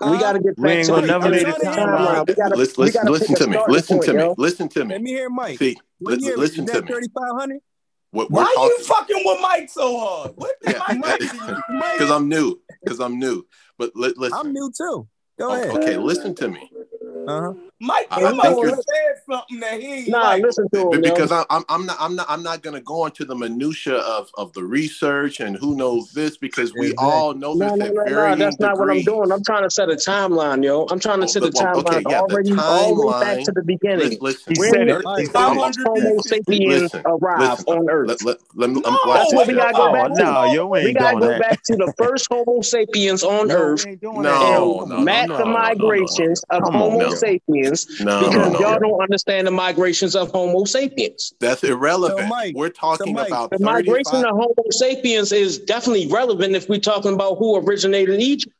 [0.00, 2.04] We got to get back to the never I'm lay trying the to hear timeline.
[2.04, 2.26] Mike.
[2.26, 2.28] timeline.
[2.28, 3.58] We got to Listen, we listen, got to listen to me.
[3.68, 4.34] Listen point, to me.
[4.36, 4.94] Listen to me.
[4.94, 5.58] Let me hear Mike.
[5.58, 6.88] See, What li- year listen is to me.
[6.88, 7.58] Thirty five hundred.
[8.10, 8.76] What we're Why talking.
[8.78, 10.32] you fucking with Mike so hard?
[10.36, 11.62] What Yeah, Mike do to you?
[11.70, 12.60] Mike, because I'm new.
[12.82, 13.46] Because I'm new.
[13.78, 14.38] But li- listen.
[14.38, 15.08] I'm new too.
[15.38, 15.70] Go ahead.
[15.70, 16.70] Okay, listen to me.
[17.26, 17.52] Uh huh.
[17.84, 20.42] Mike, I- you I think you're- said something that he ain't Nah, like.
[20.44, 22.80] listen to Be- him, because I, I'm, I'm not, I'm not, I'm not going to
[22.80, 27.04] go into the minutia of, of the research and who knows this because we Exactly.
[27.08, 28.14] all know No, this no, at no, no.
[28.14, 29.32] varying That's not what I'm doing.
[29.32, 30.86] I'm trying to set a timeline, yo.
[30.90, 33.06] I'm trying to Oh, set the- a well, okay, timeline yeah, the already, all the
[33.06, 33.98] way back timeline- to the beginning.
[33.98, 34.96] Listen, listen, He When said did it.
[35.00, 35.26] He right.
[35.32, 35.74] said when it.
[35.76, 38.08] did Homo sapiens listen, arrive on Earth?
[38.08, 40.22] Let, let, let me, No, I'm, watch That's what we gotta go Oh back to.
[40.24, 43.84] no, yo, we We gotta go back to the first Homo sapiens on No, Earth
[43.84, 44.40] we ain't doing and that.
[44.40, 46.90] No, Come no, on, no, map no, the no, no, no, migrations of Come on,
[46.92, 47.10] Homo yo.
[47.76, 48.58] Sapiens no, no, because no.
[48.60, 51.32] y'all don't understand the migrations of Homo sapiens.
[51.40, 52.20] That's irrelevant.
[52.20, 56.68] So, Mike, We're talking Mike, about The migration of Homo sapiens is definitely relevant if
[56.68, 58.54] we're talking about who originated Egypt.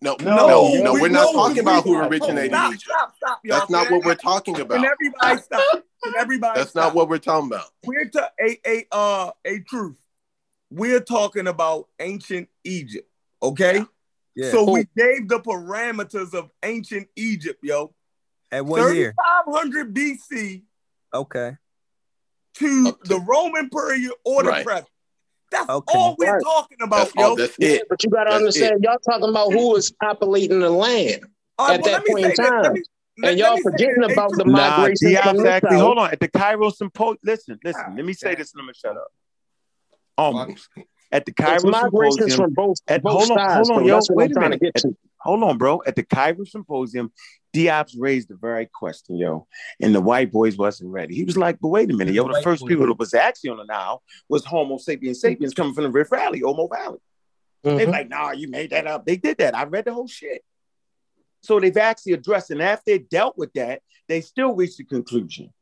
[0.00, 2.72] No, No, no, No, no, we we're not no, talking we- about who originated stop,
[2.72, 2.84] Egypt.
[2.84, 3.58] Stop, stop, y'all.
[3.58, 4.84] That's not what we're everybody- talking Can about.
[4.84, 5.82] everybody stop?
[6.04, 6.84] Can everybody That's stop?
[6.84, 7.66] not what we're talking about.
[7.84, 9.96] We're to a a uh a truth.
[10.70, 13.08] We're talking about ancient Egypt.
[13.42, 13.84] Okay.
[14.36, 14.50] Yeah.
[14.52, 17.92] So we gave the parameters of ancient Egypt, yo.
[18.50, 19.14] At what year?
[19.46, 20.62] 3500 BC
[21.12, 21.56] Okay.
[22.54, 24.64] to Up to- the Roman period or the Right.
[24.64, 24.88] present.
[25.50, 25.98] That's Okay.
[25.98, 26.42] all we're Right.
[26.42, 27.30] talking about, That's all.
[27.30, 27.36] yo.
[27.36, 27.88] That's Yeah, it.
[27.88, 31.24] but you gotta That's understand, y'all talking about who is populating the land
[31.58, 32.48] All right, at well, that let point in say this.
[32.50, 32.72] Time.
[32.74, 32.82] me,
[33.16, 34.12] And let y'all me say forgetting this.
[34.12, 35.76] About the Drew, Nah, migrations Diop exactly.
[35.76, 35.80] south.
[35.82, 36.10] Hold on.
[36.12, 37.84] At the Cairo symposium, listen, listen.
[37.86, 39.08] Ah, let me say this and I'm gonna shut up.
[40.18, 40.68] Um, Almost.
[41.10, 42.36] At the It's Cairo migrations symposium.
[42.36, 44.00] from both At, both hold on, sides, hold on, yo.
[44.10, 44.60] Wait a minute.
[44.60, 45.82] to get At- hold on, bro.
[45.86, 47.12] At the Cairo symposium,
[47.58, 49.46] Diop's raised the very question, yo,
[49.80, 51.14] and the white boys wasn't ready.
[51.14, 52.28] He was like, "But wait a minute, yo.
[52.28, 55.84] The first people that was actually on the Nile was Homo sapiens sapiens coming from
[55.84, 56.98] the Rift Valley, Omo Valley."
[57.64, 59.56] They're like, "Nah, you made that up." They did that.
[59.56, 60.44] I read the whole shit.
[61.40, 65.52] So they've actually addressed, and after they dealt with that, they still reached the conclusion.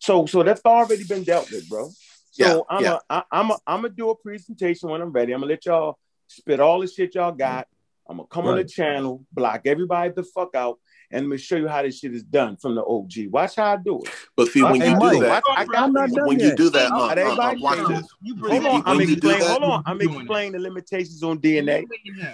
[0.00, 1.88] So, so that's already been dealt with, bro.
[1.88, 1.94] So
[2.34, 2.98] Yeah, I'm yeah.
[3.10, 5.32] a, I, I'm a, I'm gonna do a presentation when I'm ready.
[5.32, 7.66] I'm gonna let y'all spit all the shit y'all got.
[8.08, 10.78] I'm gonna come on the channel, block everybody the fuck out,
[11.12, 13.30] and let me show you how this shit is done from the OG.
[13.30, 14.10] Watch how I do it.
[14.36, 15.12] But see, when Watch you how I Mike.
[15.12, 16.16] do do that, I got I'm not this.
[16.16, 18.08] done when you do that, All uh, right, uh, uh, watch this.
[18.22, 19.40] You Hold pretty on, I'm explaining.
[19.40, 21.84] that, Hold on, I'm explaining the limitations on DNA,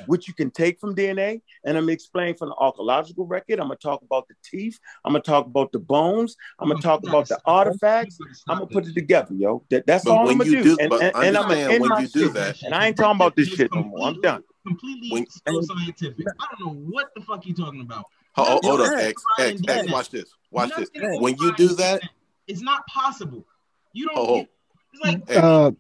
[0.07, 3.59] which you can take from DNA, and I'm explaining from the archaeological record.
[3.61, 4.79] I'm gonna talk about the teeth.
[5.05, 6.37] I'm gonna talk about the bones.
[6.59, 8.19] I'm gonna talk about the artifacts.
[8.49, 9.65] I'm gonna put it together, yo.
[9.71, 10.63] That, that's But all I'm gonna do.
[10.63, 12.35] do- And, and, and I'm gonna understand end when my you do shit.
[12.35, 14.07] that- And I ain't talking about this shit no more.
[14.09, 14.43] I'm done.
[14.67, 16.25] Completely When- pseudoscientific.
[16.41, 18.05] I don't know what the fuck you talking about.
[18.37, 19.79] Hold, hold, hold up, X, X, X, X.
[19.85, 19.93] X.
[19.93, 20.35] Watch this.
[20.51, 20.91] Watch this.
[20.95, 22.03] Nothing is When you do that,
[22.47, 23.47] It's not possible.
[23.93, 24.19] You don't.
[24.19, 24.47] Oh, oh.
[24.93, 25.39] it's like X.
[25.39, 25.71] Uh,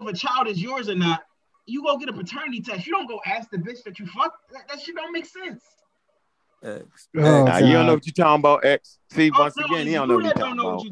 [0.00, 1.22] if a child is yours or not.
[1.68, 2.86] You go get a paternity test.
[2.86, 4.32] You don't go ask the bitch that you fuck.
[4.52, 5.64] That, that shit don't make sense.
[6.66, 7.08] X.
[7.16, 8.98] Oh, you don't know what you're talking about, X.
[9.12, 10.82] See, once again, you don't know what you're talking about.
[10.82, 10.90] You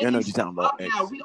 [0.00, 0.80] don't know what you're talking about.
[0.80, 1.10] You know what you're talking about.
[1.10, 1.20] We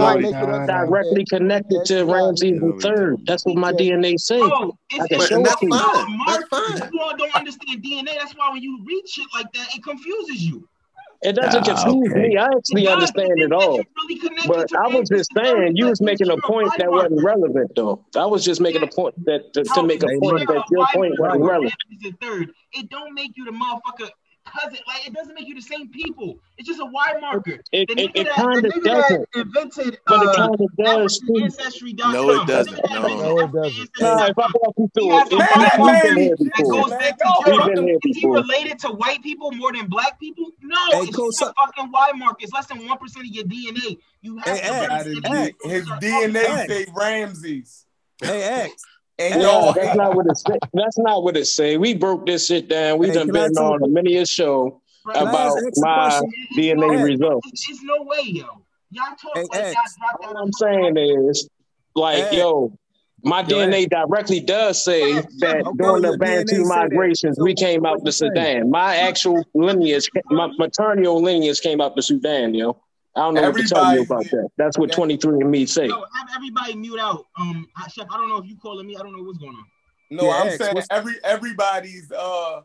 [0.00, 0.66] already know.
[0.66, 3.26] directly connected to Ramses the third.
[3.26, 4.40] That's what my DNA says.
[4.42, 5.68] Oh, I can show it you.
[6.80, 8.14] People don't understand DNA.
[8.18, 10.68] That's why when you read shit like that, it confuses you.
[11.22, 12.28] It doesn't ah, confuse okay.
[12.30, 12.36] me.
[12.36, 13.80] I actually understand it all.
[14.46, 18.04] But I was just saying, you was making a point that wasn't relevant, though.
[18.16, 21.14] I was just making a point that to, to make a point that your point
[21.18, 21.74] wasn't relevant.
[22.74, 24.10] It don't make you the motherfucker
[24.52, 24.78] cousin.
[24.86, 26.38] Like it doesn't make you the same people.
[26.58, 27.60] It's just a Y marker.
[27.72, 29.28] It, it, it kind of doesn't.
[29.34, 31.22] Invented, but uh, it kind of does.
[31.22, 32.80] No, it doesn't.
[32.90, 33.90] No, no it doesn't.
[34.00, 35.32] Nah, if I walk you through it,
[38.04, 40.50] is he related to white people more than black people?
[40.62, 42.36] No, hey, it's just a fucking Y marker.
[42.40, 43.98] It's less than one percent of your DNA.
[44.20, 44.72] You have hey, to.
[44.72, 45.54] Act, act.
[45.64, 47.86] His DNA say Ramses.
[48.20, 48.84] Hey, X.
[49.18, 50.42] And no, that's not what it's
[50.72, 51.76] that's not what it say.
[51.76, 52.98] We broke this shit down.
[52.98, 56.20] We hey, done been on many a show about my
[56.56, 57.48] DNA results.
[57.66, 58.44] There's no way, yo.
[58.90, 61.48] Y'all talk hey, like What I'm saying is,
[61.94, 62.38] like, hey.
[62.38, 62.76] yo,
[63.24, 63.90] my Go DNA ahead.
[63.90, 68.70] directly does say that during the Bantu migrations, we came out the Sudan.
[68.70, 72.82] My actual lineage, my maternal lineage came out the Sudan, yo.
[73.14, 74.48] I don't know everybody, what to tell you about that.
[74.56, 75.88] That's what twenty three and me say.
[75.88, 77.26] Have everybody mute out.
[77.38, 78.96] Um, Chef, I don't know if you calling me.
[78.96, 79.64] I don't know what's going on.
[80.10, 82.60] No, yeah, I'm X, saying every everybody's uh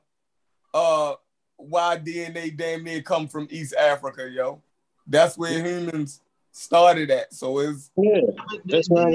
[0.74, 1.14] uh
[1.58, 4.62] why DNA damn near come from East Africa, yo.
[5.08, 7.34] That's where humans started at.
[7.34, 8.22] So it's yeah,
[8.66, 9.12] that's where I'm.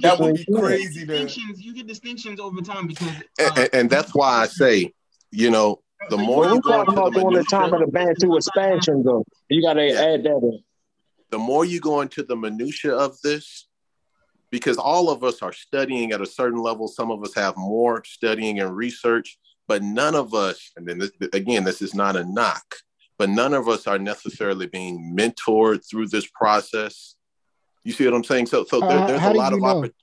[0.00, 1.04] That would be crazy.
[1.04, 3.08] Distinctions, you get distinctions over time because,
[3.40, 4.92] uh, and, and, that's why I say,
[5.30, 9.02] you know, the more you, go into about during the time of the Bantu expansion,
[9.02, 10.00] though, you got to yeah.
[10.00, 10.62] add that in.
[11.30, 13.68] The more you go into the minutia of this,
[14.50, 16.88] because all of us are studying at a certain level.
[16.88, 19.38] Some of us have more studying and research,
[19.68, 20.72] but none of us.
[20.76, 22.76] And then this, again, this is not a knock,
[23.16, 27.14] but none of us are necessarily being mentored through this process.
[27.84, 28.46] You see what I'm saying?
[28.46, 29.94] So, so there, uh, there's a lot of opportunity.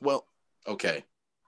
[0.00, 0.26] Well,
[0.66, 1.04] okay.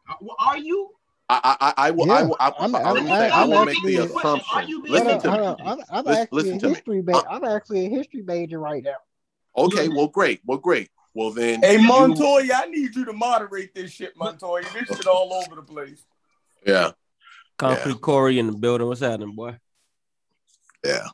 [0.09, 0.91] Uh, well, are you
[1.31, 4.83] I I I will yeah, I will I, will make I'm actually, make the assumption.
[4.89, 5.65] Listen to me.
[5.91, 7.19] I'm, actually listen a history major.
[7.19, 8.97] Uh, I'm actually a history major right now.
[9.57, 10.41] Okay, well, great.
[10.45, 10.91] Well, great.
[11.15, 14.63] Well then, hey Montoya, you, I need you to moderate this shit, Montoya.
[14.73, 16.05] This shit all over the place.
[16.67, 16.93] Yeah.
[17.59, 17.99] Concrete yeah.
[17.99, 18.87] Corey in the building.
[18.87, 19.59] What's happening, boy?
[20.85, 21.07] Yeah.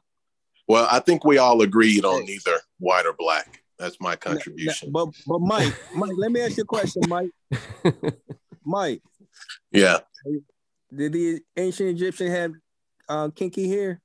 [0.69, 3.63] Well, I think we all agreed on neither white or black.
[3.79, 4.93] That's my contribution.
[4.93, 7.31] But but Mike, Mike, let me ask you a question, Mike.
[8.65, 9.03] Mike,
[9.73, 9.99] yeah.
[10.95, 12.53] Did the ancient Egyptian have
[13.09, 14.01] uh, kinky hair?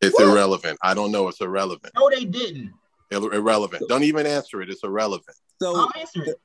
[0.00, 0.28] It's what?
[0.28, 0.78] irrelevant.
[0.82, 1.28] I don't know.
[1.28, 1.92] It's irrelevant.
[1.94, 2.72] No, they didn't.
[3.10, 3.84] Irrelevant.
[3.88, 4.70] Don't even answer it.
[4.70, 5.36] It's irrelevant.
[5.60, 6.36] So I'll answer it.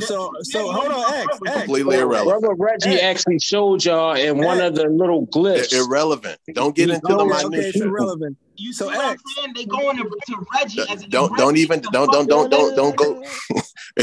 [0.00, 1.56] So, so hold on, X, X.
[1.58, 2.42] completely irrelevant.
[2.42, 3.02] Brother Reggie X.
[3.02, 5.72] actually showed y'all in one of the little glyphs.
[5.72, 6.38] Irrelevant.
[6.52, 7.46] Don't get into the minutiae.
[7.46, 8.36] Okay, it's irrelevant.
[8.56, 9.22] You see so what X.
[9.38, 9.54] I'm saying?
[9.56, 12.96] They going to, to Reggie as a don't don't even don't don't don't don't don't
[12.96, 13.24] go.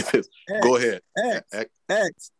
[0.63, 1.01] go ahead.
[1.53, 2.31] X, X.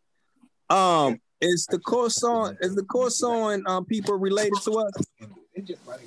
[0.72, 4.92] Um, is the Khoisan is the Khoisan um, people related to us?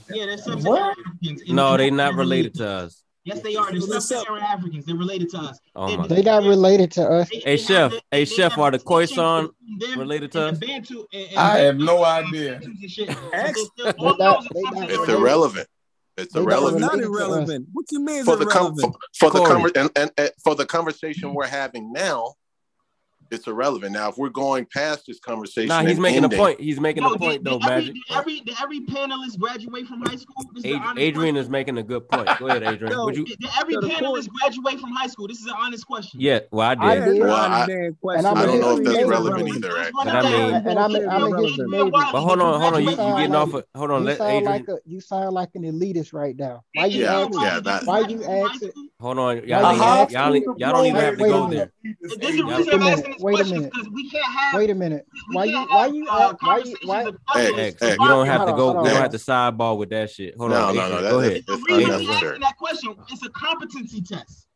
[0.09, 0.97] Yeah, they're what?
[0.97, 1.43] Africans.
[1.47, 3.03] No, they're not related to us.
[3.25, 3.71] Yes, they are.
[3.71, 4.85] They're sub-Saharan Africans.
[4.85, 5.59] They're related to us.
[5.75, 6.05] Oh!
[6.07, 7.29] They not related to us.
[7.31, 7.91] Hey, Chef.
[7.91, 9.49] the- Hey, Chef, are the distinctions Khoisan
[9.97, 12.61] related to and Bantu and- and- I have no idea.
[12.83, 15.67] It's irrelevant.
[16.17, 17.67] It's They irrelevant not irrelevant.
[17.73, 21.33] What you mean for the com- for, for the and, and, and for the conversation
[21.33, 22.35] we're having now
[23.31, 23.93] it's irrelevant.
[23.93, 26.59] Now, if we're going past this conversation, nah, he's making ending, a point.
[26.59, 27.59] He's making no, a point, did, though.
[27.59, 27.93] Did every, Magic.
[27.93, 30.35] Did every, did every panelist graduate from high school?
[30.57, 31.37] Ad, Adrian question.
[31.37, 32.29] is making a good point.
[32.39, 32.93] Go ahead, Adrian.
[32.93, 35.27] no, Would you, did, every panelist graduate from high school?
[35.27, 36.19] This is an honest question.
[36.21, 37.03] Yeah, well, I did.
[37.03, 37.21] I did.
[37.21, 39.77] Well, I, and I'm I don't know if that's relevant, either.
[39.77, 40.01] Actually.
[40.01, 42.83] And I mean, and I'm, I'm, but hold on, hold on.
[42.83, 43.53] You, you getting off?
[43.53, 44.43] Of, hold on, you let Adrian.
[44.43, 46.63] Like a, you sound like an elitist right now.
[46.73, 47.41] Why you yeah, asking?
[47.41, 48.71] Yeah, that, why you asking?
[48.99, 51.71] Hold on, y'all, y'all, y'all, y'all don't even have to go there.
[51.83, 53.73] This is the reason I'm asking wait a minute.
[53.93, 54.53] we can't have.
[54.53, 55.05] Wait a minute.
[55.31, 55.57] Why you?
[55.57, 56.07] Why you?
[56.07, 56.77] Uh, uh, why you?
[56.83, 57.11] Why?
[57.33, 58.69] Hey, hey, you don't have to go.
[58.83, 60.37] You don't have to sideball with that shit.
[60.37, 60.75] Hold no, on.
[60.75, 61.09] No, no, no.
[61.09, 61.43] Go ahead.
[61.47, 64.47] The reason we asking that question is a competency test.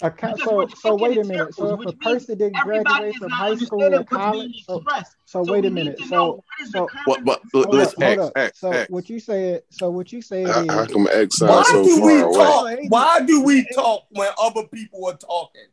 [0.00, 1.54] A co- so, so wait a minute.
[1.54, 5.64] So if a person didn't graduate from high school or college, so, so, so wait
[5.64, 5.98] a minute.
[6.04, 7.24] So, so what?
[7.24, 8.90] But let's X, X, So X.
[8.90, 9.62] what you said?
[9.70, 12.32] So what you said I, is how come X why so do we away?
[12.32, 12.78] talk?
[12.88, 15.66] Why do we talk when other people are talking?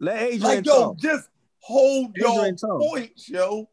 [0.00, 0.96] Let Adrian like yo, talk.
[0.96, 1.28] just
[1.60, 2.78] hold your Adrian talk.
[2.80, 3.68] points, yo.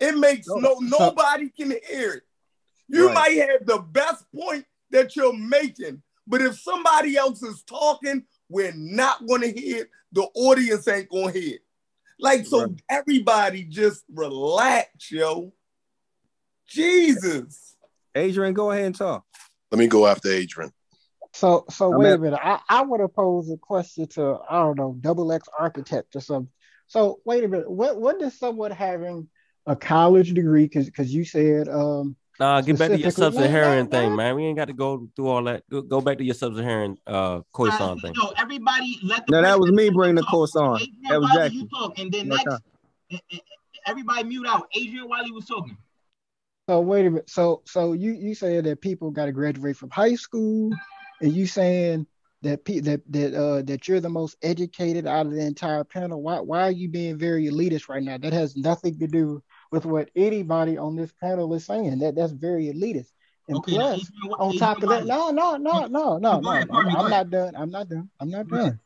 [0.00, 2.22] It makes No, no nobody can hear it.
[2.88, 3.14] You Right.
[3.14, 8.72] might have the best point that you're making, but if somebody else is talking, we're
[8.74, 9.90] not gonna hear it.
[10.12, 11.62] The audience ain't gonna hear it.
[12.18, 12.70] Like so, Right.
[12.88, 15.52] everybody just relax, yo.
[16.66, 17.76] Jesus.
[18.14, 19.24] Adrian, go ahead and talk.
[19.70, 20.72] Let me go after Adrian.
[21.34, 22.40] So so I'm wait a minute.
[22.42, 26.20] I, I would have posed a question to I don't know double X architect or
[26.20, 26.50] something.
[26.88, 27.70] So wait a minute.
[27.70, 29.28] What what does someone having
[29.66, 30.64] a college degree?
[30.64, 34.36] Because because you said um Nah, get back to your sub-Saharan Nah, thing, man.
[34.36, 35.68] We ain't got to go through all that.
[35.68, 38.14] Go, go back to your sub-Saharan uh croissant thing.
[38.16, 40.32] No, everybody let the No, that was me president bringing the talk.
[40.32, 40.76] Khoisan.
[40.80, 41.56] Adrian That was Wiley, Jackie.
[41.56, 42.60] you talk, and then No next, time.
[43.10, 43.38] eh, eh,
[43.86, 44.68] everybody mute out.
[44.74, 45.76] Adrian Wiley was talking.
[46.68, 47.28] So wait a minute.
[47.28, 50.70] So so you you saying that people got to graduate from high school,
[51.20, 52.06] and you saying
[52.42, 56.22] that pe- that that uh that you're the most educated out of the entire panel.
[56.22, 58.18] Why why are you being very elitist right now?
[58.18, 59.42] That has nothing to do
[59.72, 61.98] with what anybody on this panel is saying.
[61.98, 63.10] That that's very elitist.
[63.48, 66.52] And Okay, plus, on top of that, no no no no no no.
[66.52, 67.56] I'm, pardon me, go I'm not done.
[67.56, 68.10] I'm not done.
[68.20, 68.78] I'm not done.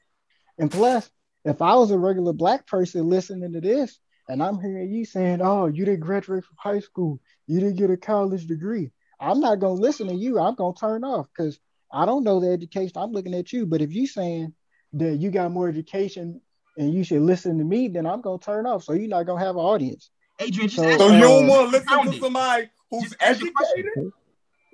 [0.58, 1.10] And plus,
[1.44, 3.98] if I was a regular black person listening to this,
[4.28, 7.90] and I'm hearing you saying, "Oh, you didn't graduate from high school, you didn't get
[7.90, 10.38] a college degree," I'm not gonna listen to you.
[10.38, 11.58] I'm gonna turn off because
[11.92, 12.92] I don't know the education.
[12.96, 13.66] I'm looking at you.
[13.66, 14.54] But if you saying
[14.94, 16.40] that you got more education
[16.76, 18.84] and you should listen to me, then I'm gonna turn off.
[18.84, 20.10] So you're not gonna have an audience.
[20.38, 23.16] Adrian, just So, ask So you don't uh, want to listen to somebody who's Just
[23.22, 23.78] ask the question.
[23.78, 24.12] educated?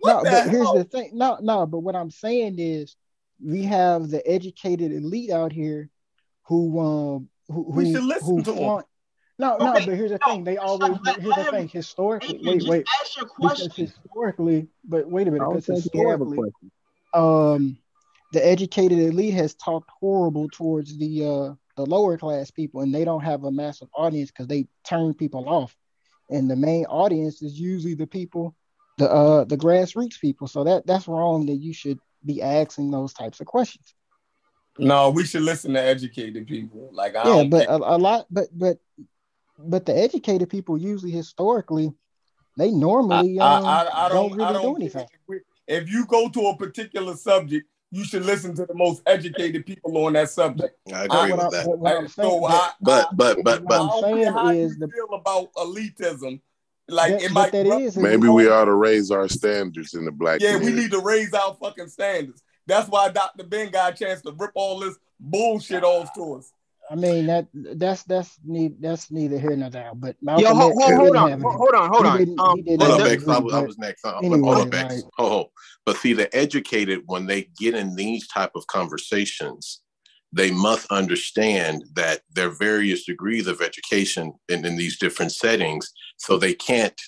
[0.05, 1.11] No, What the but here's the thing.
[1.15, 2.97] No, no, but what I'm saying is
[3.45, 5.91] we have the educated elite out here
[6.45, 8.57] who um who We who should listen who to 'em.
[8.57, 8.87] flaunt.
[9.41, 10.45] No, no, Okay, but here's the no, thing.
[10.45, 11.01] They always up.
[11.05, 11.55] Let, here's let the him.
[11.61, 11.69] thing.
[11.69, 13.87] Historically, Adrian, wait, just wait, ask your because question.
[13.87, 16.71] historically, but wait a minute, don't because think he have a historically, question.
[17.15, 17.79] Um
[18.33, 23.05] the educated elite has talked horrible towards the uh the lower class people and they
[23.05, 25.75] don't have a massive audience because they turn people off
[26.31, 28.55] and the main audience is usually the people
[28.99, 33.13] the uh the grassroots people so that that's wrong that you should be asking those
[33.13, 33.95] types of questions
[34.79, 36.91] No, we should listen to educated people.
[36.93, 37.77] Like I yeah but care.
[37.77, 38.79] a, a lot but but
[39.59, 41.93] but the educated people usually historically
[42.57, 45.41] they normally I, um I, I don't don't really do don't care anything if, we,
[45.69, 49.97] if you go to a particular subject, you should listen to the most educated people
[50.05, 50.77] on that subject.
[50.93, 51.67] I agree I, with that.
[51.67, 53.89] what, what I, i'm so but I, I But but but what but I i'm
[53.89, 56.41] don't care saying how you is the feel about elitism.
[56.91, 59.29] Like that it might that rub is you elite Maybe we ought to raise our
[59.29, 62.43] standards in the black Yeah, we need to raise our fucking standards.
[62.67, 63.45] That's why Dr.
[63.45, 66.53] Ben got a chance to rip all this bullshit off to us.
[66.91, 69.93] I mean that that's that's need that's neither here nor there.
[69.95, 71.57] But Yo, hold, X hold, hold on, hold, degree.
[71.57, 72.19] hold on, hold He on.
[72.19, 73.29] didn't Um, he didn't hold have up, a the, X.
[73.29, 73.45] I degree.
[73.45, 74.05] was I But was next.
[74.05, 74.95] Uh, Hold anyway, up, X.
[74.95, 75.53] like Ho ho.
[75.85, 79.83] But see, the educated when they get in these type of conversations,
[80.33, 85.91] they must understand that there are various degrees of education in, in these different settings.
[86.19, 86.99] So they can't,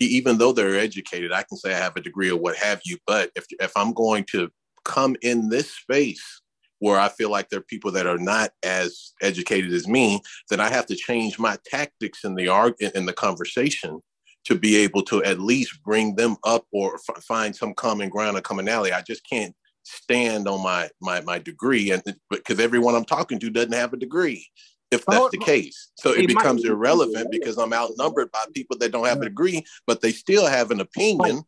[0.00, 2.98] even though they're educated, I can say I have a degree or what have you.
[3.06, 4.50] But if if I'm going to
[4.84, 6.42] come in this space
[6.78, 10.20] where I feel like there are people that are not as educated as me,
[10.50, 14.00] then I have to change my tactics in the argument in the conversation
[14.44, 18.36] to be able to at least bring them up or f- find some common ground
[18.36, 18.92] or commonality.
[18.92, 19.54] I just can't
[19.84, 23.98] stand on my my my degree, and because everyone I'm talking to doesn't have a
[23.98, 24.46] degree.
[24.90, 29.06] If that's the case, so it becomes irrelevant because I'm outnumbered by people that don't
[29.06, 31.42] have a degree, but they still have an opinion.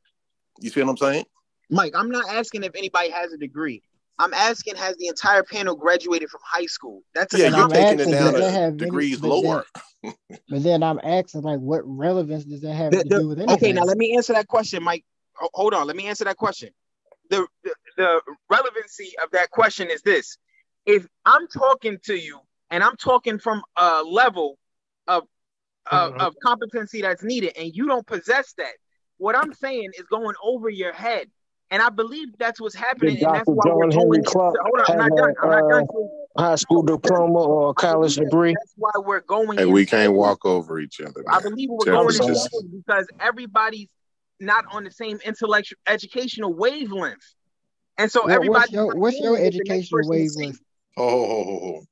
[0.58, 1.26] You see what I'm saying?
[1.70, 3.82] Mike, I'm not asking if anybody has a degree.
[4.18, 7.02] I'm asking has the entire panel graduated from high school?
[7.14, 9.20] That's a Yeah, but you're I'm taking it asking down does that to have degrees
[9.20, 9.64] but then lower.
[10.48, 13.56] but then I'm asking like what relevance does that have The, to do with anything?
[13.56, 15.04] okay, now let me answer that question, Mike.
[15.34, 16.70] Ho- Hold on, let me answer that question.
[17.28, 20.38] The, the the relevancy of that question is this:
[20.86, 22.38] if I'm talking to you
[22.70, 24.58] and I'm talking from a level
[25.06, 25.24] of
[25.90, 26.20] of, mm-hmm.
[26.20, 28.72] of competency that's needed, and you don't possess that,
[29.18, 31.28] what I'm saying is going over your head.
[31.70, 33.52] And I believe that's what's happening, and that's Dr.
[33.52, 34.30] why we're John going Henry into.
[34.30, 35.34] Hold on, I'm not done.
[35.42, 35.86] I'm not done.
[36.36, 38.54] uh, high school diploma or college degree?
[38.54, 42.04] that's why we're going And we can't walk over each other, I believe we're Tell
[42.04, 42.50] going me into just
[42.86, 43.88] because everybody's
[44.38, 47.34] not on the same intellectual educational wavelength.
[47.98, 50.46] And so What what's your what's your hearing what the next educational person is saying.
[50.50, 50.60] wavelength?
[50.98, 51.82] Oh.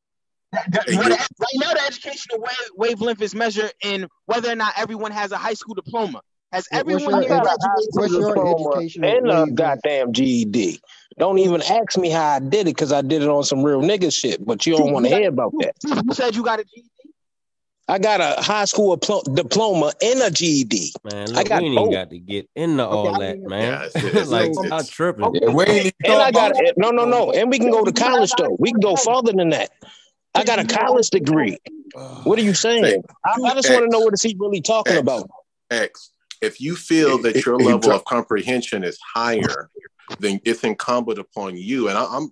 [0.52, 4.52] That- that- Hey, what- you right now, the educational wave, wavelength is measured in whether
[4.52, 6.20] or not everyone has a high school diploma.
[6.54, 9.08] Has What, what's everyone your here I got a edu- graduated from what's your diploma
[9.08, 10.80] and a goddamn GED.
[11.18, 13.80] Don't even ask me how I did it because I did it on some real
[13.82, 15.74] nigga shit, but you don't want to hear about that.
[15.82, 16.84] You said you got a GED.
[17.88, 20.94] I got a high school apl- diploma and a GED.
[21.02, 21.92] Man, I look, we got ain't even both.
[21.92, 23.62] got to get into Okay, all I that, man.
[23.62, 25.24] yeah, it's it's like, it's, stop it's tripping.
[25.24, 25.80] Okay, Yeah, we ain't okay.
[25.80, 26.74] even And I got it.
[26.76, 27.32] No, no, no.
[27.32, 28.56] And we can go to You got a college though.
[28.60, 29.70] We can go farther than that.
[30.36, 31.58] I got a you got a high college degree.
[32.24, 33.02] What are you saying?
[33.26, 35.28] I, I just want to know what is he really talking X about.
[35.70, 36.10] X.
[36.44, 39.70] If you feel that he, your he level ta- of comprehension is higher,
[40.18, 42.30] then it's incumbent upon you, and I, I'm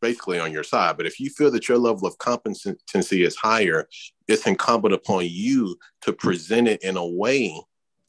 [0.00, 0.96] basically on your side.
[0.96, 3.88] But if you feel that your level of competency is higher,
[4.26, 7.54] it's incumbent upon you to present it in a way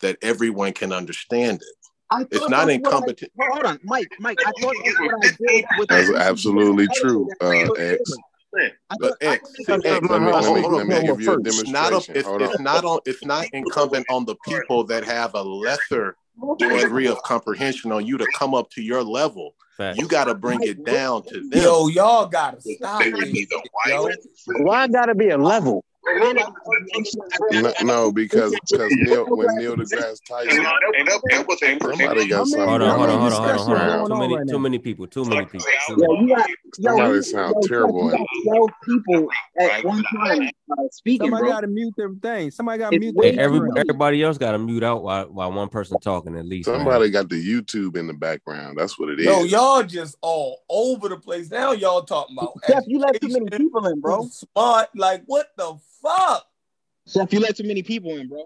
[0.01, 1.87] that everyone can understand it.
[2.09, 3.31] I It's not that's what I- incompetent.
[3.39, 4.11] Hold hold on, Mike.
[4.19, 7.67] Mike, I thought that's what I did with That's absolutely true, uh,
[8.61, 8.75] X.
[8.99, 11.93] But X, see, X, let me- let me- let me give you a It's not,
[11.93, 12.63] a, it's, it's on.
[12.63, 12.99] not on.
[13.05, 16.15] It's not incumbent on the people that have a lesser
[16.57, 19.55] degree of comprehension on you to come up to your level.
[19.95, 21.61] You got to bring it down to them.
[21.61, 23.49] Yo, y'all gotta stop it.
[23.87, 24.09] Yo.
[24.63, 25.83] Why gotta be a level?
[27.51, 30.65] No, no, because because Neil when Neil deGrasse Tyson,
[31.81, 33.87] somebody got something Hold on, hold on, hold on, hold on, hold on.
[33.87, 34.09] background.
[34.09, 35.07] Too many, too many people.
[35.07, 35.67] Too many people.
[35.87, 36.21] Too Yo, many.
[36.21, 38.05] you got, yo, Somebody you, sound yo, terrible.
[38.05, 42.51] You got twelve people at one time uh, speaking, Somebody got to mute their thing.
[42.51, 45.51] Somebody got to mute way Hey, every, everybody else got to mute out while, while
[45.51, 46.67] one person talking at least.
[46.67, 46.79] man.
[46.79, 48.77] Somebody got the YouTube in the background.
[48.77, 49.25] That's what it is.
[49.25, 51.51] Yo, y'all just all over the place.
[51.51, 54.27] Now y'all talking about Chef, you let too many people in, bro.
[54.31, 54.89] smart.
[54.95, 56.45] Like what the fuck?
[57.07, 58.45] Chef, you let too many people in, bro.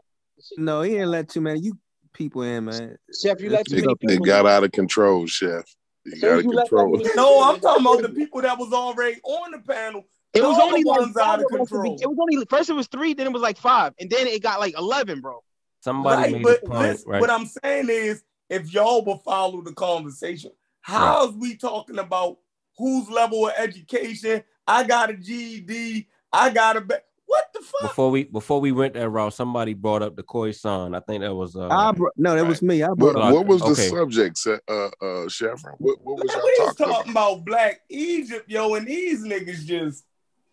[0.58, 1.78] No, he didn't let too many you
[2.14, 2.98] people in, man.
[3.22, 4.48] Chef, you let too It, many it got in.
[4.48, 5.64] out of control, Chef.
[6.06, 6.98] It Soon got out of you let that control.
[6.98, 10.06] many No, I'm talking about the people that was already on the panel.
[10.34, 11.70] It was only the like ones out of of us.
[11.70, 12.00] to be- control.
[12.02, 14.42] It was only first it was three, then it was like five, and then it
[14.44, 15.44] got like eleven, bro.
[15.82, 17.22] Somebody right, made but a point, listen, right?
[17.22, 22.38] what I'm saying is, if y'all will follow the conversation, how's we talking about
[22.78, 24.44] whose level of education?
[24.68, 26.08] I got a GED.
[26.32, 26.82] I got a.
[26.82, 26.96] Be-
[27.30, 27.82] what the fuck?
[27.82, 30.98] Before we before we went that route, somebody brought up the Khoisan.
[30.98, 32.82] I think that was uh I br- no, that was me.
[32.82, 33.34] I What, brought up.
[33.34, 33.90] what was the Okay.
[33.90, 35.76] subject, Se- uh, uh, Chevron?
[35.78, 37.34] What, what was we y'all was talking talking about?
[37.34, 40.06] about Black Egypt, yo, and these niggas just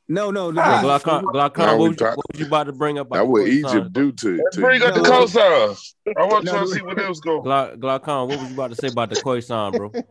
[0.09, 0.81] No, no, the Ah.
[0.83, 3.07] Glaucon, Glaucon, Now what, we was you, what was you about to bring up?
[3.07, 3.49] about That what Khoisan?
[3.71, 5.93] Egypt do to, to Bring up the No, Khoisan.
[6.17, 7.43] I want No, y'all to see what else going.
[7.43, 9.93] Glau- Glaucon, what was you about to say about the Khoisan, bro?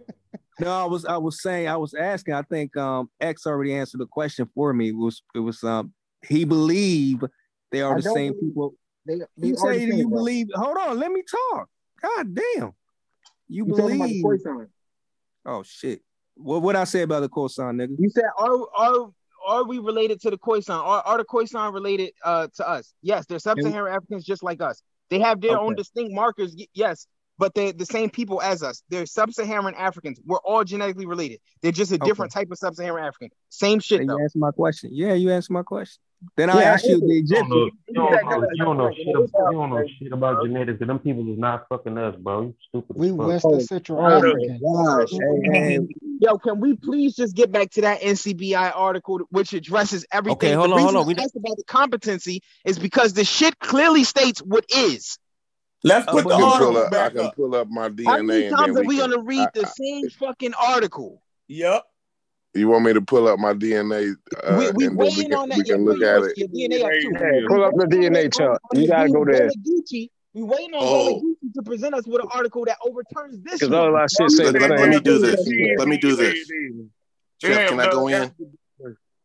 [0.60, 2.34] No, I was I was saying I was asking.
[2.34, 4.88] I think um X already answered the question for me.
[4.90, 5.94] It was it was um
[6.28, 7.24] he believe
[7.72, 8.76] they are I the same people.
[9.06, 10.20] They, they You say you bro.
[10.20, 10.48] believe.
[10.54, 11.70] Hold on, let me talk.
[12.02, 12.74] God damn.
[13.48, 14.68] You, You talking about the believe.
[15.46, 16.02] Oh shit.
[16.36, 17.96] What what I say about the Khoisan, nigga?
[18.00, 19.12] You said are are
[19.48, 20.76] are we related to the Khoisan?
[20.76, 22.94] Are are the Khoisan related uh to us?
[23.02, 24.82] Yes, they're sub-Saharan Africans just like us.
[25.10, 27.08] They have their own distinct markers, yes,
[27.38, 28.84] but they're the same people as us.
[28.90, 30.20] They're sub-Saharan Africans.
[30.26, 31.40] We're all genetically related.
[31.62, 33.30] They're just a different type of sub-Saharan African.
[33.50, 34.20] Same shit You though.
[34.22, 34.90] answer my question.
[34.94, 36.02] Yeah, you answer my question.
[36.38, 37.10] Then I Yeah, I asked you the it.
[37.16, 37.80] You don't know, Egyptian.
[37.88, 39.08] you don't know, you don't know shit.
[39.16, 40.82] ab- You don't know shit about genetics.
[40.82, 42.42] and Them people is not fucking us, bro.
[42.44, 42.96] You stupid.
[42.96, 43.28] We as fuck.
[43.28, 44.60] Western oh, Central Oh my African.
[44.62, 45.12] gosh.
[45.12, 45.80] Hey, hey,
[46.20, 50.36] Yo, can we please just get back to that NCBI article which addresses everything?
[50.38, 51.06] Okay, hold the on, hold on.
[51.06, 55.18] We I asked about the competency is because the shit clearly states what is.
[55.86, 56.94] Let's Uh, put the I can article pull up.
[56.94, 57.36] I can up.
[57.36, 59.50] pull up my How many DNA, and then times are we we gonna read I,
[59.54, 61.22] the I, same fucking article?
[61.48, 61.84] Yep.
[62.56, 65.30] you want me to pull up my DNA, uh, we we and then we waiting
[65.30, 65.58] can on that.
[65.58, 66.38] we Yeah, can look at it.
[66.38, 67.12] your DNA up too.
[67.14, 68.62] Yeah, Pull up the DNA on, chart.
[68.74, 69.48] You gotta D- go there.
[69.50, 70.10] Delagucci.
[70.34, 71.22] We waiting on Oh.
[71.22, 73.80] Delagucci to present us with an article that overturns this Because one.
[73.80, 75.40] all our shit say Let, let me do this.
[75.78, 76.50] Let me do this.
[77.42, 78.32] Chef, can I go in?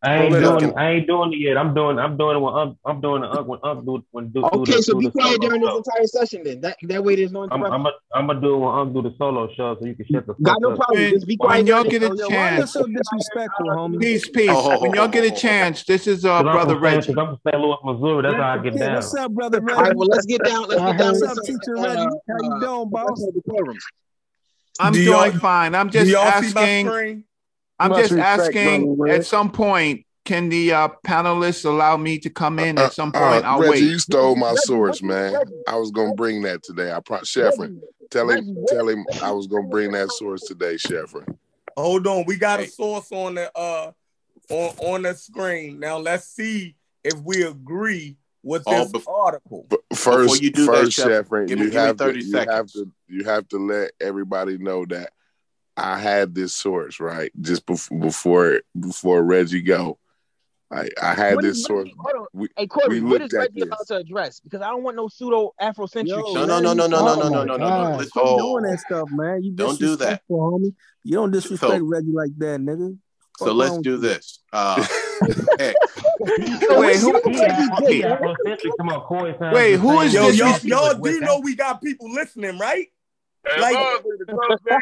[0.02, 0.78] I ain't Pull it doing.
[0.78, 1.58] I ain't doing it yet.
[1.58, 1.98] I'm doing.
[1.98, 2.78] I'm doing it when Unc.
[2.86, 5.42] I'm doing it Unc when Unc do when do, do Okay, the so be quiet
[5.42, 6.60] solo during this entire session then.
[6.62, 7.62] That that way there's no I'm.
[7.64, 10.06] I'm a, I'm gonna do it when Unc do the solo show, so you can
[10.10, 10.76] shut the Got fuck no up.
[10.78, 11.02] problem.
[11.02, 14.00] When, Just be when y'all get a Yo, why you chance, so disrespectful, homie?
[14.00, 14.48] peace, peace.
[14.48, 15.40] Oh, ho, ho, When y'all get a ho, ho.
[15.40, 16.78] chance, this is uh Cause I'm brother.
[16.78, 17.10] Reggie.
[17.10, 17.60] I'm from St.
[17.60, 18.22] Louis, Missouri.
[18.22, 18.94] That's how I get down.
[18.94, 19.96] what's up, brother All right, Reggie?
[19.96, 20.66] well let's get down.
[20.66, 22.06] Let's get down What's up, teacher Reggie?
[22.26, 23.26] How you uh, doing, boss?
[24.80, 25.74] I'm doing fine.
[25.74, 27.24] I'm do just y'all see my asking.
[27.80, 27.84] Screen?
[27.84, 28.96] I'm Much just respect, asking.
[28.96, 29.12] brother.
[29.14, 32.78] At some point, can the uh, panelists allow me to come in?
[32.78, 33.82] Uh, At some uh, point, I'll Reggie, wait.
[33.82, 35.34] you stole my source, man.
[35.66, 36.92] I was gonna bring that today.
[36.92, 41.36] I pro- Sheffrin, tell him, tell him I was gonna bring that source today, Sheffrin.
[41.76, 43.92] Hold on, we got a source on the uh
[44.50, 45.80] on on the screen.
[45.80, 49.66] Now let's see if we agree with all this bef- article.
[49.68, 52.04] But before first, you do first, Chef, Sheffrin, give me you give me have to,
[52.04, 55.10] 30 you have to, you have to let everybody know that
[55.80, 59.98] I had this source right just before before before Reggie go.
[60.70, 61.88] I I had what this is source.
[61.98, 62.26] Hold on.
[62.32, 63.86] We Hey Corey, what looked is at about this.
[63.88, 64.40] to address?
[64.40, 66.34] Because I don't want no pseudo Afrocentric Yo.
[66.34, 67.66] No, no, no, no, no, no, no, Oh no, no, no, no.
[67.66, 67.98] God.
[67.98, 69.42] Let's Quit doing oh, that stuff, man.
[69.42, 70.22] You don't do that.
[70.30, 70.74] homie.
[71.02, 72.98] You don't disrespect So Reggie like that, nigga.
[73.38, 74.40] so Fuck let's wrong do this.
[74.52, 74.86] Uh,
[75.58, 75.74] X.
[76.68, 77.12] Wait, who?
[77.12, 78.18] shit He Reggie Afro, get, he man?
[78.18, 78.70] Afrocentric.
[78.78, 80.38] Come on, Corey Wait, who is same Yo, this?
[80.38, 80.70] y'all You Reggie, speak?
[80.72, 82.88] y'all do know we got people listening, right?
[83.48, 84.78] And Like boss, the something,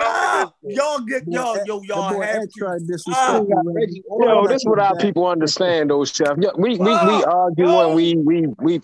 [0.00, 0.70] ah, something.
[0.76, 3.42] y'all get y'all yo y'all boy have X to tried to disrespect stop.
[3.42, 3.78] We you, got Reggie.
[3.86, 6.36] Reggie I all Yo, this your what our people understand, though, Chef.
[6.40, 8.80] Yeah, we we we Fuck, argue and we we we.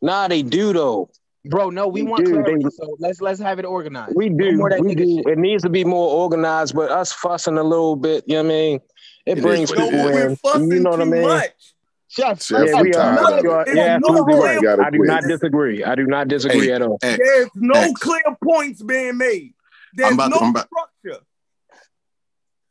[0.00, 1.10] Nah, they do though.
[1.44, 2.30] Bro, no, we They want do.
[2.32, 2.66] They clarity.
[2.70, 4.14] So let's let's have it organized.
[4.14, 4.56] we do.
[4.56, 5.16] more of We do.
[5.16, 5.26] shit.
[5.26, 8.46] It needs to be more organized, but us fussing a little bit, you know what
[8.46, 8.80] I mean?
[9.26, 10.38] It It is brings what people but is.
[10.44, 10.70] we're in.
[10.70, 11.22] You know what I mean?
[11.22, 11.71] much.
[12.12, 13.38] Chef, Chef, yeah, I'm we tired are.
[13.38, 13.48] of it.
[13.48, 14.80] Are There's no absolutely clear right.
[14.86, 15.06] I do quit.
[15.08, 15.82] not disagree.
[15.82, 16.98] I do not disagree Hey, at all.
[17.02, 18.00] X, There's no X.
[18.00, 19.54] clear points being made.
[19.94, 20.44] There's I'm about no to.
[20.44, 20.68] I'm about.
[20.68, 21.24] structure.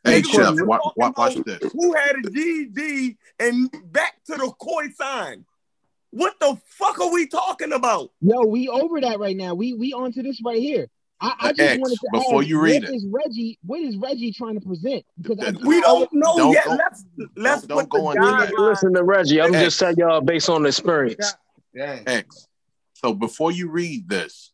[0.04, 1.72] Hey, Nigga, Chef, we wa- talking wa- watch this.
[1.74, 5.46] Who had a GED and back to the Khoisan?
[6.12, 8.12] What the fuck are we talking about?
[8.22, 9.56] Yo, we over that right now.
[9.56, 10.88] We we on to this right here.
[11.22, 12.96] I, I just X, wanted to before ask, you read what it.
[12.96, 13.60] is Reggie?
[13.66, 15.06] What is Reggie trying to present?
[15.22, 16.66] Because I, We don't know Don't yet.
[16.66, 18.54] go- Let's let's don't put go the into We that.
[18.58, 19.40] listen to Reggie.
[19.42, 19.64] I'm X.
[19.64, 21.36] just telling y'all based on experience.
[21.78, 22.48] X.
[22.94, 24.52] So before you read this,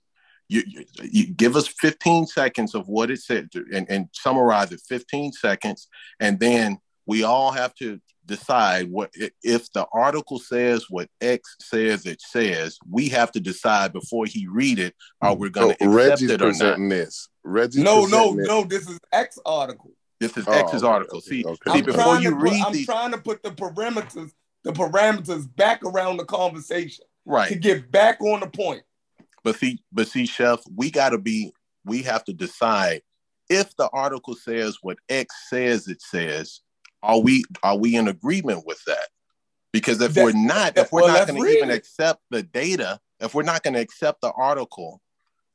[0.50, 4.82] you, you, you give us 15 seconds of what it said and, and summarize it
[4.88, 5.88] 15 seconds,
[6.20, 12.06] and then we all have to decide what if the article says what X says
[12.06, 12.78] it says.
[12.90, 16.30] We have to decide before he read it, are we going to So accept Reggie's
[16.32, 16.90] it or not?
[16.90, 17.30] this.
[17.44, 18.48] Reggie's No, no, presenting it.
[18.48, 18.64] no.
[18.66, 19.92] This is X article.
[20.20, 21.20] This is Oh, X's article.
[21.20, 21.72] okay, See, okay.
[21.72, 24.32] see, I'm before you put, read I'm the trying to put the parameters,
[24.64, 27.50] the parameters back around the conversation right?
[27.50, 28.84] to get back on the point.
[29.44, 31.52] but see, but see, Chef, we got to be.
[31.86, 33.02] We have to decide
[33.50, 36.60] if the article says what X says it says.
[37.08, 39.08] Are we are we in agreement with that?
[39.72, 43.00] Because if That- we're not, if we're well, not going to even accept the data,
[43.20, 45.02] if we're not going to accept the article,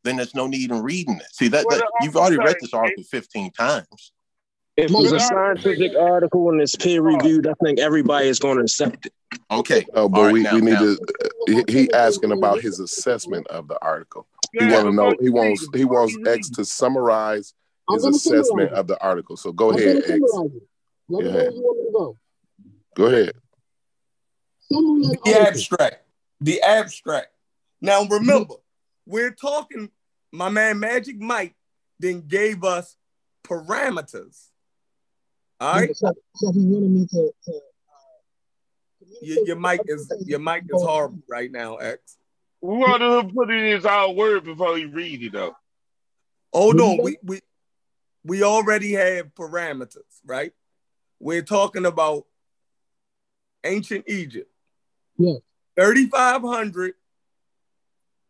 [0.04, 1.26] then there's no need in reading it.
[1.32, 4.12] See that, that you've already read this article 15 times.
[4.76, 8.62] If it's a scientific article and it's peer reviewed, I think everybody is going to
[8.62, 9.12] accept it.
[9.50, 9.84] Okay.
[9.94, 10.98] Oh, but All right, we, now- we need now- to.
[11.46, 14.26] He, he asking about his assessment of the article.
[14.52, 15.14] He want to know.
[15.20, 15.68] He wants.
[15.74, 16.16] He wants.
[16.26, 17.54] X to summarize
[17.90, 19.36] his assessment of the article.
[19.36, 20.20] So go ahead, X.
[21.12, 21.22] summarize it.
[21.24, 21.46] Let me Go know ahead.
[21.46, 22.18] where you want me to go.
[22.94, 23.32] Go ahead.
[24.60, 26.04] Summary the The abstract.
[26.40, 27.28] The abstract.
[27.80, 28.54] Now remember,
[29.06, 29.90] we're talking.
[30.32, 31.54] My man Magic Mike
[31.98, 32.96] then gave us
[33.44, 34.46] parameters.
[35.60, 35.94] All right.
[35.96, 37.60] So, so he wanted me to, to uh,
[39.20, 42.16] Your, your mic is your mic is horrible right now, X.
[42.60, 45.54] We want to put it in his own word before he read it though.
[46.52, 47.40] Hold on, we we
[48.24, 50.52] we already have parameters, right?
[51.22, 52.26] We're talking about
[53.62, 54.50] ancient Egypt,
[55.16, 55.36] yeah.
[55.76, 56.94] 3500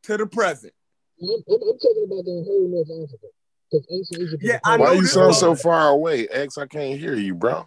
[0.02, 0.74] to the present.
[1.22, 3.26] I'm, I'm, I'm talking about the whole North Africa.
[3.70, 4.42] Because ancient Egypt.
[4.44, 6.58] Yeah, a I part Why know you sound so far away, X?
[6.58, 7.66] I can't hear you, bro.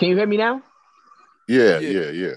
[0.00, 0.60] Can you hear me now?
[1.46, 2.00] Yeah, Yeah.
[2.00, 2.34] yeah, yeah.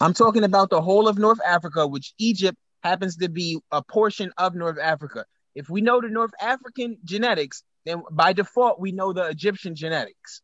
[0.00, 4.32] I'm talking about the whole of North Africa, which Egypt happens to be a portion
[4.38, 5.26] of North Africa.
[5.54, 10.40] If we know the North African genetics, then by default we know the Egyptian genetics.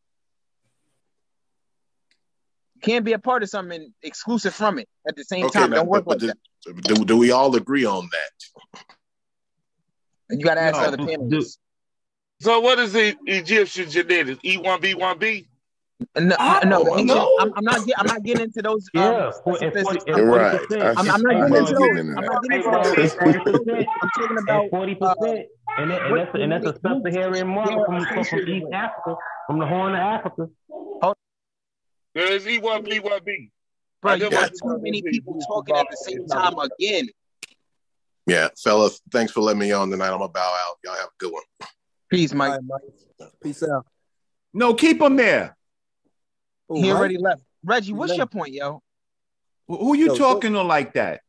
[2.82, 5.70] Can't be a part of something exclusive from it at the same Okay, time.
[5.70, 6.94] now, Don't work but, like but that.
[6.94, 8.82] do, do we all agree on that?
[10.28, 11.58] And you got to ask No, other panelists.
[12.40, 14.40] So what is the Egyptian genetics?
[14.42, 15.48] E one B one B.
[16.18, 17.36] No, oh, no, ancient, no.
[17.40, 17.86] I'm, I'm not.
[17.86, 18.86] Get, I'm not getting into those.
[18.92, 20.60] Yeah, um, for- and forty- I'm, Right.
[20.70, 21.80] I, I'm, I'm not I getting know into those.
[21.80, 23.16] getting in I'm not getting into those.
[24.02, 25.46] I'm talking, about and forty uh, percent,
[25.78, 28.66] and, that, and that's and that's a genetic groups sub-Saharan marker from, from, from East.
[28.74, 30.48] Africa, from the Horn of Africa.
[30.68, 31.14] There's
[32.16, 33.50] E one B one B.
[34.02, 37.08] Bro, I you just got too many people talking at the same time again.
[38.26, 40.06] Yeah, fellas, thanks for letting me on tonight.
[40.10, 40.76] I'm gonna bow out.
[40.84, 41.42] Y'all have a good one.
[42.10, 42.60] Peace, Mike.
[43.42, 43.86] Peace out.
[44.52, 45.56] No, keep him there.
[46.68, 46.92] Oh, He Mike?
[46.92, 47.42] already left.
[47.64, 48.18] Reggie, what's left.
[48.18, 48.82] your point, yo?
[49.68, 51.20] Who who you Yo, talking to like that?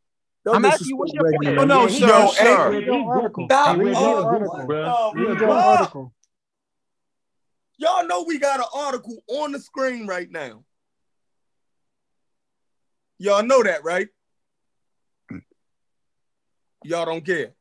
[0.47, 1.67] I'm asking you, what's disrespect your Reggie, point?
[1.67, 2.71] No, no, he- sir, Yo, sir.
[2.71, 3.45] Read article.
[3.47, 3.75] Stop.
[3.75, 4.65] Hey, Reggie, Read he your a article.
[4.65, 4.93] bro.
[4.97, 5.45] Oh, He a Read goofy.
[5.45, 5.65] your fuck.
[5.65, 6.13] article.
[7.79, 10.63] Y'all know we got an article on the screen right now.
[13.19, 14.07] Y'all know that, right?
[16.83, 17.53] Y'all don't care.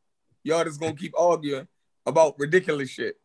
[0.44, 1.66] Y'all just gonna keep arguing
[2.04, 3.16] about ridiculous shit.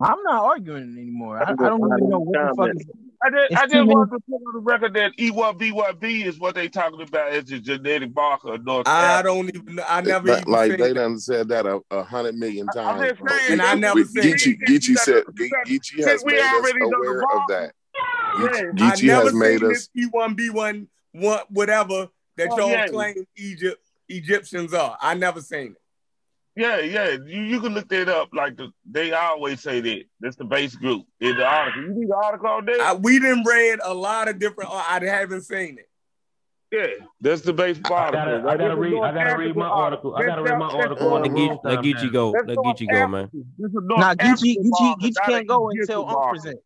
[0.00, 1.38] I'm not arguing anymore.
[1.38, 2.96] I, I don't even know what the fuck.
[3.22, 6.68] I, did, I just want to put on the record that EYBYB is what they
[6.68, 7.34] talking about.
[7.34, 8.88] It's a genetic marker of North.
[8.88, 9.28] I Africa.
[9.28, 9.80] don't even.
[9.86, 13.18] I never like, even like they done said that a, a hundred million times.
[13.28, 15.24] Saying, and I never said Geechee, Geechee said
[15.66, 17.72] Geechee has made us aware of that.
[18.76, 22.86] Geechee has made us E1B1 what whatever that oh, y'all yeah.
[22.86, 24.96] claim Egypt Egyptians are.
[25.00, 25.80] I never seen it.
[26.56, 27.16] Yeah, yeah.
[27.24, 28.30] You you can look that up.
[28.32, 30.04] Like the, they always say that.
[30.20, 31.06] That's the base group.
[31.20, 31.82] Is the article.
[31.82, 32.78] You need the article all day.
[32.80, 34.70] I, we didn't read a lot of different.
[34.70, 35.88] Uh, I haven't seen it.
[36.72, 37.96] Yeah, that's the base article.
[37.96, 38.94] I gotta, I gotta read.
[39.00, 40.14] I gotta read my article.
[40.16, 41.58] I gotta read my article on the Geechee.
[41.64, 42.30] Let Geechee go.
[42.30, 43.30] Let Geechee go, man.
[43.58, 46.60] Nah, Geechee, Geechee, Geechee can't go until I'm present.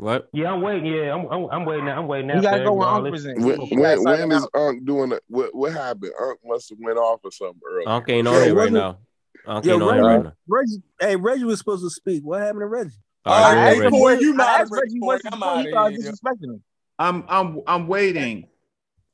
[0.00, 0.30] What?
[0.32, 0.86] Yeah, I'm waiting.
[0.86, 1.84] Yeah, I'm, I'm, I'm waiting.
[1.84, 1.98] Now.
[1.98, 2.34] I'm waiting now.
[2.34, 3.12] You after gotta go when Unc acknowledge.
[3.12, 3.44] present.
[3.44, 4.60] When He, he when, gotta sign when it is out.
[4.60, 5.22] Unc doing it?
[5.28, 6.12] What what happened?
[6.18, 7.88] Unc must have went off or something earlier.
[7.88, 8.98] Unc ain't Yo, on here right now.
[9.44, 10.02] Unc yo ain't on Reggie?
[10.02, 10.32] right now.
[10.48, 12.22] Reggie, hey, Reggie was supposed to speak.
[12.24, 12.90] What happened to Reggie?
[13.26, 13.90] All All right, right, I ahead, hey asked him Reggie.
[13.90, 14.70] Corey, what you I asked moderate.
[14.84, 15.68] Reggie Corey, what's his I'm point.
[15.68, 16.62] He of disrespecting him.
[16.98, 18.48] I'm I'm I'm waiting.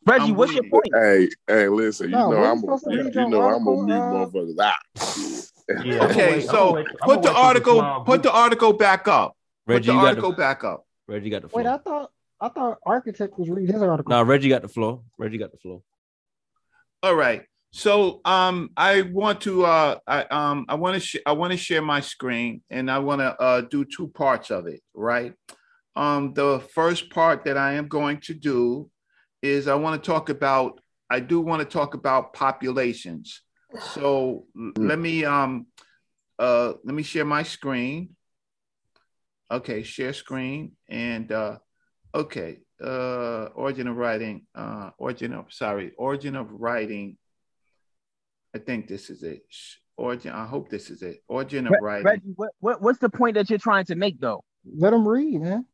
[0.06, 0.84] Reggie, I'm what's your point?
[0.94, 2.10] Hey, hey, listen.
[2.10, 4.26] You No, know I'm supposed to gonna, read you know I'm article, gonna mute uh,
[4.26, 5.84] motherfuckers out.
[5.84, 6.44] Yeah, Okay, wait.
[6.44, 6.86] So wait.
[6.86, 8.04] Put the wait till the article.
[8.04, 9.36] Put the article back up.
[9.66, 10.86] Put Reggie, the you got article the back up.
[11.08, 11.64] Reggie got the floor.
[11.64, 11.68] Wait.
[11.68, 14.10] I thought I thought architect was reading his article.
[14.10, 15.02] No, Reggie got the floor.
[15.18, 15.82] Reggie got the floor.
[17.02, 17.42] All right.
[17.72, 21.56] So um I want to uh I um I want to sh- I want to
[21.56, 25.34] share my screen and I want to uh do two parts of it, right?
[25.96, 28.88] Um the first part that I am going to do
[29.42, 30.80] is I want to talk about
[31.10, 33.42] I do want to talk about populations.
[33.94, 35.66] So l- let me um
[36.38, 38.10] uh let me share my screen.
[39.50, 41.58] Okay, share screen and uh
[42.14, 47.16] okay, uh origin of writing, uh origin of sorry, origin of writing
[48.54, 49.42] I think this is it.
[49.98, 50.32] Origin.
[50.32, 51.22] I hope this is it.
[51.28, 52.06] Origin of Re- writing.
[52.06, 54.42] Reggie, what, what what's the point that you're trying to make though?
[54.78, 55.66] Let him read, man.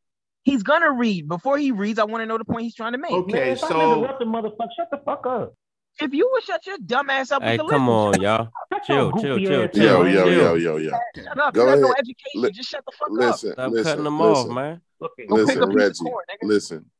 [0.42, 1.28] He's gonna read.
[1.28, 3.12] Before he reads, I want to know the point he's trying to make.
[3.12, 4.68] Okay, Stop so interrupting, motherfucker.
[4.76, 5.54] Shut the fuck up.
[6.00, 8.50] If you would shut your dumb ass up, Hey, come on, y'all.
[8.72, 9.82] Shut Chill, chill, chill, chill.
[9.84, 10.90] Yo, yo, yo, yo, yo.
[11.14, 11.54] Shut up.
[11.54, 12.52] Go you have no education.
[12.54, 13.14] Just shut the fuck up.
[13.14, 14.80] listen, Stop listen, cutting them off, listen, man.
[15.02, 15.26] Okay.
[15.28, 15.98] Listen, a piece Reggie.
[16.02, 16.24] corn.
[16.42, 16.90] Listen,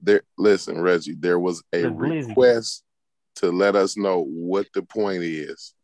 [0.00, 0.22] there.
[0.36, 1.14] Listen, Reggie.
[1.14, 2.82] There was a The request
[3.36, 5.74] to let us know what the point is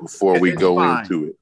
[0.00, 1.04] before we It's go fine.
[1.04, 1.36] into it.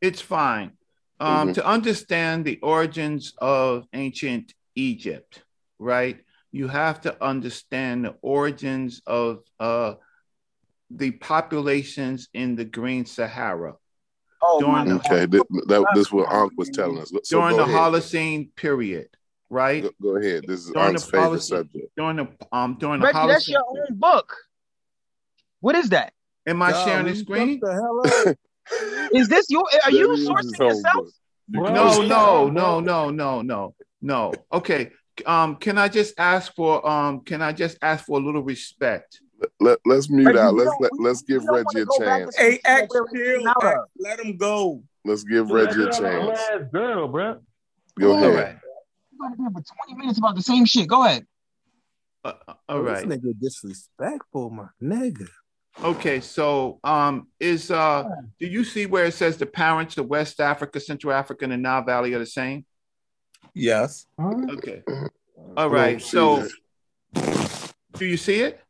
[0.00, 0.72] it's fine.
[1.20, 1.54] Um, Mhm.
[1.54, 5.42] To understand the origins of ancient Egypt,
[5.78, 6.20] right?
[6.52, 9.94] You have to understand the origins of uh,
[10.90, 13.74] the populations in the Green Sahara
[14.40, 17.10] Oh during my the Okay, this, that, this is what Unc was telling us.
[17.24, 17.74] So during the ahead.
[17.76, 19.08] Holocene period,
[19.50, 19.82] right?
[19.82, 20.44] Go, go ahead.
[20.46, 21.88] This is During Unc's the favorite policy- subject.
[21.96, 23.52] During the um during the Reggie, that's Holocene.
[23.52, 24.36] your own book.
[25.60, 26.12] What is that?
[26.46, 27.60] Am I God, sharing will the screen?
[27.60, 28.34] the hell?
[29.12, 29.64] Is this your?
[29.84, 30.94] Are you sourcing yourself?
[30.94, 31.08] book.
[31.48, 34.32] Bro, No, no, no, no, no, no, no.
[34.52, 34.92] Okay.
[35.26, 39.20] Um, can I just ask for um can I just ask for a little respect?
[39.60, 40.54] Let, let's mute Reggie, out.
[40.54, 42.36] Let's let, let's give Reggie a go back to chance.
[42.36, 43.48] Hey, X, we're chill.
[43.48, 43.84] out X, of.
[43.98, 44.82] let him go.
[45.04, 46.40] Let's give Reggie a that's your little chance.
[46.52, 47.40] ass girl, bro.
[47.98, 48.34] Go ahead.
[48.34, 48.56] right.
[49.18, 50.88] We're gonna be for 20 minutes about the same shit.
[50.88, 51.26] Go ahead.
[52.24, 53.08] Uh, uh, all Oh, right.
[53.08, 55.28] This nigga disrespectful, my nigga.
[55.82, 58.04] Okay, so um is uh
[58.40, 61.56] do you see where it says the parents of West Africa, Central Africa, and the
[61.56, 62.64] Nile Valley are the same?
[63.54, 64.06] Yes.
[64.20, 64.82] Okay.
[64.88, 64.92] I
[65.56, 66.02] All don't right.
[66.02, 66.48] see So
[67.94, 68.60] do you see it?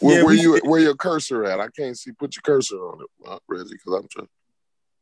[0.00, 1.60] Where, Yeah, where we you where your cursor at?
[1.60, 2.12] I can't see.
[2.12, 4.28] Put your cursor on it, uh, Reggie, because I'm trying.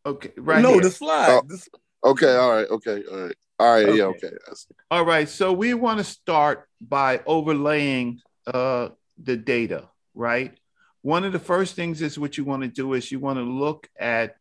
[0.06, 0.82] Okay, right no, here.
[0.82, 1.28] the slide.
[1.28, 1.42] Oh.
[1.46, 1.68] This-
[2.02, 3.94] Okay, all right, okay, all right, all right.
[3.94, 4.28] Yeah, Okay.
[4.28, 4.36] okay.
[4.50, 4.74] I see.
[4.90, 8.88] All right, so we want to start by overlaying uh,
[9.22, 10.56] the data, right?
[11.02, 13.42] One of the first things is what you want to do is you want to
[13.42, 14.36] look at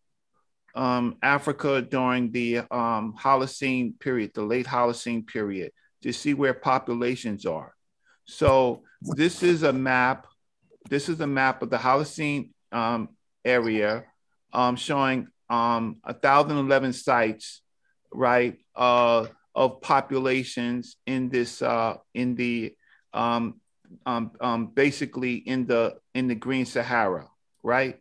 [0.74, 7.45] um, Africa during the um, Holocene period, the late Holocene period, to see where populations
[7.45, 7.74] are.
[8.30, 10.27] So this is a map.
[10.88, 13.09] This is a map of the Holocene um,
[13.43, 14.06] area
[14.53, 17.61] um, showing um, 1,011 sites,
[18.14, 19.25] right, uh,
[19.56, 22.75] of populations in this uh, in the
[23.14, 23.59] um,
[24.06, 27.27] um, um, basically in the in the Green Sahara,
[27.64, 27.98] right?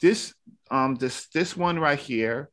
[0.00, 0.32] This
[0.70, 2.50] um, this this one right here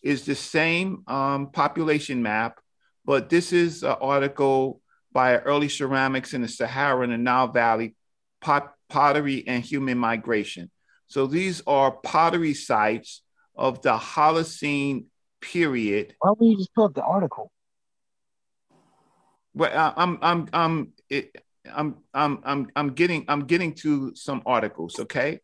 [0.00, 2.60] is the same um, population map,
[3.04, 4.81] but this is an article
[5.12, 7.94] by early ceramics in the Sahara and the Nile Valley,
[8.40, 10.70] pot, pottery and human migration.
[11.06, 13.22] So these are pottery sites
[13.54, 15.06] of the Holocene
[15.40, 16.14] period.
[16.20, 17.52] Why don't you just pull up the article?
[19.54, 21.36] Well, I'm I'm I'm it,
[21.70, 24.98] I'm I'm I'm I'm getting I'm getting to some articles.
[24.98, 25.40] Okay,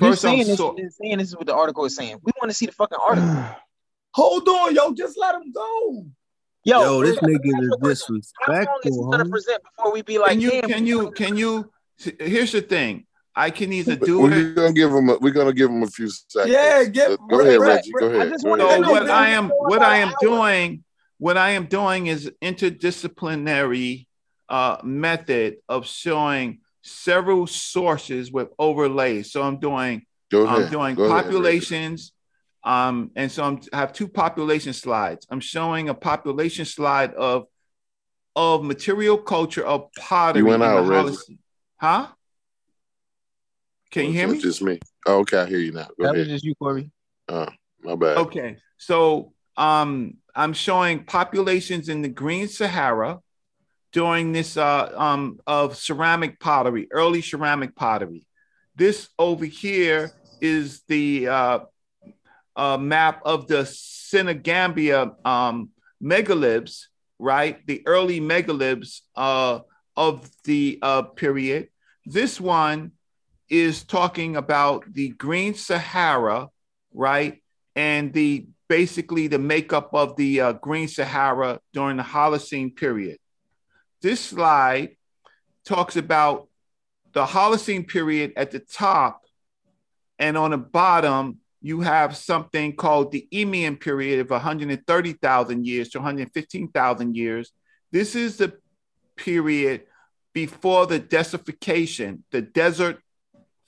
[0.00, 2.18] You're saying this, so saying this is what the article is saying.
[2.22, 3.44] We want to see the fucking article.
[4.14, 4.92] Hold on, yo.
[4.92, 6.06] Just let him go.
[6.64, 8.20] Yo, Yo, this nigga is a question.
[8.40, 10.86] How long is he disrespectful, gonna present before we be like, can you damn, can
[10.86, 13.06] you can you here's the thing.
[13.34, 14.54] I can either do We're it.
[14.54, 15.08] gonna give him.
[15.08, 16.52] A, we're gonna give him a few seconds.
[16.52, 17.92] Yeah, get Go ahead, Reg- Reggie.
[17.98, 18.30] Go Reg- I ahead.
[18.32, 18.84] just Go ahead.
[18.84, 20.84] So what I am what I am doing
[21.18, 24.06] what I am doing is interdisciplinary
[24.48, 29.32] uh, method of showing several sources with overlays.
[29.32, 32.12] So I'm doing Go I'm doing Go ahead, populations.
[32.64, 35.26] Um, and so I'm, I have two population slides.
[35.30, 37.46] I'm showing a population slide of
[38.34, 40.40] of material culture of pottery.
[40.40, 41.10] You went in out, Reggie.
[41.10, 41.38] Holocene.
[41.76, 42.06] Huh?
[43.90, 44.34] Can you hear me?
[44.34, 44.78] that Just me.
[45.06, 45.88] Oh, okay, I hear you now.
[45.98, 46.90] Go that was just you, Corey.
[47.28, 47.46] Uh,
[47.82, 48.16] my bad.
[48.18, 48.56] Okay.
[48.78, 53.18] So um, I'm showing populations in the Green Sahara
[53.92, 58.26] during this uh, um, of ceramic pottery, early ceramic pottery.
[58.74, 61.58] This over here is the uh,
[62.56, 65.70] uh, map of the Senegambia um,
[66.02, 66.86] megaliths,
[67.18, 67.64] right?
[67.66, 69.60] The early megaliths uh,
[69.96, 71.68] of the uh, period.
[72.04, 72.92] This one
[73.48, 76.48] is talking about the Green Sahara,
[76.92, 77.42] right?
[77.76, 83.18] And the basically the makeup of the uh, Green Sahara during the Holocene period.
[84.00, 84.96] This slide
[85.66, 86.48] talks about
[87.12, 89.20] the Holocene period at the top,
[90.18, 95.98] and on the bottom, you have something called the Eemian period of 130,000 years to
[95.98, 97.52] 115,000 years.
[97.92, 98.54] This is the
[99.16, 99.82] period
[100.32, 102.42] before the desertification, the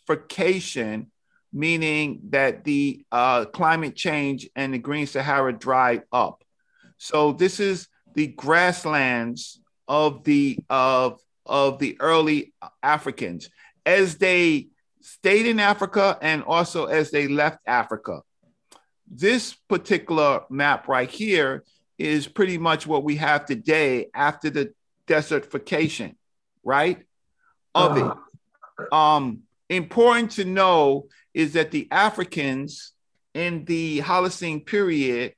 [0.08, 1.06] desertification,
[1.52, 6.42] meaning that the uh, climate change and the Green Sahara dried up.
[6.98, 13.50] So this is the grasslands of the of of the early Africans
[13.86, 14.68] as they
[15.04, 18.22] stayed in Africa and also as they left Africa.
[19.06, 21.62] This particular map right here
[21.98, 24.72] is pretty much what we have today after the
[25.06, 26.14] desertification,
[26.64, 27.04] right?
[27.74, 28.92] Of it.
[28.92, 32.92] Um, important to know is that the Africans
[33.34, 35.34] in the Holocene period,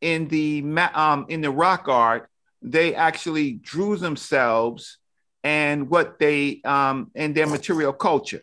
[0.00, 2.30] in the um, in the rock art,
[2.62, 4.98] they actually drew themselves
[5.44, 8.42] and what they um, and their material culture.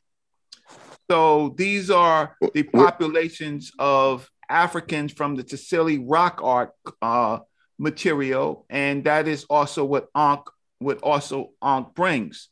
[1.09, 6.71] So these are the populations of Africans from the Tassili rock art
[7.01, 7.39] uh,
[7.79, 10.45] material, and that is also what Ankh
[10.77, 12.49] what also Ankh brings.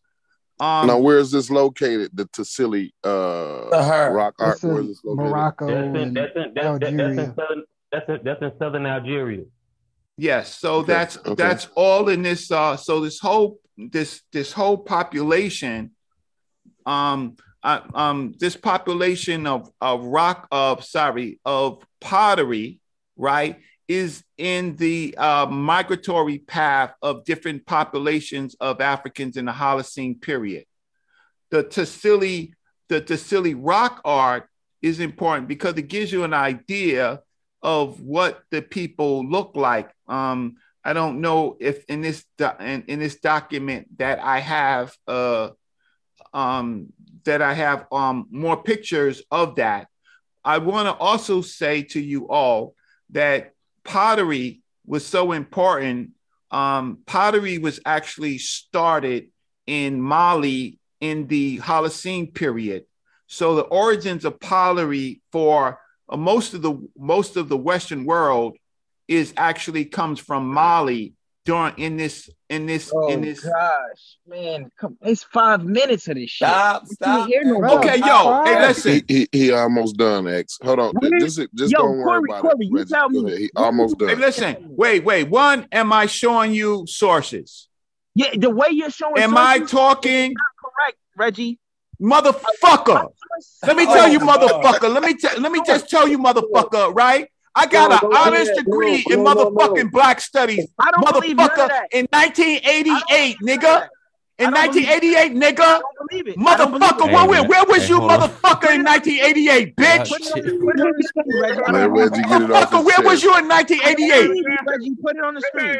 [0.60, 2.10] Um, now, where is this located?
[2.16, 4.56] The Tassili uh, rock art.
[4.56, 5.30] This is Where is this located?
[5.30, 7.36] Morocco That's in, that's in, that, that, that's in Algeria.
[7.36, 9.44] southern that's in, that's in southern Algeria.
[10.18, 11.36] Yes, so Okay, that's okay.
[11.36, 12.50] that's all in this.
[12.50, 15.92] Uh, so this whole this this whole population,
[16.88, 17.38] um,
[17.68, 22.80] uh, um, this population of of rock of sorry of pottery,
[23.18, 30.22] right, is in the uh, migratory path of different populations of Africans in the Holocene
[30.22, 30.64] period.
[31.52, 32.54] The Tassili
[32.88, 34.48] the Tassili rock art
[34.82, 37.22] is important because it gives you an idea
[37.62, 39.92] of what the people look like.
[40.08, 40.56] Um,
[40.86, 45.50] I don't know if in this do- in, in this document that I have uh,
[46.34, 46.94] um,
[47.28, 49.88] that I have um, more pictures of that.
[50.44, 52.74] I want to also say to you all
[53.12, 56.12] that pottery was so important.
[56.52, 59.30] Um, pottery was actually started
[59.66, 62.86] in Mali in the Holocene period.
[63.28, 68.58] So the origins of pottery for uh, most of the most of the Western world
[69.08, 71.14] is actually comes from Mali
[71.48, 73.40] during in this in this Oh in this.
[73.40, 76.48] gosh, man, come, it's five minutes of this shit.
[76.50, 77.28] Stop, stop.
[77.28, 77.80] hear no Bro.
[77.80, 79.02] Okay, yo, hey, listen.
[79.08, 80.28] He, he he almost done.
[80.28, 80.60] X.
[80.62, 80.94] Hold on.
[80.96, 82.68] Where- Just just Yo, don't worry Corey, about Corey, it.
[82.70, 82.90] you Reggie.
[82.94, 83.38] tell me.
[83.38, 84.20] He Where almost Hey, done.
[84.20, 84.58] listen.
[84.72, 85.30] Wait, wait.
[85.30, 87.70] One, am I showing you sources?
[88.14, 91.60] Yeah, the way you're showing Am I talking, correct, Reggie.
[92.02, 93.08] motherfucker?
[93.66, 94.94] Let me tell you, Oh, motherfucker.
[94.94, 95.32] Let me tell.
[95.38, 96.94] Oh, let me just tell you, motherfucker.
[96.96, 97.30] Right?
[97.58, 99.90] I got No, an don't honors degree No, in no, no, motherfucking no.
[99.90, 101.68] black studies, I don't believe motherfucker.
[101.68, 101.88] that.
[101.92, 103.80] In I don't 1988, believe none of nigga.
[103.82, 103.90] that.
[104.40, 104.92] In I don't believe it.
[104.94, 105.60] 1988, nigga.
[105.66, 106.38] I don't believe it.
[106.38, 110.10] I don't believe Motherfucker, where, where, where was Hey, you, motherfucker, in 1988, bitch?
[110.10, 110.46] Put it on shit.
[110.46, 111.62] the, put it on the screen, Reggie.
[111.66, 112.46] I Let don't Reggie believe get it.
[112.46, 114.30] it off Motherfucker, where was you in 1988?
[114.30, 114.96] you, Reggie.
[115.02, 115.76] Put it on the screen.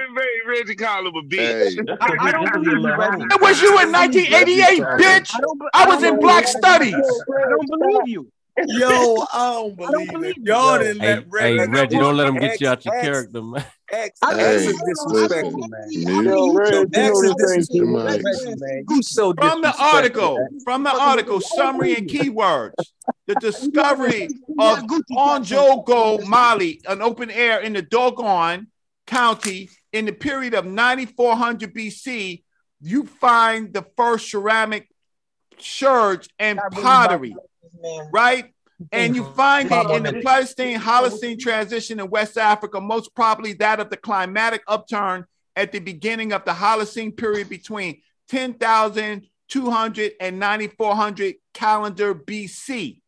[0.48, 1.78] Reggie call him a bitch.
[2.02, 3.26] I, because I he don't believe a you, Reggie.
[3.30, 5.36] Where was you in 1988, bitch?
[5.38, 5.60] I don't.
[5.60, 6.96] be- I I was in black studies.
[6.96, 8.32] I don't believe you.
[8.66, 10.38] Yo, I don't I don't believe it.
[10.38, 10.44] you.
[10.46, 11.72] Y'all didn't Hey, let hey, Reggie.
[11.72, 13.66] Reggie, don't let him get X, you out your X, character, man.
[13.92, 14.76] X, I don't X hey, is.
[14.76, 15.90] I don't disrespectful, man.
[15.90, 16.08] believe.
[16.08, 17.08] I Yo, believe Reg, so you bad.
[17.08, 17.70] know You this don't ain't Mr.
[17.72, 17.88] cool.
[17.88, 18.24] believe Mike.
[18.24, 18.56] Reggie, Reggie.
[18.60, 18.86] man.
[18.90, 20.64] You so From the article, X.
[20.64, 21.44] from the article, believe.
[21.52, 22.74] I don't summary and keywords.
[23.28, 24.30] The discovery
[24.60, 25.44] of got on.
[25.44, 28.68] Ounjougou, Mali, an open air in the Dogon
[29.06, 32.44] County in the period of 9400 BC.
[32.82, 34.90] You find the first ceramic
[35.58, 37.40] sherds and Not really pottery, this man.
[38.12, 38.54] Right?
[38.92, 40.22] And you find it in the Father.
[40.22, 45.26] Pleistocene Holocene transition in West Africa, most probably that of the climatic upturn
[45.56, 53.02] at the beginning of the Holocene period between 10,200 and 9,400 calendar BC.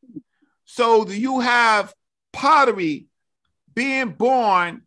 [0.65, 1.93] So you have
[2.33, 3.07] pottery
[3.75, 4.81] being born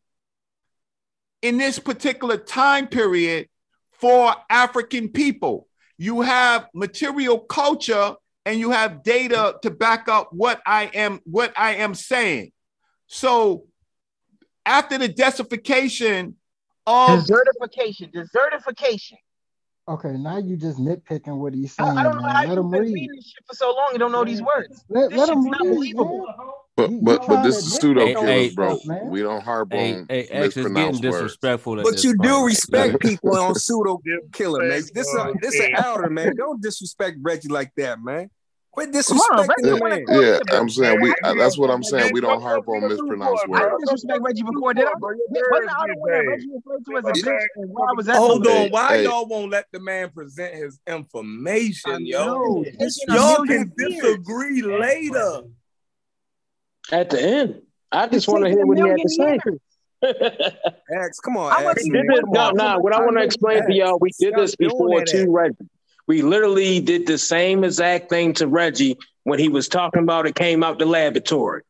[1.42, 3.48] in this particular time period
[3.92, 5.68] for African people.
[5.98, 11.52] You have material culture and you have data to back up what I am what
[11.56, 12.52] I am saying.
[13.06, 13.66] So
[14.66, 16.34] after the desertification
[16.86, 18.12] of Desertification.
[18.12, 19.18] Desertification.
[19.88, 22.48] Okay, now you just nitpicking what he's saying, I don't know how man.
[22.48, 22.94] Let you've been read.
[22.94, 23.90] reading this shit for so long.
[23.92, 24.84] You don't know these words.
[24.88, 26.26] Let, This let him shit's not read, believable.
[26.76, 27.04] Man.
[27.04, 28.80] But but but this is admit pseudo Hey, killers, bro.
[28.84, 29.10] man.
[29.10, 31.16] We don't harp Hey, on hey, X mispronounced words.
[31.18, 34.00] disrespectful at But you do respect people on pseudo
[34.32, 34.82] killer, man.
[34.94, 36.34] This a this an elder, man.
[36.36, 38.30] Don't disrespect Reggie like that, man.
[38.72, 40.04] Quit Come on, disrespecting Reggie the the man.
[40.48, 41.14] Yeah, I'm saying we.
[41.22, 42.10] I uh, That's what I'm saying.
[42.14, 43.82] We don't What harp on mispronounced for it, I didn't words.
[43.84, 44.92] disrespect Reggie before, did I?
[44.98, 46.26] Bro, your Wasn't I the one.
[46.26, 47.46] Reggie referred to as a bitch?
[47.56, 48.70] And why was that Hold on.
[48.70, 52.24] Why hey, y'all won't let the man present his information, yo?
[52.24, 52.64] know.
[52.66, 55.42] It's been a Y'all can disagree later.
[56.90, 59.38] At the end, I just want to hear what he had to say.
[59.44, 59.58] years.
[60.90, 62.20] X, come on, I X, wasn't We did this.
[62.26, 62.78] No, no.
[62.80, 65.68] What I want to explain to y'all, we did this before that, to Reggie.
[66.08, 70.34] We literally did the same exact thing to Reggie when he was talking about it
[70.34, 71.62] came out the laboratory.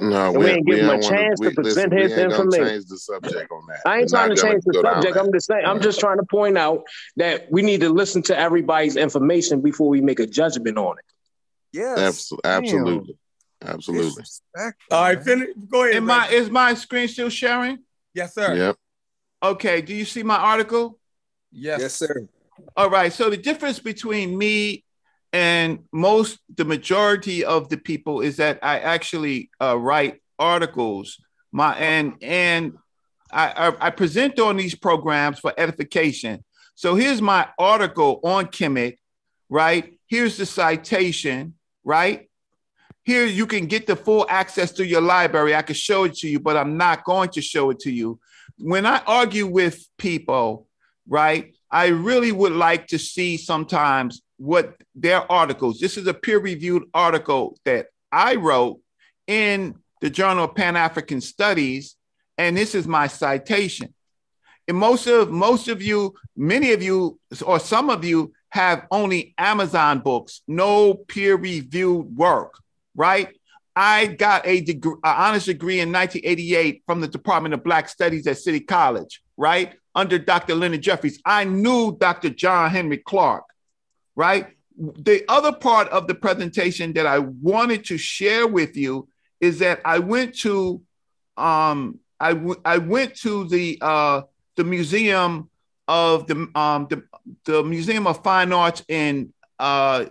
[0.00, 1.22] no, we we ain't we give him a ain't want to.
[1.22, 2.10] chance to present listen.
[2.10, 2.66] His information.
[2.66, 3.80] change the subject on that.
[3.84, 5.16] I ain't We're trying to change the subject.
[5.18, 6.84] I'm just saying, I'm just trying to point out
[7.16, 11.04] that we need to listen to everybody's information before we make a judgment on it.
[11.72, 11.98] Yes.
[11.98, 12.62] Abs- Damn.
[12.64, 13.16] Absolutely,
[13.64, 14.24] absolutely.
[14.90, 15.24] All right, man.
[15.24, 15.48] finish.
[15.68, 17.78] Go ahead, Am my is my screen still sharing?
[18.14, 18.54] Yes, sir.
[18.54, 18.76] Yep.
[19.42, 19.82] Okay.
[19.82, 20.98] Do you see my article?
[21.52, 21.80] Yes.
[21.80, 22.28] Yes, sir.
[22.76, 23.12] All right.
[23.12, 24.84] So the difference between me
[25.32, 31.18] and most, the majority of the people is that I actually uh, write articles.
[31.52, 32.74] My and and
[33.32, 36.44] I, I I present on these programs for edification.
[36.74, 38.96] So here's my article on Kemet,
[39.48, 39.98] right?
[40.06, 42.29] Here's the citation, right?
[43.10, 45.52] Here you can get the full access to your library.
[45.52, 48.20] I could show it to you, but I'm not going to show it to you.
[48.56, 50.68] When I argue with people,
[51.08, 55.80] right, I really would like to see sometimes what their articles.
[55.80, 58.78] This is a peer-reviewed article that I wrote
[59.26, 61.96] in the Journal of Pan-African Studies,
[62.38, 63.92] and this is my citation.
[64.68, 69.34] And most of most of you, many of you, or some of you have only
[69.36, 72.54] Amazon books, no peer-reviewed work,
[72.94, 73.28] right?
[73.76, 78.26] I got a degree, an honors degree in 1988 from the Department of Black Studies
[78.26, 79.74] at City College, right?
[79.94, 80.54] Under Dr.
[80.54, 81.20] Leonard Jeffries.
[81.24, 82.30] I knew Dr.
[82.30, 83.46] John Henrik Clarke,
[84.16, 84.48] right?
[84.76, 89.08] The other part of the presentation that I wanted to share with you
[89.40, 90.82] is that I went to
[91.36, 94.22] um I, w- I went to the uh
[94.56, 95.48] the museum
[95.88, 97.02] of the um the,
[97.44, 100.06] the Museum of Fine Arts in uh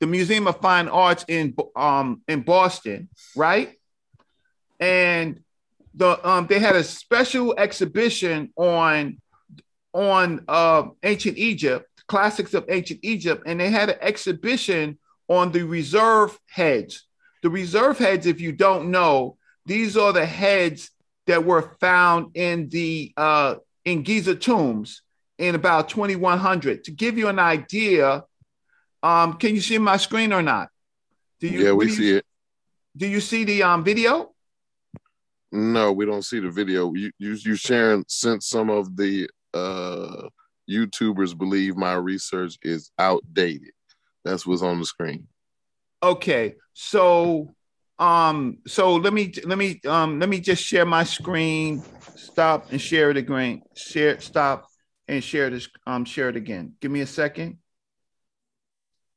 [0.00, 3.78] the Museum of Fine Arts in um in Boston, right?
[4.80, 5.40] And
[5.94, 9.20] the um they had a special exhibition on
[9.92, 14.98] on uh ancient Egypt, classics of ancient Egypt, and they had an exhibition
[15.28, 17.06] on the reserve heads.
[17.42, 20.90] The reserve heads, if you don't know, these are the heads
[21.26, 25.02] that were found in the uh in Giza tombs
[25.38, 26.84] in about 2100.
[26.84, 28.24] To give you an idea,
[29.02, 30.68] um, can you see my screen or not?
[31.40, 31.64] Do you?
[31.64, 32.24] Yeah, we you- see it.
[32.96, 34.32] Do you see the um video?
[35.52, 36.92] No, we don't see the video.
[36.94, 40.28] You you you sharing since some of the uh
[40.68, 43.72] YouTubers believe my research is outdated.
[44.24, 45.26] That's what's on the screen.
[46.02, 47.54] Okay, so
[47.98, 51.82] um, so let me let me um let me just share my screen.
[52.16, 53.62] Stop and share it again.
[53.76, 54.66] Share stop
[55.06, 56.74] and share this um share it again.
[56.80, 57.58] Give me a second.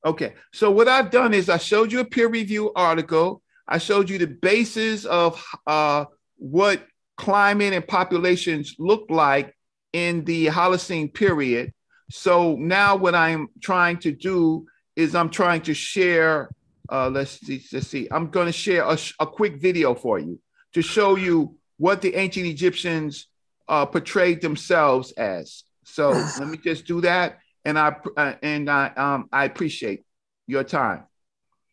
[0.06, 3.42] Okay, so what I've done is I showed you a peer review article.
[3.68, 9.56] I showed you the basis of uh, what climate and populations look like
[9.94, 11.74] in the Holocene period.
[12.12, 14.66] So now what I'm trying to do
[14.96, 16.50] is I'm trying to share.
[16.92, 17.64] Uh, let's see.
[17.72, 18.08] Let's see.
[18.12, 20.40] I'm going to share a, a quick video for you
[20.74, 23.28] to show you what the ancient Egyptians
[23.68, 25.64] uh, portrayed themselves as.
[25.86, 26.10] So
[26.40, 30.04] let me just do that, and I uh, and I um I appreciate
[30.48, 31.04] your time.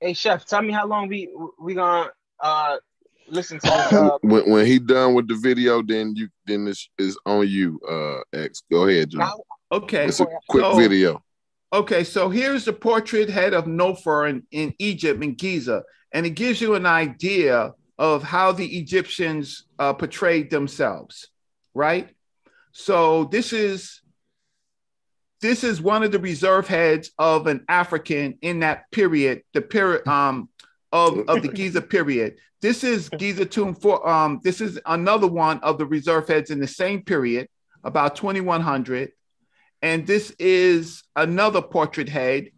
[0.01, 1.29] Hey, chef, tell me how long we
[1.61, 2.11] we gonna
[2.41, 2.77] uh
[3.29, 3.93] listen to this.
[3.93, 7.81] Uh, When when he done with the video, then you then this is on you,
[7.89, 8.63] uh X.
[8.71, 9.31] Go ahead, John.
[9.73, 10.07] Okay.
[10.07, 11.23] It's a quick So- video.
[11.73, 16.31] Okay, so here's the portrait head of Nofer in, in Egypt, in Giza, and it
[16.31, 21.29] gives you an idea of how the Egyptians uh, portrayed themselves,
[21.73, 22.09] right?
[22.73, 24.00] So this is
[25.41, 30.07] this is one of the reserve heads of an African in that period, the period
[30.07, 30.49] um,
[30.93, 32.37] of, of the Giza period.
[32.61, 36.61] This is Giza tomb for um, this is another one of the reserve heads in
[36.61, 37.49] the same period,
[37.85, 39.13] about 2100
[39.83, 42.49] and this is another portrait head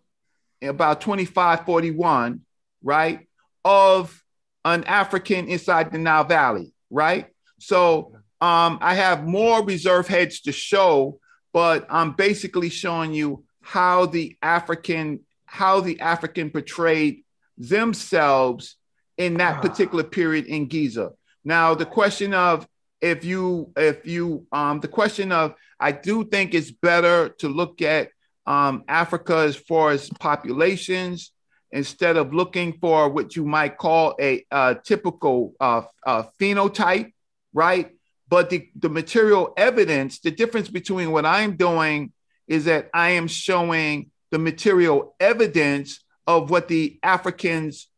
[0.63, 2.41] about 2541
[2.83, 3.29] right
[3.65, 4.23] of
[4.65, 7.27] an african inside the nile valley right
[7.59, 11.19] so um, i have more reserve heads to show
[11.53, 17.23] but i'm basically showing you how the african how the african portrayed
[17.57, 18.77] themselves
[19.17, 21.13] in that particular period in Giza.
[21.45, 22.67] Now, the question of
[23.01, 27.83] if you if you um the question of I do think it's better to look
[27.83, 28.11] at
[28.47, 31.33] um, Africa as far as populations
[31.73, 37.13] instead of looking for what you might call a, uh typical uh, uh, phenotype,
[37.53, 37.91] right?
[38.33, 42.13] But the, the material evidence, the difference between what I'm doing
[42.49, 47.89] is that I am showing the material evidence of what the Africans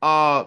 [0.00, 0.44] uh,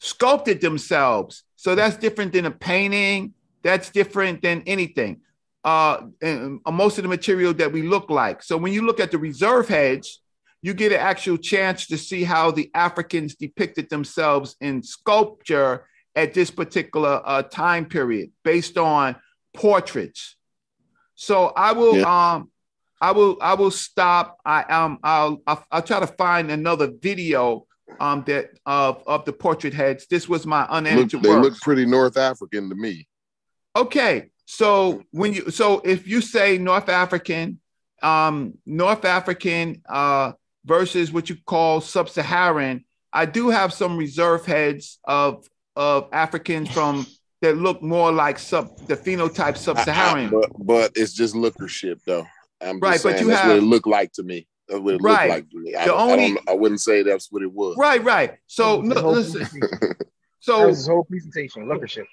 [0.00, 1.42] sculpted themselves.
[1.56, 3.34] So that's different than a painting.
[3.62, 5.20] That's different than anything.
[5.62, 8.42] Uh, and most of the material that we look like.
[8.42, 10.22] So when you look at the reserve heads,
[10.62, 15.84] you get an actual chance to see how the Africans depicted themselves in sculpture
[16.14, 19.16] at this particular uh, time period based on
[19.54, 20.36] portraits.
[21.14, 22.34] So I will Yeah.
[22.34, 22.50] um
[23.00, 24.38] I will I will stop.
[24.44, 27.66] I um I'll I'll, I'll try to find another video
[28.00, 30.06] um that of of the portrait heads.
[30.08, 31.42] This was my Look, unedited they work.
[31.44, 33.06] look pretty North African to me.
[33.76, 37.60] Okay, so when you so if you say North African,
[38.02, 40.32] um, North African uh,
[40.64, 45.46] versus what you call sub-Saharan, I do have some reserve heads of
[45.78, 47.06] of Africans from
[47.40, 50.28] that look more like sub the phenotype I- I- sub-Saharan.
[50.30, 52.26] but but it's just lookership though.
[52.60, 54.48] I'm just Right, but you that's what have- it looked like to me.
[54.68, 55.30] That's what it Right.
[55.30, 55.74] looked like to me.
[55.76, 57.76] I, The don't, I, only- don't, I wouldn't say that's what it was.
[57.78, 58.34] Right, right.
[58.48, 59.46] So The no, listen.
[60.40, 61.68] So that was his whole presentation.
[61.68, 62.06] Lookership.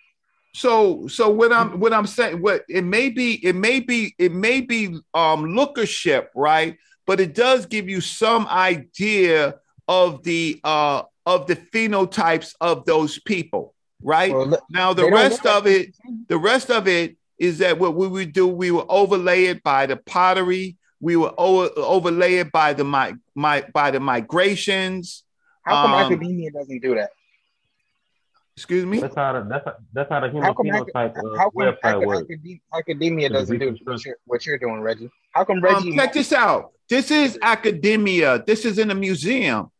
[0.53, 4.31] So so what I'm what I'm saying what it may be it may be it
[4.31, 6.77] may be um lookership right
[7.07, 9.55] but it does give you some idea
[9.87, 15.65] of the uh of the phenotypes of those people right Well, now the rest of
[15.67, 15.95] it
[16.27, 19.85] the rest of it is that what we would do we would overlay it by
[19.85, 25.23] the pottery we would over, overlay it by the my, my by the migrations
[25.63, 27.09] How come um, academia doesn't do that?
[28.55, 31.17] excuse me That's how the that's how, that's how the human How come, ac- phenotype
[31.17, 32.21] uh, how come website ac- works.
[32.21, 35.09] academia, academia doesn't do what you're, what you're doing, Reggie?
[35.33, 35.95] How come Um, Reggie?
[35.95, 36.71] check this out.
[36.89, 38.43] This is academia.
[38.45, 39.71] This is in a museum.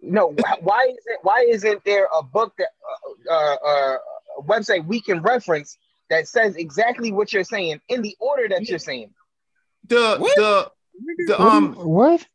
[0.00, 2.68] No, why isn't why isn't there a book that
[3.30, 3.96] uh, uh, uh,
[4.38, 5.78] a website we can reference
[6.10, 9.10] that says exactly what you're saying in the order that you're saying?
[9.88, 10.70] The the
[11.26, 12.26] the um what?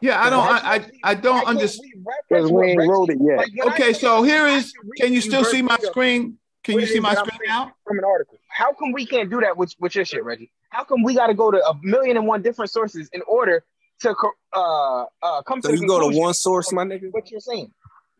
[0.00, 0.22] yeah.
[0.22, 2.06] I don't I I, I don't understand.
[2.28, 3.46] Because we ain't wrote it yet.
[3.72, 4.72] Okay, so here is.
[4.98, 6.38] Can you still see my screen?
[6.62, 7.72] Can you see my screen now?
[7.84, 8.38] From an article.
[8.48, 10.52] How come we can't do that with, with your shit, Reggie?
[10.68, 13.64] How come we got to go to a million and one different sources in order
[14.00, 14.14] to
[14.52, 17.10] uh uh come So to the you go to one source, my nigga.
[17.12, 17.72] What you're saying?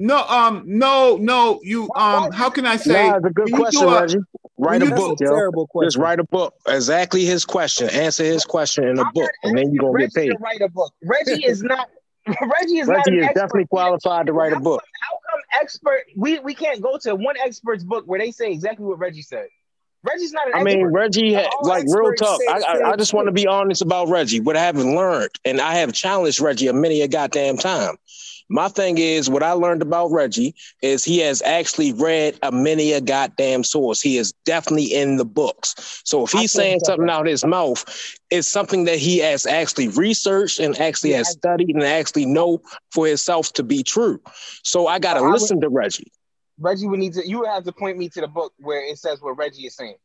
[0.02, 1.60] No, um, no, no.
[1.62, 3.10] You um, how can I say?
[3.10, 4.18] Nah, it's a good you question, a- Reggie.
[4.56, 5.82] Write a when you book, do- yo.
[5.84, 6.54] Just write a book.
[6.66, 7.88] Exactly his question.
[7.90, 10.28] Answer his question in a book, and then you're gonna get paid.
[10.30, 10.92] to write a book.
[11.02, 11.88] Reggie is not.
[12.26, 13.40] Reggie is not Reggie an is expert.
[13.40, 14.82] definitely qualified to write a book.
[15.02, 16.00] How come expert?
[16.16, 19.48] We we can't go to one expert's book where they say exactly what Reggie said.
[20.02, 20.92] Reggie's not an I mean, expert.
[20.92, 22.40] Reggie, had, like real talk.
[22.48, 24.40] I, I, I just want to be honest about Reggie.
[24.40, 27.96] What I haven't learned, and I have challenged Reggie a many a goddamn time.
[28.52, 32.92] My thing is, what I learned about Reggie is he has actually read a many
[32.92, 34.00] a goddamn source.
[34.00, 36.02] He is definitely in the books.
[36.04, 37.84] So if he's saying something out his mouth,
[38.30, 43.06] it's something that he has actually researched and actually has studied and actually know for
[43.06, 44.20] himself to be true.
[44.64, 46.10] So I got to I would- listen to Reggie.
[46.60, 47.26] Reggie would need to.
[47.26, 49.74] You would have to point me to the book where it says what Reggie is
[49.74, 49.96] saying.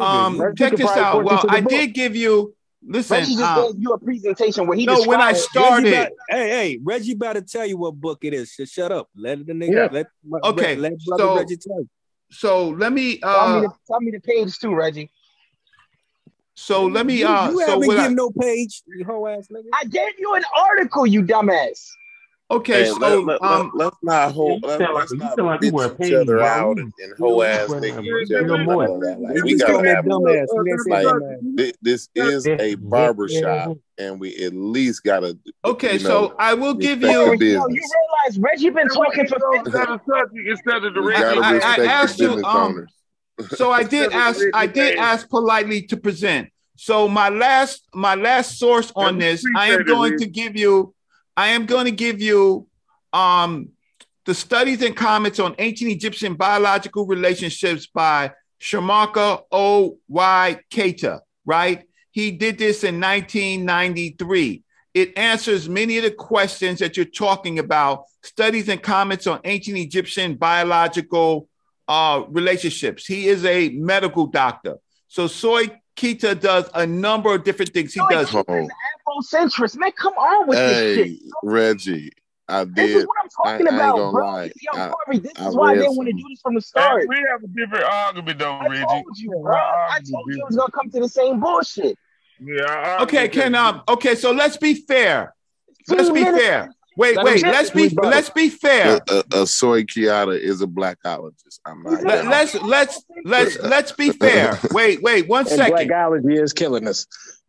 [0.00, 1.24] Um, Reggie check this out.
[1.24, 1.70] Well, I book.
[1.70, 2.54] did give you.
[2.82, 5.96] Listen, Reggie just um, gave you a presentation where he no, when I started- Reggie
[5.96, 8.50] about- hey, hey, Reggie about to tell you what book it is.
[8.52, 9.08] Shut, shut up.
[9.16, 9.72] Let the nigga.
[9.72, 9.88] Yeah.
[9.90, 11.88] Let, let, Okay, Let brother so- Reggie tell you.
[12.30, 13.18] so let me.
[13.18, 15.10] tell, me Uh, the, tell me the page too, Reggie.
[16.54, 17.18] so let me.
[17.18, 19.64] You, Uh, you so haven't what I, given no page, you whole ass nigga.
[19.74, 21.84] I gave you an article, you dumbass.
[22.50, 24.62] Okay, Hey, so let, let, um, let, us not hold.
[24.62, 26.44] You Let, sound like- let's not sound like bitch weren't each paid, other bro.
[26.46, 28.64] out and, and whole ass went nigga in each other.
[28.64, 30.04] More- Like, we gotta called me a have.
[30.04, 30.46] dumbass.
[30.52, 35.38] You didn't Like this is a barber shop, and we at least gotta.
[35.64, 37.10] okay, you so I will give you.
[37.10, 42.18] Yo, you realize Reggie been talking for 50 instead of the We I- I asked
[42.18, 42.86] you, um,
[43.50, 44.40] so I did ask.
[44.54, 46.48] I did ask politely to present.
[46.80, 50.94] So my last, my last source on this, I am going to give you.
[51.38, 52.66] I am going to give you
[53.12, 53.68] um,
[54.24, 59.98] the studies and comments on ancient Egyptian biological relationships by Shomarka O.
[60.08, 60.60] Y.
[60.68, 61.84] Keita, right?
[62.10, 64.64] He did this in 1993.
[64.94, 68.06] It answers many of the questions that you're talking about.
[68.24, 71.48] Studies and comments on ancient Egyptian biological
[71.86, 73.06] uh, relationships.
[73.06, 74.78] He is a medical doctor.
[75.06, 77.94] So Soy Keita does a number of different things.
[77.94, 78.34] He does.
[79.22, 79.76] Afrocentrist.
[79.78, 81.18] Man, come on with this hey, shit.
[81.42, 82.10] Reggie.
[82.50, 82.96] I This did.
[82.98, 84.26] is what I'm I, I talking about, gonna bro.
[84.26, 84.52] lie.
[84.60, 86.60] Yo, I, Corey, this I is why I didn't want to do this from the
[86.60, 87.04] Hey, start.
[87.08, 88.84] we have a different argument though, I Reggie.
[88.86, 89.54] told you, Our bro.
[89.56, 91.98] I told you it was gonna come to the same bullshit.
[92.40, 95.34] Yeah, Okay, can um okay, so let's be fair.
[95.88, 96.72] Let's be fair.
[96.96, 98.10] Wait, Let wait, let's be rebuttal.
[98.10, 99.00] let's be fair.
[99.08, 101.60] a, a soy Keita is a blackologist.
[101.66, 102.02] I'm not.
[102.02, 104.58] Let, let's let's let's let's be fair.
[104.72, 105.90] Wait, wait, one And second.
[105.90, 107.06] blackology is killing us.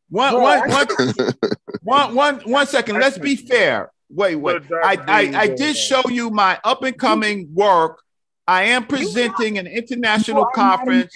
[0.09, 0.87] One Bro, one one
[1.83, 2.99] one one one second.
[2.99, 3.91] Let's be fair.
[4.09, 4.61] Wait, wait.
[4.83, 8.01] I I, I did show you my up and coming work.
[8.47, 11.13] I am presenting an international You are not an conference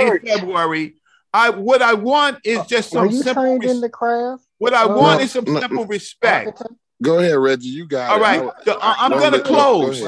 [0.00, 0.18] in.
[0.26, 0.94] February.
[1.32, 3.42] I what I want is just some simple.
[3.44, 4.44] trained in the craft?
[4.58, 6.60] What I Uh, want No, is some no, simple respect.
[7.02, 7.68] Go ahead, Reggie.
[7.68, 8.20] You got All it.
[8.20, 10.02] right, I, the- I- I'm don't gonna let- go, close.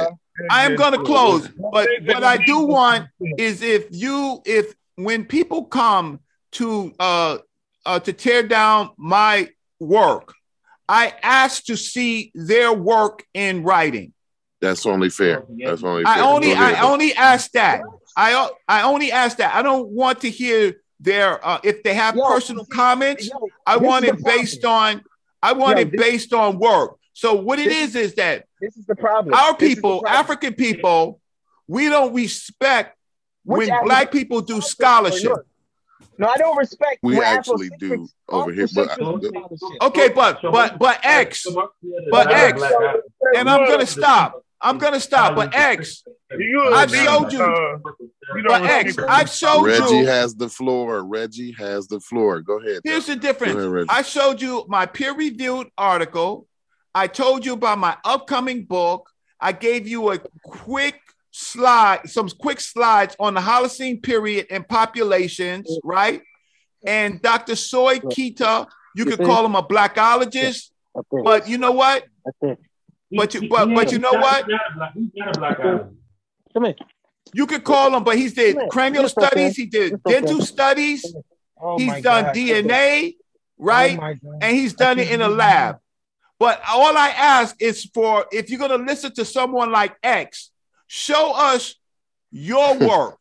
[0.51, 3.07] I am gonna close, but what I do want
[3.39, 6.19] is if you if when people come
[6.53, 7.39] to uh,
[7.87, 9.49] uh to tear down my
[9.81, 10.35] work,
[10.89, 14.13] I ask to see their work in writing.
[14.61, 15.45] That's only fair.
[15.65, 16.13] That's only fair.
[16.15, 16.93] I only Go ahead, I though.
[16.93, 17.83] only ask that.
[18.17, 19.55] I o- I only ask that.
[19.55, 23.29] I don't want to hear their uh, if they have Yo, personal comments.
[23.29, 25.03] Yo, I this want it based on
[25.43, 26.97] I want Yo, it based on work.
[27.13, 29.35] So what it This is is that This is the problem.
[29.35, 30.21] our This people, problem.
[30.21, 31.21] African people,
[31.69, 32.97] we don't respect
[33.45, 35.33] Which when African- black people do Look, scholarship.
[36.19, 36.99] No, I don't respect.
[37.03, 39.61] We actually do over here, but I, Afrocentrics.
[39.83, 41.47] Okay, but but but X,
[42.11, 42.63] but X,
[43.37, 44.41] and I'm gonna stop.
[44.61, 45.35] I'm gonna stop.
[45.35, 46.05] But X,
[46.39, 47.43] You I've showed you.
[47.43, 47.79] uh,
[48.33, 50.07] But don't X, respect- I've showed Reggie you.
[50.07, 51.03] has the floor.
[51.05, 52.41] Reggie has the floor.
[52.41, 52.81] Go ahead.
[52.85, 53.57] Here's the difference.
[53.57, 56.47] Ahead, I showed you my peer-reviewed article.
[56.95, 59.11] I told you about my upcoming book.
[59.41, 61.01] I gave you a quick
[61.35, 66.23] slide, some quick slides on the Holocene period and populations, right?
[66.87, 67.57] And Dr.
[67.57, 70.71] Soy Keita, you could call him a blackologist,
[71.11, 72.05] but you know what?
[73.11, 74.47] But you, but but you know what?
[76.53, 76.75] Come here.
[77.33, 81.15] You could call him, but he's did cranial studies, he did dental studies,
[81.61, 83.17] Oh he's done DNA,
[83.59, 83.93] right?
[83.93, 84.39] Oh my God.
[84.41, 85.79] and he's done it in a lab.
[86.39, 90.51] But all I ask is for if you're gonna listen to someone like X,
[90.95, 91.75] show us
[92.31, 93.21] your work.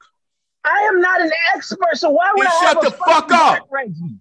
[0.64, 3.32] I am not an expert, so why would Then I shut have a the fuck
[3.32, 3.68] up.
[3.72, 4.18] Reggie?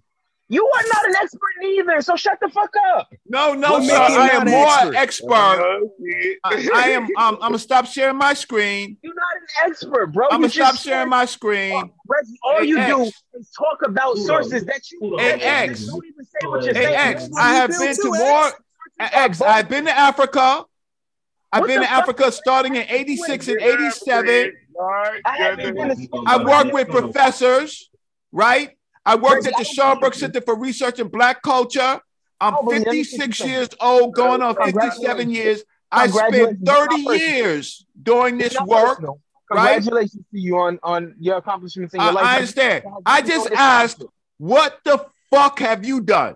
[0.49, 3.07] You are not an expert either, so shut the fuck up.
[3.27, 3.95] No, no, What sir.
[3.95, 4.95] I am more expert?
[4.95, 5.89] expert.
[6.43, 7.03] I, I am.
[7.03, 8.97] Um, I'm gonna stop sharing my screen.
[9.01, 10.27] You're not an expert, bro.
[10.29, 11.91] I'm You gonna stop sharing my screen.
[12.07, 13.01] Reggie, all Hey, you do
[13.35, 15.85] is talk about sources that you Hey, X.
[15.85, 16.95] don't even say what you're Hey saying.
[17.15, 18.51] X, I have been to more.
[18.99, 20.65] X, I've been to Africa.
[21.53, 24.53] I've been the to Africa starting in '86 and '87.
[24.85, 27.89] I haven't been to I worked with professors,
[28.31, 28.71] right?
[29.05, 31.99] I worked at the Schomburg Center for Research in Black Culture.
[32.41, 35.63] I'm Oh, but let me 56 years old, going on 57 years.
[35.91, 37.15] I spent 30 It's not personal.
[37.15, 39.01] years doing this work,
[39.51, 39.75] right?
[39.75, 42.25] Congratulations to you on, on your accomplishments in I, your life.
[42.25, 42.83] I understand.
[43.05, 44.03] I just asked,
[44.39, 46.35] what the fuck have you done?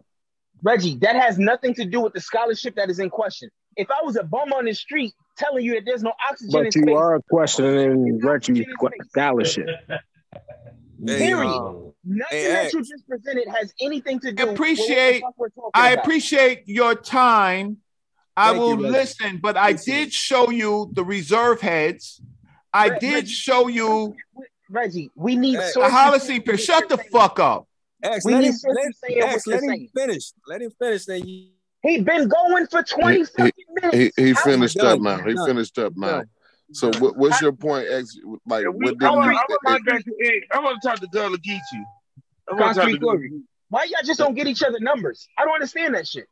[0.62, 3.50] Reggie, that has nothing to do with the scholarship that is in question.
[3.78, 6.64] If I was a bum on the street telling you that there's no oxygen in
[6.66, 8.66] But space, you are questioning Reggie's
[9.10, 9.68] scholarship.
[11.06, 11.46] period.
[11.46, 12.74] um, Nothing hey, that X.
[12.74, 16.04] you just presented has anything to do with Appreciate, what we're talking I about.
[16.06, 17.78] appreciate your time.
[18.36, 18.90] I Thank will Reggie.
[18.90, 22.22] listen, but I did show you the reserve heads.
[22.74, 24.16] I Re- did Reggie, show you
[24.70, 25.94] Reggie, we need Hey, the sources.
[25.94, 26.62] Holocene period.
[26.62, 27.68] Shut the fuck up.
[28.04, 28.86] X, We let need him, let,
[29.34, 29.90] X, let him saying.
[29.96, 30.32] finish.
[30.48, 31.06] Let him finish.
[31.06, 31.48] Then you.
[31.88, 34.16] He been going for 20 He, fucking he, minutes.
[34.18, 35.18] he How- finished up now.
[35.24, 35.48] He Done.
[35.48, 36.08] finished up now.
[36.18, 36.30] Done.
[36.74, 37.88] So what, what's your point?
[37.90, 39.38] X, like we, what I did want, you?
[39.40, 41.60] I want to it- talk to, hey, I want to talk to Gullah Geechee.
[42.50, 43.32] I want to talk Concrete to Glory.
[43.70, 45.28] Why y'all just don't get each other numbers?
[45.38, 46.26] I don't understand that shit.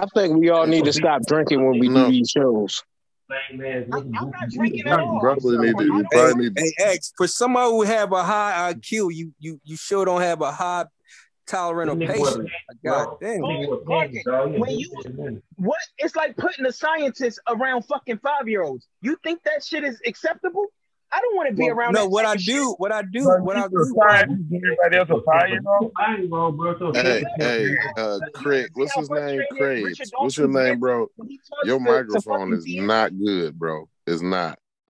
[0.00, 2.06] I think we all need to stop drinking when we No.
[2.06, 2.82] do these shows.
[3.30, 3.58] I'm
[4.10, 5.20] not drinking at all.
[5.20, 5.84] probably need to.
[5.84, 6.62] You Hey, probably need to.
[6.62, 10.40] hey, X, for someone who have a high IQ, you you you sure don't have
[10.42, 10.84] a high
[11.46, 12.50] tolerant of patience.
[12.84, 13.40] God damn.
[13.40, 14.90] When you
[15.56, 18.86] what it's like putting a scientist around fucking five year olds.
[19.02, 20.66] You think that shit is acceptable?
[21.12, 21.92] I don't want to be around.
[21.92, 22.54] No, that what I of shit.
[22.56, 23.94] do, what I do, Bro, what you I a do.
[24.00, 25.92] scientist, everybody else a five-year-old?
[26.96, 29.40] Hey, hey, uh, Craig, what's his name?
[29.52, 29.94] Craig.
[30.18, 31.06] What's your name, bro?
[31.16, 33.88] when he talks Your to- to microphone is not good, bro.
[34.06, 34.58] It's not.